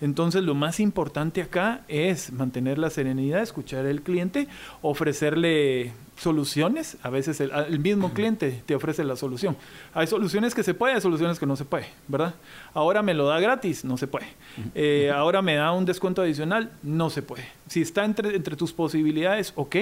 Entonces 0.00 0.42
lo 0.42 0.54
más 0.54 0.80
importante 0.80 1.42
acá 1.42 1.82
es 1.88 2.32
mantener 2.32 2.78
la 2.78 2.90
serenidad, 2.90 3.42
escuchar 3.42 3.86
al 3.86 4.02
cliente, 4.02 4.48
ofrecerle 4.82 5.92
soluciones, 6.20 6.98
a 7.02 7.08
veces 7.08 7.40
el, 7.40 7.78
mismo 7.78 8.12
cliente 8.12 8.62
te 8.66 8.74
ofrece 8.74 9.02
la 9.04 9.16
solución. 9.16 9.56
Hay 9.94 10.06
soluciones 10.06 10.54
que 10.54 10.62
se 10.62 10.74
puede, 10.74 10.94
hay 10.94 11.00
soluciones 11.00 11.38
que 11.38 11.46
no 11.46 11.56
se 11.56 11.64
puede, 11.64 11.86
¿verdad? 12.08 12.34
Ahora 12.74 13.00
me 13.00 13.14
lo 13.14 13.26
da 13.26 13.40
gratis, 13.40 13.86
no 13.86 13.96
se 13.96 14.06
puede. 14.06 14.26
Eh, 14.74 15.10
ahora 15.14 15.40
me 15.40 15.54
da 15.54 15.72
un 15.72 15.86
descuento 15.86 16.20
adicional, 16.20 16.72
no 16.82 17.08
se 17.08 17.22
puede. 17.22 17.48
Si 17.68 17.80
está 17.80 18.04
entre, 18.04 18.36
entre 18.36 18.54
tus 18.54 18.74
posibilidades, 18.74 19.54
ok, 19.56 19.76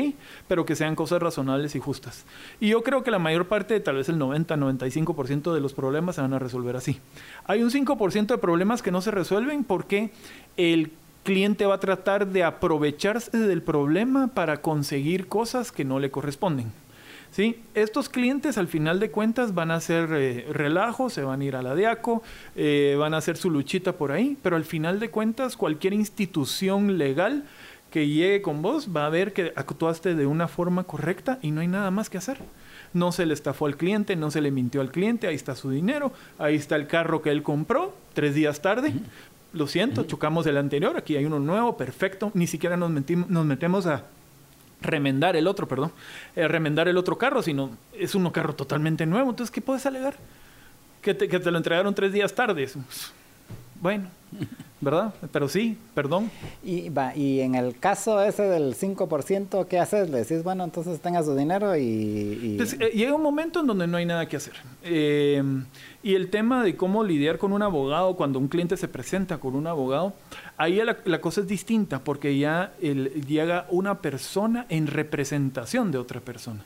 pero 0.46 0.64
que 0.64 0.76
sean 0.76 0.94
cosas 0.94 1.20
razonables 1.20 1.74
y 1.74 1.80
justas. 1.80 2.24
Y 2.60 2.68
yo 2.68 2.84
creo 2.84 3.02
que 3.02 3.10
la 3.10 3.18
mayor 3.18 3.48
parte, 3.48 3.80
tal 3.80 3.96
vez 3.96 4.08
el 4.08 4.16
90-95% 4.18 5.52
de 5.52 5.60
los 5.60 5.74
problemas 5.74 6.14
se 6.14 6.20
van 6.20 6.34
a 6.34 6.38
resolver 6.38 6.76
así. 6.76 7.00
Hay 7.46 7.64
un 7.64 7.70
5% 7.70 8.26
de 8.26 8.38
problemas 8.38 8.80
que 8.80 8.92
no 8.92 9.00
se 9.00 9.10
resuelven 9.10 9.64
porque 9.64 10.12
el 10.56 10.92
cliente 11.22 11.66
va 11.66 11.74
a 11.74 11.80
tratar 11.80 12.28
de 12.28 12.44
aprovecharse 12.44 13.36
del 13.36 13.62
problema 13.62 14.28
para 14.28 14.62
conseguir 14.62 15.28
cosas 15.28 15.72
que 15.72 15.84
no 15.84 15.98
le 15.98 16.10
corresponden. 16.10 16.72
¿Sí? 17.30 17.60
Estos 17.74 18.08
clientes 18.08 18.56
al 18.56 18.68
final 18.68 19.00
de 19.00 19.10
cuentas 19.10 19.54
van 19.54 19.70
a 19.70 19.74
hacer 19.74 20.08
eh, 20.12 20.46
relajo, 20.50 21.10
se 21.10 21.22
van 21.22 21.42
a 21.42 21.44
ir 21.44 21.56
a 21.56 21.62
la 21.62 21.74
DIACO, 21.74 22.22
eh, 22.56 22.96
van 22.98 23.12
a 23.12 23.18
hacer 23.18 23.36
su 23.36 23.50
luchita 23.50 23.92
por 23.92 24.12
ahí, 24.12 24.38
pero 24.42 24.56
al 24.56 24.64
final 24.64 24.98
de 24.98 25.10
cuentas 25.10 25.54
cualquier 25.54 25.92
institución 25.92 26.96
legal 26.96 27.44
que 27.90 28.08
llegue 28.08 28.42
con 28.42 28.62
vos 28.62 28.88
va 28.94 29.06
a 29.06 29.10
ver 29.10 29.32
que 29.32 29.52
actuaste 29.56 30.14
de 30.14 30.26
una 30.26 30.48
forma 30.48 30.84
correcta 30.84 31.38
y 31.42 31.50
no 31.50 31.60
hay 31.60 31.68
nada 31.68 31.90
más 31.90 32.10
que 32.10 32.18
hacer. 32.18 32.38
No 32.92 33.12
se 33.12 33.26
le 33.26 33.34
estafó 33.34 33.66
al 33.66 33.76
cliente, 33.76 34.16
no 34.16 34.30
se 34.30 34.40
le 34.40 34.50
mintió 34.50 34.80
al 34.80 34.90
cliente, 34.90 35.26
ahí 35.26 35.34
está 35.34 35.54
su 35.54 35.70
dinero, 35.70 36.12
ahí 36.38 36.54
está 36.54 36.76
el 36.76 36.86
carro 36.86 37.20
que 37.20 37.30
él 37.30 37.42
compró 37.42 37.94
tres 38.14 38.34
días 38.34 38.60
tarde, 38.62 38.92
lo 39.52 39.66
siento, 39.66 40.04
chocamos 40.04 40.46
el 40.46 40.56
anterior, 40.56 40.96
aquí 40.96 41.16
hay 41.16 41.24
uno 41.24 41.38
nuevo, 41.38 41.76
perfecto, 41.76 42.30
ni 42.34 42.46
siquiera 42.46 42.76
nos, 42.76 42.90
nos 42.90 43.46
metemos 43.46 43.86
a 43.86 44.04
remendar 44.80 45.36
el 45.36 45.46
otro, 45.46 45.66
perdón, 45.66 45.92
eh, 46.36 46.46
remendar 46.46 46.88
el 46.88 46.96
otro 46.96 47.18
carro, 47.18 47.42
sino 47.42 47.70
es 47.92 48.14
un 48.14 48.28
carro 48.30 48.54
totalmente 48.54 49.06
nuevo, 49.06 49.30
entonces, 49.30 49.50
¿qué 49.50 49.60
puedes 49.60 49.86
alegar? 49.86 50.16
Que 51.02 51.14
te, 51.14 51.28
que 51.28 51.38
te 51.38 51.50
lo 51.50 51.56
entregaron 51.56 51.94
tres 51.94 52.12
días 52.12 52.34
tarde. 52.34 52.68
Bueno, 53.80 54.08
¿verdad? 54.80 55.12
Pero 55.32 55.48
sí, 55.48 55.76
perdón. 55.94 56.30
Y, 56.62 56.88
va, 56.90 57.14
y 57.16 57.40
en 57.40 57.54
el 57.54 57.78
caso 57.78 58.22
ese 58.22 58.44
del 58.44 58.74
5%, 58.74 59.66
¿qué 59.66 59.78
haces? 59.78 60.08
Le 60.10 60.18
decís, 60.18 60.42
bueno, 60.42 60.64
entonces 60.64 61.00
tenga 61.00 61.22
su 61.22 61.34
dinero 61.34 61.76
y... 61.76 62.54
Pues, 62.56 62.74
eh, 62.74 62.90
llega 62.94 63.14
un 63.14 63.22
momento 63.22 63.60
en 63.60 63.66
donde 63.66 63.86
no 63.86 63.96
hay 63.96 64.06
nada 64.06 64.26
que 64.26 64.36
hacer. 64.36 64.54
Eh, 64.84 65.42
y 66.02 66.14
el 66.14 66.30
tema 66.30 66.62
de 66.62 66.76
cómo 66.76 67.02
lidiar 67.02 67.38
con 67.38 67.52
un 67.52 67.62
abogado, 67.62 68.14
cuando 68.14 68.38
un 68.38 68.48
cliente 68.48 68.76
se 68.76 68.86
presenta 68.86 69.38
con 69.38 69.56
un 69.56 69.66
abogado, 69.66 70.14
ahí 70.56 70.80
la, 70.82 71.20
cosa 71.20 71.40
es 71.40 71.48
distinta, 71.48 71.98
porque 71.98 72.38
ya 72.38 72.72
llega 72.80 73.66
una 73.70 73.98
persona 73.98 74.66
en 74.68 74.86
representación 74.86 75.90
de 75.90 75.98
otra 75.98 76.20
persona. 76.20 76.64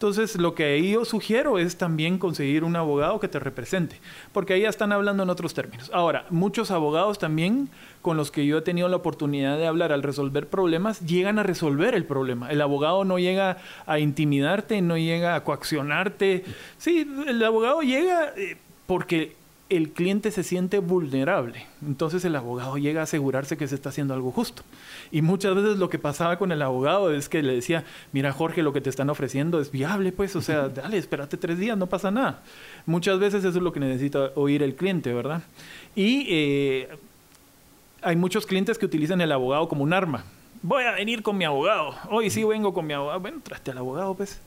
Entonces, 0.00 0.36
lo 0.36 0.54
que 0.54 0.82
yo 0.90 1.04
sugiero 1.04 1.58
es 1.58 1.76
también 1.76 2.16
conseguir 2.16 2.64
un 2.64 2.74
abogado 2.74 3.20
que 3.20 3.28
te 3.28 3.38
represente, 3.38 4.00
porque 4.32 4.54
ahí 4.54 4.62
ya 4.62 4.70
están 4.70 4.92
hablando 4.92 5.24
en 5.24 5.28
otros 5.28 5.52
términos. 5.52 5.90
Ahora, 5.92 6.24
muchos 6.30 6.70
abogados 6.70 7.18
también 7.18 7.68
con 8.00 8.16
los 8.16 8.30
que 8.30 8.46
yo 8.46 8.56
he 8.56 8.62
tenido 8.62 8.88
la 8.88 8.96
oportunidad 8.96 9.58
de 9.58 9.66
hablar 9.66 9.92
al 9.92 10.02
resolver 10.02 10.48
problemas, 10.48 11.00
llegan 11.00 11.38
a 11.38 11.42
resolver 11.42 11.94
el 11.94 12.06
problema. 12.06 12.50
El 12.50 12.62
abogado 12.62 13.04
no 13.04 13.18
llega 13.18 13.58
a 13.84 13.98
intimidarte, 13.98 14.80
no 14.80 14.96
llega 14.96 15.34
a 15.34 15.44
coaccionarte. 15.44 16.44
Sí, 16.78 17.06
el 17.26 17.44
abogado 17.44 17.82
llega 17.82 18.32
eh, 18.38 18.56
porque 18.86 19.36
el 19.70 19.92
cliente 19.92 20.30
se 20.32 20.42
siente 20.42 20.80
vulnerable. 20.80 21.64
Entonces 21.86 22.24
el 22.24 22.34
abogado 22.36 22.76
llega 22.76 23.00
a 23.00 23.04
asegurarse 23.04 23.56
que 23.56 23.68
se 23.68 23.76
está 23.76 23.88
haciendo 23.88 24.12
algo 24.12 24.32
justo. 24.32 24.62
Y 25.12 25.22
muchas 25.22 25.54
veces 25.54 25.78
lo 25.78 25.88
que 25.88 25.98
pasaba 25.98 26.36
con 26.38 26.52
el 26.52 26.60
abogado 26.60 27.12
es 27.14 27.28
que 27.28 27.42
le 27.42 27.54
decía, 27.54 27.84
mira 28.12 28.32
Jorge, 28.32 28.62
lo 28.62 28.72
que 28.72 28.80
te 28.80 28.90
están 28.90 29.08
ofreciendo 29.10 29.60
es 29.60 29.70
viable, 29.70 30.12
pues, 30.12 30.34
o 30.36 30.42
sea, 30.42 30.68
dale, 30.68 30.98
espérate 30.98 31.36
tres 31.36 31.58
días, 31.58 31.78
no 31.78 31.86
pasa 31.86 32.10
nada. 32.10 32.42
Muchas 32.84 33.18
veces 33.20 33.44
eso 33.44 33.56
es 33.56 33.62
lo 33.62 33.72
que 33.72 33.80
necesita 33.80 34.32
oír 34.34 34.62
el 34.62 34.74
cliente, 34.74 35.14
¿verdad? 35.14 35.42
Y 35.94 36.26
eh, 36.28 36.88
hay 38.02 38.16
muchos 38.16 38.46
clientes 38.46 38.76
que 38.76 38.86
utilizan 38.86 39.20
el 39.20 39.30
abogado 39.30 39.68
como 39.68 39.84
un 39.84 39.92
arma. 39.92 40.24
Voy 40.62 40.84
a 40.84 40.92
venir 40.92 41.22
con 41.22 41.38
mi 41.38 41.44
abogado. 41.44 41.94
Hoy 42.10 42.28
sí 42.28 42.44
vengo 42.44 42.74
con 42.74 42.86
mi 42.86 42.92
abogado. 42.92 43.20
Bueno, 43.20 43.40
traste 43.42 43.70
al 43.70 43.78
abogado, 43.78 44.14
pues. 44.14 44.40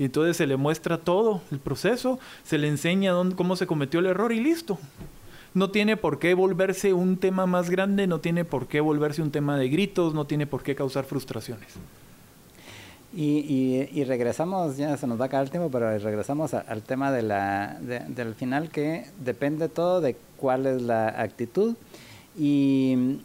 Y 0.00 0.06
entonces 0.06 0.38
se 0.38 0.46
le 0.46 0.56
muestra 0.56 0.96
todo 0.96 1.42
el 1.52 1.58
proceso, 1.58 2.18
se 2.42 2.56
le 2.56 2.68
enseña 2.68 3.12
dónde, 3.12 3.36
cómo 3.36 3.54
se 3.54 3.66
cometió 3.66 4.00
el 4.00 4.06
error 4.06 4.32
y 4.32 4.40
listo. 4.40 4.78
No 5.52 5.70
tiene 5.70 5.98
por 5.98 6.18
qué 6.18 6.32
volverse 6.32 6.94
un 6.94 7.18
tema 7.18 7.44
más 7.44 7.68
grande, 7.68 8.06
no 8.06 8.18
tiene 8.18 8.46
por 8.46 8.66
qué 8.66 8.80
volverse 8.80 9.20
un 9.20 9.30
tema 9.30 9.58
de 9.58 9.68
gritos, 9.68 10.14
no 10.14 10.24
tiene 10.24 10.46
por 10.46 10.62
qué 10.62 10.74
causar 10.74 11.04
frustraciones. 11.04 11.68
Y, 13.14 14.02
regresamos, 14.04 14.78
ya 14.78 14.96
se 14.96 15.06
nos 15.06 15.20
va 15.20 15.24
a 15.24 15.26
acabar 15.26 15.44
el 15.44 15.50
tiempo, 15.50 15.68
pero 15.70 15.98
regresamos 15.98 16.54
al 16.54 16.80
tema 16.80 17.12
de 17.12 17.20
la, 17.20 17.76
del 17.80 18.34
final 18.34 18.70
que 18.70 19.04
depende 19.22 19.68
todo 19.68 20.00
de 20.00 20.16
cuál 20.38 20.64
es 20.64 20.80
la 20.80 21.08
actitud. 21.08 21.76
Y 22.38 23.18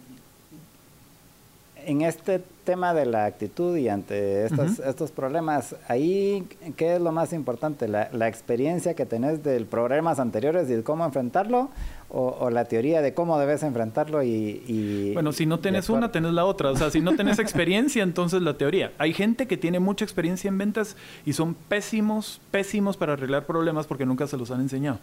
en 1.86 2.02
este 2.02 2.44
tema 2.66 2.94
de 2.94 3.06
la 3.06 3.26
actitud 3.26 3.78
y 3.78 3.88
ante 3.88 4.46
estos, 4.46 4.80
estos 4.80 5.12
problemas, 5.12 5.76
ahí, 5.88 6.46
¿qué 6.76 6.96
es 6.96 7.02
lo 7.02 7.12
más 7.12 7.32
importante? 7.32 7.88
¿La, 7.88 8.10
¿La, 8.12 8.28
experiencia 8.28 8.96
que 8.96 9.06
tenés 9.06 9.44
de 9.44 9.64
problemas 9.64 10.20
anteriores 10.20 10.70
y 10.70 10.74
de 10.74 10.84
cómo 10.84 11.06
enfrentarlo? 11.06 11.70
O, 12.10 12.50
la 12.50 12.66
teoría 12.66 13.02
de 13.02 13.14
cómo 13.14 13.38
debes 13.40 13.64
enfrentarlo 13.64 14.24
y... 14.24 15.12
bueno, 15.14 15.34
si 15.34 15.46
no 15.46 15.60
tenés 15.60 15.90
una, 15.90 16.12
tenés 16.12 16.32
la 16.34 16.46
otra. 16.46 16.72
O 16.72 16.76
sea, 16.76 16.90
si 16.90 17.02
no 17.02 17.16
tenés 17.16 17.40
experiencia, 17.46 18.04
entonces 18.04 18.42
la 18.42 18.58
teoría. 18.58 18.94
Hay 18.98 19.14
gente 19.14 19.48
que 19.48 19.58
tiene 19.58 19.80
mucha 19.80 20.06
experiencia 20.06 20.48
en 20.48 20.58
ventas 20.58 20.96
y 21.26 21.34
son 21.34 21.54
pésimos, 21.54 22.40
pésimos 22.52 22.96
para 22.96 23.14
arreglar 23.14 23.46
problemas 23.46 23.88
porque 23.88 24.06
nunca 24.06 24.28
se 24.28 24.38
los 24.38 24.52
han 24.52 24.62
enseñado. 24.62 25.00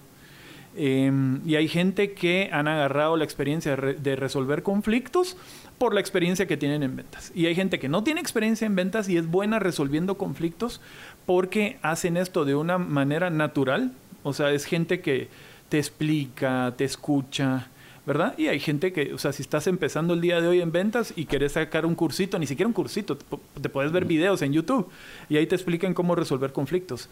Em, 0.75 1.47
y 1.47 1.57
hay 1.57 1.69
gente 1.69 2.13
que 2.13 2.49
han 2.53 2.67
agarrado 2.67 3.17
la 3.17 3.25
experiencia 3.25 3.77
de 3.77 4.17
resolver 4.17 4.63
conflictos 4.63 5.37
por 5.79 5.95
la 5.95 6.01
experiencia 6.01 6.47
que 6.47 6.57
tienen 6.57 6.83
en 6.83 6.97
ventas. 6.97 7.33
Y 7.35 7.47
hay 7.47 7.55
gente 7.55 7.79
que 7.79 7.89
no 7.89 8.05
tiene 8.05 8.21
experiencia 8.21 8.67
en 8.67 8.77
ventas 8.77 9.09
y 9.09 9.17
es 9.17 9.27
buena 9.27 9.59
resolviendo 9.59 10.17
conflictos 10.17 10.81
porque 11.27 11.79
hacen 11.83 12.17
esto 12.17 12.45
de 12.45 12.55
una 12.55 12.79
manera 12.79 13.31
natural. 13.31 13.93
O 14.23 14.33
sea, 14.33 14.53
es 14.53 14.65
gente 14.65 15.01
que 15.01 15.29
te 15.69 15.79
explica, 15.79 16.75
te 16.77 16.85
escucha, 16.85 17.69
¿verdad? 18.05 18.35
Y 18.37 18.49
hay 18.49 18.59
gente 18.59 18.93
que, 18.93 19.15
o 19.15 19.19
sea, 19.19 19.33
si 19.33 19.43
estás 19.43 19.67
empezando 19.67 20.15
el 20.15 20.21
día 20.21 20.41
de 20.41 20.49
hoy 20.49 20.61
en 20.61 20.73
ventas 20.73 21.13
y 21.15 21.27
quieres 21.27 21.53
sacar 21.53 21.87
un 21.87 21.95
cursito, 21.95 22.39
ni 22.39 22.47
siquiera 22.47 22.67
un 22.67 22.73
cursito, 22.73 23.17
te, 23.17 23.69
puedes 23.69 23.93
ver 23.93 24.05
videos 24.05 24.43
en 24.43 24.53
YouTube 24.53 24.89
y 25.29 25.37
ahí 25.37 25.47
te 25.47 25.55
explican 25.55 25.95
cómo 25.95 26.15
resolver 26.15 26.53
conflictos. 26.53 27.09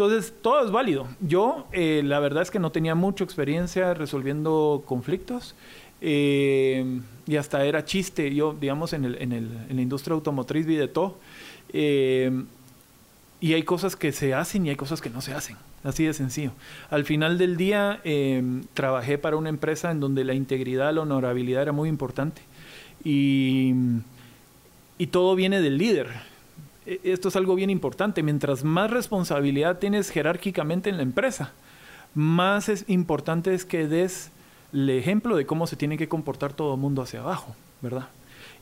Entonces, 0.00 0.32
todo 0.40 0.64
es 0.64 0.70
válido. 0.70 1.08
Yo, 1.20 1.66
eh, 1.72 2.00
la 2.02 2.20
verdad 2.20 2.42
es 2.42 2.50
que 2.50 2.58
no 2.58 2.72
tenía 2.72 2.94
mucha 2.94 3.22
experiencia 3.22 3.92
resolviendo 3.92 4.82
conflictos. 4.86 5.54
Eh, 6.00 7.02
y 7.26 7.36
hasta 7.36 7.66
era 7.66 7.84
chiste, 7.84 8.34
yo, 8.34 8.56
digamos, 8.58 8.94
en, 8.94 9.04
el, 9.04 9.20
en, 9.20 9.32
el, 9.32 9.50
en 9.68 9.76
la 9.76 9.82
industria 9.82 10.14
automotriz 10.14 10.64
vi 10.64 10.76
de 10.76 10.88
todo. 10.88 11.18
Eh, 11.74 12.44
y 13.42 13.52
hay 13.52 13.62
cosas 13.62 13.94
que 13.94 14.10
se 14.12 14.32
hacen 14.32 14.64
y 14.64 14.70
hay 14.70 14.76
cosas 14.76 15.02
que 15.02 15.10
no 15.10 15.20
se 15.20 15.34
hacen. 15.34 15.58
Así 15.84 16.06
de 16.06 16.14
sencillo. 16.14 16.52
Al 16.88 17.04
final 17.04 17.36
del 17.36 17.58
día 17.58 18.00
em, 18.04 18.64
trabajé 18.72 19.18
para 19.18 19.36
una 19.36 19.50
empresa 19.50 19.90
en 19.90 20.00
donde 20.00 20.24
la 20.24 20.32
integridad, 20.32 20.94
la 20.94 21.02
honorabilidad 21.02 21.60
era 21.60 21.72
muy 21.72 21.90
importante. 21.90 22.40
Y, 23.04 23.74
y 24.96 25.08
todo 25.08 25.34
viene 25.34 25.60
del 25.60 25.76
líder. 25.76 26.29
E, 26.86 27.00
esto 27.04 27.28
es 27.28 27.36
algo 27.36 27.54
bien 27.54 27.70
importante. 27.70 28.22
Mientras 28.22 28.64
más 28.64 28.90
responsabilidad 28.90 29.78
tienes 29.78 30.10
jerárquicamente 30.10 30.90
en 30.90 30.96
la 30.96 31.02
empresa, 31.02 31.52
más 32.14 32.68
es 32.68 32.84
importante 32.88 33.54
es 33.54 33.64
que 33.64 33.86
des 33.86 34.30
el 34.72 34.90
ejemplo 34.90 35.36
de 35.36 35.46
cómo 35.46 35.66
se 35.66 35.76
tiene 35.76 35.98
que 35.98 36.08
comportar 36.08 36.52
todo 36.52 36.74
el 36.74 36.80
mundo 36.80 37.02
hacia 37.02 37.20
abajo, 37.20 37.54
¿verdad? 37.82 38.08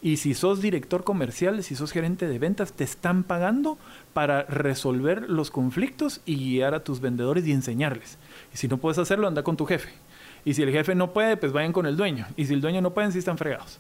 Y 0.01 0.19
si 0.19 0.35
sos 0.35 0.63
director 0.63 1.03
comercial, 1.03 1.63
si 1.65 1.75
sos 1.75 1.91
gerente 1.93 2.29
de 2.29 2.39
ventas, 2.39 2.73
te 2.73 2.85
están 2.85 3.25
pagando 3.25 3.79
para 4.13 4.45
resolver 4.45 5.29
los 5.29 5.51
conflictos 5.51 6.21
y 6.25 6.37
guiar 6.37 6.75
a 6.75 6.85
tus 6.85 7.01
vendedores 7.01 7.47
y 7.47 7.53
enseñarles. 7.53 8.17
Y 8.55 8.59
si 8.59 8.69
no 8.69 8.79
puedes 8.79 8.99
hacerlo, 8.99 9.27
anda 9.27 9.43
con 9.43 9.57
tu 9.57 9.67
jefe. 9.67 9.91
Y 10.45 10.55
si 10.55 10.63
el 10.63 10.71
jefe 10.71 10.95
no 10.95 11.13
puede, 11.13 11.37
pues 11.37 11.53
vayan 11.53 11.73
con 11.73 11.87
el 11.87 11.97
dueño. 11.97 12.27
Y 12.37 12.47
si 12.47 12.55
el 12.55 12.61
dueño 12.61 12.81
no 12.81 12.93
puede, 12.95 13.11
sí 13.11 13.19
están 13.19 13.39
fregados. 13.39 13.79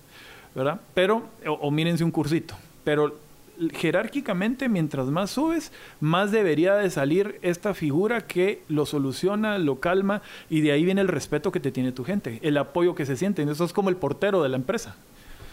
¿Verdad? 0.54 0.80
Pero, 0.92 1.22
o, 1.46 1.52
o 1.52 1.70
mírense 1.70 2.02
un 2.02 2.10
cursito. 2.10 2.54
Pero 2.82 3.16
jerárquicamente, 3.72 4.68
mientras 4.68 5.08
más 5.08 5.30
subes, 5.30 5.72
más 6.00 6.30
debería 6.30 6.74
de 6.74 6.90
salir 6.90 7.38
esta 7.42 7.74
figura 7.74 8.22
que 8.22 8.62
lo 8.68 8.86
soluciona, 8.86 9.58
lo 9.58 9.80
calma 9.80 10.22
y 10.48 10.60
de 10.60 10.72
ahí 10.72 10.84
viene 10.84 11.00
el 11.00 11.08
respeto 11.08 11.52
que 11.52 11.60
te 11.60 11.72
tiene 11.72 11.92
tu 11.92 12.04
gente, 12.04 12.38
el 12.42 12.56
apoyo 12.56 12.94
que 12.94 13.06
se 13.06 13.16
siente. 13.16 13.42
Eso 13.42 13.64
es 13.64 13.72
como 13.72 13.88
el 13.88 13.96
portero 13.96 14.42
de 14.42 14.48
la 14.48 14.56
empresa. 14.56 14.96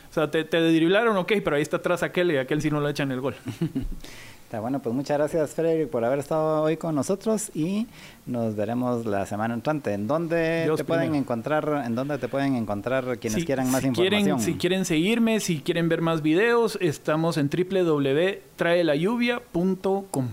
O 0.09 0.13
sea, 0.13 0.31
te, 0.31 0.43
te 0.43 0.61
driblaron, 0.61 1.17
ok, 1.17 1.33
pero 1.43 1.55
ahí 1.55 1.61
está 1.61 1.77
atrás 1.77 2.03
aquel 2.03 2.31
y 2.31 2.37
aquel 2.37 2.61
si 2.61 2.69
no 2.71 2.79
le 2.79 2.89
echan 2.89 3.11
el 3.11 3.21
gol. 3.21 3.35
Está 4.45 4.59
bueno, 4.59 4.79
pues 4.79 4.93
muchas 4.93 5.17
gracias 5.17 5.55
Frederick 5.55 5.89
por 5.89 6.05
haber 6.05 6.19
estado 6.19 6.61
hoy 6.61 6.77
con 6.77 6.93
nosotros 6.93 7.49
y 7.55 7.87
nos 8.27 8.55
veremos 8.55 9.07
la 9.07 9.25
semana 9.25 9.55
entrante. 9.55 9.91
¿En 9.91 10.05
dónde 10.05 10.71
te 10.77 10.83
pueden 10.83 11.15
encontrar? 11.15 11.81
¿En 11.83 11.95
dónde 11.95 12.19
te 12.19 12.27
pueden 12.27 12.55
encontrar 12.55 13.17
quienes 13.17 13.43
quieran 13.43 13.71
más 13.71 13.83
información? 13.83 14.39
si 14.39 14.53
quieren 14.53 14.85
seguirme, 14.85 15.39
si 15.39 15.61
quieren 15.61 15.89
ver 15.89 16.01
más 16.01 16.21
videos, 16.21 16.77
estamos 16.79 17.37
en 17.37 17.49
www.traelayuvia.com 17.49 20.27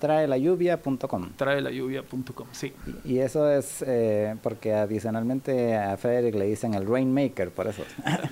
traelayuvia.com. 0.00 1.30
Traelayuvia.com, 1.36 2.46
sí. 2.50 2.72
Y, 3.04 3.18
eso 3.18 3.48
es 3.48 3.84
eh, 3.86 4.34
porque 4.42 4.74
adicionalmente 4.74 5.76
a 5.76 5.96
Frederick 5.96 6.34
le 6.34 6.46
dicen 6.46 6.74
el 6.74 6.88
Rainmaker, 6.88 7.50
por 7.50 7.68
eso. 7.68 7.84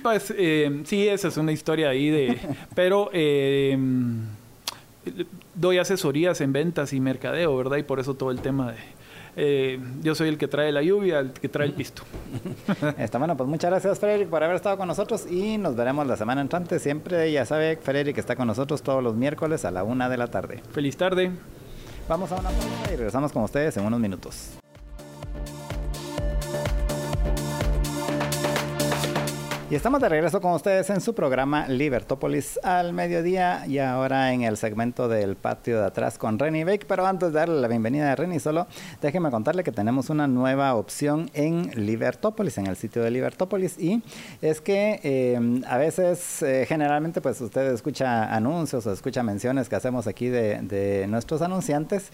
Pues 0.03 0.33
eh, 0.37 0.81
sí, 0.83 1.07
esa 1.07 1.29
es 1.29 1.37
una 1.37 1.53
historia 1.53 1.87
ahí 1.87 2.09
de... 2.09 2.37
pero 2.75 3.09
eh, 3.13 3.77
doy 5.55 5.77
asesorías 5.77 6.41
en 6.41 6.53
ventas 6.53 6.93
y 6.93 6.99
mercadeo, 6.99 7.55
¿verdad? 7.57 7.77
Y 7.77 7.83
por 7.83 7.99
eso 7.99 8.15
todo 8.15 8.31
el 8.31 8.41
tema 8.41 8.71
de... 8.71 8.77
Eh, 9.37 9.79
yo 10.03 10.13
soy 10.13 10.27
el 10.27 10.37
que 10.37 10.49
trae 10.49 10.73
la 10.73 10.81
lluvia, 10.81 11.19
el 11.19 11.31
que 11.31 11.47
trae 11.47 11.65
el 11.65 11.73
pisto. 11.73 12.03
Está 12.97 13.17
bueno, 13.17 13.37
pues 13.37 13.49
muchas 13.49 13.71
gracias 13.71 13.97
Frederick 13.97 14.29
por 14.29 14.43
haber 14.43 14.57
estado 14.57 14.77
con 14.77 14.87
nosotros 14.87 15.25
y 15.31 15.57
nos 15.57 15.75
veremos 15.75 16.05
la 16.05 16.17
semana 16.17 16.41
entrante. 16.41 16.79
Siempre 16.79 17.31
ya 17.31 17.45
sabe, 17.45 17.77
Frederick 17.77 18.17
está 18.17 18.35
con 18.35 18.47
nosotros 18.47 18.81
todos 18.81 19.01
los 19.01 19.15
miércoles 19.15 19.63
a 19.63 19.71
la 19.71 19.83
una 19.83 20.09
de 20.09 20.17
la 20.17 20.27
tarde. 20.27 20.61
Feliz 20.73 20.97
tarde. 20.97 21.31
Vamos 22.09 22.31
a 22.31 22.35
una 22.35 22.49
pausa 22.49 22.93
y 22.93 22.95
regresamos 22.97 23.31
con 23.31 23.43
ustedes 23.43 23.77
en 23.77 23.85
unos 23.85 23.99
minutos. 23.99 24.60
Y 29.71 29.75
estamos 29.75 30.01
de 30.01 30.09
regreso 30.09 30.41
con 30.41 30.51
ustedes 30.51 30.89
en 30.89 30.99
su 30.99 31.15
programa 31.15 31.65
Libertópolis 31.69 32.59
al 32.61 32.91
mediodía 32.91 33.65
y 33.65 33.77
ahora 33.77 34.33
en 34.33 34.41
el 34.41 34.57
segmento 34.57 35.07
del 35.07 35.37
patio 35.37 35.79
de 35.79 35.85
atrás 35.85 36.17
con 36.17 36.37
Renny 36.37 36.65
Bake. 36.65 36.85
Pero 36.85 37.05
antes 37.05 37.31
de 37.31 37.39
darle 37.39 37.61
la 37.61 37.69
bienvenida 37.69 38.11
a 38.11 38.15
Renny, 38.17 38.41
solo 38.41 38.67
déjeme 39.01 39.31
contarle 39.31 39.63
que 39.63 39.71
tenemos 39.71 40.09
una 40.09 40.27
nueva 40.27 40.75
opción 40.75 41.31
en 41.33 41.71
Libertópolis, 41.73 42.57
en 42.57 42.67
el 42.67 42.75
sitio 42.75 43.01
de 43.01 43.11
Libertópolis. 43.11 43.79
Y 43.79 44.03
es 44.41 44.59
que 44.59 44.99
eh, 45.03 45.61
a 45.65 45.77
veces, 45.77 46.43
eh, 46.43 46.65
generalmente, 46.67 47.21
pues 47.21 47.39
usted 47.39 47.71
escucha 47.73 48.25
anuncios 48.25 48.85
o 48.87 48.91
escucha 48.91 49.23
menciones 49.23 49.69
que 49.69 49.77
hacemos 49.77 50.05
aquí 50.05 50.27
de, 50.27 51.05
nuestros 51.07 51.41
anunciantes. 51.41 52.09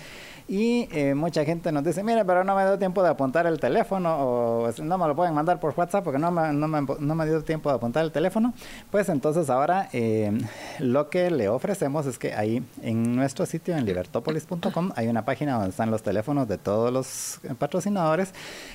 Y 0.48 0.88
eh, 0.92 1.16
mucha 1.16 1.44
gente 1.44 1.72
nos 1.72 1.84
dice, 1.84 2.04
mire, 2.04 2.24
pero 2.24 2.44
no 2.44 2.56
me 2.56 2.64
dio 2.66 2.78
tiempo 2.78 3.02
de 3.02 3.10
apuntar 3.10 3.48
el 3.48 3.60
teléfono 3.60 4.16
o 4.16 4.72
no 4.84 4.98
me 5.00 5.08
lo 5.08 5.16
pueden 5.16 5.34
mandar 5.34 5.60
por 5.60 5.74
WhatsApp 5.76 6.04
porque 6.04 6.20
no 6.20 6.30
me, 6.30 6.54
no 6.54 6.68
me, 6.68 6.86
no 7.00 7.16
me 7.16 7.26
dio 7.26 7.47
tiempo 7.48 7.70
de 7.70 7.76
apuntar 7.78 8.06
el 8.06 8.12
teléfono. 8.12 8.54
Pues 8.92 9.10
entonces 9.10 9.50
ahora 9.50 9.90
eh, 9.94 10.32
lo 10.78 11.10
que 11.10 11.32
le 11.32 11.50
ofrecemos 11.50 12.06
es 12.06 12.20
que 12.20 12.36
ahí 12.36 12.64
en 12.84 13.16
nuestro 13.16 13.48
sitio 13.48 13.76
en 13.76 13.86
libertopolis.com 13.86 14.92
hay 14.96 15.08
una 15.08 15.26
página 15.26 15.54
donde 15.54 15.70
están 15.70 15.90
los 15.90 16.04
teléfonos 16.04 16.48
de 16.48 16.60
todos 16.60 16.94
los 16.94 17.40
patrocinadores 17.58 18.34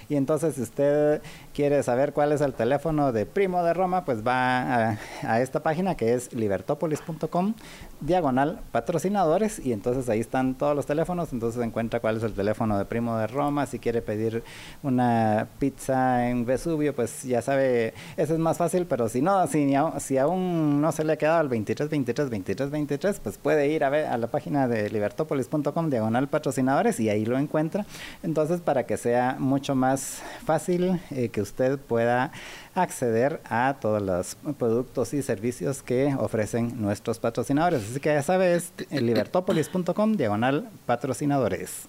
y 0.08 0.16
entonces 0.16 0.56
si 0.56 0.62
usted 0.62 1.22
quiere 1.54 1.80
saber 1.84 2.12
cuál 2.12 2.32
es 2.32 2.40
el 2.40 2.54
teléfono 2.54 3.12
de 3.12 3.26
Primo 3.26 3.62
de 3.62 3.74
Roma, 3.74 4.04
pues 4.04 4.26
va 4.26 4.90
a, 4.90 4.98
a 5.22 5.40
esta 5.40 5.62
página 5.62 5.94
que 5.94 6.14
es 6.14 6.32
libertopolis.com 6.32 7.54
diagonal 8.02 8.60
patrocinadores 8.72 9.64
y 9.64 9.72
entonces 9.72 10.08
ahí 10.08 10.20
están 10.20 10.54
todos 10.54 10.76
los 10.76 10.86
teléfonos, 10.86 11.32
entonces 11.32 11.62
encuentra 11.62 12.00
cuál 12.00 12.16
es 12.16 12.22
el 12.22 12.32
teléfono 12.32 12.76
de 12.76 12.84
Primo 12.84 13.16
de 13.16 13.26
Roma, 13.26 13.66
si 13.66 13.78
quiere 13.78 14.02
pedir 14.02 14.42
una 14.82 15.48
pizza 15.58 16.28
en 16.28 16.44
Vesubio, 16.44 16.94
pues 16.94 17.22
ya 17.22 17.40
sabe, 17.42 17.94
eso 18.16 18.34
es 18.34 18.38
más 18.38 18.58
fácil, 18.58 18.86
pero 18.86 19.08
si 19.08 19.22
no, 19.22 19.46
si, 19.46 19.72
si 19.98 20.18
aún 20.18 20.80
no 20.80 20.92
se 20.92 21.04
le 21.04 21.14
ha 21.14 21.16
quedado 21.16 21.40
el 21.40 21.48
23, 21.48 21.88
23, 21.88 22.30
23, 22.30 22.70
23, 22.70 23.20
pues 23.20 23.38
puede 23.38 23.68
ir 23.68 23.84
a 23.84 23.90
ver 23.90 24.06
a 24.06 24.18
la 24.18 24.26
página 24.26 24.68
de 24.68 24.90
libertopolis.com 24.90 25.90
diagonal 25.90 26.28
patrocinadores 26.28 26.98
y 27.00 27.08
ahí 27.08 27.24
lo 27.24 27.38
encuentra, 27.38 27.86
entonces 28.22 28.60
para 28.60 28.84
que 28.84 28.96
sea 28.96 29.36
mucho 29.38 29.74
más 29.74 30.22
fácil 30.44 31.00
eh, 31.10 31.28
que 31.28 31.40
usted 31.40 31.78
pueda 31.78 32.32
acceder 32.74 33.40
a 33.48 33.76
todos 33.80 34.02
los 34.02 34.36
productos 34.54 35.14
y 35.14 35.22
servicios 35.22 35.82
que 35.82 36.14
ofrecen 36.18 36.80
nuestros 36.80 37.18
patrocinadores. 37.18 37.82
Así 37.90 38.00
que 38.00 38.10
ya 38.10 38.22
sabes, 38.22 38.72
libertopolis.com 38.90 40.14
diagonal 40.14 40.70
patrocinadores. 40.86 41.88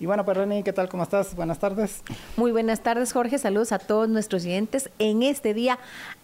Y 0.00 0.06
bueno, 0.06 0.24
pues 0.24 0.36
Reni, 0.36 0.62
¿qué 0.62 0.72
tal? 0.72 0.88
¿Cómo 0.88 1.02
estás? 1.02 1.34
Buenas 1.34 1.58
tardes. 1.58 2.02
Muy 2.36 2.52
buenas 2.52 2.80
tardes, 2.80 3.12
Jorge. 3.12 3.38
Saludos 3.38 3.72
a 3.72 3.78
todos 3.78 4.08
nuestros 4.08 4.44
oyentes 4.44 4.90
en 4.98 5.22
este 5.22 5.54
día 5.54 5.78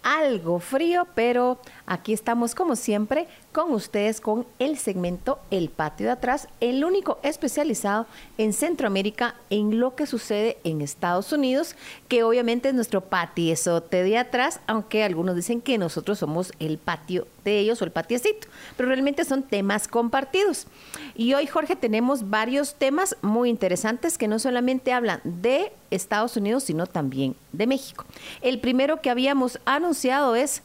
algo 0.05 0.61
frío, 0.61 1.09
pero 1.15 1.59
aquí 1.87 2.13
estamos 2.13 2.55
como 2.55 2.77
siempre 2.77 3.27
con 3.53 3.73
ustedes 3.73 4.21
con 4.21 4.47
el 4.59 4.77
segmento 4.79 5.39
El 5.51 5.71
Patio 5.71 6.07
de 6.07 6.13
Atrás, 6.13 6.49
el 6.61 6.85
único 6.85 7.19
especializado 7.23 8.07
en 8.37 8.53
Centroamérica 8.53 9.35
en 9.49 9.81
lo 9.81 9.97
que 9.97 10.07
sucede 10.07 10.59
en 10.63 10.83
Estados 10.83 11.33
Unidos, 11.33 11.75
que 12.09 12.23
obviamente 12.23 12.69
es 12.69 12.75
nuestro 12.75 13.01
patiezote 13.01 14.03
de 14.03 14.19
atrás, 14.19 14.61
aunque 14.67 15.05
algunos 15.05 15.37
dicen 15.37 15.61
que 15.61 15.79
nosotros 15.79 16.19
somos 16.19 16.53
el 16.59 16.79
patio 16.79 17.27
de 17.45 17.59
ellos 17.59 17.81
o 17.81 17.85
el 17.85 17.91
patiecito, 17.91 18.49
pero 18.77 18.89
realmente 18.89 19.25
son 19.25 19.43
temas 19.43 19.89
compartidos. 19.89 20.67
Y 21.15 21.35
hoy, 21.35 21.47
Jorge, 21.47 21.77
tenemos 21.77 22.29
varios 22.29 22.75
temas 22.75 23.17
muy 23.23 23.49
interesantes 23.49 24.19
que 24.19 24.29
no 24.29 24.39
solamente 24.39 24.93
hablan 24.93 25.21
de 25.25 25.73
Estados 25.95 26.37
Unidos, 26.37 26.65
sino 26.65 26.87
también 26.87 27.37
de 27.53 27.67
México. 27.67 28.05
El 28.43 28.61
primero 28.61 29.01
que 29.01 29.11
habíamos 29.11 29.59
anunciado 29.65 30.35
es 30.37 30.63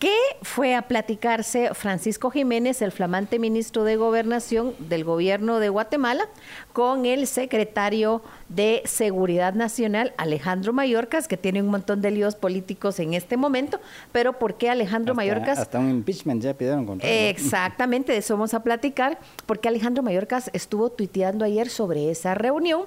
que 0.00 0.16
fue 0.40 0.74
a 0.74 0.88
platicarse 0.88 1.74
Francisco 1.74 2.30
Jiménez, 2.30 2.80
el 2.80 2.90
flamante 2.90 3.38
ministro 3.38 3.84
de 3.84 3.96
Gobernación 3.96 4.74
del 4.78 5.04
gobierno 5.04 5.60
de 5.60 5.68
Guatemala, 5.68 6.26
con 6.72 7.04
el 7.04 7.26
secretario 7.26 8.22
de 8.48 8.80
Seguridad 8.86 9.52
Nacional, 9.52 10.14
Alejandro 10.16 10.72
Mayorkas, 10.72 11.28
que 11.28 11.36
tiene 11.36 11.62
un 11.62 11.68
montón 11.68 12.00
de 12.00 12.12
líos 12.12 12.34
políticos 12.34 12.98
en 12.98 13.12
este 13.12 13.36
momento, 13.36 13.78
pero 14.10 14.38
¿por 14.38 14.54
qué 14.54 14.70
Alejandro 14.70 15.14
Mayorkas? 15.14 15.58
Hasta 15.58 15.78
un 15.78 15.90
impeachment 15.90 16.42
ya 16.42 16.54
pidieron 16.54 16.86
contra 16.86 17.06
Exactamente, 17.06 18.12
de 18.12 18.18
eso 18.18 18.34
vamos 18.34 18.54
a 18.54 18.62
platicar, 18.62 19.18
porque 19.44 19.68
Alejandro 19.68 20.02
Mayorkas 20.02 20.48
estuvo 20.54 20.88
tuiteando 20.88 21.44
ayer 21.44 21.68
sobre 21.68 22.10
esa 22.10 22.34
reunión. 22.34 22.86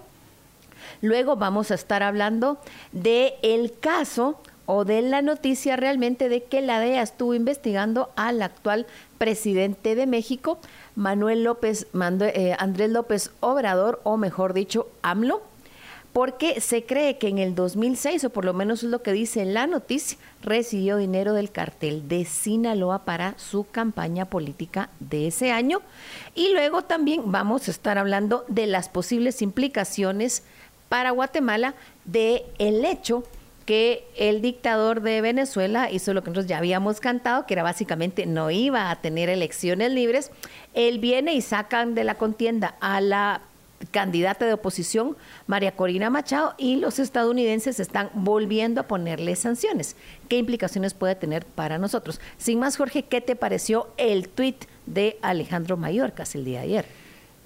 Luego 1.02 1.36
vamos 1.36 1.72
a 1.72 1.76
estar 1.76 2.04
hablando 2.04 2.60
de 2.92 3.36
el 3.42 3.78
caso 3.80 4.40
o 4.66 4.86
de 4.86 5.02
la 5.02 5.22
noticia 5.22 5.76
realmente 5.76 6.30
de 6.30 6.44
que 6.44 6.62
la 6.62 6.80
DEA 6.80 7.02
estuvo 7.02 7.34
investigando 7.34 8.12
al 8.16 8.42
actual 8.42 8.86
presidente 9.18 9.96
de 9.96 10.08
México, 10.08 10.60
Manuel 10.96 11.44
López, 11.44 11.88
eh, 11.94 12.56
Andrés 12.58 12.90
López 12.90 13.32
Obrador, 13.42 14.00
o 14.04 14.18
mejor 14.18 14.54
dicho, 14.54 14.88
AMLO, 15.02 15.42
porque 16.14 16.62
se 16.62 16.86
cree 16.86 17.18
que 17.18 17.28
en 17.28 17.40
el 17.40 17.56
2006, 17.56 18.26
o 18.26 18.30
por 18.30 18.46
lo 18.46 18.54
menos 18.54 18.84
es 18.84 18.90
lo 18.90 19.02
que 19.02 19.12
dice 19.12 19.44
la 19.46 19.66
noticia, 19.66 20.18
recibió 20.42 20.98
dinero 20.98 21.34
del 21.34 21.52
cartel 21.52 22.08
de 22.08 22.24
Sinaloa 22.24 23.04
para 23.04 23.38
su 23.40 23.66
campaña 23.66 24.26
política 24.26 24.90
de 25.00 25.28
ese 25.28 25.52
año. 25.52 25.82
Y 26.36 26.54
luego 26.54 26.84
también 26.84 27.32
vamos 27.32 27.68
a 27.68 27.72
estar 27.72 27.98
hablando 27.98 28.46
de 28.48 28.68
las 28.68 28.90
posibles 28.90 29.42
implicaciones 29.42 30.44
para 30.94 31.10
Guatemala 31.10 31.74
de 32.06 32.46
el 32.60 32.86
hecho 32.86 33.24
que 33.66 34.06
el 34.16 34.44
dictador 34.44 35.02
de 35.02 35.22
Venezuela 35.22 35.90
hizo 35.90 36.14
lo 36.14 36.22
que 36.22 36.30
nosotros 36.30 36.46
ya 36.46 36.60
habíamos 36.60 37.00
cantado, 37.00 37.48
que 37.48 37.56
era 37.56 37.64
básicamente 37.64 38.28
no 38.28 38.52
iba 38.52 38.92
a 38.92 39.02
tener 39.02 39.28
elecciones 39.28 39.92
libres. 39.92 40.30
Él 40.76 41.00
viene 41.00 41.34
y 41.34 41.42
sacan 41.42 41.96
de 41.96 42.04
la 42.04 42.14
contienda 42.14 42.76
a 42.80 43.02
la 43.02 43.42
candidata 43.90 44.46
de 44.46 44.54
oposición, 44.54 45.18
María 45.48 45.76
Corina 45.76 46.12
Machado, 46.12 46.54
y 46.60 46.76
los 46.76 47.00
estadounidenses 47.00 47.80
están 47.80 48.12
volviendo 48.14 48.82
a 48.82 48.88
ponerle 48.88 49.36
sanciones. 49.36 49.96
¿Qué 50.30 50.38
implicaciones 50.38 50.94
puede 50.94 51.16
tener 51.16 51.44
para 51.44 51.80
nosotros? 51.80 52.22
Sin 52.38 52.60
más, 52.60 52.78
Jorge, 52.78 53.02
¿qué 53.06 53.20
te 53.20 53.36
pareció 53.36 53.88
el 53.98 54.30
tuit 54.30 54.66
de 54.86 55.18
Alejandro 55.24 55.76
Mayorkas 55.76 56.36
el 56.36 56.46
día 56.46 56.60
de 56.60 56.66
ayer? 56.66 56.86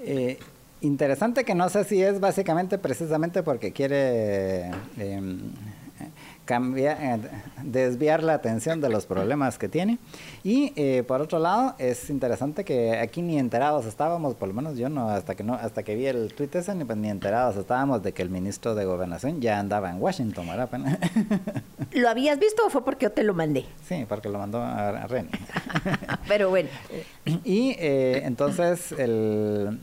Eh, 0.01 0.37
interesante 0.81 1.43
que 1.43 1.55
no 1.55 1.69
sé 1.69 1.83
si 1.83 2.01
es 2.01 2.19
básicamente 2.19 2.77
precisamente 2.77 3.43
porque 3.43 3.71
quiere... 3.71 4.71
Em, 4.97 5.39
cambiar, 6.47 6.97
eh, 6.99 7.19
desviar 7.61 8.23
la 8.23 8.33
atención 8.33 8.81
de 8.81 8.89
los 8.89 9.05
problemas 9.05 9.59
que 9.59 9.67
tiene. 9.67 9.99
Y 10.43 10.73
eh, 10.75 11.03
por 11.03 11.21
otro 11.21 11.37
lado, 11.37 11.75
es 11.77 12.09
interesante 12.09 12.63
que 12.63 12.97
aquí 12.97 13.21
ni 13.21 13.37
enterados 13.37 13.85
estábamos, 13.85 14.33
por 14.33 14.47
lo 14.47 14.53
menos 14.55 14.77
yo 14.77 14.89
no, 14.89 15.09
hasta 15.09 15.35
que 15.35 15.43
no, 15.43 15.53
hasta 15.53 15.83
que 15.83 15.95
vi 15.95 16.07
el 16.07 16.33
tweet 16.33 16.49
ese, 16.53 16.73
ni, 16.73 16.85
pues, 16.85 16.97
ni 16.97 17.09
enterados 17.09 17.57
estábamos 17.57 18.01
de 18.01 18.13
que 18.13 18.21
el 18.23 18.29
ministro 18.29 18.73
de 18.73 18.85
Gobernación 18.85 19.41
ya 19.41 19.59
andaba 19.59 19.91
en 19.91 20.01
Washington, 20.01 20.47
¿verdad? 20.47 20.69
¿Lo 21.91 22.09
habías 22.09 22.39
visto 22.39 22.65
o 22.65 22.69
fue 22.69 22.83
porque 22.83 23.05
yo 23.05 23.11
te 23.11 23.23
lo 23.23 23.33
mandé? 23.33 23.65
Sí, 23.87 24.05
porque 24.07 24.29
lo 24.29 24.39
mandó 24.39 24.61
a, 24.61 25.05
Ren. 25.07 25.29
Pero 26.27 26.49
bueno. 26.49 26.69
Y 27.43 27.75
eh, 27.77 28.21
entonces 28.23 28.93
el 28.93 29.79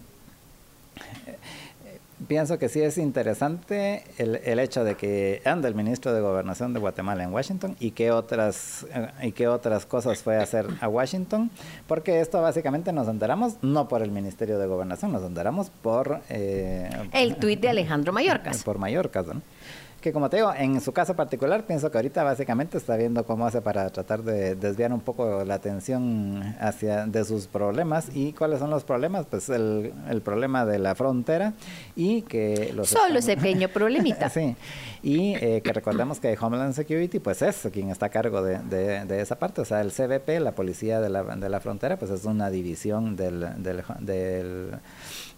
pienso 2.28 2.59
que 2.59 2.69
sí 2.69 2.81
es 2.81 2.99
interesante 2.99 4.05
el, 4.19 4.36
el, 4.45 4.59
hecho 4.59 4.85
de 4.85 4.97
que 4.97 5.43
anda 5.45 5.69
el 5.69 5.74
ministro 5.74 6.12
de 6.12 6.20
Gobernación 6.20 6.73
de 6.73 6.81
Guatemala 6.81 7.24
en 7.24 7.32
Washington 7.32 7.77
y 7.81 7.91
qué 7.91 8.11
otras 8.11 8.86
eh, 8.95 9.09
y 9.23 9.32
qué 9.32 9.49
otras 9.49 9.86
cosas 9.86 10.23
fue 10.23 10.36
a 10.36 10.43
hacer 10.43 10.66
a 10.81 10.89
Washington, 10.89 11.51
porque 11.86 12.20
esto 12.20 12.41
básicamente 12.41 12.93
nos 12.93 13.09
enteramos 13.09 13.55
no 13.62 13.89
por 13.89 14.03
el 14.03 14.11
Ministerio 14.11 14.59
de 14.59 14.66
Gobernación, 14.66 15.12
nos 15.12 15.24
enteramos 15.24 15.70
por 15.70 16.20
eh, 16.28 16.91
el 17.12 17.36
tuit 17.36 17.61
de 17.61 17.69
Alejandro 17.69 18.12
Mayorkas. 18.12 18.62
Por 18.62 18.78
Mayorkas, 18.78 19.27
¿no? 19.27 19.43
Que 20.05 20.12
como 20.12 20.28
te 20.28 20.36
digo, 20.36 20.52
en 20.55 20.82
su 20.82 20.93
caso 20.93 21.16
particular, 21.16 21.64
pienso 21.64 21.90
que 21.90 21.97
ahorita 21.97 22.22
básicamente 22.24 22.76
está 22.76 22.94
viendo 22.94 23.24
cómo 23.24 23.47
hace 23.47 23.62
para 23.62 23.89
tratar 23.89 24.22
de 24.22 24.55
desviar 24.55 24.93
un 24.93 25.01
poco 25.01 25.44
la 25.47 25.55
atención 25.55 26.43
hacia 26.60 27.06
de 27.06 27.24
sus 27.24 27.47
problemas. 27.47 28.10
¿Y 28.12 28.35
cuáles 28.35 28.59
son 28.59 28.68
los 28.68 28.85
problemas? 28.85 29.24
Pues 29.24 29.48
el, 29.48 29.94
el 30.10 30.20
problema 30.20 30.66
de 30.66 30.78
la 30.78 30.94
frontera 30.94 31.55
y 31.97 32.20
que 32.20 32.74
los... 32.74 32.90
Solo 32.90 33.18
ese 33.18 33.39
pequeño 33.39 33.68
problemita. 33.68 34.28
sí, 34.28 34.55
y 35.02 35.36
eh, 35.36 35.62
que 35.64 35.72
recordemos 35.72 36.20
que 36.20 36.36
Homeland 36.39 36.74
Security 36.74 37.18
pues 37.18 37.40
es 37.40 37.66
quien 37.72 37.89
está 37.89 38.06
a 38.06 38.10
cargo 38.10 38.43
de, 38.43 38.59
de, 38.59 39.20
esa 39.22 39.39
parte. 39.39 39.62
O 39.62 39.64
sea, 39.64 39.81
el 39.81 39.90
CBP, 39.90 40.39
la 40.39 40.52
Policía 40.52 41.01
de 41.01 41.09
la, 41.09 41.22
de 41.22 41.48
la 41.48 41.60
Frontera, 41.60 41.98
pues 41.98 42.10
es 42.10 42.26
una 42.26 42.51
división 42.51 43.16
del, 43.16 43.40
del, 43.62 43.82
del 44.01 44.70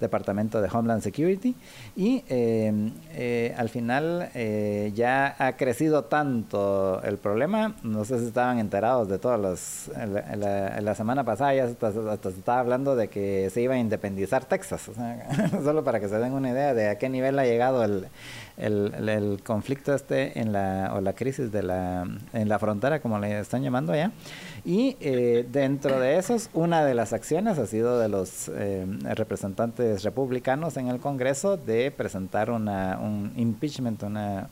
Departamento 0.00 0.60
de 0.60 0.68
Homeland 0.72 1.02
Security. 1.02 1.54
Y 1.94 2.24
eh, 2.28 2.72
eh, 3.14 3.54
al 3.56 3.68
final... 3.68 4.30
Eh, 4.34 4.56
eh, 4.66 4.92
ya 4.94 5.34
ha 5.38 5.56
crecido 5.56 6.04
tanto 6.04 7.02
el 7.02 7.18
problema, 7.18 7.74
no 7.82 8.04
sé 8.04 8.18
si 8.18 8.26
estaban 8.26 8.58
enterados 8.58 9.08
de 9.08 9.18
todos 9.18 9.40
los, 9.40 9.90
la, 9.96 10.80
la, 10.80 10.94
semana 10.94 11.24
pasada 11.24 11.54
ya 11.54 11.64
hasta, 11.64 11.92
se 11.92 12.38
estaba 12.38 12.60
hablando 12.60 12.96
de 12.96 13.08
que 13.08 13.50
se 13.50 13.60
iba 13.60 13.74
a 13.74 13.78
independizar 13.78 14.44
Texas, 14.44 14.90
solo 15.64 15.84
para 15.84 16.00
que 16.00 16.08
se 16.08 16.18
den 16.18 16.32
una 16.32 16.50
idea 16.50 16.74
de 16.74 16.88
a 16.88 16.98
qué 16.98 17.08
nivel 17.08 17.38
ha 17.38 17.44
llegado 17.44 17.84
el, 17.84 18.06
el, 18.56 19.08
el, 19.08 19.42
conflicto 19.42 19.94
este 19.94 20.38
en 20.38 20.52
la, 20.52 20.92
o 20.94 21.00
la 21.00 21.12
crisis 21.12 21.52
de 21.52 21.62
la, 21.62 22.06
en 22.32 22.48
la 22.48 22.58
frontera, 22.58 23.00
como 23.00 23.18
le 23.18 23.38
están 23.38 23.62
llamando 23.62 23.92
allá. 23.92 24.12
Y 24.64 24.96
eh, 25.00 25.46
dentro 25.50 26.00
de 26.00 26.18
esos, 26.18 26.50
una 26.52 26.84
de 26.84 26.94
las 26.94 27.12
acciones 27.12 27.58
ha 27.58 27.66
sido 27.66 27.98
de 27.98 28.08
los 28.08 28.48
eh, 28.48 28.86
representantes 29.14 30.02
republicanos 30.02 30.76
en 30.76 30.88
el 30.88 31.00
Congreso 31.00 31.56
de 31.56 31.90
presentar 31.90 32.50
una, 32.50 32.98
un 32.98 33.32
impeachment, 33.36 34.02
una 34.02 34.48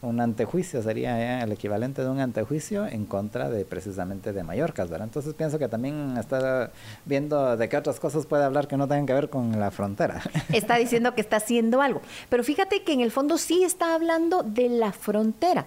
un 0.00 0.20
antejuicio, 0.20 0.82
sería 0.82 1.42
el 1.42 1.52
equivalente 1.52 2.02
de 2.02 2.08
un 2.08 2.20
antejuicio 2.20 2.86
en 2.86 3.04
contra 3.04 3.50
de 3.50 3.64
precisamente 3.64 4.32
de 4.32 4.42
Mallorca, 4.44 4.84
¿verdad? 4.84 5.08
Entonces 5.08 5.34
pienso 5.34 5.58
que 5.58 5.68
también 5.68 6.16
está 6.18 6.70
viendo 7.04 7.56
de 7.56 7.68
qué 7.68 7.76
otras 7.76 7.98
cosas 7.98 8.26
puede 8.26 8.44
hablar 8.44 8.68
que 8.68 8.76
no 8.76 8.86
tengan 8.86 9.06
que 9.06 9.14
ver 9.14 9.28
con 9.28 9.58
la 9.58 9.70
frontera. 9.70 10.22
Está 10.52 10.76
diciendo 10.76 11.14
que 11.14 11.20
está 11.20 11.36
haciendo 11.36 11.82
algo, 11.82 12.00
pero 12.28 12.44
fíjate 12.44 12.82
que 12.82 12.92
en 12.92 13.00
el 13.00 13.10
fondo 13.10 13.38
sí 13.38 13.64
está 13.64 13.94
hablando 13.94 14.42
de 14.42 14.68
la 14.68 14.92
frontera. 14.92 15.66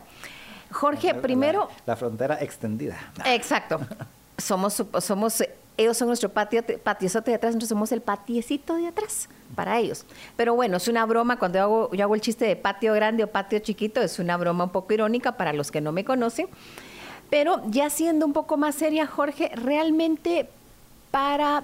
Jorge, 0.72 1.14
primero... 1.14 1.70
La, 1.86 1.96
frontera 1.96 2.42
extendida. 2.42 2.98
Exacto. 3.26 3.80
Somos, 4.38 4.84
somos 5.00 5.44
ellos 5.82 5.98
son 5.98 6.08
nuestro 6.08 6.30
patio, 6.30 6.64
patiozote 6.84 7.32
de 7.32 7.36
atrás, 7.36 7.54
nosotros 7.54 7.70
somos 7.70 7.92
el 7.92 8.02
patiecito 8.02 8.76
de 8.76 8.88
atrás 8.88 9.30
para 9.56 9.80
ellos. 9.80 10.06
Pero 10.36 10.56
bueno, 10.56 10.78
es 10.78 10.88
una 10.88 11.06
broma, 11.06 11.38
cuando 11.38 11.58
yo 11.58 11.64
hago, 11.64 11.92
yo 11.94 12.04
hago 12.04 12.16
el 12.16 12.22
chiste 12.22 12.46
de 12.46 12.56
patio 12.56 12.94
grande 12.94 13.24
o 13.24 13.28
patio 13.28 13.60
chiquito, 13.60 14.02
es 14.02 14.20
una 14.20 14.38
broma 14.38 14.66
un 14.66 14.70
poco 14.72 14.94
irónica 14.94 15.34
para 15.34 15.54
los 15.54 15.72
que 15.72 15.82
no 15.82 15.92
me 15.92 16.06
conocen. 16.06 16.48
Pero 17.30 17.62
ya 17.68 17.90
siendo 17.90 18.26
un 18.26 18.34
poco 18.34 18.58
más 18.58 18.76
seria, 18.76 19.08
Jorge, 19.08 19.52
realmente 19.56 20.50
para 21.12 21.64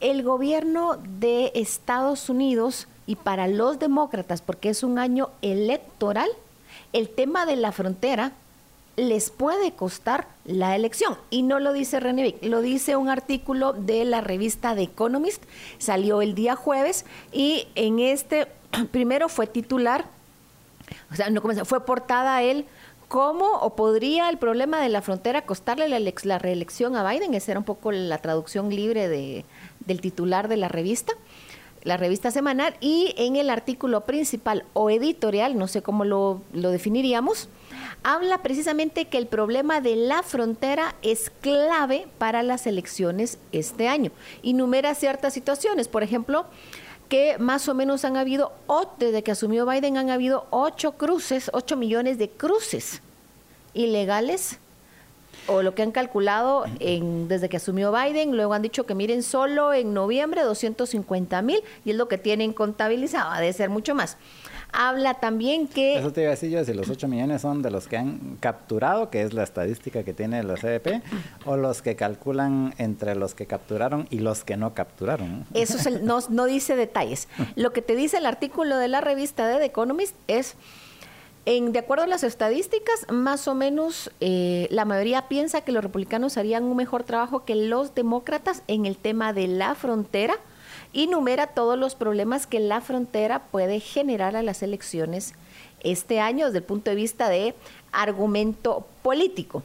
el 0.00 0.22
gobierno 0.22 0.98
de 1.18 1.52
Estados 1.54 2.28
Unidos 2.28 2.88
y 3.06 3.16
para 3.16 3.48
los 3.48 3.78
demócratas, 3.78 4.42
porque 4.42 4.68
es 4.68 4.82
un 4.82 4.98
año 4.98 5.30
electoral, 5.42 6.28
el 6.92 7.08
tema 7.08 7.46
de 7.46 7.56
la 7.56 7.72
frontera 7.72 8.32
les 8.96 9.30
puede 9.30 9.72
costar 9.72 10.28
la 10.44 10.76
elección. 10.76 11.16
Y 11.30 11.42
no 11.42 11.60
lo 11.60 11.72
dice 11.72 12.00
René 12.00 12.22
Vic, 12.22 12.44
lo 12.44 12.60
dice 12.60 12.96
un 12.96 13.08
artículo 13.08 13.72
de 13.72 14.04
la 14.04 14.20
revista 14.20 14.74
The 14.74 14.82
Economist, 14.82 15.42
salió 15.78 16.22
el 16.22 16.34
día 16.34 16.56
jueves 16.56 17.04
y 17.32 17.66
en 17.74 17.98
este 17.98 18.48
primero 18.90 19.28
fue 19.28 19.46
titular, 19.46 20.04
o 21.10 21.14
sea, 21.14 21.30
no 21.30 21.40
comenzó, 21.40 21.64
fue 21.64 21.84
portada 21.84 22.42
él 22.42 22.66
cómo 23.08 23.58
o 23.58 23.76
podría 23.76 24.30
el 24.30 24.38
problema 24.38 24.80
de 24.80 24.88
la 24.88 25.02
frontera 25.02 25.42
costarle 25.42 25.88
la, 25.88 26.00
la, 26.22 26.38
reelección 26.38 26.96
a 26.96 27.08
Biden, 27.08 27.34
esa 27.34 27.52
era 27.52 27.60
un 27.60 27.64
poco 27.66 27.92
la 27.92 28.18
traducción 28.18 28.74
libre 28.74 29.08
de, 29.08 29.44
del 29.80 30.00
titular 30.00 30.48
de 30.48 30.56
la 30.56 30.68
revista 30.68 31.12
la 31.84 31.96
revista 31.96 32.30
semanal. 32.30 32.76
Y 32.80 33.14
en 33.16 33.36
el 33.36 33.50
artículo 33.50 34.02
principal 34.02 34.64
o 34.72 34.90
editorial, 34.90 35.58
no 35.58 35.68
sé 35.68 35.82
cómo 35.82 36.04
lo, 36.04 36.40
lo 36.52 36.70
definiríamos, 36.70 37.48
habla 38.02 38.42
precisamente 38.42 39.06
que 39.06 39.18
el 39.18 39.26
problema 39.26 39.80
de 39.80 39.96
la 39.96 40.22
frontera 40.22 40.94
es 41.02 41.30
clave 41.40 42.06
para 42.18 42.42
las 42.42 42.66
elecciones 42.66 43.38
este 43.52 43.88
año. 43.88 44.10
Y 44.42 44.54
ciertas 44.94 45.34
situaciones, 45.34 45.88
por 45.88 46.02
ejemplo, 46.02 46.46
que 47.08 47.36
más 47.38 47.68
o 47.68 47.74
menos 47.74 48.04
han 48.04 48.16
habido, 48.16 48.52
desde 48.98 49.22
que 49.22 49.32
asumió 49.32 49.66
Biden, 49.66 49.98
han 49.98 50.10
habido 50.10 50.46
ocho 50.50 50.92
cruces, 50.92 51.50
ocho 51.52 51.76
millones 51.76 52.18
de 52.18 52.30
cruces 52.30 53.02
ilegales 53.74 54.58
o 55.46 55.62
lo 55.62 55.74
que 55.74 55.82
han 55.82 55.92
calculado 55.92 56.64
en, 56.78 57.28
desde 57.28 57.48
que 57.48 57.56
asumió 57.56 57.92
Biden, 57.92 58.36
luego 58.36 58.54
han 58.54 58.62
dicho 58.62 58.86
que 58.86 58.94
miren 58.94 59.22
solo 59.22 59.74
en 59.74 59.92
noviembre 59.92 60.42
250 60.42 61.42
mil 61.42 61.60
y 61.84 61.90
es 61.90 61.96
lo 61.96 62.06
que 62.06 62.16
tienen 62.16 62.52
contabilizado, 62.52 63.30
ha 63.30 63.40
de 63.40 63.52
ser 63.52 63.68
mucho 63.68 63.94
más 63.94 64.16
habla 64.72 65.14
también 65.14 65.68
que... 65.68 65.98
Eso 65.98 66.12
te 66.12 66.22
iba 66.22 66.28
a 66.28 66.32
decir 66.32 66.50
yo, 66.50 66.64
si 66.64 66.72
los 66.72 66.88
8 66.88 67.06
millones 67.06 67.42
son 67.42 67.62
de 67.62 67.70
los 67.70 67.86
que 67.86 67.98
han 67.98 68.38
capturado, 68.40 69.10
que 69.10 69.22
es 69.22 69.34
la 69.34 69.42
estadística 69.42 70.02
que 70.02 70.14
tiene 70.14 70.42
la 70.42 70.54
CDP, 70.54 71.02
o 71.44 71.56
los 71.56 71.82
que 71.82 71.94
calculan 71.94 72.74
entre 72.78 73.14
los 73.14 73.34
que 73.34 73.46
capturaron 73.46 74.08
y 74.10 74.18
los 74.20 74.44
que 74.44 74.56
no 74.56 74.74
capturaron. 74.74 75.44
Eso 75.54 75.90
no, 76.02 76.20
no 76.30 76.46
dice 76.46 76.74
detalles. 76.74 77.28
Lo 77.54 77.72
que 77.72 77.82
te 77.82 77.94
dice 77.94 78.16
el 78.16 78.26
artículo 78.26 78.78
de 78.78 78.88
la 78.88 79.00
revista 79.00 79.46
de 79.46 79.58
The 79.58 79.66
Economist 79.66 80.16
es... 80.26 80.56
En, 81.44 81.72
de 81.72 81.80
acuerdo 81.80 82.04
a 82.04 82.06
las 82.06 82.22
estadísticas, 82.22 83.06
más 83.10 83.48
o 83.48 83.56
menos 83.56 84.12
eh, 84.20 84.68
la 84.70 84.84
mayoría 84.84 85.26
piensa 85.26 85.62
que 85.62 85.72
los 85.72 85.82
republicanos 85.82 86.36
harían 86.36 86.62
un 86.62 86.76
mejor 86.76 87.02
trabajo 87.02 87.44
que 87.44 87.56
los 87.56 87.96
demócratas 87.96 88.62
en 88.68 88.86
el 88.86 88.96
tema 88.96 89.32
de 89.32 89.48
la 89.48 89.74
frontera, 89.74 90.36
y 90.92 91.06
numera 91.06 91.48
todos 91.48 91.78
los 91.78 91.94
problemas 91.94 92.46
que 92.46 92.60
la 92.60 92.80
frontera 92.80 93.40
puede 93.50 93.80
generar 93.80 94.36
a 94.36 94.42
las 94.42 94.62
elecciones 94.62 95.34
este 95.80 96.20
año 96.20 96.46
desde 96.46 96.58
el 96.58 96.64
punto 96.64 96.90
de 96.90 96.96
vista 96.96 97.28
de 97.28 97.54
argumento 97.92 98.86
político. 99.02 99.62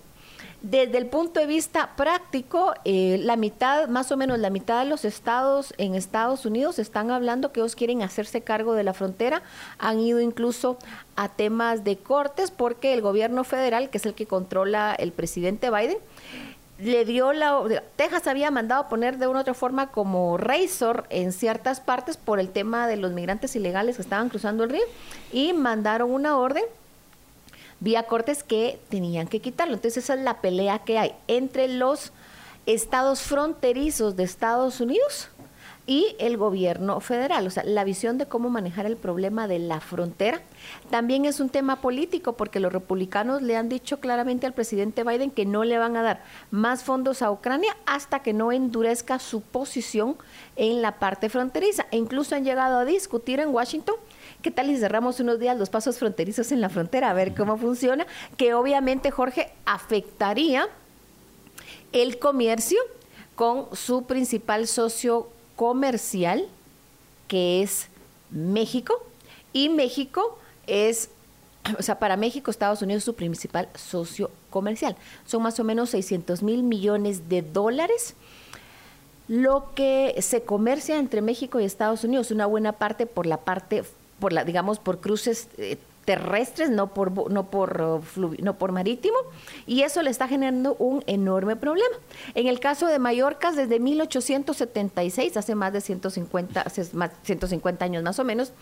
Desde 0.62 0.98
el 0.98 1.06
punto 1.06 1.40
de 1.40 1.46
vista 1.46 1.96
práctico, 1.96 2.74
eh, 2.84 3.20
la 3.22 3.36
mitad, 3.36 3.88
más 3.90 4.12
o 4.12 4.18
menos 4.18 4.40
la 4.40 4.50
mitad 4.50 4.84
de 4.84 4.90
los 4.90 5.06
estados 5.06 5.74
en 5.78 5.94
Estados 5.94 6.48
Unidos 6.48 6.80
están 6.80 7.12
hablando 7.12 7.52
que 7.52 7.60
ellos 7.60 7.76
quieren 7.76 8.02
hacerse 8.02 8.42
cargo 8.42 8.74
de 8.74 8.84
la 8.84 8.96
frontera. 8.96 9.44
Han 9.78 10.00
ido 10.00 10.20
incluso 10.20 10.80
a 11.16 11.30
temas 11.30 11.84
de 11.84 11.98
cortes 11.98 12.50
porque 12.50 12.96
el 12.96 13.02
gobierno 13.02 13.44
federal, 13.44 13.92
que 13.92 14.00
es 14.00 14.06
el 14.08 14.16
que 14.16 14.26
controla 14.26 14.96
el 14.98 15.12
presidente 15.12 15.70
Biden, 15.70 16.00
le 16.80 17.06
dio 17.06 17.34
la... 17.34 17.64
Texas 17.96 18.28
había 18.28 18.52
mandado 18.52 18.88
poner 18.88 19.18
de 19.18 19.28
una 19.28 19.40
u 19.40 19.42
otra 19.42 19.54
forma 19.54 19.88
como 19.88 20.38
razor 20.38 21.06
en 21.10 21.32
ciertas 21.32 21.80
partes 21.80 22.18
por 22.18 22.40
el 22.40 22.50
tema 22.50 22.88
de 22.88 22.98
los 22.98 23.14
migrantes 23.14 23.56
ilegales 23.56 23.96
que 23.96 24.02
estaban 24.02 24.30
cruzando 24.30 24.64
el 24.64 24.70
río 24.70 24.84
y 25.32 25.54
mandaron 25.54 26.12
una 26.12 26.38
orden 26.38 26.64
vía 27.80 28.04
cortes 28.04 28.44
que 28.44 28.80
tenían 28.90 29.28
que 29.28 29.40
quitarlo. 29.40 29.76
Entonces 29.76 30.04
esa 30.04 30.14
es 30.16 30.22
la 30.22 30.42
pelea 30.42 30.80
que 30.80 31.00
hay 31.00 31.14
entre 31.28 31.68
los 31.68 32.12
estados 32.66 33.22
fronterizos 33.22 34.16
de 34.16 34.24
Estados 34.24 34.82
Unidos 34.82 35.30
y 35.88 36.16
el 36.20 36.38
gobierno 36.38 37.00
federal, 37.00 37.48
o 37.48 37.50
sea, 37.50 37.64
la 37.64 37.84
visión 37.84 38.18
de 38.18 38.28
cómo 38.28 38.50
manejar 38.50 38.86
el 38.86 38.98
problema 38.98 39.48
de 39.48 39.58
la 39.58 39.80
frontera. 39.80 40.42
También 40.92 41.26
es 41.26 41.40
un 41.40 41.50
tema 41.50 41.78
político 41.82 42.34
porque 42.34 42.60
los 42.60 42.74
republicanos 42.74 43.42
le 43.42 43.56
han 43.56 43.70
dicho 43.70 44.00
claramente 44.00 44.46
al 44.46 44.54
presidente 44.54 45.04
Biden 45.04 45.32
que 45.32 45.46
no 45.46 45.64
le 45.64 45.78
van 45.78 45.96
a 45.96 46.04
dar 46.04 46.24
más 46.52 46.84
fondos 46.84 47.22
a 47.22 47.32
Ucrania 47.32 47.76
hasta 47.86 48.20
que 48.20 48.34
no 48.34 48.52
endurezca 48.52 49.18
su 49.18 49.42
posición 49.42 50.18
en 50.58 50.82
la 50.82 51.00
parte 51.00 51.30
fronteriza. 51.30 51.88
E 51.92 51.98
incluso 51.98 52.36
han 52.36 52.44
llegado 52.44 52.78
a 52.78 52.86
discutir 52.86 53.40
en 53.40 53.50
Washington 53.50 53.96
¿Qué 54.42 54.52
tal 54.52 54.68
si 54.68 54.78
cerramos 54.78 55.20
unos 55.20 55.40
días 55.40 55.58
los 55.58 55.70
pasos 55.70 55.98
fronterizos 55.98 56.52
en 56.52 56.62
la 56.62 56.70
frontera? 56.70 57.10
A 57.10 57.14
ver 57.14 57.34
cómo 57.34 57.58
funciona, 57.58 58.06
que 58.38 58.54
obviamente, 58.54 59.10
Jorge, 59.10 59.52
afectaría 59.66 60.68
el 61.92 62.20
comercio 62.20 62.80
con 63.36 63.68
su 63.76 64.04
principal 64.06 64.68
socio 64.68 65.30
comercial, 65.58 66.48
que 67.28 67.62
es 67.62 67.90
México, 68.32 69.04
y 69.52 69.68
México 69.68 70.40
es, 70.68 71.10
o 71.78 71.82
sea, 71.82 72.00
para 72.00 72.16
México 72.16 72.50
Estados 72.50 72.82
Unidos 72.82 73.02
es 73.02 73.06
su 73.06 73.16
principal 73.16 73.68
socio 73.76 74.32
comercial. 74.50 74.96
Son 75.26 75.42
más 75.44 75.60
o 75.60 75.66
menos 75.66 75.90
600 75.90 76.42
mil 76.44 76.64
millones 76.64 77.28
de 77.28 77.42
dólares 77.42 78.16
lo 79.28 79.74
que 79.76 80.16
se 80.22 80.44
comercia 80.44 80.98
entre 80.98 81.22
México 81.22 81.60
y 81.60 81.66
Estados 81.66 82.06
Unidos, 82.06 82.32
una 82.32 82.46
buena 82.46 82.72
parte 82.74 83.06
por 83.06 83.26
la 83.26 83.38
parte 83.38 83.84
por 84.20 84.34
la, 84.34 84.44
digamos, 84.44 84.80
por 84.80 85.00
cruces 85.00 85.48
eh, 85.58 85.78
terrestres, 86.08 86.70
no 86.70 86.94
por, 86.94 87.30
no, 87.30 87.50
por, 87.50 87.82
uh, 87.82 88.36
no 88.40 88.58
por 88.58 88.72
marítimo, 88.72 89.18
y 89.66 89.82
eso 89.82 90.02
le 90.02 90.10
está 90.10 90.26
generando 90.26 90.78
un 90.80 91.04
enorme 91.06 91.58
problema. 91.58 91.98
En 92.34 92.48
el 92.48 92.62
caso 92.62 92.88
de 92.88 92.98
Mallorca, 92.98 93.52
desde 93.52 93.82
1876, 93.82 95.36
hace 95.36 95.54
más 95.54 95.74
de 95.74 95.82
150, 95.82 96.62
hace 96.62 96.88
más, 96.94 97.12
150 97.24 97.84
años 97.84 98.04
más 98.04 98.20
o 98.20 98.24
menos, 98.24 98.54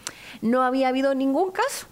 no 0.41 0.63
había 0.63 0.87
habido 0.87 1.13
ningún 1.13 1.51
caso 1.51 1.85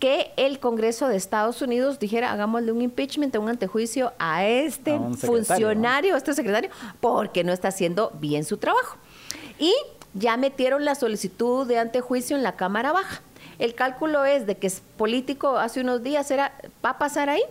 que 0.00 0.32
el 0.36 0.58
Congreso 0.58 1.06
de 1.06 1.16
Estados 1.16 1.62
Unidos 1.62 2.00
dijera, 2.00 2.32
hagámosle 2.32 2.72
un 2.72 2.82
impeachment, 2.82 3.36
un 3.36 3.48
antejuicio 3.48 4.14
a 4.18 4.48
este 4.48 4.98
funcionario, 5.20 6.16
a 6.16 6.18
este 6.18 6.34
secretario, 6.34 6.70
porque 6.98 7.44
no 7.44 7.52
está 7.52 7.68
haciendo 7.68 8.10
bien 8.18 8.44
su 8.44 8.56
trabajo. 8.56 8.96
Y 9.60 9.72
ya 10.14 10.36
metieron 10.36 10.84
la 10.84 10.96
solicitud 10.96 11.68
de 11.68 11.78
antejuicio 11.78 12.36
en 12.36 12.42
la 12.42 12.56
Cámara 12.56 12.90
Baja. 12.90 13.22
El 13.58 13.74
cálculo 13.74 14.24
es 14.24 14.46
de 14.46 14.56
que 14.56 14.68
es 14.68 14.82
político 14.96 15.58
hace 15.58 15.80
unos 15.80 16.02
días 16.02 16.30
era, 16.30 16.52
va 16.84 16.90
a 16.90 16.98
pasar 16.98 17.28
ahí, 17.28 17.42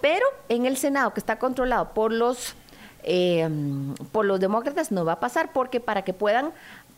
pero 0.00 0.24
en 0.48 0.66
el 0.66 0.76
Senado, 0.76 1.12
que 1.12 1.20
está 1.20 1.38
controlado 1.38 1.90
por 1.90 2.12
los, 2.12 2.54
eh, 3.02 3.48
por 4.12 4.24
los 4.24 4.40
demócratas, 4.40 4.92
no 4.92 5.04
va 5.04 5.12
a 5.12 5.20
pasar, 5.20 5.52
porque 5.52 5.80
para 5.80 6.02
que 6.02 6.12
puedan 6.12 6.52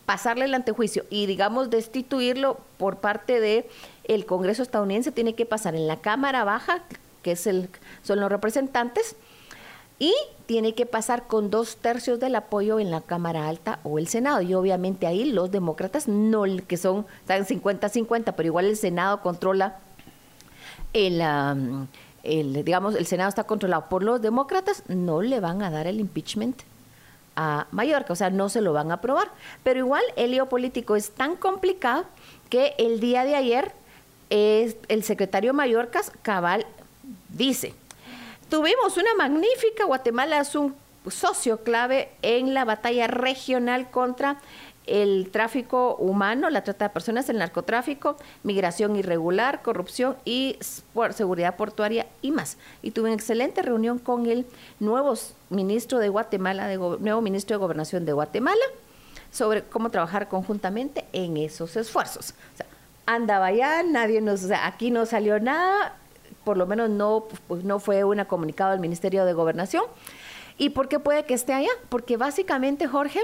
pasarle 0.05 0.45
el 0.45 0.53
antejuicio 0.55 1.05
y, 1.09 1.25
digamos, 1.25 1.69
destituirlo 1.69 2.57
por 2.77 2.97
parte 2.97 3.39
de 3.39 3.69
el 4.05 4.25
Congreso 4.25 4.63
estadounidense, 4.63 5.11
tiene 5.11 5.35
que 5.35 5.45
pasar 5.45 5.75
en 5.75 5.87
la 5.87 5.97
Cámara 5.97 6.43
Baja, 6.43 6.81
que 7.21 7.33
es 7.33 7.45
el, 7.45 7.69
son 8.03 8.19
los 8.19 8.29
representantes, 8.29 9.15
y 9.99 10.13
tiene 10.45 10.73
que 10.73 10.85
pasar 10.85 11.27
con 11.27 11.51
dos 11.51 11.75
tercios 11.75 12.19
del 12.19 12.35
apoyo 12.35 12.79
en 12.79 12.89
la 12.89 13.01
Cámara 13.01 13.47
Alta 13.47 13.79
o 13.83 13.99
el 13.99 14.07
Senado. 14.07 14.41
Y 14.41 14.53
obviamente 14.53 15.05
ahí 15.05 15.31
los 15.31 15.51
demócratas, 15.51 16.07
no 16.07 16.43
que 16.65 16.77
son, 16.77 17.05
están 17.19 17.45
50-50, 17.45 18.33
pero 18.35 18.47
igual 18.47 18.65
el 18.65 18.77
Senado 18.77 19.21
controla 19.21 19.77
el, 20.93 21.21
el, 22.23 22.63
digamos, 22.63 22.95
el 22.95 23.05
Senado 23.05 23.29
está 23.29 23.43
controlado 23.43 23.89
por 23.89 24.03
los 24.03 24.21
demócratas, 24.21 24.83
no 24.87 25.21
le 25.21 25.39
van 25.39 25.61
a 25.61 25.69
dar 25.69 25.85
el 25.85 25.99
impeachment 25.99 26.61
a 27.35 27.67
Mallorca, 27.71 28.13
o 28.13 28.15
sea, 28.15 28.29
no 28.29 28.49
se 28.49 28.61
lo 28.61 28.73
van 28.73 28.91
a 28.91 28.95
aprobar. 28.95 29.29
Pero 29.63 29.79
igual 29.79 30.03
el 30.15 30.31
lío 30.31 30.47
político 30.47 30.95
es 30.95 31.11
tan 31.11 31.35
complicado 31.35 32.05
que 32.49 32.73
el 32.77 32.99
día 32.99 33.23
de 33.23 33.35
ayer 33.35 33.73
es, 34.29 34.77
el 34.87 35.03
secretario 35.03 35.53
Mallorcas, 35.53 36.11
Cabal, 36.21 36.65
dice, 37.29 37.73
Tuvimos 38.49 38.97
una 38.97 39.13
magnífica, 39.15 39.85
Guatemala 39.85 40.39
es 40.39 40.55
un 40.55 40.75
socio 41.07 41.63
clave 41.63 42.09
en 42.23 42.55
la 42.55 42.65
batalla 42.65 43.05
regional 43.05 43.91
contra 43.91 44.39
el 44.87 45.29
tráfico 45.31 45.95
humano, 45.97 46.49
la 46.49 46.63
trata 46.63 46.85
de 46.85 46.89
personas, 46.89 47.29
el 47.29 47.37
narcotráfico, 47.37 48.17
migración 48.41 48.95
irregular, 48.95 49.61
corrupción 49.61 50.17
y 50.25 50.57
seguridad 51.11 51.57
portuaria 51.57 52.07
y 52.23 52.31
más. 52.31 52.57
Y 52.81 52.89
tuve 52.89 53.09
una 53.09 53.15
excelente 53.15 53.61
reunión 53.61 53.99
con 53.99 54.25
el 54.25 54.47
nuevo 54.79 55.13
ministro 55.51 55.99
de 55.99 56.09
Guatemala, 56.09 56.67
de, 56.67 56.77
nuevo 56.77 57.21
ministro 57.21 57.55
de 57.55 57.59
Gobernación 57.59 58.03
de 58.05 58.13
Guatemala, 58.13 58.65
sobre 59.31 59.61
cómo 59.63 59.91
trabajar 59.91 60.27
conjuntamente 60.27 61.05
en 61.13 61.37
esos 61.37 61.75
esfuerzos. 61.75 62.33
Andaba 63.05 63.47
allá, 63.47 63.83
nadie 63.83 64.21
nos, 64.21 64.49
aquí 64.49 64.89
no 64.89 65.05
salió 65.05 65.39
nada, 65.39 65.95
por 66.43 66.57
lo 66.57 66.65
menos 66.65 66.89
no, 66.89 67.25
pues, 67.47 67.63
no 67.63 67.79
fue 67.79 68.03
una 68.03 68.25
comunicado 68.25 68.71
al 68.71 68.79
Ministerio 68.79 69.25
de 69.25 69.33
Gobernación. 69.33 69.83
¿Y 70.57 70.69
por 70.69 70.87
qué 70.87 70.99
puede 70.99 71.23
que 71.25 71.33
esté 71.33 71.53
allá? 71.53 71.69
Porque 71.89 72.17
básicamente, 72.17 72.87
Jorge, 72.87 73.21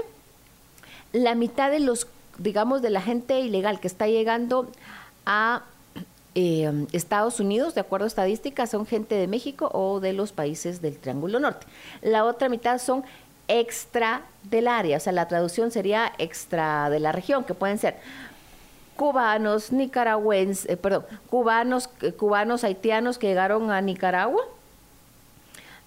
la 1.12 1.34
mitad 1.34 1.70
de 1.70 1.80
los, 1.80 2.06
digamos, 2.38 2.82
de 2.82 2.90
la 2.90 3.02
gente 3.02 3.40
ilegal 3.40 3.80
que 3.80 3.86
está 3.86 4.06
llegando 4.06 4.70
a 5.26 5.62
eh, 6.34 6.86
Estados 6.92 7.40
Unidos, 7.40 7.74
de 7.74 7.80
acuerdo 7.80 8.04
a 8.04 8.08
estadísticas, 8.08 8.70
son 8.70 8.86
gente 8.86 9.14
de 9.14 9.26
México 9.26 9.70
o 9.72 10.00
de 10.00 10.12
los 10.12 10.32
países 10.32 10.82
del 10.82 10.98
Triángulo 10.98 11.40
Norte. 11.40 11.66
La 12.02 12.24
otra 12.24 12.48
mitad 12.48 12.78
son 12.78 13.04
extra 13.48 14.22
del 14.42 14.68
área, 14.68 14.96
o 14.96 15.00
sea, 15.00 15.12
la 15.12 15.28
traducción 15.28 15.70
sería 15.70 16.12
extra 16.18 16.90
de 16.90 17.00
la 17.00 17.12
región, 17.12 17.44
que 17.44 17.54
pueden 17.54 17.78
ser 17.78 17.96
cubanos, 18.96 19.72
nicaragüenses, 19.72 20.68
eh, 20.68 20.76
perdón, 20.76 21.04
cubanos, 21.28 21.88
eh, 22.02 22.12
cubanos 22.12 22.64
haitianos 22.64 23.18
que 23.18 23.28
llegaron 23.28 23.70
a 23.70 23.80
Nicaragua 23.80 24.42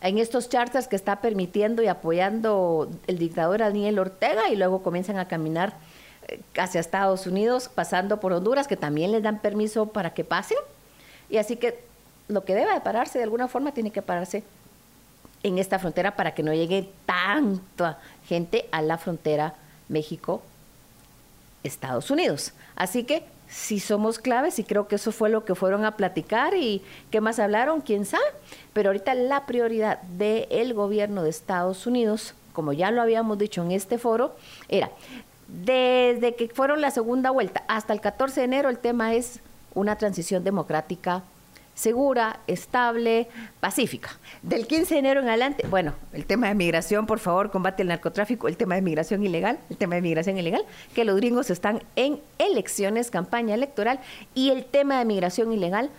en 0.02 0.18
estos 0.18 0.48
charters 0.50 0.88
que 0.88 0.96
está 0.96 1.18
permitiendo 1.18 1.84
y 1.84 1.88
apoyando 1.88 2.90
el 3.08 3.18
dictador 3.18 3.60
Daniel 3.60 4.00
Ortega 4.00 4.50
y 4.50 4.56
luego 4.56 4.82
comienzan 4.82 5.18
a 5.18 5.28
caminar 5.28 5.74
eh, 6.28 6.40
hacia 6.58 6.80
Estados 6.80 7.28
Unidos, 7.28 7.70
pasando 7.74 8.20
por 8.20 8.32
Honduras, 8.32 8.68
que 8.68 8.78
también 8.78 9.12
les 9.12 9.24
dan 9.24 9.40
permiso 9.40 9.88
para 9.88 10.14
que 10.14 10.24
pasen. 10.24 10.58
Y 11.30 11.38
así 11.38 11.58
que 11.58 11.84
lo 12.28 12.46
que 12.46 12.56
debe 12.56 12.74
de 12.74 12.82
pararse 12.82 13.18
de 13.18 13.26
alguna 13.26 13.48
forma 13.48 13.74
tiene 13.74 13.92
que 13.92 14.02
pararse 14.02 14.44
en 15.44 15.58
esta 15.58 15.80
frontera 15.80 16.16
para 16.16 16.34
que 16.34 16.44
no 16.44 16.54
llegue 16.54 16.90
tanta 17.06 18.00
gente 18.26 18.68
a 18.72 18.82
la 18.82 18.98
frontera 18.98 19.56
México 19.88 20.42
Estados 21.64 22.12
Unidos. 22.12 22.54
Así 22.76 23.04
que 23.04 23.26
si 23.48 23.80
somos 23.80 24.20
claves 24.20 24.60
y 24.60 24.64
creo 24.64 24.88
que 24.88 24.96
eso 24.96 25.12
fue 25.12 25.30
lo 25.30 25.44
que 25.44 25.56
fueron 25.56 25.84
a 25.86 25.98
platicar 25.98 26.54
y 26.56 26.84
qué 27.10 27.20
más 27.20 27.40
hablaron, 27.40 27.82
quién 27.82 28.06
sabe. 28.06 28.24
Pero 28.74 28.90
ahorita 28.90 29.14
la 29.16 29.46
prioridad 29.46 30.02
del 30.04 30.74
gobierno 30.74 31.24
de 31.24 31.32
Estados 31.32 31.88
Unidos, 31.88 32.36
como 32.54 32.74
ya 32.74 32.92
lo 32.92 33.02
habíamos 33.02 33.38
dicho 33.38 33.64
en 33.64 33.72
este 33.72 33.98
foro, 33.98 34.36
era 34.68 34.92
desde 35.48 36.36
que 36.36 36.48
fueron 36.50 36.80
la 36.80 36.92
segunda 36.92 37.32
vuelta 37.32 37.64
hasta 37.68 37.94
el 37.94 38.02
14 38.02 38.42
de 38.42 38.46
enero 38.46 38.70
el 38.70 38.78
tema 38.78 39.16
es 39.16 39.40
una 39.74 39.98
transición 39.98 40.44
democrática 40.44 41.24
segura, 41.80 42.42
estable, 42.48 43.30
pacífica. 43.62 44.10
Del 44.44 44.68
15 44.68 44.96
de 44.96 45.00
enero 45.00 45.22
en 45.22 45.30
adelante, 45.30 45.66
bueno, 45.68 45.94
el 46.12 46.26
tema 46.26 46.50
de 46.50 46.56
migración, 46.56 47.06
por 47.06 47.20
favor, 47.20 47.52
combate 47.52 47.84
el 47.84 47.88
narcotráfico, 47.88 48.50
el 48.50 48.58
tema 48.58 48.76
de 48.76 48.82
migración 48.82 49.24
ilegal, 49.24 49.60
el 49.70 49.78
tema 49.78 49.96
de 49.96 50.02
migración 50.02 50.38
ilegal, 50.38 50.66
que 50.94 51.06
los 51.06 51.16
gringos 51.16 51.50
están 51.50 51.82
en 51.96 52.20
elecciones, 52.38 53.10
campaña 53.10 53.56
electoral, 53.56 54.02
y 54.36 54.50
el 54.50 54.66
tema 54.66 55.00
de 55.00 55.06
migración 55.06 55.54
ilegal 55.54 55.90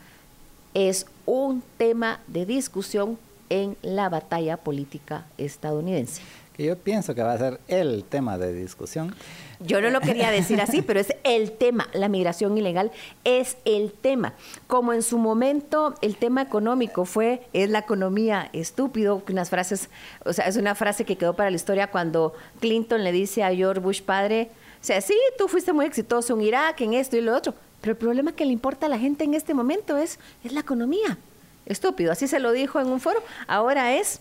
es 0.74 1.07
un 1.24 1.62
tema 1.78 2.20
de 2.27 2.44
discusión 2.44 3.19
en 3.48 3.77
la 3.81 4.11
batalla 4.11 4.59
política 4.59 5.24
estadounidense. 5.39 6.20
Que 6.55 6.66
yo 6.66 6.77
pienso 6.77 7.15
que 7.15 7.23
va 7.23 7.32
a 7.32 7.39
ser 7.39 7.59
el 7.69 8.05
tema 8.05 8.36
de 8.36 8.52
discusión. 8.52 9.15
Yo 9.62 9.82
no 9.82 9.90
lo 9.90 10.00
quería 10.00 10.30
decir 10.30 10.58
así, 10.62 10.80
pero 10.80 11.00
es 11.00 11.14
el 11.22 11.52
tema. 11.52 11.88
La 11.92 12.08
migración 12.08 12.56
ilegal 12.56 12.90
es 13.24 13.58
el 13.66 13.92
tema. 13.92 14.32
Como 14.66 14.94
en 14.94 15.02
su 15.02 15.18
momento 15.18 15.94
el 16.00 16.16
tema 16.16 16.40
económico 16.40 17.04
fue, 17.04 17.42
es 17.52 17.68
la 17.68 17.80
economía 17.80 18.48
estúpido, 18.54 19.22
unas 19.28 19.50
frases, 19.50 19.90
o 20.24 20.32
sea, 20.32 20.46
es 20.46 20.56
una 20.56 20.74
frase 20.74 21.04
que 21.04 21.16
quedó 21.16 21.34
para 21.34 21.50
la 21.50 21.56
historia 21.56 21.90
cuando 21.90 22.32
Clinton 22.60 23.04
le 23.04 23.12
dice 23.12 23.44
a 23.44 23.54
George 23.54 23.80
Bush 23.80 24.00
padre, 24.00 24.50
o 24.80 24.84
sea, 24.84 25.02
sí, 25.02 25.14
tú 25.36 25.46
fuiste 25.46 25.74
muy 25.74 25.84
exitoso 25.84 26.32
en 26.32 26.40
Irak, 26.40 26.80
en 26.80 26.94
esto 26.94 27.18
y 27.18 27.20
lo 27.20 27.36
otro, 27.36 27.52
pero 27.82 27.92
el 27.92 27.98
problema 27.98 28.32
que 28.32 28.46
le 28.46 28.52
importa 28.52 28.86
a 28.86 28.88
la 28.88 28.98
gente 28.98 29.24
en 29.24 29.34
este 29.34 29.52
momento 29.52 29.98
es, 29.98 30.18
es 30.42 30.52
la 30.52 30.60
economía. 30.60 31.18
Estúpido, 31.66 32.12
así 32.12 32.26
se 32.28 32.40
lo 32.40 32.52
dijo 32.52 32.80
en 32.80 32.86
un 32.86 32.98
foro. 32.98 33.22
Ahora 33.46 33.92
es, 33.92 34.20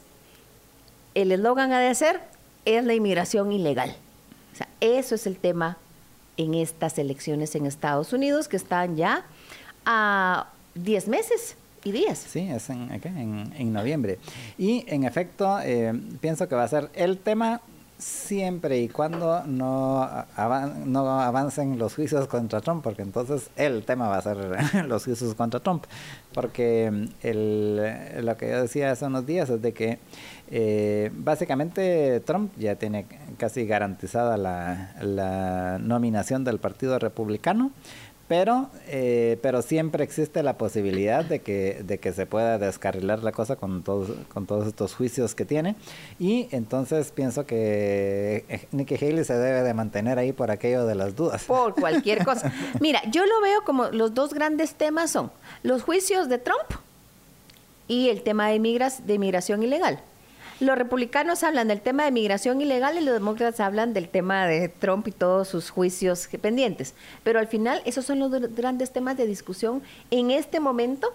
el 1.16 1.32
eslogan 1.32 1.72
ha 1.72 1.80
de 1.80 1.96
ser, 1.96 2.20
es 2.66 2.84
la 2.84 2.94
inmigración 2.94 3.54
ilegal 3.54 3.96
eso 4.80 5.16
es 5.16 5.28
el 5.28 5.38
tema 5.38 5.78
en 6.38 6.54
estas 6.54 6.98
elecciones 6.98 7.56
en 7.56 7.66
Estados 7.66 8.14
Unidos 8.14 8.48
que 8.48 8.58
están 8.58 8.96
ya 8.96 9.26
a 9.86 10.48
10 10.76 11.08
meses 11.08 11.56
y 11.84 11.92
días. 11.92 12.18
Sí, 12.18 12.48
es 12.50 12.70
en, 12.70 12.92
en, 12.94 13.74
noviembre. 13.74 14.20
Y 14.58 14.86
en 14.88 15.04
efecto, 15.04 15.60
eh, 15.62 15.94
pienso 16.22 16.48
que 16.48 16.56
va 16.56 16.64
a 16.64 16.68
ser 16.68 16.90
el 16.94 17.18
tema 17.18 17.62
siempre 18.00 18.80
y 18.80 18.88
cuando 18.88 19.44
no, 19.46 20.10
no 20.86 21.20
avancen 21.20 21.78
los 21.78 21.96
juicios 21.96 22.28
contra 22.28 22.62
Trump, 22.62 22.82
porque 22.82 23.02
entonces 23.02 23.50
el 23.58 23.84
tema 23.84 24.08
va 24.08 24.18
a 24.18 24.22
ser 24.22 24.38
los 24.88 25.04
juicios 25.04 25.36
contra 25.36 25.60
Trump. 25.60 25.84
Porque 26.34 26.90
mm, 26.90 27.06
el, 27.22 28.26
lo 28.26 28.38
que 28.38 28.50
yo 28.50 28.62
decía 28.62 28.92
hace 28.92 29.06
unos 29.06 29.26
días 29.26 29.50
es 29.50 29.62
de 29.62 29.74
que 29.74 30.00
eh, 30.50 31.12
básicamente 31.14 32.22
Trump 32.22 32.52
ya 32.58 32.76
tiene 32.76 33.06
casi 33.40 33.66
garantizada 33.66 34.38
la, 34.38 34.94
la 35.02 35.80
nominación 35.80 36.44
del 36.44 36.60
Partido 36.60 37.00
Republicano 37.00 37.72
pero 38.30 38.70
eh, 38.88 39.40
pero 39.42 39.64
siempre 39.64 40.04
existe 40.04 40.44
la 40.44 40.56
posibilidad 40.56 41.26
de 41.26 41.40
que 41.40 41.82
de 41.84 41.98
que 41.98 42.14
se 42.14 42.28
pueda 42.28 42.60
descarrilar 42.60 43.24
la 43.24 43.32
cosa 43.32 43.56
con 43.56 43.82
todos 43.82 44.12
con 44.32 44.46
todos 44.46 44.68
estos 44.68 44.94
juicios 44.94 45.34
que 45.34 45.46
tiene. 45.46 45.76
Y 46.20 46.48
entonces 46.52 47.12
pienso 47.12 47.48
que 47.48 48.46
eh, 48.48 48.68
Nikki 48.72 48.96
Haley 49.04 49.26
se 49.26 49.34
debe 49.34 49.64
de 49.64 49.74
mantener 49.74 50.20
ahí 50.20 50.32
por 50.32 50.52
aquello 50.52 50.86
de 50.86 50.94
las 50.94 51.16
dudas. 51.16 51.44
Por 51.46 51.74
cualquier 51.74 52.24
cosa. 52.24 52.54
Mira 52.80 53.02
yo 53.10 53.26
lo 53.26 53.42
veo 53.42 53.64
como 53.66 53.88
los 53.88 54.14
dos 54.14 54.32
grandes 54.36 54.76
temas 54.76 55.10
son 55.10 55.32
los 55.64 55.82
juicios 55.82 56.30
de 56.30 56.38
Trump 56.38 56.70
y 57.88 58.10
el 58.10 58.22
tema 58.22 58.50
de 58.50 58.60
migras 58.60 59.08
de 59.08 59.18
migración 59.18 59.64
ilegal 59.64 60.04
Los 60.60 60.78
republicanos 60.78 61.44
hablan 61.44 61.70
del 61.70 61.80
tema 61.80 62.04
de 62.04 62.12
migración 62.12 62.60
ilegal 62.60 62.98
y 62.98 63.02
los 63.02 63.14
demócratas 63.14 63.62
hablan 63.62 63.94
del 63.94 64.10
tema 64.10 64.46
de 64.46 64.68
Trump 64.68 65.08
y 65.08 65.12
todos 65.12 65.48
sus 65.48 65.70
juicios 65.70 66.28
pendientes. 66.42 66.96
Pero 67.24 67.40
al 67.40 67.48
final, 67.48 67.82
esos 67.86 68.06
son 68.06 68.20
los 68.20 68.30
grandes 68.56 68.92
temas 68.92 69.16
de 69.16 69.26
discusión 69.26 69.82
en 70.12 70.32
este 70.32 70.60
momento, 70.60 71.14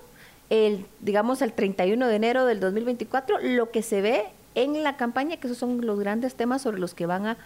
el, 0.48 0.86
digamos, 1.00 1.42
el 1.42 1.52
31 1.52 2.08
de 2.08 2.16
enero 2.16 2.46
del 2.46 2.58
2024, 2.58 3.38
lo 3.42 3.70
que 3.70 3.82
se 3.82 4.00
ve 4.00 4.24
en 4.54 4.82
la 4.82 4.96
campaña, 4.96 5.36
que 5.36 5.46
esos 5.46 5.58
son 5.58 5.84
los 5.84 5.98
grandes 5.98 6.36
temas 6.36 6.62
sobre 6.62 6.78
los 6.78 6.94
que 6.94 7.04
van 7.04 7.26
a 7.26 7.36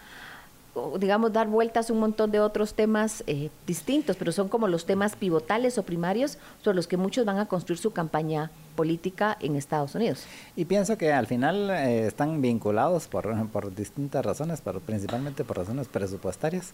digamos, 0.99 1.33
dar 1.33 1.47
vueltas 1.47 1.89
un 1.89 1.99
montón 1.99 2.31
de 2.31 2.39
otros 2.39 2.73
temas 2.73 3.23
eh, 3.27 3.49
distintos, 3.65 4.15
pero 4.17 4.31
son 4.31 4.49
como 4.49 4.67
los 4.67 4.85
temas 4.85 5.15
pivotales 5.15 5.77
o 5.77 5.83
primarios 5.83 6.37
sobre 6.63 6.75
los 6.75 6.87
que 6.87 6.97
muchos 6.97 7.25
van 7.25 7.37
a 7.37 7.47
construir 7.47 7.79
su 7.79 7.91
campaña 7.91 8.51
política 8.75 9.37
en 9.41 9.55
Estados 9.55 9.95
Unidos. 9.95 10.25
Y 10.55 10.65
pienso 10.65 10.97
que 10.97 11.11
al 11.11 11.27
final 11.27 11.69
eh, 11.69 12.07
están 12.07 12.41
vinculados 12.41 13.07
por, 13.07 13.47
por 13.51 13.75
distintas 13.75 14.25
razones, 14.25 14.61
pero 14.61 14.79
principalmente 14.79 15.43
por 15.43 15.57
razones 15.57 15.87
presupuestarias, 15.87 16.71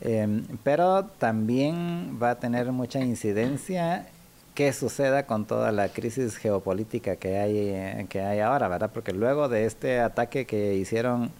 em, 0.00 0.44
pero 0.62 1.04
también 1.18 2.18
va 2.22 2.30
a 2.30 2.34
tener 2.40 2.72
mucha 2.72 3.00
incidencia 3.00 4.06
qué 4.54 4.72
suceda 4.72 5.26
con 5.26 5.46
toda 5.46 5.72
la 5.72 5.88
crisis 5.88 6.36
geopolítica 6.36 7.16
que 7.16 7.38
hay, 7.38 7.56
eh, 7.56 8.06
que 8.08 8.20
hay 8.20 8.40
ahora, 8.40 8.68
¿verdad? 8.68 8.90
Porque 8.94 9.12
luego 9.12 9.48
de 9.48 9.64
este 9.66 9.98
ataque 10.00 10.46
que 10.46 10.74
hicieron 10.74 11.32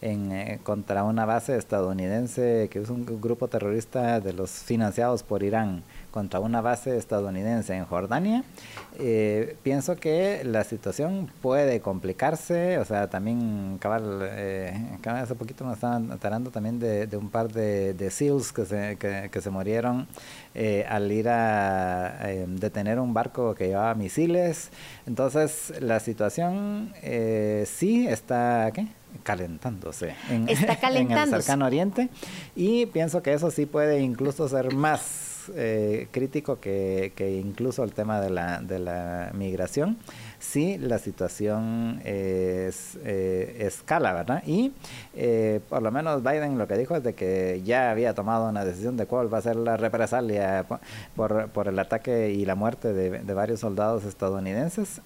en, 0.00 0.32
eh, 0.32 0.60
contra 0.62 1.04
una 1.04 1.24
base 1.24 1.56
estadounidense, 1.56 2.68
que 2.70 2.80
es 2.80 2.90
un 2.90 3.04
grupo 3.20 3.48
terrorista 3.48 4.20
de 4.20 4.32
los 4.32 4.50
financiados 4.50 5.22
por 5.22 5.42
Irán, 5.42 5.82
contra 6.10 6.40
una 6.40 6.60
base 6.60 6.96
estadounidense 6.96 7.74
en 7.74 7.84
Jordania, 7.84 8.44
eh, 8.98 9.56
pienso 9.62 9.96
que 9.96 10.42
la 10.44 10.64
situación 10.64 11.30
puede 11.40 11.80
complicarse, 11.80 12.78
o 12.78 12.84
sea, 12.84 13.08
también 13.08 13.78
cabal, 13.78 14.20
eh, 14.22 14.98
hace 15.04 15.34
poquito 15.34 15.64
me 15.64 15.72
estaban 15.72 16.10
enterando 16.10 16.50
también 16.50 16.78
de, 16.78 17.08
un 17.16 17.30
par 17.30 17.52
de, 17.52 17.94
de 17.94 18.10
SEALs 18.10 18.52
que 18.52 18.64
se, 18.64 18.96
que, 18.96 19.40
se 19.40 19.50
murieron 19.50 20.06
eh, 20.54 20.84
al 20.88 21.10
ir 21.12 21.28
a 21.28 22.26
detener 22.46 22.98
un 22.98 23.14
barco 23.14 23.54
que 23.54 23.68
llevaba 23.68 23.94
misiles, 23.94 24.70
entonces 25.06 25.72
la 25.80 26.00
situación 26.00 26.92
sí 27.64 28.06
está, 28.08 28.70
¿qué? 28.72 28.86
calentándose 29.22 30.14
en, 30.30 30.48
Está 30.48 30.76
calentándose. 30.76 31.22
en 31.28 31.34
el 31.34 31.42
cercano 31.42 31.66
oriente 31.66 32.08
y 32.54 32.86
pienso 32.86 33.22
que 33.22 33.32
eso 33.32 33.50
sí 33.50 33.66
puede 33.66 34.00
incluso 34.00 34.48
ser 34.48 34.74
más 34.74 35.29
eh, 35.54 36.08
crítico 36.10 36.60
que, 36.60 37.12
incluso 37.42 37.84
el 37.84 37.92
tema 37.92 38.20
de 38.20 38.30
la, 38.30 38.60
de 38.60 38.78
la 38.78 39.30
migración, 39.34 39.96
si 40.38 40.78
la 40.78 40.98
situación 40.98 42.00
es, 42.04 42.98
eh, 43.04 43.56
escala, 43.60 44.12
¿verdad? 44.12 44.42
Y 44.46 44.72
eh, 45.14 45.60
por 45.68 45.82
lo 45.82 45.90
menos 45.90 46.22
Biden 46.22 46.58
lo 46.58 46.66
que 46.66 46.76
dijo 46.76 46.96
es 46.96 47.02
de 47.02 47.14
que 47.14 47.62
ya 47.64 47.90
había 47.90 48.14
tomado 48.14 48.48
una 48.48 48.64
decisión 48.64 48.96
de 48.96 49.06
cuál 49.06 49.32
va 49.32 49.38
a 49.38 49.42
ser 49.42 49.56
la 49.56 49.76
represalia 49.76 50.66
por, 51.16 51.48
por 51.48 51.68
el 51.68 51.78
ataque 51.78 52.30
y 52.30 52.44
la 52.44 52.54
muerte 52.54 52.92
de, 52.92 53.20
de 53.20 53.34
varios 53.34 53.60
soldados 53.60 54.04
estadounidenses. 54.04 55.00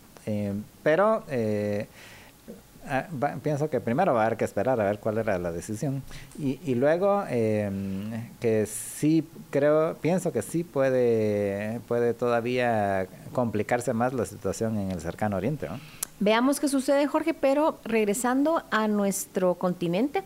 pero 0.83 1.25
Ah, 2.87 3.07
pienso 3.43 3.71
que 3.71 3.81
primero 3.81 4.13
va 4.13 4.23
a 4.23 4.27
haber 4.27 4.37
que 4.37 4.45
esperar 4.45 4.81
a 4.81 4.85
ver 4.85 4.99
cuál 4.99 5.19
era 5.19 5.39
la 5.39 5.53
decisión. 5.53 6.03
Y, 6.39 6.61
y 6.65 6.75
luego 6.75 7.25
em, 7.29 8.29
que 8.41 8.67
sí 8.67 9.27
creo 9.51 9.97
pienso 10.01 10.33
que 10.33 10.43
sí 10.43 10.65
puede 10.65 11.81
puede 11.89 12.15
todavía 12.15 13.07
complicarse 13.33 13.93
más 13.95 14.13
la 14.13 14.27
situación 14.27 14.79
en 14.79 14.91
el 14.91 15.01
cercano 15.01 15.37
oriente 15.37 15.69
veamos 16.21 16.61
qué 16.61 16.69
sucede 16.69 17.07
Jorge 17.07 17.35
pero 17.35 17.79
regresando 17.85 18.65
a 18.71 18.89
nuestro 18.89 19.55
continente 19.55 20.25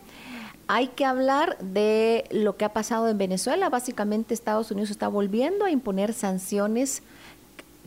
hay 0.69 0.89
que 0.89 1.05
hablar 1.07 1.57
de 1.59 2.25
lo 2.31 2.59
que 2.59 2.67
ha 2.67 2.75
pasado 2.75 3.09
en 3.09 3.17
Venezuela. 3.17 3.71
Básicamente 3.71 4.35
Estados 4.35 4.71
Unidos 4.71 4.91
está 4.91 5.09
volviendo 5.09 5.65
a 5.65 5.71
imponer 5.71 6.13
sanciones 6.13 7.03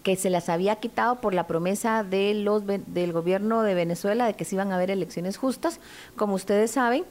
que 0.04 0.16
se 0.16 0.30
las 0.30 0.50
había 0.50 0.78
quitado 0.78 1.22
por 1.22 1.34
la 1.34 1.48
promesa 1.48 2.04
de 2.04 2.34
los, 2.34 2.64
del 2.66 3.14
gobierno 3.14 3.62
de 3.62 3.76
Venezuela 3.76 4.26
de 4.26 4.34
que 4.34 4.46
se 4.46 4.56
iban 4.56 4.72
a 4.72 4.76
haber 4.76 4.90
elecciones 4.90 5.38
justas. 5.38 5.80
Como 6.16 6.34
ustedes 6.34 6.72
saben, 6.72 7.06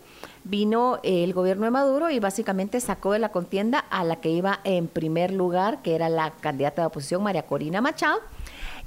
vino 0.45 0.99
el 1.03 1.33
gobierno 1.33 1.65
de 1.65 1.71
Maduro 1.71 2.11
y 2.11 2.19
básicamente 2.19 2.81
sacó 2.81 3.13
de 3.13 3.21
la 3.21 3.31
contienda 3.31 3.79
a 3.91 4.05
la 4.05 4.17
que 4.17 4.31
iba 4.31 4.61
en 4.65 4.89
primer 4.89 5.31
lugar, 5.31 5.83
que 5.83 5.95
era 5.95 6.09
la 6.09 6.33
candidata 6.33 6.83
de 6.83 6.87
oposición 6.87 7.23
María 7.23 7.47
Corina 7.47 7.81
Machado. 7.81 8.21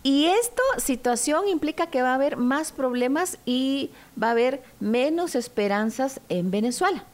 Y 0.05 0.25
esta 0.25 0.61
situación 0.79 1.47
implica 1.47 1.87
que 1.87 2.01
va 2.01 2.11
a 2.11 2.15
haber 2.15 2.35
más 2.35 2.73
problemas 2.73 3.37
y 3.45 3.89
va 4.21 4.27
a 4.27 4.31
haber 4.31 4.61
menos 4.81 5.33
esperanzas 5.33 6.19
en 6.27 6.51
Venezuela, 6.51 7.05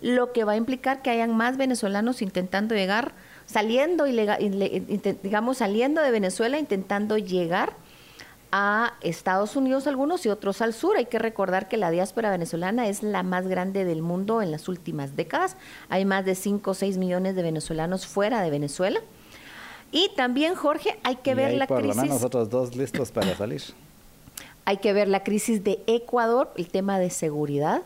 lo 0.00 0.32
que 0.32 0.44
va 0.44 0.52
a 0.52 0.56
implicar 0.56 1.02
que 1.02 1.10
hayan 1.10 1.36
más 1.36 1.58
venezolanos 1.58 2.22
intentando 2.22 2.74
llegar 2.74 3.12
saliendo, 3.48 4.04
digamos, 4.04 5.58
saliendo 5.58 6.02
de 6.02 6.10
Venezuela, 6.10 6.58
intentando 6.58 7.16
llegar 7.16 7.72
a 8.52 8.94
Estados 9.00 9.56
Unidos 9.56 9.86
algunos 9.86 10.24
y 10.26 10.28
otros 10.28 10.60
al 10.62 10.72
sur. 10.72 10.96
Hay 10.96 11.06
que 11.06 11.18
recordar 11.18 11.68
que 11.68 11.76
la 11.76 11.90
diáspora 11.90 12.30
venezolana 12.30 12.88
es 12.88 13.02
la 13.02 13.22
más 13.22 13.46
grande 13.46 13.84
del 13.84 14.02
mundo 14.02 14.42
en 14.42 14.50
las 14.50 14.68
últimas 14.68 15.16
décadas. 15.16 15.56
Hay 15.88 16.04
más 16.04 16.24
de 16.24 16.34
5 16.34 16.70
o 16.70 16.74
6 16.74 16.98
millones 16.98 17.34
de 17.34 17.42
venezolanos 17.42 18.06
fuera 18.06 18.42
de 18.42 18.50
Venezuela. 18.50 19.00
Y 19.90 20.10
también, 20.16 20.54
Jorge, 20.54 20.98
hay 21.02 21.16
que 21.16 21.34
ver 21.34 21.54
la 21.54 21.66
por 21.66 21.78
crisis. 21.78 21.96
Lo 21.96 22.02
menos 22.02 22.22
otros 22.22 22.50
dos 22.50 22.76
listos 22.76 23.10
para 23.10 23.34
salir. 23.34 23.62
Hay 24.66 24.76
que 24.76 24.92
ver 24.92 25.08
la 25.08 25.24
crisis 25.24 25.64
de 25.64 25.82
Ecuador, 25.86 26.52
el 26.56 26.68
tema 26.68 26.98
de 26.98 27.08
seguridad, 27.08 27.80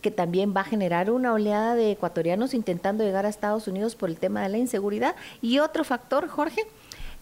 que 0.00 0.10
también 0.10 0.54
va 0.56 0.60
a 0.60 0.64
generar 0.64 1.10
una 1.10 1.32
oleada 1.32 1.74
de 1.74 1.90
ecuatorianos 1.90 2.54
intentando 2.54 3.04
llegar 3.04 3.26
a 3.26 3.28
Estados 3.28 3.66
Unidos 3.66 3.96
por 3.96 4.08
el 4.08 4.16
tema 4.16 4.42
de 4.42 4.48
la 4.48 4.58
inseguridad. 4.58 5.16
Y 5.42 5.58
otro 5.58 5.84
factor, 5.84 6.28
Jorge, 6.28 6.66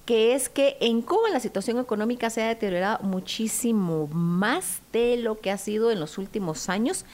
que 0.04 0.34
es 0.34 0.48
que 0.48 0.76
en 0.80 1.02
Cuba 1.02 1.28
la 1.32 1.40
situación 1.40 1.78
económica 1.78 2.30
se 2.30 2.42
ha 2.42 2.48
deteriorado 2.48 3.02
muchísimo 3.02 4.06
más 4.08 4.80
de 4.92 5.16
lo 5.16 5.40
que 5.40 5.50
ha 5.50 5.58
sido 5.58 5.90
en 5.90 6.00
los 6.00 6.18
últimos 6.18 6.68
años. 6.68 7.04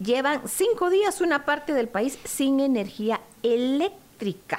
Llevan 0.00 0.42
cinco 0.46 0.90
días 0.90 1.20
una 1.20 1.44
parte 1.44 1.72
del 1.74 1.88
país 1.88 2.18
sin 2.24 2.60
energía 2.60 3.20
eléctrica. 3.42 4.58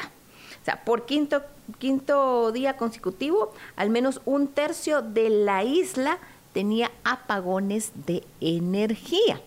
O 0.61 0.65
sea, 0.65 0.83
por 0.85 1.05
quinto, 1.05 1.43
quinto 1.77 2.51
día 2.51 2.77
consecutivo, 2.77 3.53
al 3.75 3.89
menos 3.89 4.21
un 4.25 4.47
tercio 4.47 5.01
de 5.01 5.29
la 5.29 5.63
isla 5.63 6.19
tenía 6.53 6.91
apagones 7.03 7.91
de 8.05 8.23
energía. 8.39 9.41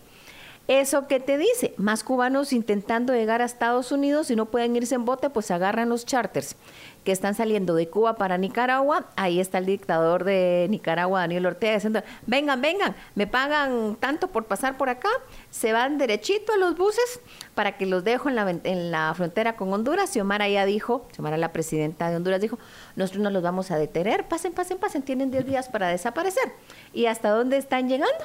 ¿Eso 0.69 1.07
qué 1.07 1.19
te 1.19 1.39
dice? 1.39 1.73
Más 1.77 2.03
cubanos 2.03 2.53
intentando 2.53 3.11
llegar 3.15 3.41
a 3.41 3.45
Estados 3.45 3.91
Unidos 3.91 4.29
y 4.29 4.35
no 4.35 4.45
pueden 4.45 4.75
irse 4.75 4.93
en 4.93 5.03
bote, 5.03 5.31
pues 5.31 5.49
agarran 5.49 5.89
los 5.89 6.05
charters 6.05 6.55
que 7.03 7.11
están 7.11 7.33
saliendo 7.33 7.73
de 7.73 7.89
Cuba 7.89 8.17
para 8.17 8.37
Nicaragua. 8.37 9.07
Ahí 9.15 9.39
está 9.39 9.57
el 9.57 9.65
dictador 9.65 10.25
de 10.25 10.67
Nicaragua, 10.69 11.21
Daniel 11.21 11.47
Ortega, 11.47 11.73
diciendo, 11.73 12.03
vengan, 12.27 12.61
vengan, 12.61 12.95
me 13.15 13.25
pagan 13.25 13.97
tanto 13.99 14.27
por 14.27 14.45
pasar 14.45 14.77
por 14.77 14.89
acá, 14.89 15.09
se 15.49 15.73
van 15.73 15.97
derechito 15.97 16.53
a 16.53 16.57
los 16.57 16.77
buses 16.77 17.19
para 17.55 17.75
que 17.75 17.87
los 17.87 18.03
dejo 18.03 18.29
en 18.29 18.35
la, 18.35 18.47
en 18.47 18.91
la 18.91 19.11
frontera 19.15 19.55
con 19.55 19.73
Honduras. 19.73 20.11
Xiomara 20.11 20.47
ya 20.49 20.65
dijo, 20.65 21.07
Xiomara 21.13 21.37
la 21.37 21.51
presidenta 21.51 22.11
de 22.11 22.17
Honduras 22.17 22.41
dijo, 22.41 22.59
nosotros 22.95 23.23
no 23.23 23.31
los 23.31 23.41
vamos 23.41 23.71
a 23.71 23.77
detener, 23.77 24.27
pasen, 24.27 24.53
pasen, 24.53 24.77
pasen, 24.77 25.01
tienen 25.01 25.31
10 25.31 25.47
días 25.47 25.67
para 25.67 25.87
desaparecer. 25.87 26.51
¿Y 26.93 27.07
hasta 27.07 27.31
dónde 27.31 27.57
están 27.57 27.89
llegando? 27.89 28.23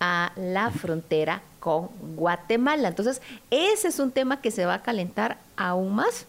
A 0.00 0.32
la 0.34 0.72
frontera 0.72 1.42
con 1.60 1.90
Guatemala. 2.16 2.88
Entonces, 2.88 3.22
ese 3.50 3.88
es 3.88 3.98
un 3.98 4.10
tema 4.10 4.40
que 4.40 4.50
se 4.50 4.66
va 4.66 4.74
a 4.74 4.82
calentar 4.82 5.38
aún 5.56 5.94
más. 5.94 6.26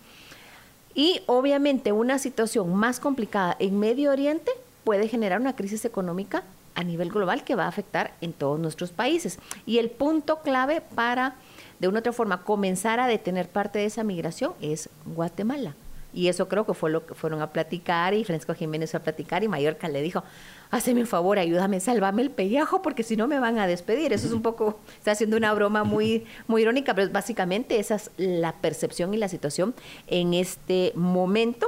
Y 0.93 1.21
obviamente 1.25 1.91
una 1.93 2.19
situación 2.19 2.75
más 2.75 2.99
complicada 2.99 3.55
en 3.59 3.79
Medio 3.79 4.11
Oriente 4.11 4.51
puede 4.83 5.07
generar 5.07 5.39
una 5.39 5.55
crisis 5.55 5.85
económica 5.85 6.43
a 6.75 6.83
nivel 6.83 7.09
global 7.09 7.43
que 7.43 7.55
va 7.55 7.65
a 7.65 7.69
afectar 7.69 8.13
en 8.21 8.33
todos 8.33 8.59
nuestros 8.59 8.91
países. 8.91 9.39
Y 9.65 9.77
el 9.77 9.89
punto 9.89 10.41
clave 10.41 10.81
para, 10.95 11.35
de 11.79 11.87
una 11.87 11.99
otra 11.99 12.13
forma, 12.13 12.43
comenzar 12.43 12.99
a 12.99 13.07
detener 13.07 13.47
parte 13.47 13.79
de 13.79 13.85
esa 13.85 14.03
migración 14.03 14.53
es 14.61 14.89
Guatemala. 15.05 15.75
Y 16.13 16.27
eso 16.27 16.47
creo 16.47 16.65
que 16.65 16.73
fue 16.73 16.89
lo 16.89 17.05
que 17.05 17.13
fueron 17.13 17.41
a 17.41 17.51
platicar 17.51 18.13
y 18.13 18.23
Francisco 18.23 18.53
Jiménez 18.53 18.91
fue 18.91 18.99
a 18.99 19.03
platicar 19.03 19.43
y 19.43 19.47
Mallorca 19.47 19.88
le 19.88 20.01
dijo, 20.01 20.23
hazme 20.71 21.01
un 21.01 21.07
favor, 21.07 21.39
ayúdame, 21.39 21.79
sálvame 21.79 22.21
el 22.21 22.31
pellejo 22.31 22.81
porque 22.81 23.03
si 23.03 23.15
no 23.15 23.27
me 23.27 23.39
van 23.39 23.59
a 23.59 23.67
despedir. 23.67 24.13
Eso 24.13 24.27
es 24.27 24.33
un 24.33 24.41
poco, 24.41 24.79
está 24.97 25.11
haciendo 25.11 25.38
una 25.38 25.53
broma 25.53 25.83
muy, 25.83 26.25
muy 26.47 26.63
irónica, 26.63 26.93
pero 26.93 27.09
básicamente 27.11 27.79
esa 27.79 27.95
es 27.95 28.11
la 28.17 28.53
percepción 28.53 29.13
y 29.13 29.17
la 29.17 29.29
situación 29.29 29.73
en 30.07 30.33
este 30.33 30.91
momento. 30.95 31.67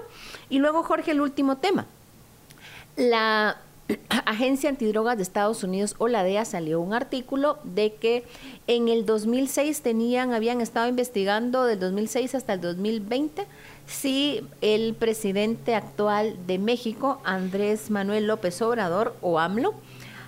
Y 0.50 0.60
luego, 0.60 0.84
Jorge, 0.84 1.12
el 1.12 1.22
último 1.22 1.58
tema. 1.58 1.86
La 2.96 3.58
Agencia 4.26 4.70
Antidrogas 4.70 5.18
de 5.18 5.24
Estados 5.24 5.64
Unidos 5.64 5.96
o 5.98 6.08
la 6.08 6.24
DEA 6.24 6.46
salió 6.46 6.80
un 6.80 6.94
artículo 6.94 7.60
de 7.64 7.94
que 7.96 8.24
en 8.68 8.88
el 8.88 9.06
2006 9.06 9.82
tenían, 9.82 10.34
habían 10.34 10.62
estado 10.62 10.88
investigando 10.88 11.66
del 11.66 11.80
2006 11.80 12.36
hasta 12.36 12.54
el 12.54 12.62
2020 12.62 13.46
si 13.86 14.42
el 14.62 14.96
presidente 14.96 15.76
actual 15.76 16.38
de 16.48 16.60
México, 16.60 17.22
Andrés 17.24 17.90
Manuel 17.92 18.28
López 18.28 18.62
Obrador 18.62 19.16
o 19.22 19.40
AMLO, 19.40 19.76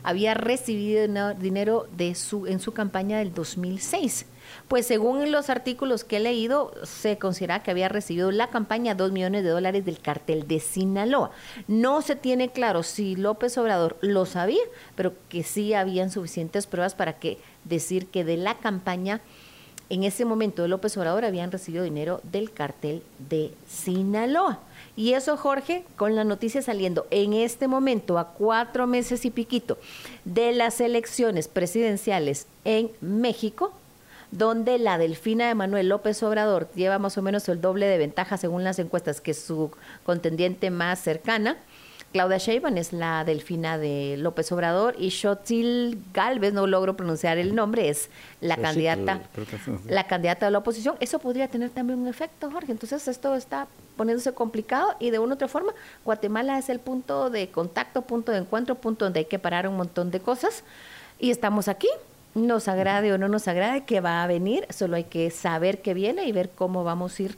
había 0.05 0.35
recibido 0.35 1.33
dinero 1.33 1.87
de 1.97 2.13
su, 2.13 2.45
en 2.45 2.59
su 2.59 2.73
campaña 2.73 3.17
del 3.17 3.33
2006. 3.33 4.27
Pues 4.67 4.85
según 4.85 5.31
los 5.31 5.49
artículos 5.49 6.03
que 6.03 6.17
he 6.17 6.19
leído, 6.19 6.71
se 6.83 7.17
considera 7.17 7.63
que 7.63 7.71
había 7.71 7.89
recibido 7.89 8.29
la 8.31 8.51
campaña 8.51 8.93
2 8.93 9.11
millones 9.11 9.43
de 9.43 9.49
dólares 9.49 9.83
del 9.83 9.99
cartel 9.99 10.47
de 10.47 10.59
Sinaloa. 10.59 11.31
No 11.67 12.03
se 12.03 12.15
tiene 12.15 12.51
claro 12.51 12.83
si 12.83 13.15
López 13.15 13.57
Obrador 13.57 13.97
lo 14.01 14.27
sabía, 14.27 14.61
pero 14.95 15.13
que 15.27 15.41
sí 15.41 15.73
habían 15.73 16.11
suficientes 16.11 16.67
pruebas 16.67 16.93
para 16.93 17.17
que 17.17 17.39
decir 17.63 18.05
que 18.07 18.23
de 18.23 18.37
la 18.37 18.59
campaña 18.59 19.21
en 19.89 20.03
ese 20.03 20.25
momento 20.25 20.61
de 20.61 20.67
López 20.67 20.97
Obrador 20.97 21.25
habían 21.25 21.51
recibido 21.51 21.83
dinero 21.83 22.21
del 22.23 22.51
cartel 22.51 23.03
de 23.29 23.51
Sinaloa. 23.67 24.59
Y 24.95 25.13
eso, 25.13 25.37
Jorge, 25.37 25.83
con 25.95 26.15
la 26.15 26.23
noticia 26.23 26.61
saliendo 26.61 27.05
en 27.11 27.33
este 27.33 27.67
momento 27.67 28.17
a 28.17 28.29
cuatro 28.29 28.87
meses 28.87 29.25
y 29.25 29.31
piquito 29.31 29.77
de 30.23 30.53
las 30.53 30.79
elecciones 30.79 31.47
presidenciales 31.47 32.47
en 32.63 32.91
México, 33.01 33.73
donde 34.31 34.79
la 34.79 34.97
delfina 34.97 35.47
de 35.47 35.55
Manuel 35.55 35.89
López 35.89 36.21
Obrador 36.23 36.69
lleva 36.75 36.97
más 36.97 37.17
o 37.17 37.21
menos 37.21 37.47
el 37.49 37.61
doble 37.61 37.87
de 37.87 37.97
ventaja 37.97 38.37
según 38.37 38.63
las 38.63 38.79
encuestas 38.79 39.21
que 39.21 39.33
su 39.33 39.71
contendiente 40.03 40.71
más 40.71 40.99
cercana. 40.99 41.57
Claudia 42.11 42.37
Sheinbaum 42.37 42.77
es 42.77 42.93
la 42.93 43.25
delfina 43.25 43.77
de 43.77 44.15
López 44.17 44.49
Obrador 44.53 44.95
y 44.97 45.11
Xochitl 45.11 45.97
Galvez, 46.13 46.53
no 46.53 46.65
logro 46.65 46.95
pronunciar 46.95 47.37
el 47.37 47.53
nombre, 47.53 47.89
es 47.89 48.09
la 48.39 48.55
candidata 48.55 49.19
la 49.87 50.07
candidata 50.07 50.45
de 50.45 50.51
la 50.53 50.59
oposición. 50.59 50.95
Eso 51.01 51.19
podría 51.19 51.49
tener 51.49 51.71
también 51.71 51.99
un 51.99 52.07
efecto, 52.07 52.49
Jorge. 52.49 52.71
Entonces 52.71 53.07
esto 53.09 53.35
está 53.35 53.67
poniéndose 53.97 54.33
complicado 54.33 54.95
y 54.99 55.09
de 55.09 55.19
una 55.19 55.33
u 55.33 55.35
otra 55.35 55.47
forma 55.47 55.73
Guatemala 56.05 56.57
es 56.57 56.69
el 56.69 56.79
punto 56.79 57.29
de 57.29 57.49
contacto, 57.49 58.03
punto 58.03 58.31
de 58.31 58.39
encuentro, 58.39 58.75
punto 58.75 59.05
donde 59.05 59.19
hay 59.19 59.25
que 59.25 59.39
parar 59.39 59.67
un 59.67 59.75
montón 59.75 60.11
de 60.11 60.19
cosas 60.19 60.63
y 61.19 61.31
estamos 61.31 61.67
aquí. 61.67 61.89
Nos 62.33 62.67
agrade 62.67 63.13
o 63.13 63.17
no 63.17 63.29
nos 63.29 63.47
agrade 63.47 63.85
que 63.85 64.01
va 64.01 64.21
a 64.23 64.27
venir, 64.27 64.67
solo 64.69 64.97
hay 64.97 65.05
que 65.05 65.31
saber 65.31 65.81
que 65.81 65.93
viene 65.93 66.25
y 66.25 66.33
ver 66.33 66.49
cómo 66.49 66.83
vamos 66.83 67.19
a 67.19 67.23
ir 67.23 67.37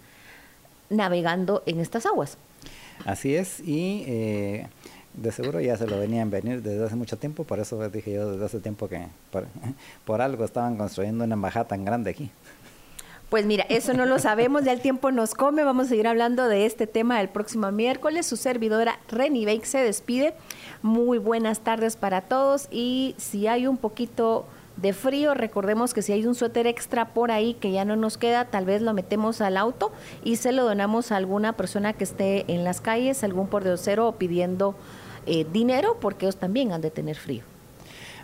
navegando 0.90 1.62
en 1.66 1.80
estas 1.80 2.06
aguas. 2.06 2.38
Así 3.06 3.36
es, 3.36 3.60
y 3.62 4.04
eh, 4.08 4.68
de 5.14 5.32
seguro 5.32 5.60
ya 5.60 5.76
se 5.78 5.88
lo 5.88 6.00
venían 6.00 6.30
venir 6.30 6.62
desde 6.62 6.86
hace 6.86 6.96
mucho 6.96 7.18
tiempo, 7.18 7.44
por 7.44 7.60
eso 7.60 7.90
dije 7.90 8.14
yo 8.14 8.32
desde 8.32 8.46
hace 8.46 8.60
tiempo 8.60 8.88
que 8.88 9.08
por, 10.06 10.22
algo 10.22 10.46
estaban 10.46 10.78
construyendo 10.78 11.24
una 11.24 11.34
embajada 11.34 11.68
tan 11.68 11.84
grande 11.84 12.12
aquí. 12.12 12.32
Pues 13.30 13.46
mira, 13.46 13.66
eso 13.68 13.94
no 13.94 14.06
lo 14.06 14.20
sabemos, 14.20 14.64
ya 14.64 14.72
el 14.72 14.80
tiempo 14.80 15.12
nos 15.12 15.34
come, 15.34 15.66
vamos 15.66 15.88
a 15.88 15.90
seguir 15.90 16.08
hablando 16.08 16.48
de 16.48 16.66
este 16.66 16.88
tema 16.88 17.20
el 17.20 17.28
próximo 17.28 17.70
miércoles. 17.74 18.26
Su 18.26 18.38
servidora 18.38 19.00
Reni 19.10 19.44
Bake 19.46 19.66
se 19.66 19.80
despide. 19.80 20.34
Muy 20.82 21.18
buenas 21.18 21.60
tardes 21.60 21.98
para 21.98 22.22
todos 22.22 22.70
y 22.72 23.16
si 23.18 23.48
hay 23.48 23.68
un 23.68 23.76
poquito 23.76 24.46
de 24.78 24.94
frío. 24.94 25.34
Recordemos 25.34 25.94
que 25.94 26.02
si 26.02 26.14
hay 26.14 26.26
un 26.26 26.36
suéter 26.36 26.68
extra 26.68 27.14
por 27.14 27.32
ahí 27.32 27.56
que 27.56 27.72
ya 27.72 27.86
no 27.86 27.96
nos 27.96 28.18
queda, 28.18 28.46
tal 28.46 28.66
vez 28.66 28.82
lo 28.82 28.94
metemos 28.94 29.42
al 29.42 29.58
auto 29.58 29.92
y 30.24 30.38
se 30.38 30.52
lo 30.52 30.64
donamos 30.64 31.12
a 31.12 31.18
alguna 31.18 31.54
persona 31.54 31.94
que 31.94 32.04
esté 32.04 32.52
en 32.52 32.64
las 32.64 32.82
calles, 32.82 33.24
algún 33.24 33.48
pordiosero 33.48 34.14
pidiendo 34.14 34.76
eh, 35.26 35.46
dinero, 35.52 35.98
porque 36.00 36.26
ellos 36.26 36.38
también 36.38 36.72
han 36.72 36.82
de 36.82 36.92
tener 36.92 37.18
frío. 37.18 37.44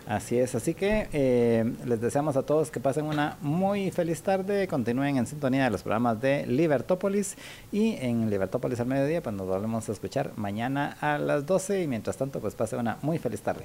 Así 0.06 0.38
es, 0.38 0.54
así 0.54 0.74
que 0.74 1.08
eh, 1.14 1.64
les 1.86 1.98
deseamos 1.98 2.36
a 2.36 2.42
todos 2.42 2.70
que 2.70 2.78
pasen 2.78 3.06
una 3.06 3.38
muy 3.40 3.90
feliz 3.90 4.20
tarde, 4.20 4.68
continúen 4.68 5.16
en 5.16 5.26
sintonía 5.26 5.64
de 5.64 5.70
los 5.70 5.82
programas 5.82 6.20
de 6.20 6.46
Libertópolis 6.46 7.36
y 7.72 7.96
en 8.00 8.28
Libertópolis 8.28 8.78
al 8.80 8.86
mediodía, 8.86 9.22
pues 9.22 9.34
nos 9.34 9.46
volvemos 9.46 9.88
a 9.88 9.92
escuchar 9.92 10.32
mañana 10.36 10.98
a 11.00 11.16
las 11.16 11.46
12 11.46 11.82
y 11.82 11.88
mientras 11.88 12.18
tanto 12.18 12.40
pues 12.40 12.54
pasen 12.54 12.80
una 12.80 12.98
muy 13.00 13.18
feliz 13.18 13.40
tarde. 13.40 13.64